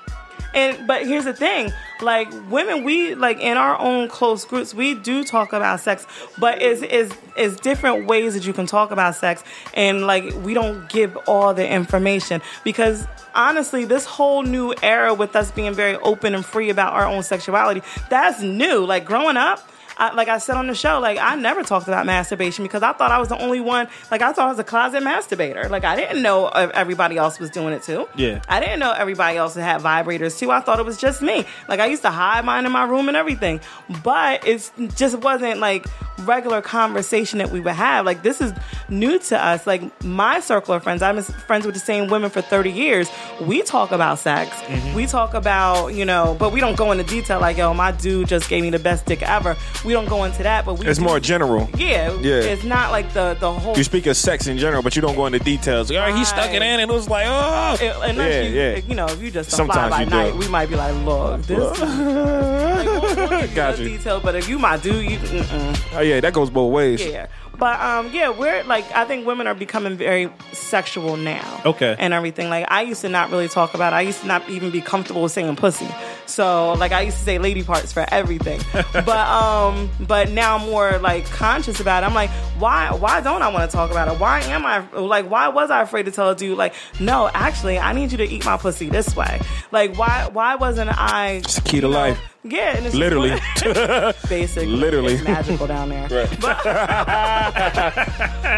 And 0.57 0.87
but 0.87 1.05
here's 1.05 1.25
the 1.25 1.33
thing, 1.33 1.71
like 2.01 2.31
women, 2.49 2.83
we 2.83 3.13
like 3.13 3.39
in 3.39 3.57
our 3.57 3.79
own 3.79 4.07
close 4.07 4.43
groups, 4.43 4.73
we 4.73 4.95
do 4.95 5.23
talk 5.23 5.53
about 5.53 5.81
sex, 5.81 6.07
but 6.39 6.59
it's 6.63 6.81
is 6.81 7.13
is 7.37 7.59
different 7.59 8.07
ways 8.07 8.33
that 8.33 8.43
you 8.47 8.53
can 8.53 8.65
talk 8.65 8.89
about 8.89 9.13
sex, 9.13 9.43
and 9.75 10.07
like 10.07 10.33
we 10.43 10.55
don't 10.55 10.89
give 10.89 11.15
all 11.27 11.53
the 11.53 11.67
information 11.69 12.41
because 12.63 13.05
honestly, 13.35 13.85
this 13.85 14.05
whole 14.05 14.41
new 14.41 14.73
era 14.81 15.13
with 15.13 15.35
us 15.35 15.51
being 15.51 15.75
very 15.75 15.95
open 15.97 16.33
and 16.33 16.43
free 16.43 16.71
about 16.71 16.93
our 16.93 17.05
own 17.05 17.21
sexuality, 17.21 17.83
that's 18.09 18.41
new. 18.41 18.83
Like 18.83 19.05
growing 19.05 19.37
up. 19.37 19.59
I, 19.97 20.13
like 20.13 20.27
I 20.27 20.37
said 20.37 20.55
on 20.55 20.67
the 20.67 20.75
show, 20.75 20.99
like 20.99 21.17
I 21.17 21.35
never 21.35 21.63
talked 21.63 21.87
about 21.87 22.05
masturbation 22.05 22.63
because 22.63 22.83
I 22.83 22.93
thought 22.93 23.11
I 23.11 23.17
was 23.17 23.29
the 23.29 23.41
only 23.41 23.59
one. 23.59 23.87
Like 24.11 24.21
I 24.21 24.31
thought 24.33 24.45
I 24.45 24.49
was 24.49 24.59
a 24.59 24.63
closet 24.63 25.03
masturbator. 25.03 25.69
Like 25.69 25.83
I 25.83 25.95
didn't 25.95 26.21
know 26.21 26.47
everybody 26.47 27.17
else 27.17 27.39
was 27.39 27.49
doing 27.49 27.73
it 27.73 27.83
too. 27.83 28.07
Yeah. 28.15 28.41
I 28.47 28.59
didn't 28.59 28.79
know 28.79 28.91
everybody 28.91 29.37
else 29.37 29.55
had 29.55 29.81
vibrators 29.81 30.37
too. 30.37 30.51
I 30.51 30.59
thought 30.59 30.79
it 30.79 30.85
was 30.85 30.97
just 30.97 31.21
me. 31.21 31.45
Like 31.67 31.79
I 31.79 31.87
used 31.87 32.03
to 32.03 32.11
hide 32.11 32.45
mine 32.45 32.65
in 32.65 32.71
my 32.71 32.85
room 32.85 33.07
and 33.07 33.17
everything. 33.17 33.59
But 34.03 34.47
it's 34.47 34.71
just 34.95 35.17
wasn't 35.19 35.59
like 35.59 35.85
regular 36.19 36.61
conversation 36.61 37.39
that 37.39 37.51
we 37.51 37.59
would 37.59 37.73
have. 37.75 38.05
Like 38.05 38.23
this 38.23 38.41
is 38.41 38.51
new 38.89 39.19
to 39.19 39.43
us. 39.43 39.65
Like 39.67 39.81
my 40.03 40.39
circle 40.39 40.73
of 40.73 40.83
friends, 40.83 41.01
I'm 41.01 41.21
friends 41.21 41.65
with 41.65 41.75
the 41.75 41.79
same 41.81 42.09
women 42.09 42.29
for 42.29 42.41
30 42.41 42.71
years. 42.71 43.09
We 43.41 43.61
talk 43.61 43.91
about 43.91 44.19
sex. 44.19 44.49
Mm-hmm. 44.61 44.95
We 44.95 45.05
talk 45.05 45.33
about, 45.33 45.89
you 45.93 46.05
know, 46.05 46.35
but 46.39 46.51
we 46.51 46.59
don't 46.59 46.75
go 46.77 46.91
into 46.91 47.03
detail 47.03 47.39
like, 47.39 47.57
yo, 47.57 47.73
my 47.73 47.91
dude 47.91 48.27
just 48.27 48.49
gave 48.49 48.63
me 48.63 48.69
the 48.69 48.79
best 48.79 49.05
dick 49.05 49.21
ever. 49.21 49.55
We 49.85 49.93
don't 49.93 50.09
go 50.09 50.23
into 50.23 50.43
that, 50.43 50.65
but 50.65 50.79
we 50.79 50.87
It's 50.87 50.99
do- 50.99 51.05
more 51.05 51.19
general. 51.19 51.69
Yeah. 51.77 52.11
Yeah. 52.21 52.35
It's 52.41 52.63
not 52.63 52.91
like 52.91 53.13
the 53.13 53.35
the 53.39 53.51
whole 53.51 53.77
You 53.77 53.83
speak 53.83 54.05
of 54.07 54.17
sex 54.17 54.47
in 54.47 54.57
general, 54.57 54.81
but 54.81 54.95
you 54.95 55.01
don't 55.01 55.15
go 55.15 55.25
into 55.25 55.39
details. 55.39 55.91
Like, 55.91 56.13
oh, 56.13 56.15
he 56.17 56.25
stuck 56.25 56.49
it 56.49 56.55
in, 56.55 56.63
and 56.63 56.89
it 56.89 56.93
was 56.93 57.07
like, 57.09 57.25
oh, 57.27 57.77
It- 57.79 57.95
unless 58.09 58.33
yeah, 58.33 58.41
you, 58.41 58.55
yeah. 58.55 58.75
you 58.87 58.95
know, 58.95 59.05
if 59.07 59.21
you 59.21 59.31
just 59.31 59.51
Sometimes 59.51 59.87
fly 59.87 59.89
by 59.89 59.99
you 60.03 60.09
do 60.09 60.15
night, 60.15 60.35
we 60.35 60.47
might 60.47 60.69
be 60.69 60.75
like, 60.75 60.95
look, 61.05 61.41
this. 61.43 61.79
like, 61.79 62.85
we'll, 62.85 63.29
we'll 63.29 63.55
Got 63.55 63.77
the 63.77 63.83
you. 63.83 63.97
detail, 63.97 64.19
but 64.19 64.35
if 64.35 64.47
you 64.49 64.59
my 64.59 64.77
dude, 64.77 65.09
you. 65.11 65.17
Mm-mm. 65.17 66.03
Yeah, 66.07 66.19
that 66.21 66.33
goes 66.33 66.49
both 66.49 66.71
ways. 66.73 67.05
Yeah. 67.05 67.27
But 67.57 67.79
um, 67.79 68.11
yeah, 68.13 68.29
we're 68.29 68.63
like 68.65 68.85
I 68.95 69.05
think 69.05 69.25
women 69.25 69.47
are 69.47 69.55
becoming 69.55 69.97
very 69.97 70.29
sexual 70.53 71.17
now. 71.17 71.61
Okay. 71.65 71.95
And 71.97 72.13
everything. 72.13 72.49
Like 72.49 72.67
I 72.69 72.83
used 72.83 73.01
to 73.01 73.09
not 73.09 73.31
really 73.31 73.47
talk 73.47 73.73
about 73.73 73.93
it. 73.93 73.95
I 73.95 74.01
used 74.01 74.21
to 74.21 74.27
not 74.27 74.47
even 74.49 74.69
be 74.69 74.81
comfortable 74.81 75.23
with 75.23 75.31
saying 75.31 75.55
pussy. 75.55 75.87
So 76.27 76.73
like 76.73 76.91
I 76.91 77.01
used 77.01 77.17
to 77.17 77.23
say 77.23 77.39
lady 77.39 77.63
parts 77.63 77.91
for 77.91 78.05
everything. 78.09 78.61
but 78.93 79.09
um 79.09 79.89
but 79.99 80.29
now 80.29 80.57
I'm 80.57 80.69
more 80.69 80.99
like 80.99 81.25
conscious 81.25 81.79
about 81.79 82.03
it. 82.03 82.05
I'm 82.05 82.13
like, 82.13 82.29
why 82.59 82.91
why 82.93 83.21
don't 83.21 83.41
I 83.41 83.47
want 83.49 83.69
to 83.69 83.75
talk 83.75 83.89
about 83.89 84.07
it? 84.07 84.19
Why 84.19 84.41
am 84.41 84.65
I 84.65 84.87
like 84.91 85.29
why 85.29 85.47
was 85.47 85.71
I 85.71 85.81
afraid 85.81 86.03
to 86.03 86.11
tell 86.11 86.29
a 86.29 86.35
dude 86.35 86.57
like, 86.57 86.75
no, 86.99 87.29
actually 87.33 87.79
I 87.79 87.93
need 87.93 88.11
you 88.11 88.17
to 88.19 88.27
eat 88.27 88.45
my 88.45 88.57
pussy 88.57 88.89
this 88.89 89.15
way. 89.15 89.41
Like 89.71 89.97
why 89.97 90.29
why 90.31 90.55
wasn't 90.55 90.91
I 90.91 91.41
It's 91.43 91.55
the 91.55 91.61
key 91.61 91.81
to 91.81 91.87
life. 91.87 92.19
Yeah, 92.49 92.77
and 92.77 92.85
it's 92.85 92.95
Literally. 92.95 93.31
basically, 94.29 94.67
Literally. 94.67 95.13
it's 95.15 95.23
magical 95.23 95.67
down 95.67 95.89
there. 95.89 96.07
Right. 96.09 96.39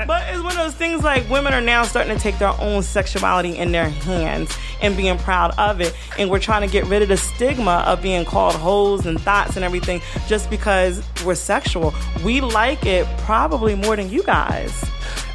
But 0.08 0.24
it's 0.30 0.42
one 0.42 0.52
of 0.52 0.58
those 0.58 0.76
things 0.76 1.04
like 1.04 1.28
women 1.30 1.54
are 1.54 1.62
now 1.62 1.84
starting 1.84 2.16
to 2.16 2.22
take 2.22 2.38
their 2.40 2.54
own 2.60 2.84
sexuality 2.84 3.58
in 3.58 3.72
their 3.72 3.90
hands 3.90 4.56
and 4.82 4.96
being 4.96 5.18
proud 5.20 5.52
of 5.58 5.82
it. 5.82 5.94
And 6.18 6.30
we're 6.30 6.40
trying 6.40 6.62
to 6.62 6.72
get 6.72 6.86
rid 6.86 7.02
of 7.02 7.10
the 7.10 7.18
stigma 7.18 7.84
of 7.86 8.02
being 8.02 8.26
called 8.26 8.56
hoes 8.56 9.06
and 9.06 9.20
thots 9.20 9.56
and 9.56 9.66
everything 9.66 10.02
just 10.28 10.50
because 10.50 11.04
we're 11.26 11.36
sexual. 11.36 11.94
We 12.24 12.42
like 12.42 12.86
it 12.86 13.06
probably 13.20 13.76
more 13.76 13.96
than 13.96 14.10
you 14.10 14.24
guys. 14.24 14.72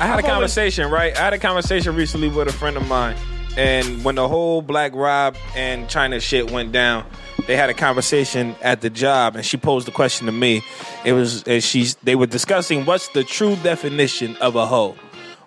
I 0.00 0.06
had 0.06 0.18
I've 0.18 0.24
a 0.24 0.26
always- 0.26 0.26
conversation, 0.26 0.90
right? 0.90 1.16
I 1.16 1.20
had 1.20 1.32
a 1.34 1.38
conversation 1.38 1.94
recently 1.94 2.28
with 2.28 2.48
a 2.48 2.52
friend 2.52 2.76
of 2.76 2.86
mine, 2.88 3.16
and 3.56 4.02
when 4.04 4.14
the 4.16 4.26
whole 4.28 4.62
Black 4.62 4.92
Rob 4.94 5.36
and 5.54 5.86
Chyna 5.88 6.20
shit 6.20 6.50
went 6.50 6.72
down, 6.72 7.04
they 7.46 7.56
had 7.56 7.70
a 7.70 7.74
conversation 7.74 8.54
at 8.62 8.80
the 8.80 8.90
job, 8.90 9.36
and 9.36 9.44
she 9.44 9.56
posed 9.56 9.86
the 9.86 9.92
question 9.92 10.26
to 10.26 10.32
me. 10.32 10.64
It 11.04 11.12
was, 11.12 11.42
and 11.44 11.62
she's 11.62 11.94
they 11.96 12.14
were 12.14 12.26
discussing 12.26 12.84
what's 12.84 13.08
the 13.08 13.24
true 13.24 13.56
definition 13.56 14.36
of 14.36 14.56
a 14.56 14.66
hoe. 14.66 14.96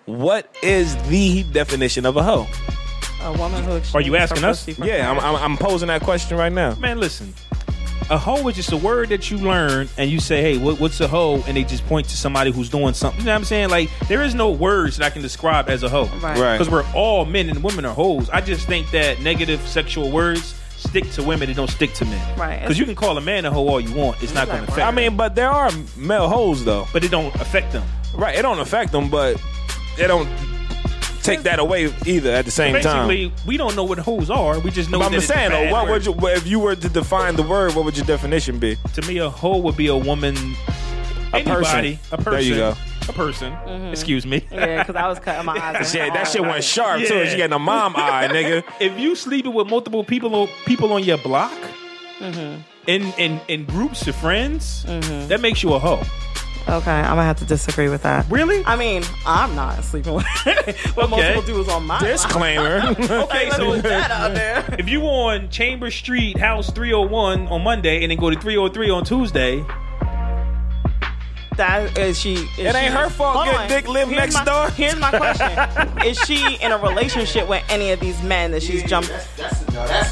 What 0.06 0.54
is 0.62 0.96
the 1.08 1.42
definition 1.44 2.06
of 2.06 2.16
a 2.16 2.22
hoe? 2.22 2.46
A 3.22 3.32
woman 3.32 3.62
who 3.64 3.80
Are 3.94 4.00
you 4.00 4.16
asking 4.16 4.44
us? 4.44 4.66
Yeah, 4.78 5.10
I'm. 5.10 5.18
I'm, 5.18 5.36
I'm 5.36 5.56
posing 5.56 5.88
that 5.88 6.02
question 6.02 6.38
right 6.38 6.52
now. 6.52 6.74
Man, 6.76 6.98
listen. 7.00 7.34
A 8.10 8.16
hoe 8.16 8.48
is 8.48 8.56
just 8.56 8.72
a 8.72 8.76
word 8.76 9.10
that 9.10 9.30
you 9.30 9.36
learn 9.36 9.86
and 9.98 10.10
you 10.10 10.18
say, 10.18 10.40
hey, 10.40 10.56
what, 10.56 10.80
what's 10.80 10.98
a 11.00 11.06
hoe? 11.06 11.42
And 11.46 11.58
they 11.58 11.64
just 11.64 11.84
point 11.88 12.08
to 12.08 12.16
somebody 12.16 12.50
who's 12.50 12.70
doing 12.70 12.94
something. 12.94 13.20
You 13.20 13.26
know 13.26 13.32
what 13.32 13.38
I'm 13.38 13.44
saying? 13.44 13.68
Like, 13.68 13.90
there 14.08 14.22
is 14.22 14.34
no 14.34 14.50
words 14.50 14.96
that 14.96 15.04
I 15.04 15.10
can 15.10 15.20
describe 15.20 15.68
as 15.68 15.82
a 15.82 15.90
hoe. 15.90 16.06
Right. 16.22 16.38
Right. 16.38 16.52
Because 16.56 16.70
we're 16.70 16.90
all 16.94 17.26
men 17.26 17.50
and 17.50 17.62
women 17.62 17.84
are 17.84 17.92
hoes. 17.92 18.30
I 18.30 18.40
just 18.40 18.66
think 18.66 18.90
that 18.92 19.20
negative 19.20 19.60
sexual 19.68 20.10
words 20.10 20.54
stick 20.78 21.10
to 21.12 21.22
women, 21.22 21.48
they 21.48 21.54
don't 21.54 21.70
stick 21.70 21.92
to 21.94 22.04
men. 22.04 22.38
Right. 22.38 22.60
Because 22.60 22.78
you 22.78 22.84
can 22.84 22.94
call 22.94 23.16
a 23.18 23.20
man 23.20 23.44
a 23.44 23.50
hoe 23.50 23.66
all 23.68 23.80
you 23.80 23.94
want. 23.94 24.22
It's 24.22 24.34
not 24.34 24.46
going 24.48 24.64
to 24.64 24.72
affect 24.72 24.86
I 24.86 24.90
mean, 24.90 25.16
but 25.16 25.34
there 25.34 25.50
are 25.50 25.70
male 25.96 26.28
hoes 26.28 26.64
though. 26.64 26.86
But 26.92 27.04
it 27.04 27.10
don't 27.10 27.34
affect 27.36 27.72
them. 27.72 27.84
Right, 28.14 28.38
it 28.38 28.42
don't 28.42 28.58
affect 28.60 28.92
them, 28.92 29.10
but 29.10 29.40
it 29.98 30.06
don't 30.08 30.28
take 31.22 31.42
that 31.42 31.58
away 31.58 31.92
either 32.06 32.30
at 32.32 32.44
the 32.46 32.50
same 32.50 32.80
time. 32.80 33.06
Basically, 33.08 33.32
we 33.46 33.56
don't 33.58 33.76
know 33.76 33.84
what 33.84 33.98
hoes 33.98 34.30
are. 34.30 34.58
We 34.60 34.70
just 34.70 34.90
know 34.90 34.98
But 34.98 35.06
I'm 35.06 35.12
that 35.12 35.18
just 35.18 35.30
it's 35.30 35.36
a 35.36 35.38
saying, 35.38 35.50
though, 35.50 35.64
bad 35.64 35.72
what 35.72 35.84
word. 35.88 36.06
would 36.06 36.22
you, 36.22 36.28
if 36.28 36.46
you 36.46 36.58
were 36.58 36.74
to 36.74 36.88
define 36.88 37.36
the 37.36 37.42
word, 37.42 37.74
what 37.74 37.84
would 37.84 37.96
your 37.96 38.06
definition 38.06 38.58
be? 38.58 38.76
To 38.94 39.02
me, 39.02 39.18
a 39.18 39.28
hoe 39.28 39.58
would 39.58 39.76
be 39.76 39.88
a 39.88 39.96
woman, 39.96 40.34
A 41.34 41.42
person. 41.44 41.50
anybody, 41.50 41.98
a 42.12 42.16
person. 42.16 42.32
There 42.32 42.40
you 42.42 42.54
go. 42.56 42.74
A 43.08 43.12
person. 43.12 43.52
Excuse 43.90 44.26
me. 44.26 44.40
Mm-hmm. 44.40 44.54
Yeah, 44.54 44.82
because 44.82 44.96
I 44.96 45.08
was 45.08 45.18
cutting 45.18 45.46
my 45.46 45.58
eyes. 45.58 45.90
Shit, 45.92 46.12
that 46.12 46.28
shit 46.28 46.42
went 46.42 46.62
sharp 46.62 47.00
too. 47.02 47.14
Yeah. 47.14 47.24
She 47.30 47.36
getting 47.36 47.54
a 47.54 47.58
mom 47.58 47.94
eye, 47.96 48.28
nigga. 48.30 48.62
If 48.80 48.98
you 48.98 49.16
sleeping 49.16 49.54
with 49.54 49.68
multiple 49.68 50.04
people 50.04 50.34
on 50.34 50.48
people 50.66 50.92
on 50.92 51.02
your 51.04 51.18
block, 51.18 51.52
Mm-hmm. 52.20 52.60
in 52.88 53.02
in 53.16 53.40
in 53.46 53.64
groups 53.64 54.06
of 54.08 54.16
friends, 54.16 54.82
that 55.28 55.40
makes 55.40 55.62
you 55.62 55.72
a 55.74 55.78
hoe. 55.78 56.02
Okay, 56.68 56.90
I'm 56.90 57.12
gonna 57.12 57.22
have 57.22 57.38
to 57.38 57.44
disagree 57.46 57.88
with 57.88 58.02
that. 58.02 58.26
Really? 58.28 58.62
I 58.66 58.74
mean, 58.76 59.02
I'm 59.24 59.54
not 59.54 59.82
sleeping 59.84 60.14
with, 60.14 60.26
with 60.44 60.98
Okay. 60.98 61.06
multiple 61.08 61.42
dudes 61.42 61.68
on 61.68 61.86
my 61.86 61.98
Disclaimer. 62.00 62.82
Okay, 62.98 63.50
so 63.50 63.68
let 63.68 63.84
that 63.84 64.10
out 64.10 64.34
there. 64.34 64.64
if 64.78 64.88
you 64.88 65.00
on 65.02 65.48
Chamber 65.48 65.90
Street, 65.90 66.36
House 66.38 66.70
301 66.72 67.46
on 67.48 67.62
Monday, 67.62 68.02
and 68.02 68.10
then 68.10 68.18
go 68.18 68.28
to 68.30 68.38
303 68.38 68.90
on 68.90 69.04
Tuesday, 69.04 69.64
That 71.58 71.98
is 71.98 72.18
she. 72.18 72.34
Is 72.34 72.58
It 72.58 72.74
ain't 72.74 72.94
her 72.94 73.10
fault 73.10 73.34
Hold 73.36 73.46
good 73.48 73.56
on. 73.56 73.68
dick 73.68 73.88
live 73.88 74.08
Here's 74.08 74.18
next 74.20 74.34
my- 74.34 74.44
door. 74.44 74.70
Here's 74.70 74.96
my 74.96 75.10
question: 75.10 75.98
Is 76.06 76.18
she 76.20 76.54
in 76.56 76.72
a 76.72 76.78
relationship 76.78 77.48
with 77.48 77.62
any 77.68 77.90
of 77.90 78.00
these 78.00 78.20
men 78.22 78.52
that 78.52 78.62
she's 78.62 78.82
jumped? 78.84 79.10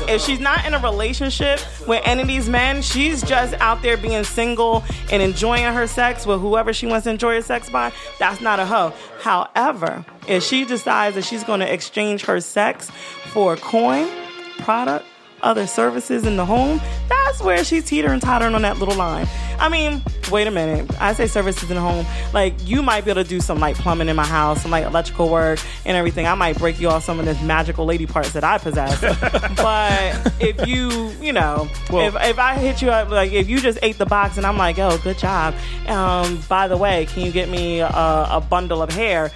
If 0.08 0.22
she's 0.22 0.40
not 0.40 0.64
in 0.66 0.74
a 0.74 0.78
relationship 0.80 1.60
with 1.88 2.02
any 2.04 2.22
of 2.22 2.28
these 2.28 2.48
men, 2.48 2.82
she's 2.82 3.22
just 3.22 3.54
out 3.54 3.80
there 3.82 3.96
being 3.96 4.24
single 4.24 4.84
and 5.10 5.22
enjoying 5.22 5.72
her 5.72 5.86
sex 5.86 6.26
with 6.26 6.40
whoever 6.40 6.72
she 6.72 6.86
wants 6.86 7.04
to 7.04 7.10
enjoy 7.10 7.34
her 7.34 7.42
sex 7.42 7.70
by. 7.70 7.92
That's 8.18 8.40
not 8.40 8.60
a 8.60 8.66
hoe. 8.66 8.92
However, 9.22 10.04
if 10.28 10.42
she 10.42 10.64
decides 10.64 11.14
that 11.16 11.24
she's 11.24 11.44
going 11.44 11.60
to 11.60 11.72
exchange 11.72 12.24
her 12.26 12.40
sex 12.40 12.90
for 13.32 13.56
coin, 13.56 14.08
product, 14.58 15.04
other 15.42 15.66
services 15.66 16.24
in 16.26 16.36
the 16.36 16.44
home, 16.44 16.78
that's 17.08 17.26
that's 17.26 17.42
where 17.42 17.64
she's 17.64 17.84
teetering 17.84 18.20
tottering 18.20 18.54
on 18.54 18.62
that 18.62 18.78
little 18.78 18.94
line. 18.94 19.26
I 19.58 19.68
mean, 19.68 20.00
wait 20.30 20.46
a 20.46 20.50
minute. 20.50 20.90
I 21.00 21.12
say 21.12 21.26
services 21.26 21.70
in 21.70 21.76
the 21.76 21.80
home. 21.80 22.06
Like 22.32 22.54
you 22.66 22.82
might 22.82 23.04
be 23.04 23.10
able 23.10 23.22
to 23.22 23.28
do 23.28 23.40
some 23.40 23.60
like 23.60 23.76
plumbing 23.76 24.08
in 24.08 24.16
my 24.16 24.26
house, 24.26 24.62
some 24.62 24.70
like 24.70 24.84
electrical 24.84 25.28
work 25.28 25.58
and 25.84 25.96
everything. 25.96 26.26
I 26.26 26.34
might 26.34 26.58
break 26.58 26.80
you 26.80 26.88
off 26.88 27.04
some 27.04 27.18
of 27.18 27.26
this 27.26 27.40
magical 27.42 27.84
lady 27.84 28.06
parts 28.06 28.32
that 28.32 28.44
I 28.44 28.58
possess. 28.58 29.00
but 29.56 30.32
if 30.40 30.66
you, 30.66 31.10
you 31.20 31.32
know, 31.32 31.68
if, 31.90 32.14
if 32.16 32.38
I 32.38 32.54
hit 32.56 32.82
you 32.82 32.90
up, 32.90 33.10
like 33.10 33.32
if 33.32 33.48
you 33.48 33.60
just 33.60 33.78
ate 33.82 33.98
the 33.98 34.06
box 34.06 34.36
and 34.36 34.46
I'm 34.46 34.56
like, 34.56 34.78
oh, 34.78 34.98
good 34.98 35.18
job. 35.18 35.54
Um, 35.86 36.42
by 36.48 36.68
the 36.68 36.76
way, 36.76 37.06
can 37.06 37.24
you 37.24 37.32
get 37.32 37.48
me 37.48 37.80
a, 37.80 37.88
a 37.88 38.46
bundle 38.48 38.82
of 38.82 38.90
hair? 38.90 39.30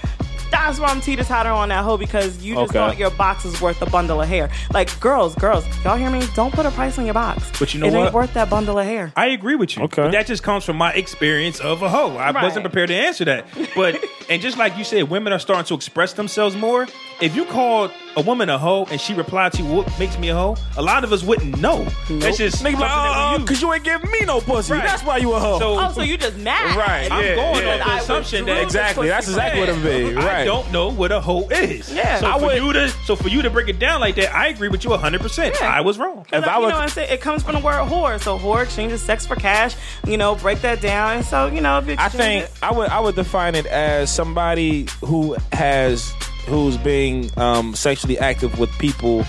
That's 0.50 0.78
why 0.78 0.88
I'm 0.88 1.00
teeter 1.00 1.24
totter 1.24 1.50
on 1.50 1.68
that 1.70 1.84
hoe 1.84 1.96
because 1.96 2.42
you 2.42 2.54
just 2.54 2.70
Okay. 2.70 2.78
thought 2.78 2.98
your 2.98 3.10
box 3.10 3.44
is 3.44 3.60
worth 3.60 3.80
a 3.82 3.86
bundle 3.86 4.20
of 4.20 4.28
hair. 4.28 4.50
Like 4.72 4.98
girls, 5.00 5.34
girls, 5.36 5.64
y'all 5.84 5.96
hear 5.96 6.10
me? 6.10 6.22
Don't 6.34 6.52
put 6.52 6.66
a 6.66 6.70
price 6.70 6.98
on 6.98 7.04
your 7.04 7.14
box. 7.14 7.50
But 7.58 7.72
you 7.74 7.80
know 7.80 7.86
it 7.86 7.92
what? 7.92 8.04
ain't 8.06 8.14
worth 8.14 8.34
that 8.34 8.50
bundle 8.50 8.78
of 8.78 8.84
hair. 8.86 9.12
I 9.16 9.26
agree 9.28 9.54
with 9.56 9.76
you. 9.76 9.82
Okay. 9.84 10.02
But 10.02 10.12
that 10.12 10.26
just 10.26 10.42
comes 10.42 10.64
from 10.64 10.76
my 10.76 10.92
experience 10.92 11.60
of 11.60 11.82
a 11.82 11.88
hoe. 11.88 12.16
I 12.16 12.30
Right. 12.30 12.42
wasn't 12.42 12.64
prepared 12.64 12.88
to 12.88 12.94
answer 12.94 13.24
that. 13.26 13.46
But 13.74 14.02
and 14.30 14.40
just 14.42 14.58
like 14.58 14.76
you 14.76 14.84
said, 14.84 15.08
women 15.10 15.32
are 15.32 15.38
starting 15.38 15.64
to 15.66 15.74
express 15.74 16.12
themselves 16.12 16.56
more. 16.56 16.86
If 17.20 17.36
you 17.36 17.44
called 17.44 17.90
a 18.16 18.22
woman 18.22 18.48
a 18.48 18.58
hoe 18.58 18.86
and 18.90 18.98
she 19.00 19.12
replied 19.14 19.52
to 19.52 19.62
you, 19.62 19.70
what 19.72 19.98
makes 19.98 20.18
me 20.18 20.30
a 20.30 20.34
hoe? 20.34 20.56
A 20.78 20.82
lot 20.82 21.04
of 21.04 21.12
us 21.12 21.22
wouldn't 21.22 21.60
know. 21.60 21.84
That's 22.08 22.38
just 22.38 22.64
Nigga, 22.64 22.80
like, 22.80 22.90
oh, 22.92 23.38
because 23.40 23.60
you 23.60 23.72
ain't 23.72 23.84
giving 23.84 24.10
me 24.10 24.20
no 24.24 24.40
pussy. 24.40 24.72
Right. 24.72 24.82
That's 24.82 25.04
why 25.04 25.18
you 25.18 25.32
a 25.34 25.38
hoe. 25.38 25.58
So- 25.58 25.78
oh, 25.78 25.92
so 25.92 26.00
you 26.02 26.16
just 26.16 26.36
mad? 26.38 26.76
Right, 26.76 27.10
I'm 27.12 27.22
yeah, 27.24 27.34
going 27.34 27.64
yeah. 27.66 27.78
off 27.82 27.86
the 27.86 27.96
assumption 27.98 28.46
that 28.46 28.62
Exactly. 28.62 29.08
That's 29.08 29.28
exactly 29.28 29.60
what 29.60 29.68
it 29.68 29.82
be. 29.82 30.16
I 30.16 30.39
Right. 30.40 30.44
don't 30.46 30.70
know 30.72 30.88
what 30.90 31.12
a 31.12 31.20
hoe 31.20 31.48
is. 31.48 31.92
Yeah. 31.92 32.18
So 32.20 32.26
I 32.30 32.38
for 32.38 32.46
would- 32.46 32.56
you 32.56 32.72
to 32.72 32.88
so 33.06 33.16
for 33.16 33.28
you 33.28 33.42
to 33.42 33.50
break 33.50 33.68
it 33.68 33.78
down 33.78 34.00
like 34.00 34.14
that, 34.16 34.34
I 34.34 34.48
agree 34.48 34.68
with 34.68 34.84
you 34.84 34.90
100. 34.90 35.20
percent 35.20 35.60
I 35.62 35.80
was 35.80 35.98
wrong. 35.98 36.26
If 36.32 36.46
I 36.46 36.58
you 36.60 36.68
know, 36.68 36.76
I 36.76 36.86
say 36.88 37.08
it 37.08 37.20
comes 37.20 37.42
from 37.42 37.54
the 37.54 37.60
word 37.60 37.74
whore. 37.88 38.20
So 38.20 38.38
whore 38.38 38.62
exchanges 38.62 39.02
sex 39.02 39.26
for 39.26 39.36
cash. 39.36 39.74
You 40.06 40.16
know, 40.16 40.34
break 40.34 40.60
that 40.62 40.80
down. 40.80 41.16
And 41.16 41.24
so 41.24 41.46
you 41.46 41.60
know, 41.60 41.78
if 41.78 41.86
you 41.86 41.96
I 41.98 42.06
exchange 42.06 42.44
think 42.44 42.44
it- 42.44 42.50
I 42.62 42.72
would 42.72 42.88
I 42.90 43.00
would 43.00 43.14
define 43.14 43.54
it 43.54 43.66
as 43.66 44.12
somebody 44.14 44.86
who 45.04 45.36
has 45.52 46.12
who's 46.46 46.76
being 46.78 47.30
um, 47.36 47.74
sexually 47.74 48.18
active 48.18 48.58
with 48.58 48.70
people 48.78 49.22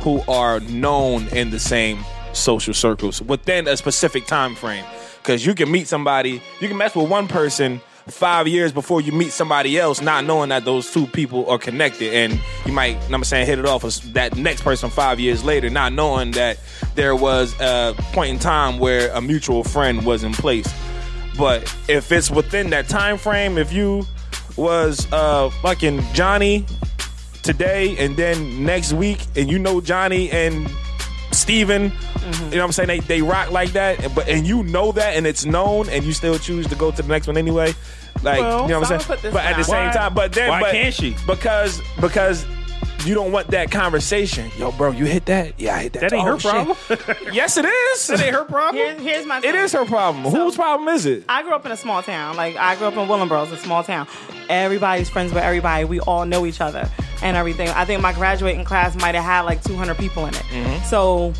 who 0.00 0.20
are 0.28 0.60
known 0.60 1.26
in 1.28 1.50
the 1.50 1.58
same 1.58 2.04
social 2.32 2.74
circles 2.74 3.20
within 3.22 3.66
a 3.68 3.76
specific 3.76 4.26
time 4.26 4.54
frame. 4.54 4.84
Because 5.22 5.46
you 5.46 5.54
can 5.54 5.70
meet 5.70 5.86
somebody, 5.86 6.42
you 6.60 6.68
can 6.68 6.76
mess 6.76 6.94
with 6.96 7.08
one 7.08 7.28
person 7.28 7.80
five 8.08 8.48
years 8.48 8.72
before 8.72 9.00
you 9.00 9.12
meet 9.12 9.32
somebody 9.32 9.78
else, 9.78 10.00
not 10.00 10.24
knowing 10.24 10.48
that 10.50 10.64
those 10.64 10.92
two 10.92 11.06
people 11.06 11.48
are 11.48 11.58
connected, 11.58 12.12
and 12.12 12.40
you 12.66 12.72
might, 12.72 12.94
know 12.94 13.00
what 13.00 13.14
I'm 13.14 13.24
saying, 13.24 13.46
hit 13.46 13.58
it 13.58 13.66
off 13.66 13.84
with 13.84 14.00
that 14.14 14.36
next 14.36 14.62
person 14.62 14.90
five 14.90 15.20
years 15.20 15.44
later, 15.44 15.70
not 15.70 15.92
knowing 15.92 16.32
that 16.32 16.58
there 16.94 17.14
was 17.14 17.58
a 17.60 17.94
point 18.12 18.30
in 18.30 18.38
time 18.38 18.78
where 18.78 19.10
a 19.12 19.20
mutual 19.20 19.64
friend 19.64 20.04
was 20.04 20.24
in 20.24 20.32
place. 20.32 20.72
But 21.38 21.62
if 21.88 22.12
it's 22.12 22.30
within 22.30 22.70
that 22.70 22.88
time 22.88 23.16
frame, 23.16 23.56
if 23.56 23.72
you 23.72 24.06
was 24.56 25.10
uh 25.12 25.48
fucking 25.62 26.02
Johnny 26.12 26.66
today 27.42 27.96
and 27.96 28.16
then 28.16 28.64
next 28.64 28.92
week 28.92 29.18
and 29.34 29.50
you 29.50 29.58
know 29.58 29.80
Johnny 29.80 30.30
and 30.30 30.68
Steven, 31.42 31.90
Mm-hmm. 31.90 32.44
you 32.44 32.50
know 32.50 32.56
what 32.58 32.64
I'm 32.66 32.72
saying? 32.72 32.86
They 32.88 33.00
they 33.00 33.20
rock 33.22 33.50
like 33.50 33.72
that, 33.72 34.02
and- 34.04 34.14
but 34.14 34.28
and 34.28 34.46
you 34.46 34.62
know 34.62 34.92
that 34.92 35.16
and 35.16 35.26
it's 35.26 35.44
known 35.44 35.88
and 35.88 36.04
you 36.04 36.12
still 36.12 36.38
choose 36.38 36.66
to 36.68 36.76
go 36.76 36.90
to 36.92 37.02
the 37.02 37.08
next 37.08 37.26
one 37.26 37.36
anyway. 37.36 37.74
Like 38.22 38.40
Well, 38.40 38.62
you 38.62 38.68
know 38.68 38.78
what 38.80 38.88
so 38.88 38.94
I'm 38.94 39.00
saying? 39.00 39.32
But 39.32 39.44
at 39.44 39.56
the 39.56 39.64
same 39.64 39.86
Why- 39.86 39.92
time, 39.92 40.14
but 40.14 40.32
then 40.32 40.48
why 40.50 40.60
but, 40.60 40.70
can't 40.70 40.94
she? 40.94 41.16
Because 41.26 41.82
because 42.00 42.46
you 43.04 43.14
don't 43.16 43.32
want 43.32 43.48
that 43.48 43.72
conversation. 43.72 44.48
Yo, 44.56 44.70
bro, 44.70 44.92
you 44.92 45.04
hit 45.06 45.26
that? 45.26 45.58
Yeah, 45.58 45.74
I 45.74 45.78
hit 45.82 45.94
that. 45.94 46.02
That 46.02 46.12
ain't 46.12 46.28
Oh, 46.28 46.32
her 46.34 46.38
shit. 46.38 46.52
problem. 46.52 46.76
yes, 47.32 47.56
it 47.56 47.64
is. 47.64 48.06
that 48.06 48.20
ain't 48.22 48.36
her 48.36 48.44
problem. 48.44 48.76
Here- 48.76 48.94
here's 49.14 49.26
my. 49.26 49.38
It 49.38 49.42
thing. 49.42 49.54
is 49.56 49.72
her 49.72 49.84
problem. 49.84 50.32
Whose 50.32 50.54
problem 50.54 50.88
is 50.94 51.04
it? 51.06 51.24
I 51.28 51.42
grew 51.42 51.54
up 51.54 51.66
in 51.66 51.72
a 51.72 51.76
small 51.76 52.04
town. 52.04 52.36
Like 52.36 52.54
I 52.56 52.76
grew 52.76 52.86
up 52.86 52.94
in 52.94 53.08
Willingboro, 53.08 53.42
it's 53.42 53.52
a 53.52 53.56
small 53.56 53.82
town. 53.82 54.06
Everybody's 54.48 55.08
friends 55.08 55.32
with 55.32 55.42
everybody. 55.42 55.84
We 55.84 55.98
all 55.98 56.24
know 56.24 56.46
each 56.46 56.60
other 56.60 56.88
and 57.22 57.36
everything. 57.36 57.68
I 57.70 57.84
think 57.84 58.02
my 58.02 58.12
graduating 58.12 58.64
class 58.64 58.94
might 58.96 59.14
have 59.14 59.24
had 59.24 59.42
like 59.42 59.62
200 59.62 59.96
people 59.96 60.26
in 60.26 60.34
it. 60.34 60.42
Mm-hmm. 60.42 60.84
So 60.86 61.32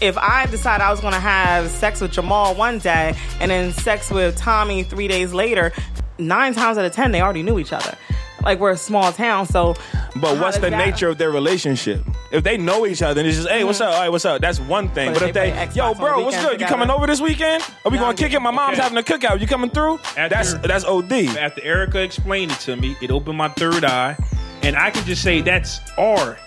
if 0.00 0.16
I 0.18 0.46
decide 0.46 0.80
I 0.80 0.90
was 0.90 1.00
going 1.00 1.14
to 1.14 1.20
have 1.20 1.68
sex 1.70 2.00
with 2.00 2.12
Jamal 2.12 2.54
one 2.54 2.78
day 2.78 3.14
and 3.40 3.50
then 3.50 3.72
sex 3.72 4.10
with 4.10 4.36
Tommy 4.36 4.82
three 4.82 5.08
days 5.08 5.32
later, 5.32 5.72
nine 6.18 6.54
times 6.54 6.78
out 6.78 6.84
of 6.84 6.92
ten 6.92 7.12
they 7.12 7.20
already 7.20 7.42
knew 7.42 7.58
each 7.58 7.72
other. 7.72 7.96
Like 8.42 8.58
we're 8.60 8.72
a 8.72 8.76
small 8.76 9.10
town, 9.10 9.46
so. 9.46 9.74
But 10.20 10.38
what's 10.38 10.58
the 10.58 10.68
that- 10.70 10.76
nature 10.76 11.08
of 11.08 11.16
their 11.18 11.30
relationship? 11.30 12.04
If 12.30 12.44
they 12.44 12.56
know 12.58 12.84
each 12.84 13.00
other 13.00 13.20
and 13.20 13.28
it's 13.28 13.38
just, 13.38 13.48
hey, 13.48 13.64
what's 13.64 13.80
up? 13.80 13.94
All 13.94 14.00
right, 14.00 14.08
what's 14.10 14.24
up? 14.24 14.40
That's 14.40 14.60
one 14.60 14.88
thing. 14.90 15.12
But 15.12 15.20
But, 15.20 15.22
if 15.22 15.28
if 15.30 15.34
they 15.34 15.50
they, 15.52 15.72
yo, 15.74 15.94
bro, 15.94 16.22
what's 16.24 16.36
weekends 16.36 16.50
good? 16.50 16.60
You 16.60 16.66
coming 16.66 16.90
over 16.90 17.06
this 17.06 17.20
weekend? 17.20 17.62
Are 17.84 17.90
we 17.90 17.96
gonna 17.98 18.14
kick 18.16 18.32
it? 18.34 18.40
My 18.40 18.50
mom's 18.50 18.74
Okay. 18.74 18.82
having 18.82 18.98
a 18.98 19.02
cookout. 19.02 19.40
You 19.40 19.46
coming 19.46 19.70
through? 19.70 19.98
that's 20.16 20.54
that's 20.54 20.84
OD. 20.84 21.12
After 21.38 21.62
Erica 21.64 22.02
explained 22.02 22.52
it 22.52 22.58
to 22.60 22.76
me, 22.76 22.96
it 23.00 23.10
opened 23.10 23.38
my 23.38 23.48
third 23.48 23.84
eye, 23.84 24.16
and 24.64 24.76
I 24.76 24.90
can 24.90 25.04
just 25.04 25.22
say 25.22 25.40
that's 25.40 25.80
our 25.98 26.38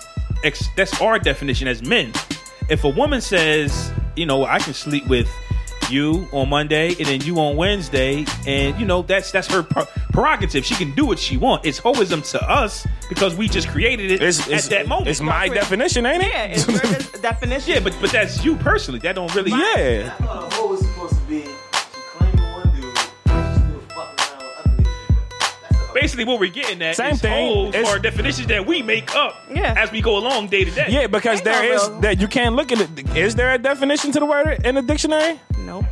that's 0.75 1.01
our 1.01 1.19
definition 1.19 1.67
as 1.67 1.81
men. 1.83 2.13
If 2.69 2.83
a 2.83 2.89
woman 2.89 3.21
says, 3.21 3.91
you 4.15 4.25
know, 4.25 4.45
I 4.45 4.59
can 4.59 4.73
sleep 4.73 5.07
with 5.07 5.29
you 5.89 6.27
on 6.33 6.49
Monday 6.49 6.89
and 6.89 7.05
then 7.05 7.21
you 7.21 7.37
on 7.39 7.55
Wednesday, 7.55 8.25
and 8.45 8.77
you 8.79 8.85
know 8.85 9.01
that's 9.03 9.31
that's 9.31 9.47
her 9.47 9.63
pre- 9.63 9.85
prerogative. 10.11 10.65
She 10.65 10.75
can 10.75 10.93
do 10.95 11.05
what 11.05 11.17
she 11.17 11.37
wants. 11.37 11.65
It's 11.65 11.79
hoism 11.79 12.29
to 12.31 12.49
us 12.49 12.85
because 13.07 13.35
we 13.35 13.47
just 13.47 13.69
created 13.69 14.11
it 14.11 14.15
It's- 14.15 14.39
at 14.41 14.47
it's- 14.47 14.67
that 14.69 14.87
moment. 14.87 15.07
it's 15.07 15.21
my 15.21 15.47
definition, 15.47 16.05
ain't 16.05 16.23
it? 16.23 16.29
Yeah, 16.29 16.43
it's 16.45 16.67
your 16.67 16.79
de- 16.79 17.19
definition. 17.21 17.73
Yeah, 17.73 17.79
but 17.79 17.95
but 18.01 18.11
that's 18.11 18.43
you 18.43 18.55
personally. 18.57 18.99
That 18.99 19.15
don't 19.15 19.33
really. 19.33 19.51
Yeah. 19.51 20.13
Basically, 26.01 26.25
what 26.25 26.39
we're 26.39 26.49
getting 26.51 26.81
at 26.81 26.95
Same 26.95 27.13
is 27.13 27.21
thing. 27.21 27.31
hoes 27.55 27.69
It's- 27.75 27.87
are 27.91 27.99
definitions 27.99 28.47
that 28.47 28.65
we 28.65 28.81
make 28.81 29.15
up 29.15 29.35
Yeah. 29.53 29.73
as 29.77 29.91
we 29.91 30.01
go 30.01 30.17
along 30.17 30.47
day 30.47 30.63
to 30.63 30.71
day. 30.71 30.85
Yeah, 30.89 31.07
because 31.07 31.37
Ain't 31.39 31.45
there 31.45 31.61
no 31.69 31.75
is 31.75 31.89
real- 31.89 31.99
that 32.01 32.21
you 32.21 32.27
can't 32.27 32.55
look 32.55 32.71
at 32.71 32.79
it. 32.81 32.89
Is 33.17 33.35
there 33.35 33.51
a 33.53 33.57
definition 33.57 34.11
to 34.11 34.19
the 34.19 34.25
word 34.25 34.61
in 34.65 34.75
the 34.75 34.81
dictionary? 34.81 35.39
Nope. 35.65 35.85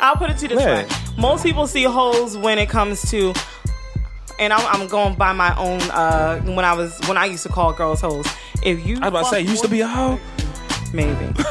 I'll 0.00 0.16
put 0.16 0.30
it 0.30 0.38
to 0.38 0.42
you 0.42 0.48
this 0.56 0.60
Yeah. 0.64 0.74
way: 0.82 0.86
most 1.16 1.44
people 1.44 1.66
see 1.66 1.84
holes 1.84 2.36
when 2.36 2.58
it 2.58 2.68
comes 2.68 3.08
to, 3.10 3.32
and 4.40 4.52
I'm, 4.52 4.66
I'm 4.66 4.88
going 4.88 5.14
by 5.14 5.32
my 5.32 5.54
own. 5.56 5.80
Uh, 5.90 6.38
when 6.40 6.64
I 6.64 6.72
was 6.72 6.98
when 7.06 7.16
I 7.16 7.26
used 7.26 7.44
to 7.44 7.48
call 7.48 7.72
girls 7.72 8.00
hoes. 8.00 8.26
If 8.64 8.84
you, 8.86 8.96
I 8.96 8.98
was 9.00 9.08
about 9.08 9.24
to 9.24 9.30
say, 9.30 9.40
you 9.42 9.50
used 9.50 9.62
to 9.64 9.68
be 9.68 9.80
a 9.80 9.86
hoe. 9.88 10.18
Maybe. 10.92 11.32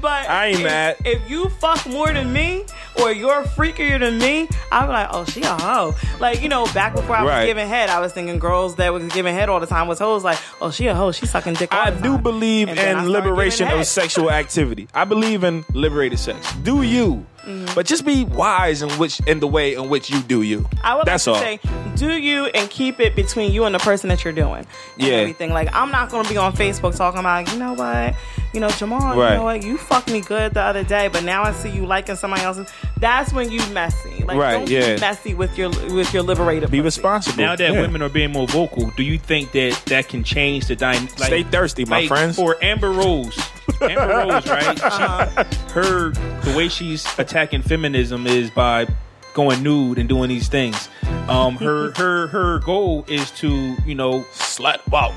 but 0.00 0.28
I 0.28 0.46
ain't 0.48 0.58
if, 0.60 0.64
mad. 0.64 0.96
If 1.04 1.28
you 1.30 1.48
fuck 1.48 1.84
more 1.86 2.12
than 2.12 2.32
me, 2.32 2.64
or 3.00 3.12
you're 3.12 3.44
freakier 3.44 3.98
than 3.98 4.18
me, 4.18 4.48
I'm 4.72 4.88
like, 4.88 5.08
oh, 5.12 5.24
she 5.24 5.42
a 5.42 5.48
hoe. 5.48 5.94
Like 6.20 6.42
you 6.42 6.48
know, 6.48 6.64
back 6.74 6.94
before 6.94 7.16
I 7.16 7.22
was 7.22 7.30
Right. 7.30 7.46
giving 7.46 7.68
head, 7.68 7.90
I 7.90 8.00
was 8.00 8.12
thinking 8.12 8.38
girls 8.38 8.76
that 8.76 8.92
was 8.92 9.04
giving 9.12 9.34
head 9.34 9.48
all 9.48 9.60
the 9.60 9.66
time 9.66 9.86
was 9.88 9.98
hoes. 9.98 10.24
Like, 10.24 10.38
oh, 10.60 10.70
she 10.70 10.86
a 10.86 10.94
hoe. 10.94 11.12
She 11.12 11.26
sucking 11.26 11.54
dick. 11.54 11.72
All 11.72 11.80
I 11.80 11.90
the 11.90 12.00
do 12.02 12.14
time. 12.14 12.22
believe 12.22 12.68
And 12.68 12.78
then 12.78 12.96
I 12.96 13.02
in 13.04 13.10
liberation 13.10 13.68
of 13.68 13.86
sexual 13.86 14.30
activity. 14.30 14.88
I 14.94 15.04
believe 15.04 15.44
in 15.44 15.64
liberated 15.74 16.18
sex. 16.18 16.52
Do 16.62 16.82
you? 16.82 17.24
Mm-hmm. 17.48 17.74
But 17.74 17.86
just 17.86 18.04
be 18.04 18.24
wise 18.26 18.82
in 18.82 18.90
which 18.98 19.20
in 19.26 19.40
the 19.40 19.46
way 19.46 19.74
in 19.74 19.88
which 19.88 20.10
you 20.10 20.20
do 20.20 20.42
you. 20.42 20.68
I 20.84 20.94
would 20.94 21.06
That's 21.06 21.26
like 21.26 21.36
all. 21.36 21.42
say, 21.42 21.60
do 21.96 22.12
you 22.18 22.46
and 22.46 22.68
keep 22.68 23.00
it 23.00 23.16
between 23.16 23.52
you 23.52 23.64
and 23.64 23.74
the 23.74 23.78
person 23.78 24.08
that 24.10 24.22
you're 24.22 24.34
doing. 24.34 24.66
And 24.98 25.08
Yeah. 25.08 25.14
Everything. 25.14 25.52
Like, 25.52 25.74
I'm 25.74 25.90
not 25.90 26.10
going 26.10 26.24
to 26.24 26.30
be 26.30 26.36
on 26.36 26.52
Facebook 26.52 26.94
talking 26.94 27.20
about, 27.20 27.50
you 27.50 27.58
know 27.58 27.72
what? 27.72 28.14
You 28.58 28.62
know, 28.62 28.70
Jamal, 28.70 29.14
you 29.14 29.36
know 29.36 29.44
what? 29.44 29.62
You 29.62 29.78
fucked 29.78 30.10
me 30.10 30.20
good 30.20 30.52
the 30.52 30.60
other 30.60 30.82
day, 30.82 31.06
but 31.06 31.22
now 31.22 31.44
I 31.44 31.52
see 31.52 31.70
you 31.70 31.86
liking 31.86 32.16
somebody 32.16 32.42
else's. 32.42 32.68
That's 32.98 33.32
when 33.32 33.52
you 33.52 33.64
messy. 33.68 34.24
Like, 34.24 34.36
Right, 34.36 34.54
don't 34.54 34.68
yeah. 34.68 34.96
be 34.96 35.00
messy 35.00 35.34
with 35.34 35.56
your 35.56 35.68
with 35.94 36.12
your 36.12 36.24
liberator. 36.24 36.66
Be 36.66 36.78
pussy. 36.78 36.82
responsible. 36.82 37.40
Now 37.40 37.54
that 37.54 37.72
Yeah. 37.72 37.80
women 37.80 38.02
are 38.02 38.08
being 38.08 38.32
more 38.32 38.48
vocal, 38.48 38.90
do 38.96 39.04
you 39.04 39.16
think 39.16 39.52
that 39.52 39.80
that 39.86 40.08
can 40.08 40.24
change 40.24 40.66
the 40.66 40.74
dynamic? 40.74 41.10
Stay 41.10 41.44
thirsty, 41.44 41.84
my 41.84 42.08
friends. 42.08 42.34
For 42.34 42.56
Amber 42.60 42.90
Rose, 42.90 43.38
Amber 43.80 44.08
Rose, 44.26 44.44
right? 44.48 44.82
Uh-huh. 44.82 45.44
She, 45.44 45.58
her 45.74 46.10
the 46.10 46.54
way 46.56 46.66
she's 46.68 47.06
attacking 47.16 47.62
feminism 47.62 48.26
is 48.26 48.50
by 48.50 48.88
going 49.34 49.62
nude 49.62 49.98
and 49.98 50.08
doing 50.08 50.30
these 50.30 50.48
things. 50.48 50.88
Um, 51.28 51.54
her 51.58 51.92
her 51.96 52.26
her 52.26 52.58
goal 52.58 53.04
is 53.06 53.30
to 53.38 53.76
you 53.86 53.94
know 53.94 54.22
slut 54.32 54.84
wow. 54.90 55.14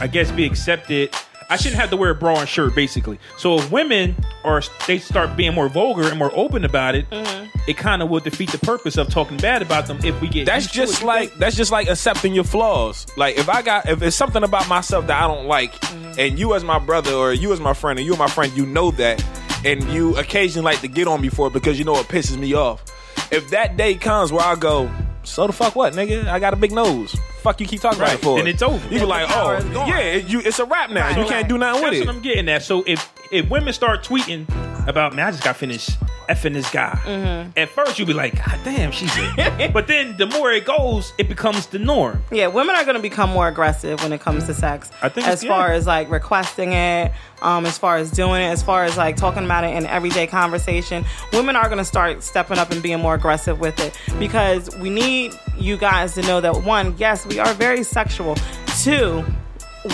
I 0.00 0.06
guess 0.06 0.30
be 0.30 0.44
accepted. 0.46 1.12
I 1.48 1.56
shouldn't 1.56 1.80
have 1.80 1.90
to 1.90 1.96
wear 1.96 2.10
a 2.10 2.14
bra 2.14 2.40
and 2.40 2.48
shirt, 2.48 2.74
basically. 2.74 3.18
So 3.36 3.58
if 3.58 3.70
women 3.70 4.16
are 4.44 4.62
they 4.86 4.98
start 4.98 5.36
being 5.36 5.54
more 5.54 5.68
vulgar 5.68 6.08
and 6.08 6.18
more 6.18 6.32
open 6.34 6.64
about 6.64 6.94
it, 6.94 7.08
Mm-hmm. 7.10 7.46
it 7.68 7.76
kind 7.76 8.02
of 8.02 8.08
will 8.08 8.20
defeat 8.20 8.50
the 8.50 8.58
purpose 8.58 8.96
of 8.96 9.08
talking 9.08 9.36
bad 9.36 9.62
about 9.62 9.86
them 9.86 9.98
if 10.04 10.20
we 10.20 10.28
get. 10.28 10.46
That's 10.46 10.64
used 10.64 10.74
to 10.74 10.82
it. 10.82 10.86
just 10.86 11.02
like 11.04 11.28
think? 11.28 11.40
that's 11.40 11.56
just 11.56 11.70
like 11.70 11.88
accepting 11.88 12.34
your 12.34 12.44
flaws. 12.44 13.06
Like 13.16 13.38
if 13.38 13.48
I 13.48 13.62
got 13.62 13.88
if 13.88 14.02
it's 14.02 14.16
something 14.16 14.42
about 14.42 14.68
myself 14.68 15.06
that 15.06 15.22
I 15.22 15.26
don't 15.28 15.46
like, 15.46 15.72
Mm-hmm. 15.80 16.18
and 16.20 16.38
you 16.38 16.54
as 16.54 16.64
my 16.64 16.78
brother 16.78 17.12
or 17.12 17.32
you 17.32 17.52
as 17.52 17.60
my 17.60 17.74
friend 17.74 17.98
or 17.98 18.02
you 18.02 18.16
my 18.16 18.26
friend, 18.28 18.52
you 18.56 18.66
know 18.66 18.90
that, 18.92 19.22
and 19.64 19.82
you 19.92 20.16
occasionally 20.16 20.64
like 20.64 20.80
to 20.80 20.88
get 20.88 21.06
on 21.06 21.20
me 21.20 21.28
for 21.28 21.46
it 21.46 21.52
because 21.52 21.78
you 21.78 21.84
know 21.84 21.94
it 21.96 22.06
pisses 22.08 22.36
me 22.38 22.54
off. 22.54 22.82
If 23.30 23.50
that 23.50 23.76
day 23.76 23.94
comes 23.94 24.32
where 24.32 24.44
I 24.44 24.54
go, 24.56 24.90
so 25.24 25.46
the 25.46 25.52
fuck 25.52 25.74
what, 25.76 25.92
nigga? 25.94 26.26
I 26.26 26.38
got 26.38 26.52
a 26.54 26.56
big 26.56 26.72
nose. 26.72 27.14
Fuck 27.46 27.60
you 27.60 27.66
keep 27.68 27.80
talking 27.80 28.00
about 28.00 28.08
Right, 28.08 28.18
it 28.18 28.22
for. 28.24 28.38
then 28.38 28.48
it's 28.48 28.60
over. 28.60 28.82
You 28.92 28.98
be 28.98 29.06
like, 29.06 29.26
oh 29.30 29.52
yeah, 29.86 29.98
it, 30.00 30.26
you, 30.26 30.40
it's 30.40 30.58
a 30.58 30.64
wrap 30.64 30.90
now. 30.90 31.06
Right, 31.06 31.16
you 31.16 31.24
can't 31.26 31.48
do 31.48 31.56
nothing 31.56 31.80
with 31.80 31.92
That's 31.92 32.02
it. 32.02 32.06
what 32.08 32.16
I'm 32.16 32.20
getting 32.22 32.48
at. 32.48 32.64
So 32.64 32.82
if 32.88 33.08
if 33.30 33.48
women 33.50 33.72
start 33.72 34.04
tweeting 34.04 34.46
about 34.88 35.14
man, 35.14 35.28
I 35.28 35.30
just 35.30 35.44
got 35.44 35.56
finished 35.56 35.90
effing 36.28 36.54
this 36.54 36.70
guy. 36.70 36.98
Mm-hmm. 37.04 37.50
At 37.56 37.68
first, 37.68 37.98
you'll 37.98 38.08
be 38.08 38.14
like, 38.14 38.36
God 38.36 38.58
damn, 38.64 38.90
she's 38.90 39.12
it. 39.16 39.72
but 39.72 39.86
then 39.86 40.16
the 40.16 40.26
more 40.26 40.50
it 40.52 40.64
goes, 40.64 41.12
it 41.18 41.28
becomes 41.28 41.66
the 41.66 41.78
norm. 41.78 42.22
Yeah, 42.30 42.48
women 42.48 42.74
are 42.74 42.84
going 42.84 42.96
to 42.96 43.02
become 43.02 43.30
more 43.30 43.48
aggressive 43.48 44.02
when 44.02 44.12
it 44.12 44.20
comes 44.20 44.44
to 44.46 44.54
sex. 44.54 44.90
I 45.02 45.08
think 45.08 45.26
as 45.26 45.44
far 45.44 45.72
as 45.72 45.86
like 45.86 46.10
requesting 46.10 46.72
it, 46.72 47.12
um, 47.42 47.66
as 47.66 47.78
far 47.78 47.96
as 47.96 48.10
doing 48.10 48.42
it, 48.42 48.46
as 48.46 48.62
far 48.62 48.84
as 48.84 48.96
like 48.96 49.16
talking 49.16 49.44
about 49.44 49.64
it 49.64 49.76
in 49.76 49.86
everyday 49.86 50.26
conversation, 50.26 51.04
women 51.32 51.56
are 51.56 51.66
going 51.66 51.78
to 51.78 51.84
start 51.84 52.22
stepping 52.22 52.58
up 52.58 52.70
and 52.70 52.82
being 52.82 53.00
more 53.00 53.14
aggressive 53.14 53.60
with 53.60 53.78
it 53.80 53.98
because 54.18 54.74
we 54.78 54.90
need 54.90 55.32
you 55.56 55.76
guys 55.76 56.14
to 56.14 56.22
know 56.22 56.40
that 56.40 56.62
one, 56.64 56.94
yes, 56.98 57.26
we 57.26 57.38
are 57.38 57.52
very 57.54 57.82
sexual. 57.82 58.36
Two. 58.82 59.24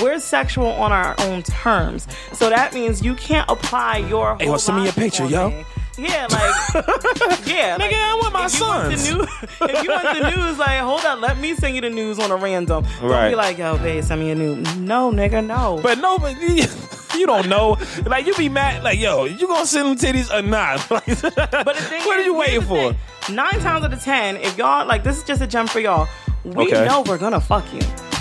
We're 0.01 0.19
sexual 0.20 0.69
on 0.69 0.93
our 0.93 1.14
own 1.20 1.43
terms, 1.43 2.06
so 2.32 2.48
that 2.48 2.73
means 2.73 3.02
you 3.05 3.14
can't 3.14 3.48
apply 3.51 3.98
your. 3.98 4.36
Hey, 4.39 4.48
well, 4.48 4.59
send 4.59 4.78
me 4.78 4.85
your 4.85 4.93
picture, 4.93 5.27
yo. 5.27 5.51
me. 5.51 5.64
Yeah, 5.98 6.27
like 6.31 6.86
yeah, 7.47 7.77
Nigga, 7.78 7.93
I 7.93 8.19
want 8.23 8.32
my 8.32 8.47
if 8.47 8.55
you 8.59 8.66
want 8.66 8.85
the 8.85 8.97
news, 8.97 9.28
if 9.70 9.82
you 9.85 9.90
want 9.90 10.19
the 10.19 10.31
news, 10.36 10.59
like 10.59 10.81
hold 10.81 11.05
up, 11.05 11.20
let 11.20 11.39
me 11.39 11.55
send 11.55 11.74
you 11.74 11.82
the 11.82 11.90
news 11.90 12.19
on 12.19 12.31
a 12.31 12.36
random. 12.36 12.85
Don't 13.01 13.10
Right. 13.10 13.28
be 13.31 13.35
like, 13.36 13.59
yo, 13.59 13.77
babe, 13.77 14.02
send 14.02 14.23
me 14.23 14.31
a 14.31 14.35
new. 14.35 14.56
No, 14.78 15.12
nigga, 15.12 15.44
no. 15.44 15.81
But 15.82 15.98
no, 15.98 16.19
but 16.19 16.40
you, 16.40 17.27
don't 17.27 17.47
know. 17.48 17.77
Like 18.06 18.27
you 18.27 18.35
be 18.36 18.48
mad. 18.48 18.82
Like 18.82 18.98
yo, 18.98 19.24
you 19.24 19.47
gonna 19.47 19.66
send 19.66 19.86
them 20.01 20.14
titties 20.14 20.32
or 20.32 20.40
not? 20.40 20.82
But 20.89 21.05
the 21.05 21.82
thing 21.82 22.02
what 22.06 22.16
are 22.16 22.20
is, 22.20 22.27
you 22.27 22.35
waiting 22.35 22.62
for? 22.62 22.94
thing. 22.94 23.36
Nine 23.36 23.60
times 23.60 23.85
out 23.85 23.93
of 23.93 24.02
ten, 24.02 24.36
if 24.39 24.56
y'all 24.56 24.86
like, 24.86 25.05
this 25.05 25.19
is 25.19 25.24
just 25.24 25.43
a 25.43 25.47
gem 25.47 25.66
for 25.66 25.78
y'all. 25.81 26.09
We 26.43 26.69
Okay. 26.69 26.86
know 26.86 27.02
we're 27.02 27.19
gonna 27.19 27.40
fuck 27.40 27.70
you. 27.73 27.81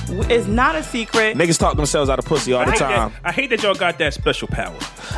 It's 0.10 0.48
not 0.48 0.76
a 0.76 0.84
secret. 0.84 1.38
Niggas 1.38 1.58
talk 1.58 1.76
themselves 1.78 2.10
out 2.10 2.20
of 2.20 2.26
pussy 2.26 2.54
all 2.54 2.66
the 2.66 2.72
hate, 2.72 2.80
time. 2.80 3.12
that, 3.12 3.22
I 3.24 3.32
hate 3.32 3.50
that 3.52 3.64
y'all 3.64 3.76
got 3.76 3.98
that 4.00 4.14
special 4.14 4.48
power. 4.48 4.76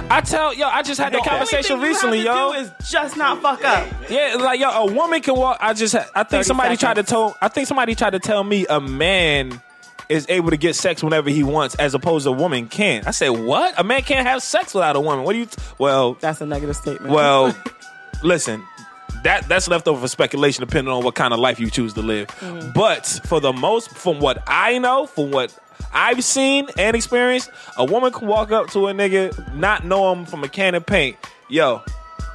I 0.10 0.22
tell 0.22 0.53
yo, 0.53 0.68
I 0.68 0.84
just 0.84 0.99
had 0.99 1.14
that 1.14 1.18
only 1.19 1.30
conversation 1.30 1.77
thing 1.77 1.81
you 1.81 1.88
recently, 1.88 2.18
have 2.19 2.27
to 2.27 2.31
yo. 2.34 2.53
do 2.53 2.60
is 2.60 2.72
just 2.91 3.18
not 3.18 3.41
fuck 3.41 3.64
up. 3.64 3.88
Yeah, 4.10 4.35
like 4.39 4.60
yo, 4.60 4.69
a 4.69 4.93
woman 4.93 5.22
can 5.22 5.35
walk. 5.35 5.57
I 5.61 5.73
just, 5.73 5.95
I 6.15 6.23
think 6.23 6.43
somebody 6.45 6.77
tried 6.77 6.95
to 6.95 7.03
tell. 7.03 7.35
I 7.41 7.47
think 7.47 7.68
somebody 7.68 7.95
tried 7.95 8.11
to 8.11 8.19
tell 8.19 8.43
me 8.43 8.65
a 8.69 8.80
man 8.80 9.61
is 10.10 10.26
able 10.30 10.49
to 10.51 10.57
get 10.57 10.76
sex 10.76 11.01
whenever 11.03 11.30
he 11.30 11.43
wants, 11.43 11.76
as 11.76 11.93
opposed 11.95 12.26
to 12.26 12.30
a 12.30 12.34
woman 12.34 12.68
can't. 12.68 13.07
I 13.07 13.11
said, 13.11 13.30
what? 13.30 13.80
A 13.80 13.84
man 13.84 14.01
can't 14.01 14.27
have 14.27 14.43
sex 14.43 14.73
without 14.73 14.95
a 14.95 14.99
woman. 14.99 15.23
What 15.26 15.34
do 15.34 15.39
you? 15.39 15.45
T- 15.45 15.61
well, 15.80 16.14
That's 16.15 16.41
a 16.41 16.45
negative 16.45 16.76
statement. 16.76 17.11
well, 17.14 17.55
listen. 18.23 18.64
That 19.23 19.47
that's 19.47 19.67
left 19.67 19.87
over 19.87 20.01
for 20.01 20.07
speculation, 20.07 20.65
depending 20.65 20.93
on 20.93 21.03
what 21.03 21.15
kind 21.15 21.33
of 21.33 21.39
life 21.39 21.59
you 21.59 21.69
choose 21.69 21.93
to 21.93 22.01
live. 22.01 22.27
But 22.75 23.05
for 23.25 23.39
the 23.39 23.53
most, 23.53 23.89
from 23.91 24.19
what 24.19 24.43
I 24.47 24.77
know, 24.77 25.05
from 25.07 25.31
what 25.31 25.57
I've 25.93 26.23
seen 26.23 26.67
and 26.77 26.95
experienced, 26.95 27.49
a 27.77 27.85
woman 27.85 28.11
can 28.11 28.27
walk 28.27 28.51
up 28.51 28.69
to 28.71 28.87
a 28.87 28.93
nigga, 28.93 29.55
not 29.55 29.85
know 29.85 30.11
him 30.13 30.25
from 30.25 30.43
a 30.43 30.49
can 30.49 30.75
of 30.75 30.85
paint. 30.85 31.17
Yo, 31.49 31.81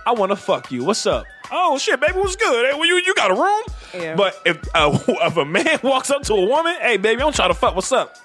I 0.06 0.12
want 0.12 0.31
to 0.32 0.36
fuck 0.36 0.73
you. 0.73 0.85
What's 0.85 1.05
up? 1.06 1.27
Oh 1.51 1.78
shit, 1.78 2.01
baby, 2.01 2.15
what's 2.15 2.36
good? 2.36 2.70
Hey, 2.70 2.78
well, 2.78 2.86
you 2.86 2.97
you 3.05 3.15
got 3.15 3.31
a 3.31 3.35
room? 3.35 3.62
Yeah. 4.02 4.16
But 4.16 4.40
if 4.44 4.56
uh, 4.74 4.98
if 5.09 5.36
a 5.36 5.44
man 5.44 5.78
walks 5.82 6.10
up 6.10 6.23
to 6.24 6.35
a 6.35 6.47
woman, 6.47 6.74
hey 6.81 6.97
baby, 6.97 7.23
I'm 7.23 7.32
trying 7.32 7.51
to 7.51 7.55
fuck. 7.55 7.74
What's 7.74 7.93
up? 7.93 8.16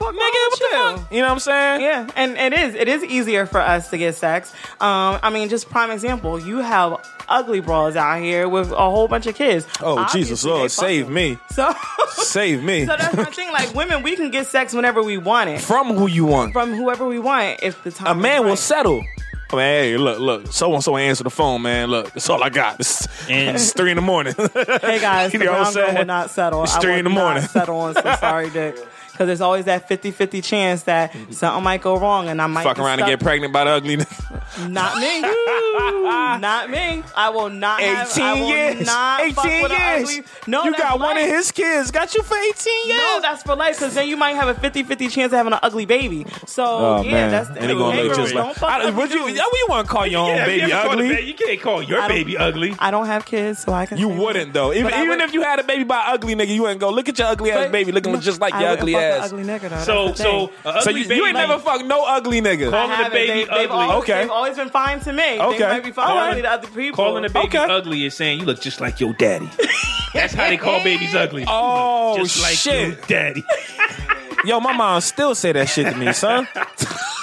Fuck 0.00 0.14
Nigga, 0.14 0.16
what 0.18 0.58
the 0.58 0.66
fuck? 1.02 1.12
You 1.12 1.20
know 1.20 1.26
what 1.26 1.32
I'm 1.34 1.38
saying? 1.38 1.80
Yeah, 1.82 2.10
and 2.16 2.36
it 2.36 2.52
is. 2.52 2.74
It 2.74 2.88
is 2.88 3.04
easier 3.04 3.46
for 3.46 3.60
us 3.60 3.90
to 3.90 3.98
get 3.98 4.16
sex. 4.16 4.52
Um, 4.80 5.20
I 5.22 5.30
mean, 5.30 5.48
just 5.48 5.68
prime 5.70 5.90
example. 5.92 6.40
You 6.40 6.58
have 6.58 6.98
ugly 7.28 7.60
bras 7.60 7.94
out 7.94 8.20
here 8.20 8.48
with 8.48 8.72
a 8.72 8.76
whole 8.76 9.06
bunch 9.06 9.26
of 9.26 9.36
kids. 9.36 9.64
Oh 9.80 9.98
Obviously, 9.98 10.20
Jesus, 10.22 10.44
Lord, 10.44 10.72
fucking- 10.72 10.88
save 10.88 11.08
me, 11.08 11.38
So, 11.52 11.72
save 12.14 12.62
me 12.64 12.86
so 12.86 12.96
that's 12.96 13.16
my 13.16 13.24
thing. 13.26 13.52
Like 13.52 13.72
women, 13.74 14.02
we 14.02 14.16
can 14.16 14.30
get 14.30 14.46
sex 14.48 14.72
whenever 14.74 15.02
we 15.02 15.16
want 15.18 15.50
it 15.50 15.60
from 15.60 15.94
who 15.94 16.08
you 16.08 16.24
want. 16.24 16.52
from 16.52 16.74
whoever 16.74 17.06
we 17.06 17.18
want. 17.20 17.60
If 17.62 17.84
the 17.84 17.92
time 17.92 18.16
a 18.16 18.18
is 18.18 18.22
man 18.22 18.44
will 18.44 18.56
settle. 18.56 19.04
I 19.52 19.56
mean, 19.56 19.62
hey, 19.64 19.96
look, 19.96 20.20
look, 20.20 20.46
so 20.52 20.72
and 20.74 20.82
so 20.84 20.96
answer 20.96 21.24
the 21.24 21.30
phone, 21.30 21.62
man. 21.62 21.88
Look, 21.90 22.12
that's 22.12 22.30
all 22.30 22.40
I 22.40 22.50
got. 22.50 22.78
It's, 22.78 23.06
And- 23.28 23.56
it's 23.56 23.72
three 23.74 23.90
in 23.90 23.96
the 23.96 24.00
morning. 24.02 24.34
Hey 24.36 25.00
guys, 25.00 25.32
You 25.32 25.40
the 25.40 25.44
know 25.46 25.52
what 25.52 25.66
I'm 25.68 25.72
brown 25.72 25.86
girl 25.86 25.94
will 25.96 26.04
not 26.06 26.30
settle. 26.30 26.62
It's 26.64 26.74
I 26.76 26.80
three 26.80 26.90
will 26.92 26.98
in 27.00 27.04
the 27.04 27.10
not 27.10 27.16
morning. 27.24 27.42
settle 27.44 27.78
on 27.78 27.94
some 27.94 28.16
sorry 28.18 28.50
dick. 28.50 28.76
Because 29.20 29.28
there's 29.28 29.40
always 29.42 29.66
that 29.66 29.86
50-50 29.86 30.42
chance 30.42 30.84
that 30.84 31.14
something 31.30 31.62
might 31.62 31.82
go 31.82 31.98
wrong 31.98 32.28
and 32.28 32.40
I 32.40 32.46
might 32.46 32.62
Fuck 32.64 32.76
be 32.76 32.82
around 32.82 33.00
and 33.00 33.06
get 33.10 33.20
pregnant 33.20 33.52
by 33.52 33.64
the 33.64 33.70
ugliness. 33.72 34.08
Not 34.66 34.96
me. 34.98 35.20
not 36.40 36.70
me. 36.70 37.02
I 37.16 37.28
will 37.30 37.50
not. 37.50 37.80
Have, 37.80 38.10
18 38.10 38.24
I 38.24 38.32
will 38.34 38.48
years. 38.48 38.86
Not 38.86 39.20
18 39.20 39.34
fuck 39.34 39.44
with 39.44 39.52
years. 39.72 40.02
ugly- 40.02 40.22
No, 40.46 40.64
you 40.64 40.70
that's 40.72 40.82
got 40.82 40.98
one 41.00 41.16
of 41.18 41.24
his 41.26 41.52
kids. 41.52 41.90
Got 41.92 42.14
you 42.14 42.22
for 42.22 42.36
18 42.36 42.86
years. 42.88 42.98
No, 42.98 43.18
that's 43.22 43.42
for 43.44 43.54
life. 43.54 43.76
Because 43.78 43.94
then 43.94 44.08
you 44.08 44.16
might 44.16 44.32
have 44.34 44.48
a 44.48 44.58
50-50 44.58 45.10
chance 45.10 45.32
of 45.32 45.36
having 45.36 45.52
an 45.52 45.60
ugly 45.62 45.84
baby. 45.86 46.26
So 46.46 46.64
Oh, 46.64 47.02
yeah, 47.02 47.10
man. 47.12 47.30
that's 47.30 47.48
And 47.50 47.58
he 47.60 47.66
gonna 47.68 48.02
look 48.02 48.16
just 48.16 48.34
like- 48.34 48.44
don't 48.44 48.56
fuck 48.56 48.70
I- 48.70 48.90
would 48.90 49.10
you, 49.12 49.26
dudes. 49.28 49.38
how 49.38 49.46
you 49.52 49.66
want 49.68 49.86
to 49.86 49.92
call 49.92 50.06
your 50.06 50.20
own 50.30 50.36
Yeah, 50.36 50.46
if 50.46 50.54
you 50.54 50.60
baby 50.62 50.72
ever 50.72 50.88
ugly? 50.88 51.08
ba- 51.14 51.22
you 51.22 51.34
can't 51.34 51.60
call 51.60 51.82
your 51.82 52.00
I 52.00 52.08
don't- 52.08 52.16
baby 52.16 52.36
ugly. 52.38 52.74
I 52.78 52.90
don't 52.90 53.06
have 53.06 53.24
kids, 53.26 53.60
so 53.62 53.72
I 53.72 53.86
can. 53.86 53.98
You 53.98 54.08
wouldn't 54.08 54.52
though. 54.52 54.72
Even, 54.72 54.92
even 54.94 55.08
would- 55.10 55.20
if 55.20 55.32
you 55.34 55.42
had 55.42 55.60
a 55.60 55.64
baby 55.64 55.84
by 55.84 55.98
ugly 56.08 56.34
nigga, 56.34 56.48
you 56.54 56.62
wouldn't 56.62 56.80
go 56.80 56.90
look 56.90 57.08
at 57.08 57.18
your 57.18 57.28
ugly 57.28 57.52
ass 57.52 57.58
But- 57.66 57.72
baby 57.72 57.92
looking 57.92 58.12
no, 58.12 58.18
just 58.20 58.40
like 58.40 58.52
your 58.54 58.70
ugly 58.70 58.94
fuck 58.94 59.02
an 59.02 59.09
ass. 59.10 59.32
Ugly 59.32 59.44
nigga, 59.44 59.68
though. 59.70 59.78
So 59.78 60.14
so 60.14 60.46
thing. 60.48 60.56
ugly 60.64 60.80
So 60.82 60.90
you, 60.90 61.02
baby, 61.04 61.14
you 61.16 61.26
ain't 61.26 61.36
never 61.36 61.58
fucked 61.58 61.84
no 61.84 62.04
ugly 62.04 62.40
nigga. 62.40 62.70
Calling 62.70 62.74
I 62.74 62.86
the 62.88 62.94
haven't. 62.96 63.12
baby 63.12 63.26
They- 63.28 63.44
they've 63.44 63.70
ugly. 63.70 63.84
always- 63.84 63.98
Okay. 64.02 64.20
They've 64.22 64.30
always 64.30 64.56
been 64.56 64.70
fine 64.70 65.00
to 65.00 65.12
me. 65.12 65.40
Okay. 65.40 65.58
They 65.58 65.66
might 65.68 65.84
be 65.84 65.92
fine 65.92 66.10
Alright. 66.10 66.42
to 66.42 66.50
other 66.50 66.68
people. 66.68 66.96
calling 67.04 67.24
a 67.24 67.28
baby 67.30 67.46
Okay. 67.46 67.58
ugly 67.58 68.04
is 68.06 68.14
saying 68.14 68.40
you 68.40 68.46
look 68.46 68.60
just 68.60 68.80
like 68.80 69.00
your 69.00 69.12
daddy. 69.14 69.48
That's 70.14 70.34
how 70.34 70.48
they 70.48 70.56
call 70.56 70.82
babies 70.82 71.14
ugly. 71.14 71.44
Oh, 71.46 72.16
just 72.22 72.42
like 72.42 72.54
shit. 72.56 72.88
your 72.88 72.96
daddy. 73.06 73.44
Yo, 74.44 74.58
my 74.58 74.72
mom 74.72 75.00
still 75.02 75.34
say 75.34 75.52
that 75.52 75.68
shit 75.68 75.86
to 75.92 75.96
me, 75.98 76.12
son. 76.14 76.48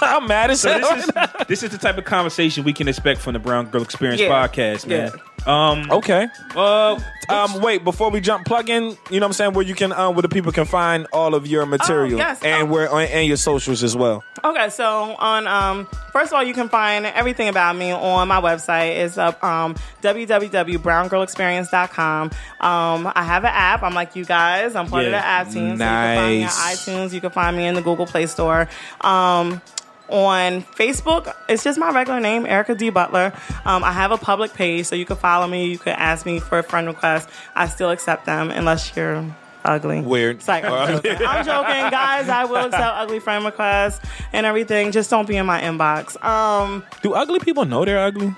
I'm 0.01 0.27
mad 0.27 0.51
as 0.51 0.61
So 0.61 0.69
hell. 0.77 0.95
this 0.95 1.05
is 1.07 1.11
this 1.47 1.63
is 1.63 1.69
the 1.71 1.77
type 1.79 1.97
of 1.97 2.05
conversation 2.05 2.63
we 2.63 2.73
can 2.73 2.87
expect 2.87 3.19
from 3.21 3.33
the 3.33 3.39
Brown 3.39 3.65
Girl 3.65 3.81
Experience 3.81 4.21
Yeah. 4.21 4.29
podcast, 4.47 4.85
man. 4.85 5.11
Um, 5.45 5.91
okay. 5.91 6.27
uh, 6.55 6.97
Um, 7.29 7.59
wait, 7.61 7.83
before 7.83 8.09
we 8.09 8.21
jump, 8.21 8.45
plug 8.45 8.69
in. 8.69 8.83
You 8.85 8.89
know 9.19 9.25
what 9.25 9.25
I'm 9.25 9.33
saying? 9.33 9.51
Where 9.53 9.65
you 9.65 9.75
can, 9.75 9.91
um, 9.91 10.15
where 10.15 10.21
the 10.21 10.29
people 10.29 10.53
can 10.53 10.63
find 10.63 11.07
all 11.11 11.35
of 11.35 11.45
your 11.45 11.65
material 11.65 12.15
Oh, 12.15 12.23
yes. 12.23 12.41
and 12.41 12.69
Oh. 12.69 12.71
where 12.71 12.89
and 12.93 13.27
your 13.27 13.35
socials 13.35 13.83
as 13.83 13.97
well. 13.97 14.23
Okay, 14.45 14.69
so 14.69 15.13
on 15.19 15.45
um 15.45 15.87
first 16.13 16.31
of 16.31 16.37
all, 16.37 16.43
you 16.43 16.53
can 16.53 16.69
find 16.69 17.05
everything 17.05 17.49
about 17.49 17.75
me 17.75 17.91
on 17.91 18.29
my 18.29 18.39
website. 18.39 18.95
It's 18.97 19.17
up 19.17 19.43
um 19.43 19.75
www.browngirlexperience.com. 20.01 22.31
Um 22.61 23.11
I 23.13 23.23
have 23.23 23.43
an 23.43 23.51
app. 23.53 23.83
I'm 23.83 23.93
like 23.93 24.15
you 24.15 24.23
guys. 24.25 24.75
I'm 24.75 24.87
part 24.87 25.05
of 25.05 25.11
the 25.11 25.17
app 25.17 25.47
team. 25.49 25.77
So 25.77 25.83
you 25.83 25.89
can 25.89 26.15
find 26.17 26.29
me 26.31 26.37
on 26.37 26.43
Nice. 26.43 26.87
iTunes. 26.87 27.13
You 27.13 27.21
can 27.21 27.31
find 27.31 27.57
me 27.57 27.67
in 27.67 27.75
the 27.75 27.81
Google 27.81 28.05
Play 28.05 28.25
Store. 28.27 28.67
Um 29.01 29.61
on 30.09 30.63
Facebook, 30.63 31.33
it's 31.49 31.63
just 31.63 31.79
my 31.79 31.91
regular 31.91 32.19
name, 32.19 32.45
Erica 32.45 32.75
D. 32.75 32.89
Butler. 32.89 33.33
Um, 33.65 33.83
I 33.83 33.91
have 33.91 34.11
a 34.11 34.17
public 34.17 34.53
page, 34.53 34.85
so 34.85 34.95
you 34.95 35.05
can 35.05 35.17
follow 35.17 35.47
me. 35.47 35.69
You 35.69 35.77
can 35.77 35.93
ask 35.93 36.25
me 36.25 36.39
for 36.39 36.59
a 36.59 36.63
friend 36.63 36.87
request. 36.87 37.29
I 37.55 37.67
still 37.67 37.89
accept 37.89 38.25
them 38.25 38.49
unless 38.49 38.95
you're 38.95 39.25
ugly. 39.65 40.01
Weird. 40.01 40.47
Like, 40.47 40.63
I'm, 40.65 41.01
joking. 41.01 41.27
I'm 41.27 41.45
joking, 41.45 41.91
guys. 41.91 42.29
I 42.29 42.45
will 42.45 42.65
accept 42.65 42.83
ugly 42.95 43.19
friend 43.19 43.45
requests 43.45 43.99
and 44.33 44.45
everything. 44.45 44.91
Just 44.91 45.09
don't 45.09 45.27
be 45.27 45.35
in 45.35 45.45
my 45.45 45.61
inbox. 45.61 46.21
Um, 46.23 46.83
Do 47.01 47.13
ugly 47.13 47.39
people 47.39 47.65
know 47.65 47.85
they're 47.85 47.99
ugly? 47.99 48.35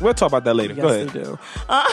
We'll 0.00 0.14
talk 0.14 0.28
about 0.28 0.44
that 0.44 0.54
later. 0.54 0.74
Go 0.74 0.88
yes, 0.88 0.94
ahead. 0.94 1.08
they 1.08 1.22
do. 1.22 1.38
Uh, 1.68 1.84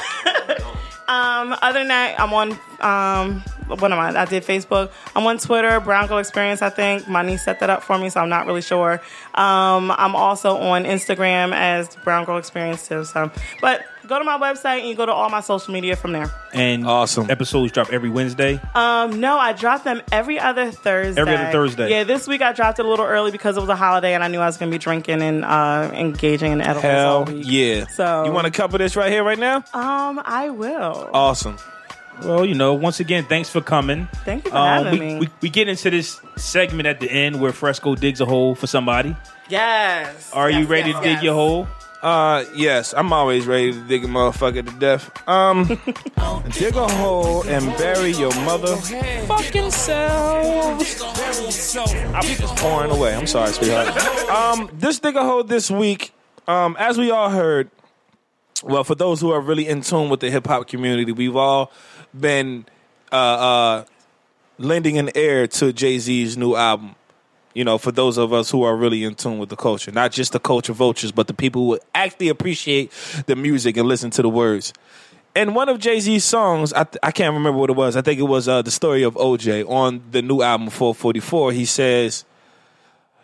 um, 1.07 1.55
other 1.61 1.79
than 1.79 1.89
that, 1.89 2.19
I'm 2.19 2.33
on. 2.33 3.43
What 3.67 3.91
am 3.91 3.99
I? 3.99 4.19
I 4.19 4.25
did 4.25 4.43
Facebook. 4.43 4.91
I'm 5.15 5.25
on 5.27 5.37
Twitter. 5.37 5.79
Brown 5.79 6.07
Girl 6.07 6.17
Experience. 6.19 6.61
I 6.61 6.69
think 6.69 7.07
my 7.07 7.21
niece 7.21 7.43
set 7.43 7.59
that 7.59 7.69
up 7.69 7.83
for 7.83 7.97
me, 7.97 8.09
so 8.09 8.19
I'm 8.21 8.29
not 8.29 8.45
really 8.47 8.61
sure. 8.61 9.01
Um, 9.35 9.91
I'm 9.91 10.15
also 10.15 10.57
on 10.57 10.85
Instagram 10.85 11.53
as 11.53 11.95
Brown 12.03 12.25
Girl 12.25 12.37
Experience 12.37 12.87
too. 12.87 13.03
So, 13.05 13.29
but 13.61 13.83
go 14.07 14.17
to 14.17 14.23
my 14.23 14.37
website 14.37 14.79
and 14.79 14.87
you 14.87 14.95
go 14.95 15.05
to 15.05 15.11
all 15.11 15.29
my 15.29 15.41
social 15.41 15.73
media 15.73 15.95
from 15.97 16.13
there. 16.13 16.31
and 16.53 16.87
Awesome. 16.87 17.29
episodes 17.29 17.73
drop 17.73 17.91
every 17.91 18.09
Wednesday. 18.09 18.59
Um, 18.73 19.19
no, 19.19 19.37
I 19.37 19.51
drop 19.51 19.83
them 19.83 20.01
every 20.13 20.39
other 20.39 20.71
Thursday. 20.71 21.19
Every 21.19 21.35
other 21.35 21.51
Thursday. 21.51 21.89
Yeah, 21.89 22.03
this 22.05 22.25
week 22.25 22.41
I 22.41 22.53
dropped 22.53 22.79
it 22.79 22.85
a 22.85 22.89
little 22.89 23.05
early 23.05 23.31
because 23.31 23.57
it 23.57 23.59
was 23.59 23.69
a 23.69 23.75
holiday 23.75 24.13
and 24.13 24.23
I 24.23 24.29
knew 24.29 24.39
I 24.39 24.45
was 24.45 24.55
going 24.55 24.71
to 24.71 24.75
be 24.75 24.79
drinking 24.81 25.21
and 25.21 25.43
uh, 25.43 25.91
engaging 25.93 26.53
in 26.53 26.61
edibles 26.61 26.85
all 26.85 27.25
Hell 27.25 27.25
week. 27.25 27.43
yeah. 27.47 27.85
So- 27.87 28.23
you 28.25 28.31
want 28.31 28.45
to 28.45 28.51
cover 28.51 28.77
this 28.77 28.95
right 28.95 29.11
here, 29.11 29.23
right 29.25 29.37
now? 29.39 29.57
Um, 29.73 30.21
I 30.25 30.49
will. 30.51 31.09
Awesome. 31.13 31.57
Well, 32.23 32.45
you 32.45 32.55
know, 32.55 32.73
once 32.73 32.99
again, 32.99 33.25
thanks 33.25 33.49
for 33.49 33.61
coming. 33.61 34.07
Thank 34.25 34.45
you 34.45 34.51
for 34.51 34.57
Um, 34.57 34.85
having 34.85 34.99
we, 34.99 35.05
me. 35.05 35.19
We, 35.19 35.29
we 35.41 35.49
get 35.49 35.67
into 35.67 35.89
this 35.89 36.19
segment 36.35 36.87
at 36.87 36.99
the 36.99 37.09
end 37.11 37.39
where 37.39 37.51
Fresco 37.53 37.95
digs 37.95 38.21
a 38.21 38.25
hole 38.25 38.55
for 38.55 38.67
somebody. 38.67 39.15
yes. 39.49 40.31
Are 40.33 40.49
you 40.49 40.65
ready 40.65 40.89
yes, 40.91 40.99
to 40.99 41.03
dig 41.03 41.13
yes. 41.15 41.23
your 41.23 41.33
hole? 41.35 41.67
Uh, 42.01 42.45
yes, 42.53 42.93
I'm 42.95 43.11
always 43.11 43.47
ready 43.47 43.71
to 43.73 43.79
dig 43.87 44.03
a 44.05 44.07
motherfucker 44.07 44.63
to 44.65 44.79
death. 44.79 45.09
Um, 45.27 45.65
dig 46.53 46.75
a 46.75 46.87
hole 46.87 47.43
and 47.47 47.75
bury 47.77 48.11
your 48.11 48.31
motherfucking 48.31 49.71
selves. 49.71 51.01
I'll 52.13 52.21
be 52.21 52.35
just 52.35 52.55
pouring 52.57 52.91
away. 52.91 53.15
I'm 53.15 53.25
sorry, 53.27 53.51
sweetheart. 53.51 53.97
Um, 54.29 54.69
this 54.73 54.99
dig 54.99 55.15
a 55.15 55.23
hole 55.23 55.43
this 55.43 55.71
week, 55.71 56.13
um, 56.47 56.75
as 56.79 56.97
we 56.99 57.09
all 57.11 57.29
heard, 57.31 57.69
well, 58.63 58.83
for 58.83 58.95
those 58.95 59.21
who 59.21 59.31
are 59.31 59.41
really 59.41 59.67
in 59.67 59.81
tune 59.81 60.09
with 60.09 60.19
the 60.19 60.29
hip 60.29 60.47
hop 60.47 60.67
community, 60.67 61.11
we've 61.11 61.35
all 61.35 61.71
been 62.17 62.65
uh, 63.11 63.15
uh, 63.15 63.85
lending 64.57 64.97
an 64.97 65.11
ear 65.15 65.47
to 65.47 65.73
Jay 65.73 65.99
Z's 65.99 66.37
new 66.37 66.55
album. 66.55 66.95
You 67.53 67.63
know, 67.63 67.77
for 67.77 67.91
those 67.91 68.17
of 68.17 68.33
us 68.33 68.51
who 68.51 68.63
are 68.63 68.75
really 68.75 69.03
in 69.03 69.15
tune 69.15 69.39
with 69.39 69.49
the 69.49 69.55
culture, 69.55 69.91
not 69.91 70.11
just 70.11 70.31
the 70.31 70.39
culture 70.39 70.73
vultures, 70.73 71.11
but 71.11 71.27
the 71.27 71.33
people 71.33 71.65
who 71.65 71.79
actually 71.95 72.29
appreciate 72.29 72.91
the 73.25 73.35
music 73.35 73.77
and 73.77 73.87
listen 73.87 74.11
to 74.11 74.21
the 74.21 74.29
words. 74.29 74.73
In 75.35 75.53
one 75.53 75.67
of 75.69 75.79
Jay 75.79 75.99
Z's 75.99 76.23
songs, 76.23 76.73
I, 76.73 76.83
th- 76.83 76.97
I 77.01 77.11
can't 77.11 77.33
remember 77.33 77.59
what 77.59 77.69
it 77.69 77.75
was. 77.75 77.95
I 77.95 78.01
think 78.01 78.19
it 78.19 78.23
was 78.23 78.47
uh, 78.47 78.61
the 78.61 78.71
story 78.71 79.03
of 79.03 79.15
OJ 79.15 79.67
on 79.69 80.03
the 80.11 80.21
new 80.21 80.41
album 80.41 80.69
444. 80.69 81.51
He 81.51 81.65
says, 81.65 82.25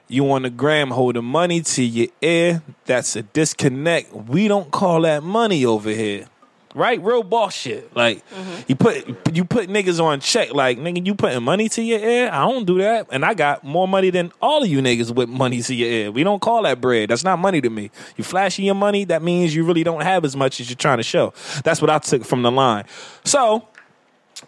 "You 0.07 0.31
on 0.31 0.43
the 0.43 0.49
gram 0.49 0.91
holding 0.91 1.25
money 1.25 1.61
to 1.61 1.83
your 1.83 2.07
ear? 2.21 2.63
That's 2.85 3.15
a 3.15 3.23
disconnect. 3.23 4.13
We 4.13 4.47
don't 4.47 4.71
call 4.71 5.01
that 5.01 5.23
money 5.23 5.65
over 5.65 5.89
here." 5.89 6.27
Right, 6.75 6.99
real 7.03 7.21
boss 7.21 7.53
shit. 7.53 7.95
Like 7.95 8.27
mm-hmm. 8.29 8.61
you 8.67 8.75
put 8.75 9.35
you 9.35 9.45
put 9.45 9.69
niggas 9.69 10.03
on 10.03 10.19
check. 10.19 10.53
Like 10.53 10.79
nigga, 10.79 11.05
you 11.05 11.13
putting 11.13 11.43
money 11.43 11.69
to 11.69 11.83
your 11.83 11.99
ear. 11.99 12.29
I 12.31 12.39
don't 12.49 12.65
do 12.65 12.79
that, 12.79 13.07
and 13.11 13.23
I 13.23 13.35
got 13.35 13.63
more 13.63 13.87
money 13.87 14.09
than 14.09 14.31
all 14.41 14.63
of 14.63 14.69
you 14.69 14.79
niggas 14.79 15.13
with 15.13 15.29
money 15.29 15.61
to 15.61 15.75
your 15.75 15.89
ear. 15.89 16.11
We 16.11 16.23
don't 16.23 16.41
call 16.41 16.63
that 16.63 16.81
bread. 16.81 17.09
That's 17.09 17.23
not 17.23 17.37
money 17.37 17.61
to 17.61 17.69
me. 17.69 17.91
You 18.17 18.23
flashing 18.23 18.65
your 18.65 18.75
money, 18.75 19.03
that 19.05 19.21
means 19.21 19.55
you 19.55 19.63
really 19.63 19.83
don't 19.83 20.01
have 20.01 20.25
as 20.25 20.35
much 20.35 20.59
as 20.59 20.69
you're 20.69 20.75
trying 20.75 20.97
to 20.97 21.03
show. 21.03 21.33
That's 21.63 21.79
what 21.79 21.91
I 21.91 21.99
took 21.99 22.25
from 22.25 22.41
the 22.41 22.51
line. 22.51 22.85
So 23.23 23.67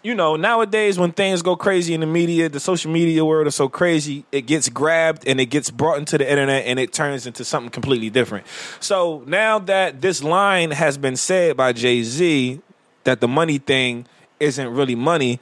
you 0.02 0.14
know, 0.14 0.36
nowadays 0.36 0.98
when 0.98 1.12
things 1.12 1.42
go 1.42 1.56
crazy 1.56 1.94
in 1.94 2.00
the 2.00 2.06
media, 2.06 2.48
the 2.48 2.60
social 2.60 2.90
media 2.90 3.24
world 3.24 3.46
is 3.46 3.54
so 3.54 3.68
crazy, 3.68 4.24
it 4.32 4.42
gets 4.42 4.68
grabbed 4.68 5.26
and 5.26 5.40
it 5.40 5.46
gets 5.46 5.70
brought 5.70 5.98
into 5.98 6.18
the 6.18 6.28
internet 6.28 6.66
and 6.66 6.78
it 6.78 6.92
turns 6.92 7.26
into 7.26 7.44
something 7.44 7.70
completely 7.70 8.10
different. 8.10 8.46
So 8.80 9.22
now 9.26 9.58
that 9.60 10.00
this 10.00 10.22
line 10.22 10.70
has 10.70 10.98
been 10.98 11.16
said 11.16 11.56
by 11.56 11.72
Jay 11.72 12.02
Z 12.02 12.60
that 13.04 13.20
the 13.20 13.28
money 13.28 13.58
thing 13.58 14.06
isn't 14.40 14.68
really 14.68 14.94
money, 14.94 15.40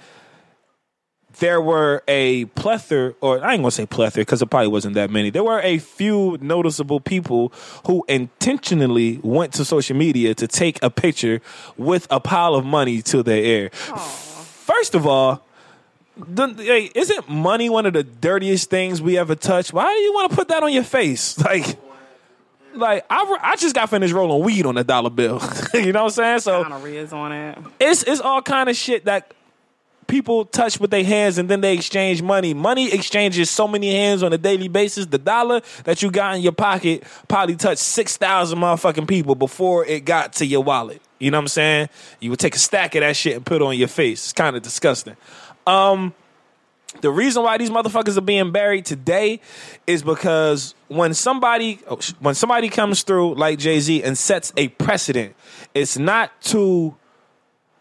there 1.40 1.60
were 1.60 2.02
a 2.06 2.44
plethora, 2.46 3.14
or 3.20 3.44
I 3.44 3.54
ain't 3.54 3.62
gonna 3.62 3.70
say 3.70 3.86
plethora 3.86 4.22
because 4.22 4.40
it 4.40 4.46
probably 4.46 4.68
wasn't 4.68 4.94
that 4.94 5.10
many. 5.10 5.30
There 5.30 5.42
were 5.42 5.60
a 5.60 5.78
few 5.78 6.38
noticeable 6.40 7.00
people 7.00 7.52
who 7.86 8.04
intentionally 8.08 9.20
went 9.22 9.52
to 9.54 9.64
social 9.64 9.96
media 9.96 10.34
to 10.34 10.46
take 10.46 10.80
a 10.82 10.90
picture 10.90 11.40
with 11.76 12.06
a 12.10 12.20
pile 12.20 12.54
of 12.54 12.64
money 12.64 13.02
to 13.02 13.22
their 13.22 13.42
ear. 13.42 13.70
First 14.64 14.94
of 14.94 15.06
all, 15.06 15.44
the, 16.16 16.46
hey, 16.54 16.90
isn't 16.94 17.28
money 17.28 17.68
one 17.68 17.84
of 17.84 17.92
the 17.92 18.02
dirtiest 18.02 18.70
things 18.70 19.02
we 19.02 19.18
ever 19.18 19.34
touch? 19.34 19.74
Why 19.74 19.92
do 19.92 19.98
you 20.00 20.14
want 20.14 20.30
to 20.30 20.36
put 20.36 20.48
that 20.48 20.62
on 20.62 20.72
your 20.72 20.84
face? 20.84 21.36
Like, 21.44 21.76
like 22.74 23.04
I, 23.10 23.36
I 23.42 23.56
just 23.56 23.74
got 23.74 23.90
finished 23.90 24.14
rolling 24.14 24.42
weed 24.42 24.64
on 24.64 24.78
a 24.78 24.82
dollar 24.82 25.10
bill. 25.10 25.40
you 25.74 25.92
know 25.92 26.04
what 26.04 26.18
I'm 26.18 26.38
saying? 26.38 26.40
So 26.40 26.64
Gonorrhea's 26.64 27.12
on 27.12 27.30
it. 27.30 27.58
it's 27.78 28.02
it's 28.02 28.20
all 28.20 28.40
kind 28.42 28.68
of 28.70 28.74
shit 28.74 29.04
that 29.04 29.32
people 30.06 30.44
touch 30.44 30.78
with 30.78 30.90
their 30.90 31.04
hands 31.04 31.38
and 31.38 31.48
then 31.48 31.60
they 31.60 31.74
exchange 31.74 32.22
money. 32.22 32.54
Money 32.54 32.92
exchanges 32.92 33.50
so 33.50 33.66
many 33.66 33.94
hands 33.94 34.22
on 34.22 34.32
a 34.32 34.38
daily 34.38 34.68
basis. 34.68 35.06
The 35.06 35.18
dollar 35.18 35.60
that 35.84 36.02
you 36.02 36.10
got 36.10 36.36
in 36.36 36.42
your 36.42 36.52
pocket 36.52 37.04
probably 37.28 37.56
touched 37.56 37.80
six 37.80 38.16
thousand 38.16 38.58
motherfucking 38.58 39.08
people 39.08 39.34
before 39.34 39.84
it 39.84 40.04
got 40.04 40.34
to 40.34 40.46
your 40.46 40.62
wallet. 40.62 41.00
You 41.18 41.30
know 41.30 41.38
what 41.38 41.42
I'm 41.42 41.48
saying? 41.48 41.88
You 42.20 42.30
would 42.30 42.38
take 42.38 42.54
a 42.54 42.58
stack 42.58 42.94
of 42.94 43.00
that 43.00 43.16
shit 43.16 43.36
and 43.36 43.46
put 43.46 43.56
it 43.56 43.62
on 43.62 43.76
your 43.76 43.88
face. 43.88 44.24
It's 44.24 44.32
kind 44.32 44.56
of 44.56 44.62
disgusting. 44.62 45.16
Um, 45.66 46.14
the 47.00 47.10
reason 47.10 47.42
why 47.42 47.58
these 47.58 47.70
motherfuckers 47.70 48.16
are 48.16 48.22
being 48.22 48.52
buried 48.52 48.84
today 48.84 49.40
is 49.86 50.02
because 50.02 50.74
when 50.88 51.14
somebody 51.14 51.80
oh, 51.88 51.98
when 52.20 52.34
somebody 52.34 52.68
comes 52.68 53.02
through 53.02 53.34
like 53.34 53.58
Jay 53.58 53.80
Z 53.80 54.02
and 54.02 54.16
sets 54.16 54.52
a 54.56 54.68
precedent, 54.68 55.34
it's 55.74 55.98
not 55.98 56.30
to 56.42 56.94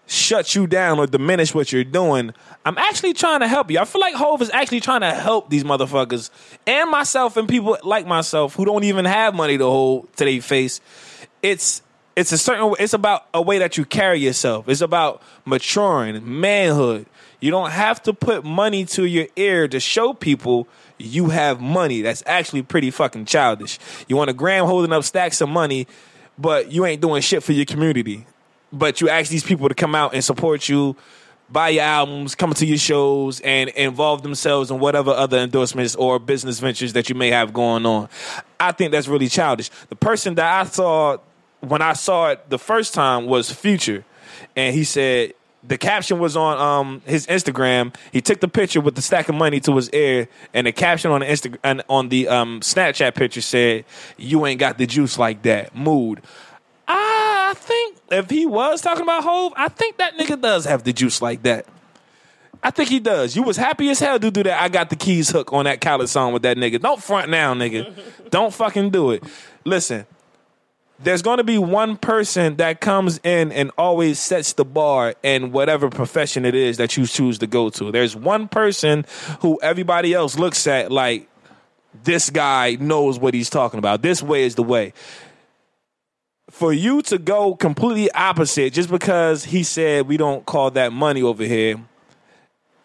shut 0.08 0.56
you 0.56 0.68
down 0.68 1.00
or 1.00 1.08
diminish 1.08 1.54
what 1.54 1.72
you're 1.72 1.84
doing. 1.84 2.34
I'm 2.66 2.78
actually 2.78 3.14
trying 3.14 3.40
to 3.40 3.48
help 3.48 3.72
you. 3.72 3.80
I 3.80 3.86
feel 3.86 4.02
like 4.02 4.16
Hove 4.16 4.42
is 4.42 4.50
actually 4.50 4.82
trying 4.82 5.02
to 5.02 5.14
help 5.14 5.50
these 5.50 5.64
motherfuckers 5.64 6.30
and 6.68 6.90
myself 6.90 7.38
and 7.38 7.48
people 7.48 7.78
like 7.84 8.06
myself 8.06 8.56
who 8.56 8.66
don't 8.66 8.84
even 8.84 9.06
have 9.06 9.34
money 9.34 9.58
to 9.58 9.66
hold 9.66 10.14
to 10.18 10.26
their 10.26 10.42
face. 10.42 10.82
It's 11.42 11.82
it's 12.16 12.32
a 12.32 12.38
certain 12.38 12.76
it's 12.80 12.94
about 12.94 13.26
a 13.34 13.42
way 13.42 13.60
that 13.60 13.78
you 13.78 13.86
carry 13.86 14.20
yourself. 14.20 14.70
It's 14.70 14.82
about 14.82 15.22
maturing, 15.46 16.40
manhood. 16.40 17.06
You 17.40 17.52
don't 17.52 17.72
have 17.72 18.02
to 18.04 18.14
put 18.14 18.46
money 18.46 18.86
to 18.86 19.06
your 19.06 19.28
ear 19.36 19.68
to 19.68 19.80
show 19.80 20.14
people 20.14 20.68
you 20.98 21.30
have 21.30 21.60
money. 21.60 22.02
That's 22.02 22.24
actually 22.26 22.62
pretty 22.62 22.92
fucking 22.92 23.26
childish. 23.26 23.80
You 24.08 24.16
want 24.16 24.30
a 24.30 24.34
gram 24.34 24.66
holding 24.66 24.94
up 24.94 25.04
stacks 25.04 25.42
of 25.42 25.50
money, 25.50 25.88
but 26.38 26.72
you 26.72 26.86
ain't 26.86 27.02
doing 27.02 27.22
shit 27.22 27.44
for 27.44 27.52
your 27.52 27.66
community. 27.66 28.26
But 28.74 29.00
you 29.00 29.08
ask 29.08 29.30
these 29.30 29.44
people 29.44 29.70
to 29.70 29.76
come 29.76 29.94
out 29.94 30.14
and 30.14 30.24
support 30.24 30.68
you, 30.68 30.96
buy 31.50 31.70
your 31.70 31.84
albums, 31.84 32.34
come 32.34 32.54
to 32.56 32.66
your 32.66 32.80
shows, 32.80 33.40
and 33.42 33.70
involve 33.70 34.24
themselves 34.24 34.72
in 34.72 34.80
whatever 34.80 35.12
other 35.12 35.38
endorsements 35.38 35.96
or 35.96 36.18
business 36.18 36.60
ventures 36.60 36.94
that 36.94 37.08
you 37.08 37.16
may 37.16 37.30
have 37.30 37.54
going 37.54 37.86
on. 37.86 38.10
I 38.60 38.72
think 38.72 38.92
that's 38.92 39.08
really 39.08 39.30
childish. 39.30 39.70
The 39.90 39.96
person 39.96 40.36
that 40.36 40.62
I 40.62 40.64
saw 40.66 41.18
when 41.60 41.82
I 41.82 41.94
saw 41.94 42.32
it 42.32 42.50
the 42.50 42.60
first 42.60 42.94
time 42.94 43.26
was 43.26 43.52
Future, 43.52 44.04
and 44.56 44.76
he 44.76 44.84
said 44.84 45.34
the 45.64 45.78
caption 45.78 46.20
was 46.20 46.36
on 46.36 46.58
um, 46.58 47.02
his 47.06 47.26
Instagram. 47.28 47.96
He 48.12 48.22
took 48.22 48.42
the 48.42 48.48
picture 48.48 48.82
with 48.82 48.96
the 48.96 49.02
stack 49.02 49.30
of 49.30 49.36
money 49.36 49.60
to 49.62 49.76
his 49.76 49.90
ear, 49.92 50.28
and 50.54 50.68
the 50.68 50.72
caption 50.72 51.12
on 51.12 51.22
the 51.22 51.28
Insta- 51.28 51.84
on 51.88 52.10
the 52.10 52.28
um, 52.28 52.60
Snapchat 52.60 53.16
picture 53.16 53.42
said, 53.42 53.86
"You 54.18 54.46
ain't 54.46 54.60
got 54.60 54.78
the 54.78 54.86
juice 54.86 55.18
like 55.18 55.44
that." 55.44 55.76
Mood. 55.76 56.22
I 57.44 57.54
think 57.54 57.98
if 58.12 58.30
he 58.30 58.46
was 58.46 58.82
talking 58.82 59.04
about 59.04 59.24
Hove, 59.24 59.54
I 59.56 59.68
think 59.68 59.98
that 59.98 60.18
nigga 60.18 60.40
does 60.40 60.66
have 60.66 60.84
the 60.84 60.94
juice 60.94 61.22
like 61.22 61.44
that. 61.44 61.66
I 62.64 62.72
think 62.72 62.88
he 62.90 63.02
does. 63.02 63.36
You 63.36 63.44
was 63.44 63.58
happy 63.58 63.90
as 63.90 64.00
hell 64.00 64.18
to 64.18 64.32
do 64.32 64.44
that. 64.44 64.62
I 64.62 64.70
got 64.70 64.90
the 64.90 64.96
keys 64.96 65.30
hook 65.30 65.52
on 65.52 65.66
that 65.66 65.82
Khaled 65.82 66.08
song 66.08 66.32
with 66.32 66.44
that 66.44 66.56
nigga. 66.56 66.80
Don't 66.80 67.04
front 67.04 67.30
now, 67.30 67.54
nigga. 67.54 67.94
Don't 68.30 68.54
fucking 68.54 68.90
do 68.90 69.12
it. 69.12 69.24
Listen, 69.66 70.06
there's 71.00 71.22
going 71.22 71.40
to 71.40 71.44
be 71.44 71.58
one 71.58 71.98
person 71.98 72.56
that 72.58 72.80
comes 72.80 73.20
in 73.24 73.52
and 73.52 73.72
always 73.78 74.20
sets 74.20 74.54
the 74.54 74.64
bar 74.64 75.16
in 75.24 75.52
whatever 75.52 75.90
profession 75.90 76.46
it 76.46 76.56
is 76.56 76.78
that 76.78 76.96
you 76.96 77.06
choose 77.06 77.40
to 77.40 77.48
go 77.48 77.70
to. 77.72 77.92
There's 77.92 78.16
one 78.16 78.48
person 78.48 79.06
who 79.42 79.60
everybody 79.62 80.14
else 80.14 80.40
looks 80.40 80.66
at 80.66 80.90
like 80.90 81.28
this 82.04 82.30
guy 82.30 82.78
knows 82.80 83.20
what 83.20 83.34
he's 83.34 83.50
talking 83.50 83.78
about. 83.78 84.02
This 84.02 84.24
way 84.24 84.44
is 84.44 84.56
the 84.56 84.64
way. 84.64 84.94
For 86.54 86.72
you 86.72 87.02
to 87.02 87.18
go 87.18 87.56
completely 87.56 88.12
opposite 88.12 88.74
just 88.74 88.92
because 88.92 89.44
he 89.44 89.64
said 89.64 90.08
we 90.08 90.18
don't 90.18 90.46
call 90.46 90.70
that 90.70 90.94
money 90.94 91.24
over 91.24 91.44
here, 91.44 91.78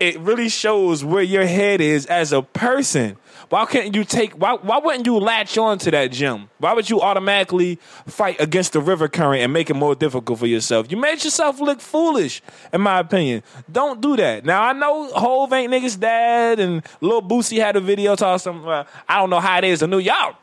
it 0.01 0.19
really 0.21 0.49
shows 0.49 1.05
where 1.05 1.23
your 1.23 1.45
head 1.45 1.83
is 1.83 2.07
as 2.07 2.33
a 2.33 2.41
person. 2.41 3.19
Why 3.51 3.67
can't 3.67 3.95
you 3.95 4.05
take 4.05 4.33
why 4.33 4.55
why 4.55 4.79
wouldn't 4.79 5.05
you 5.05 5.19
latch 5.19 5.59
on 5.59 5.77
to 5.81 5.91
that 5.91 6.13
gym? 6.13 6.49
Why 6.57 6.73
would 6.73 6.89
you 6.89 7.03
automatically 7.03 7.79
fight 8.07 8.41
against 8.41 8.73
the 8.73 8.81
river 8.81 9.07
current 9.07 9.43
and 9.43 9.53
make 9.53 9.69
it 9.69 9.75
more 9.75 9.95
difficult 9.95 10.39
for 10.39 10.47
yourself? 10.47 10.91
You 10.91 10.97
made 10.97 11.23
yourself 11.23 11.61
look 11.61 11.83
foolish, 11.83 12.41
in 12.73 12.81
my 12.81 13.01
opinion. 13.01 13.43
Don't 13.71 14.01
do 14.01 14.17
that. 14.17 14.47
Now 14.47 14.63
I 14.63 14.73
know 14.73 15.13
Hove 15.13 15.53
ain't 15.53 15.71
niggas 15.71 16.01
dad 16.01 16.59
and 16.59 16.83
Lil 17.03 17.21
Boosie 17.21 17.59
had 17.59 17.77
a 17.77 17.81
video 17.81 18.17
talking 18.17 18.67
I 18.67 18.87
don't 19.19 19.29
know 19.29 19.41
how 19.41 19.59
it 19.59 19.65
is 19.65 19.83
in 19.83 19.91
New 19.91 19.99
York, 19.99 20.37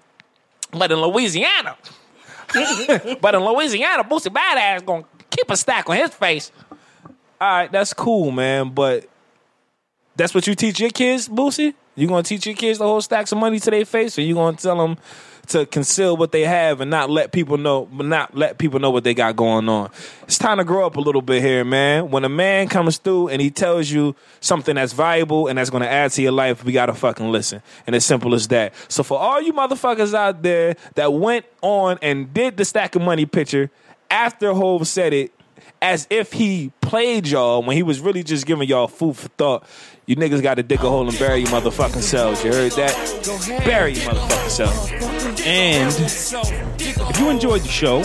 but 0.71 0.91
in 0.91 0.99
Louisiana. 0.99 1.75
but 3.21 3.35
in 3.35 3.41
Louisiana, 3.43 4.03
Boosie 4.03 4.33
Badazz 4.33 4.85
gonna 4.85 5.05
keep 5.29 5.49
a 5.49 5.57
stack 5.57 5.89
on 5.89 5.97
his 5.97 6.11
face. 6.11 6.51
All 7.39 7.49
right, 7.49 7.71
that's 7.71 7.93
cool, 7.93 8.31
man. 8.31 8.69
But 8.69 9.07
that's 10.15 10.33
what 10.33 10.47
you 10.47 10.55
teach 10.55 10.79
your 10.79 10.89
kids, 10.89 11.27
Boosie? 11.27 11.73
You 11.95 12.07
gonna 12.07 12.23
teach 12.23 12.45
your 12.45 12.55
kids 12.55 12.79
to 12.79 12.85
hold 12.85 13.03
stacks 13.03 13.31
of 13.31 13.37
money 13.37 13.59
to 13.59 13.71
their 13.71 13.85
face, 13.85 14.17
or 14.17 14.21
you 14.21 14.35
gonna 14.35 14.57
tell 14.57 14.77
them 14.77 14.97
to 15.47 15.65
conceal 15.65 16.17
what 16.17 16.31
they 16.31 16.43
have 16.43 16.81
and 16.81 16.91
not 16.91 17.09
let 17.09 17.31
people 17.31 17.57
know, 17.57 17.85
but 17.85 18.05
not 18.05 18.35
let 18.35 18.57
people 18.57 18.79
know 18.79 18.89
what 18.89 19.03
they 19.03 19.13
got 19.13 19.35
going 19.35 19.69
on? 19.69 19.89
It's 20.23 20.37
time 20.37 20.57
to 20.57 20.63
grow 20.63 20.85
up 20.85 20.97
a 20.97 21.01
little 21.01 21.21
bit 21.21 21.41
here, 21.41 21.63
man. 21.63 22.11
When 22.11 22.23
a 22.23 22.29
man 22.29 22.67
comes 22.67 22.97
through 22.97 23.29
and 23.29 23.41
he 23.41 23.51
tells 23.51 23.89
you 23.89 24.15
something 24.41 24.75
that's 24.75 24.93
valuable 24.93 25.47
and 25.47 25.57
that's 25.57 25.69
gonna 25.69 25.85
add 25.85 26.11
to 26.11 26.21
your 26.21 26.31
life, 26.31 26.63
we 26.63 26.71
gotta 26.71 26.93
fucking 26.93 27.31
listen. 27.31 27.61
And 27.87 27.95
it's 27.95 28.05
simple 28.05 28.33
as 28.33 28.47
that. 28.49 28.73
So 28.87 29.03
for 29.03 29.17
all 29.17 29.41
you 29.41 29.53
motherfuckers 29.53 30.13
out 30.13 30.41
there 30.41 30.75
that 30.95 31.13
went 31.13 31.45
on 31.61 31.99
and 32.01 32.33
did 32.33 32.57
the 32.57 32.65
stack 32.65 32.95
of 32.95 33.01
money 33.01 33.25
picture 33.25 33.69
after 34.09 34.53
Hove 34.53 34.87
said 34.87 35.13
it, 35.13 35.31
as 35.81 36.07
if 36.09 36.33
he 36.33 36.71
played 36.81 37.27
y'all 37.27 37.61
when 37.61 37.75
he 37.75 37.83
was 37.83 37.99
really 37.99 38.23
just 38.23 38.45
giving 38.45 38.67
y'all 38.67 38.87
food 38.87 39.15
for 39.17 39.27
thought. 39.29 39.67
You 40.07 40.15
niggas 40.15 40.43
got 40.43 40.55
to 40.55 40.63
dig 40.63 40.79
a 40.81 40.89
hole 40.89 41.07
and 41.07 41.17
bury 41.17 41.39
your 41.39 41.47
motherfucking 41.49 42.01
selves. 42.01 42.43
You 42.43 42.51
heard 42.51 42.71
that? 42.73 43.63
Bury 43.65 43.93
your 43.93 44.11
motherfucking 44.11 44.49
selves. 44.49 44.91
And 45.45 45.91
if 47.09 47.19
you 47.19 47.29
enjoyed 47.29 47.61
the 47.61 47.67
show, 47.67 47.97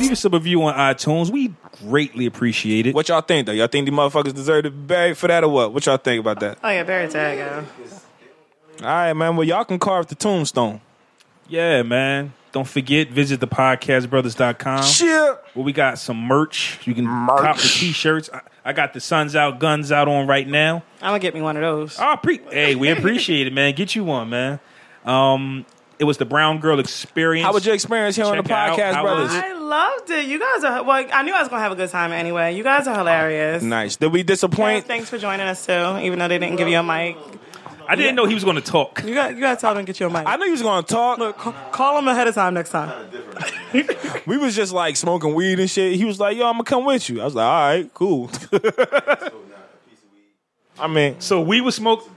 leave 0.00 0.12
us 0.12 0.24
a 0.24 0.28
review 0.28 0.62
on 0.64 0.74
iTunes. 0.74 1.30
We 1.30 1.54
greatly 1.84 2.26
appreciate 2.26 2.86
it. 2.86 2.94
What 2.94 3.08
y'all 3.08 3.20
think 3.20 3.46
though? 3.46 3.52
Y'all 3.52 3.68
think 3.68 3.86
these 3.86 3.94
motherfuckers 3.94 4.34
deserve 4.34 4.64
to 4.64 4.70
be 4.70 4.76
buried 4.76 5.16
for 5.16 5.28
that 5.28 5.44
or 5.44 5.48
what? 5.48 5.72
What 5.72 5.86
y'all 5.86 5.98
think 5.98 6.20
about 6.20 6.40
that? 6.40 6.58
Oh 6.64 6.68
yeah, 6.68 6.82
Barry 6.82 7.08
Tag. 7.08 7.38
Yeah. 7.38 7.64
All 8.80 8.86
right, 8.86 9.12
man. 9.12 9.36
Well, 9.36 9.46
y'all 9.46 9.64
can 9.64 9.78
carve 9.78 10.08
the 10.08 10.14
tombstone. 10.16 10.80
Yeah, 11.48 11.82
man. 11.82 12.32
Don't 12.52 12.66
forget, 12.66 13.10
visit 13.10 13.40
the 13.40 13.46
podcastbrothers.com. 13.46 14.82
Shit. 14.82 15.38
Where 15.54 15.64
we 15.64 15.72
got 15.72 15.98
some 15.98 16.16
merch. 16.16 16.80
You 16.86 16.94
can 16.94 17.04
cop 17.06 17.56
the 17.56 17.62
t-shirts. 17.68 18.30
I, 18.32 18.40
I 18.68 18.74
got 18.74 18.92
the 18.92 19.00
Suns 19.00 19.34
Out, 19.34 19.60
Guns 19.60 19.90
Out 19.90 20.08
on 20.08 20.26
right 20.26 20.46
now. 20.46 20.82
I'm 21.00 21.08
gonna 21.08 21.20
get 21.20 21.32
me 21.32 21.40
one 21.40 21.56
of 21.56 21.62
those. 21.62 21.96
Oh, 21.98 22.16
pre- 22.22 22.40
hey, 22.50 22.74
we 22.74 22.90
appreciate 22.90 23.46
it, 23.46 23.52
man. 23.54 23.72
Get 23.74 23.94
you 23.96 24.04
one, 24.04 24.28
man. 24.28 24.60
Um, 25.06 25.64
it 25.98 26.04
was 26.04 26.18
the 26.18 26.26
Brown 26.26 26.58
Girl 26.60 26.78
Experience. 26.78 27.46
How 27.46 27.54
was 27.54 27.64
your 27.64 27.74
experience 27.74 28.14
here 28.16 28.26
on 28.26 28.36
the 28.36 28.42
Check 28.42 28.52
out. 28.52 28.78
podcast, 28.78 29.00
brothers? 29.02 29.30
I 29.32 29.52
loved 29.54 30.10
it. 30.10 30.26
You 30.26 30.38
guys 30.38 30.64
are 30.64 30.82
well. 30.84 31.06
I 31.12 31.22
knew 31.22 31.32
I 31.34 31.40
was 31.40 31.48
gonna 31.48 31.62
have 31.62 31.72
a 31.72 31.76
good 31.76 31.88
time 31.88 32.12
anyway. 32.12 32.54
You 32.56 32.62
guys 32.62 32.86
are 32.86 32.94
hilarious. 32.94 33.62
Nice. 33.62 33.96
Did 33.96 34.12
we 34.12 34.18
Yeah, 34.20 34.24
disappoint? 34.26 34.84
thanks 34.86 35.08
for 35.08 35.16
joining 35.16 35.46
us 35.48 35.64
too, 35.64 35.98
even 36.02 36.18
though 36.18 36.28
they 36.28 36.38
didn't 36.38 36.56
give 36.56 36.68
you 36.68 36.78
a 36.78 36.82
mic. 36.82 37.16
I 37.88 37.96
didn't 37.96 38.16
know 38.16 38.26
he 38.26 38.34
was 38.34 38.44
going 38.44 38.56
to 38.56 38.62
talk. 38.62 39.02
You 39.04 39.14
got 39.14 39.34
you 39.34 39.40
got 39.40 39.54
to 39.54 39.60
tell 39.60 39.74
them 39.74 39.84
to 39.84 39.86
get 39.86 39.98
your 39.98 40.10
mic. 40.10 40.24
I 40.26 40.36
knew 40.36 40.44
he 40.44 40.50
was 40.50 40.62
gonna 40.62 40.86
talk. 40.86 41.18
Look, 41.18 41.38
call, 41.38 41.54
call 41.72 41.98
him 41.98 42.06
ahead 42.06 42.28
of 42.28 42.34
time 42.34 42.54
next 42.54 42.70
time. 42.70 43.08
We 44.26 44.36
was 44.36 44.54
just 44.56 44.72
like 44.72 44.96
smoking 44.96 45.34
weed 45.34 45.60
and 45.60 45.70
shit. 45.70 45.96
He 45.96 46.04
was 46.04 46.18
like, 46.18 46.36
"Yo, 46.36 46.46
I'm 46.46 46.54
gonna 46.54 46.64
come 46.64 46.84
with 46.84 47.08
you." 47.08 47.20
I 47.20 47.24
was 47.24 47.34
like, 47.34 47.46
"All 47.46 47.68
right, 47.68 47.94
cool." 47.94 48.30
I 50.80 50.86
mean, 50.86 51.20
So 51.20 51.40
we 51.40 51.60
was 51.60 51.74
smoke. 51.74 52.08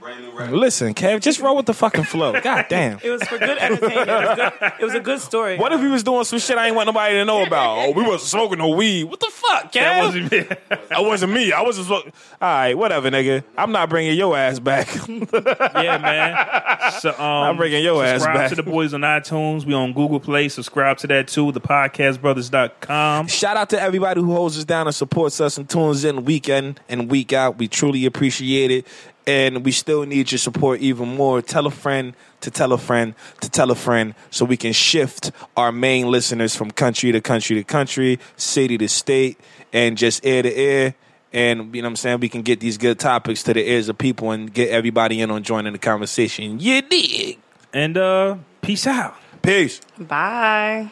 listen, 0.50 0.94
Kev, 0.94 1.20
just 1.20 1.40
roll 1.40 1.56
with 1.56 1.66
the 1.66 1.74
fucking 1.74 2.04
flow. 2.04 2.40
God 2.40 2.66
damn. 2.68 2.98
It 3.02 3.10
was 3.10 3.22
for 3.24 3.38
good 3.38 3.58
entertainment. 3.58 4.08
It 4.08 4.28
was, 4.28 4.36
good, 4.36 4.72
it 4.80 4.84
was 4.84 4.94
a 4.94 5.00
good 5.00 5.20
story. 5.20 5.56
What 5.58 5.72
if 5.72 5.80
he 5.80 5.86
was 5.86 6.02
doing 6.02 6.24
some 6.24 6.38
shit 6.38 6.58
I 6.58 6.66
ain't 6.66 6.76
want 6.76 6.86
nobody 6.86 7.14
to 7.16 7.24
know 7.24 7.42
about? 7.44 7.78
Oh, 7.78 7.90
we 7.92 8.02
wasn't 8.02 8.22
smoking 8.30 8.58
no 8.58 8.68
weed. 8.70 9.04
What 9.04 9.20
the 9.20 9.30
fuck, 9.32 9.72
Kev? 9.72 9.80
That 9.80 10.04
wasn't 10.04 10.32
me. 10.32 10.46
That 10.92 11.04
wasn't 11.04 11.32
me. 11.32 11.52
I 11.52 11.62
wasn't 11.62 11.86
smoking. 11.86 12.12
All 12.40 12.48
right, 12.48 12.76
whatever, 12.76 13.10
nigga. 13.10 13.42
I'm 13.56 13.72
not 13.72 13.88
bringing 13.88 14.14
your 14.16 14.36
ass 14.36 14.58
back. 14.58 14.88
yeah, 15.08 15.98
man. 15.98 16.92
So, 17.00 17.10
um, 17.12 17.20
I'm 17.20 17.56
bringing 17.56 17.82
your 17.82 18.04
ass 18.04 18.20
subscribe 18.20 18.36
back. 18.36 18.48
to 18.50 18.56
the 18.56 18.62
boys 18.62 18.92
on 18.92 19.00
iTunes. 19.00 19.64
We 19.64 19.72
on 19.72 19.92
Google 19.94 20.20
Play. 20.20 20.48
Subscribe 20.50 20.98
to 20.98 21.06
that 21.08 21.28
too. 21.28 21.50
The 21.52 21.60
podcastbrothers.com. 21.62 23.28
Shout 23.28 23.56
out 23.56 23.70
to 23.70 23.80
everybody 23.80 24.20
who 24.20 24.32
holds 24.32 24.58
us 24.58 24.64
down 24.64 24.86
and 24.86 24.94
supports 24.94 25.40
us 25.40 25.56
and 25.56 25.68
tunes 25.68 26.04
in 26.04 26.24
week 26.24 26.48
in 26.48 26.76
and 26.88 27.10
week 27.10 27.32
out. 27.32 27.58
We 27.58 27.68
truly 27.68 28.04
appreciate 28.04 28.51
it. 28.60 28.86
And 29.24 29.64
we 29.64 29.70
still 29.70 30.04
need 30.04 30.32
your 30.32 30.38
support 30.38 30.80
even 30.80 31.14
more. 31.14 31.40
Tell 31.42 31.66
a 31.66 31.70
friend 31.70 32.14
to 32.40 32.50
tell 32.50 32.72
a 32.72 32.78
friend 32.78 33.14
to 33.40 33.48
tell 33.48 33.70
a 33.70 33.76
friend 33.76 34.14
so 34.30 34.44
we 34.44 34.56
can 34.56 34.72
shift 34.72 35.30
our 35.56 35.70
main 35.70 36.10
listeners 36.10 36.56
from 36.56 36.72
country 36.72 37.12
to 37.12 37.20
country 37.20 37.54
to 37.56 37.62
country, 37.62 38.18
city 38.36 38.78
to 38.78 38.88
state, 38.88 39.38
and 39.72 39.96
just 39.96 40.26
air 40.26 40.42
to 40.42 40.52
air. 40.52 40.94
And 41.32 41.74
you 41.74 41.82
know 41.82 41.86
what 41.86 41.92
I'm 41.92 41.96
saying? 41.96 42.20
We 42.20 42.28
can 42.28 42.42
get 42.42 42.58
these 42.60 42.76
good 42.76 42.98
topics 42.98 43.44
to 43.44 43.54
the 43.54 43.66
ears 43.66 43.88
of 43.88 43.96
people 43.96 44.32
and 44.32 44.52
get 44.52 44.70
everybody 44.70 45.20
in 45.20 45.30
on 45.30 45.44
joining 45.44 45.72
the 45.72 45.78
conversation. 45.78 46.58
You 46.58 46.82
dig? 46.82 47.38
And 47.72 47.96
uh, 47.96 48.36
peace 48.60 48.86
out. 48.86 49.16
Peace. 49.40 49.80
Bye. 49.98 50.90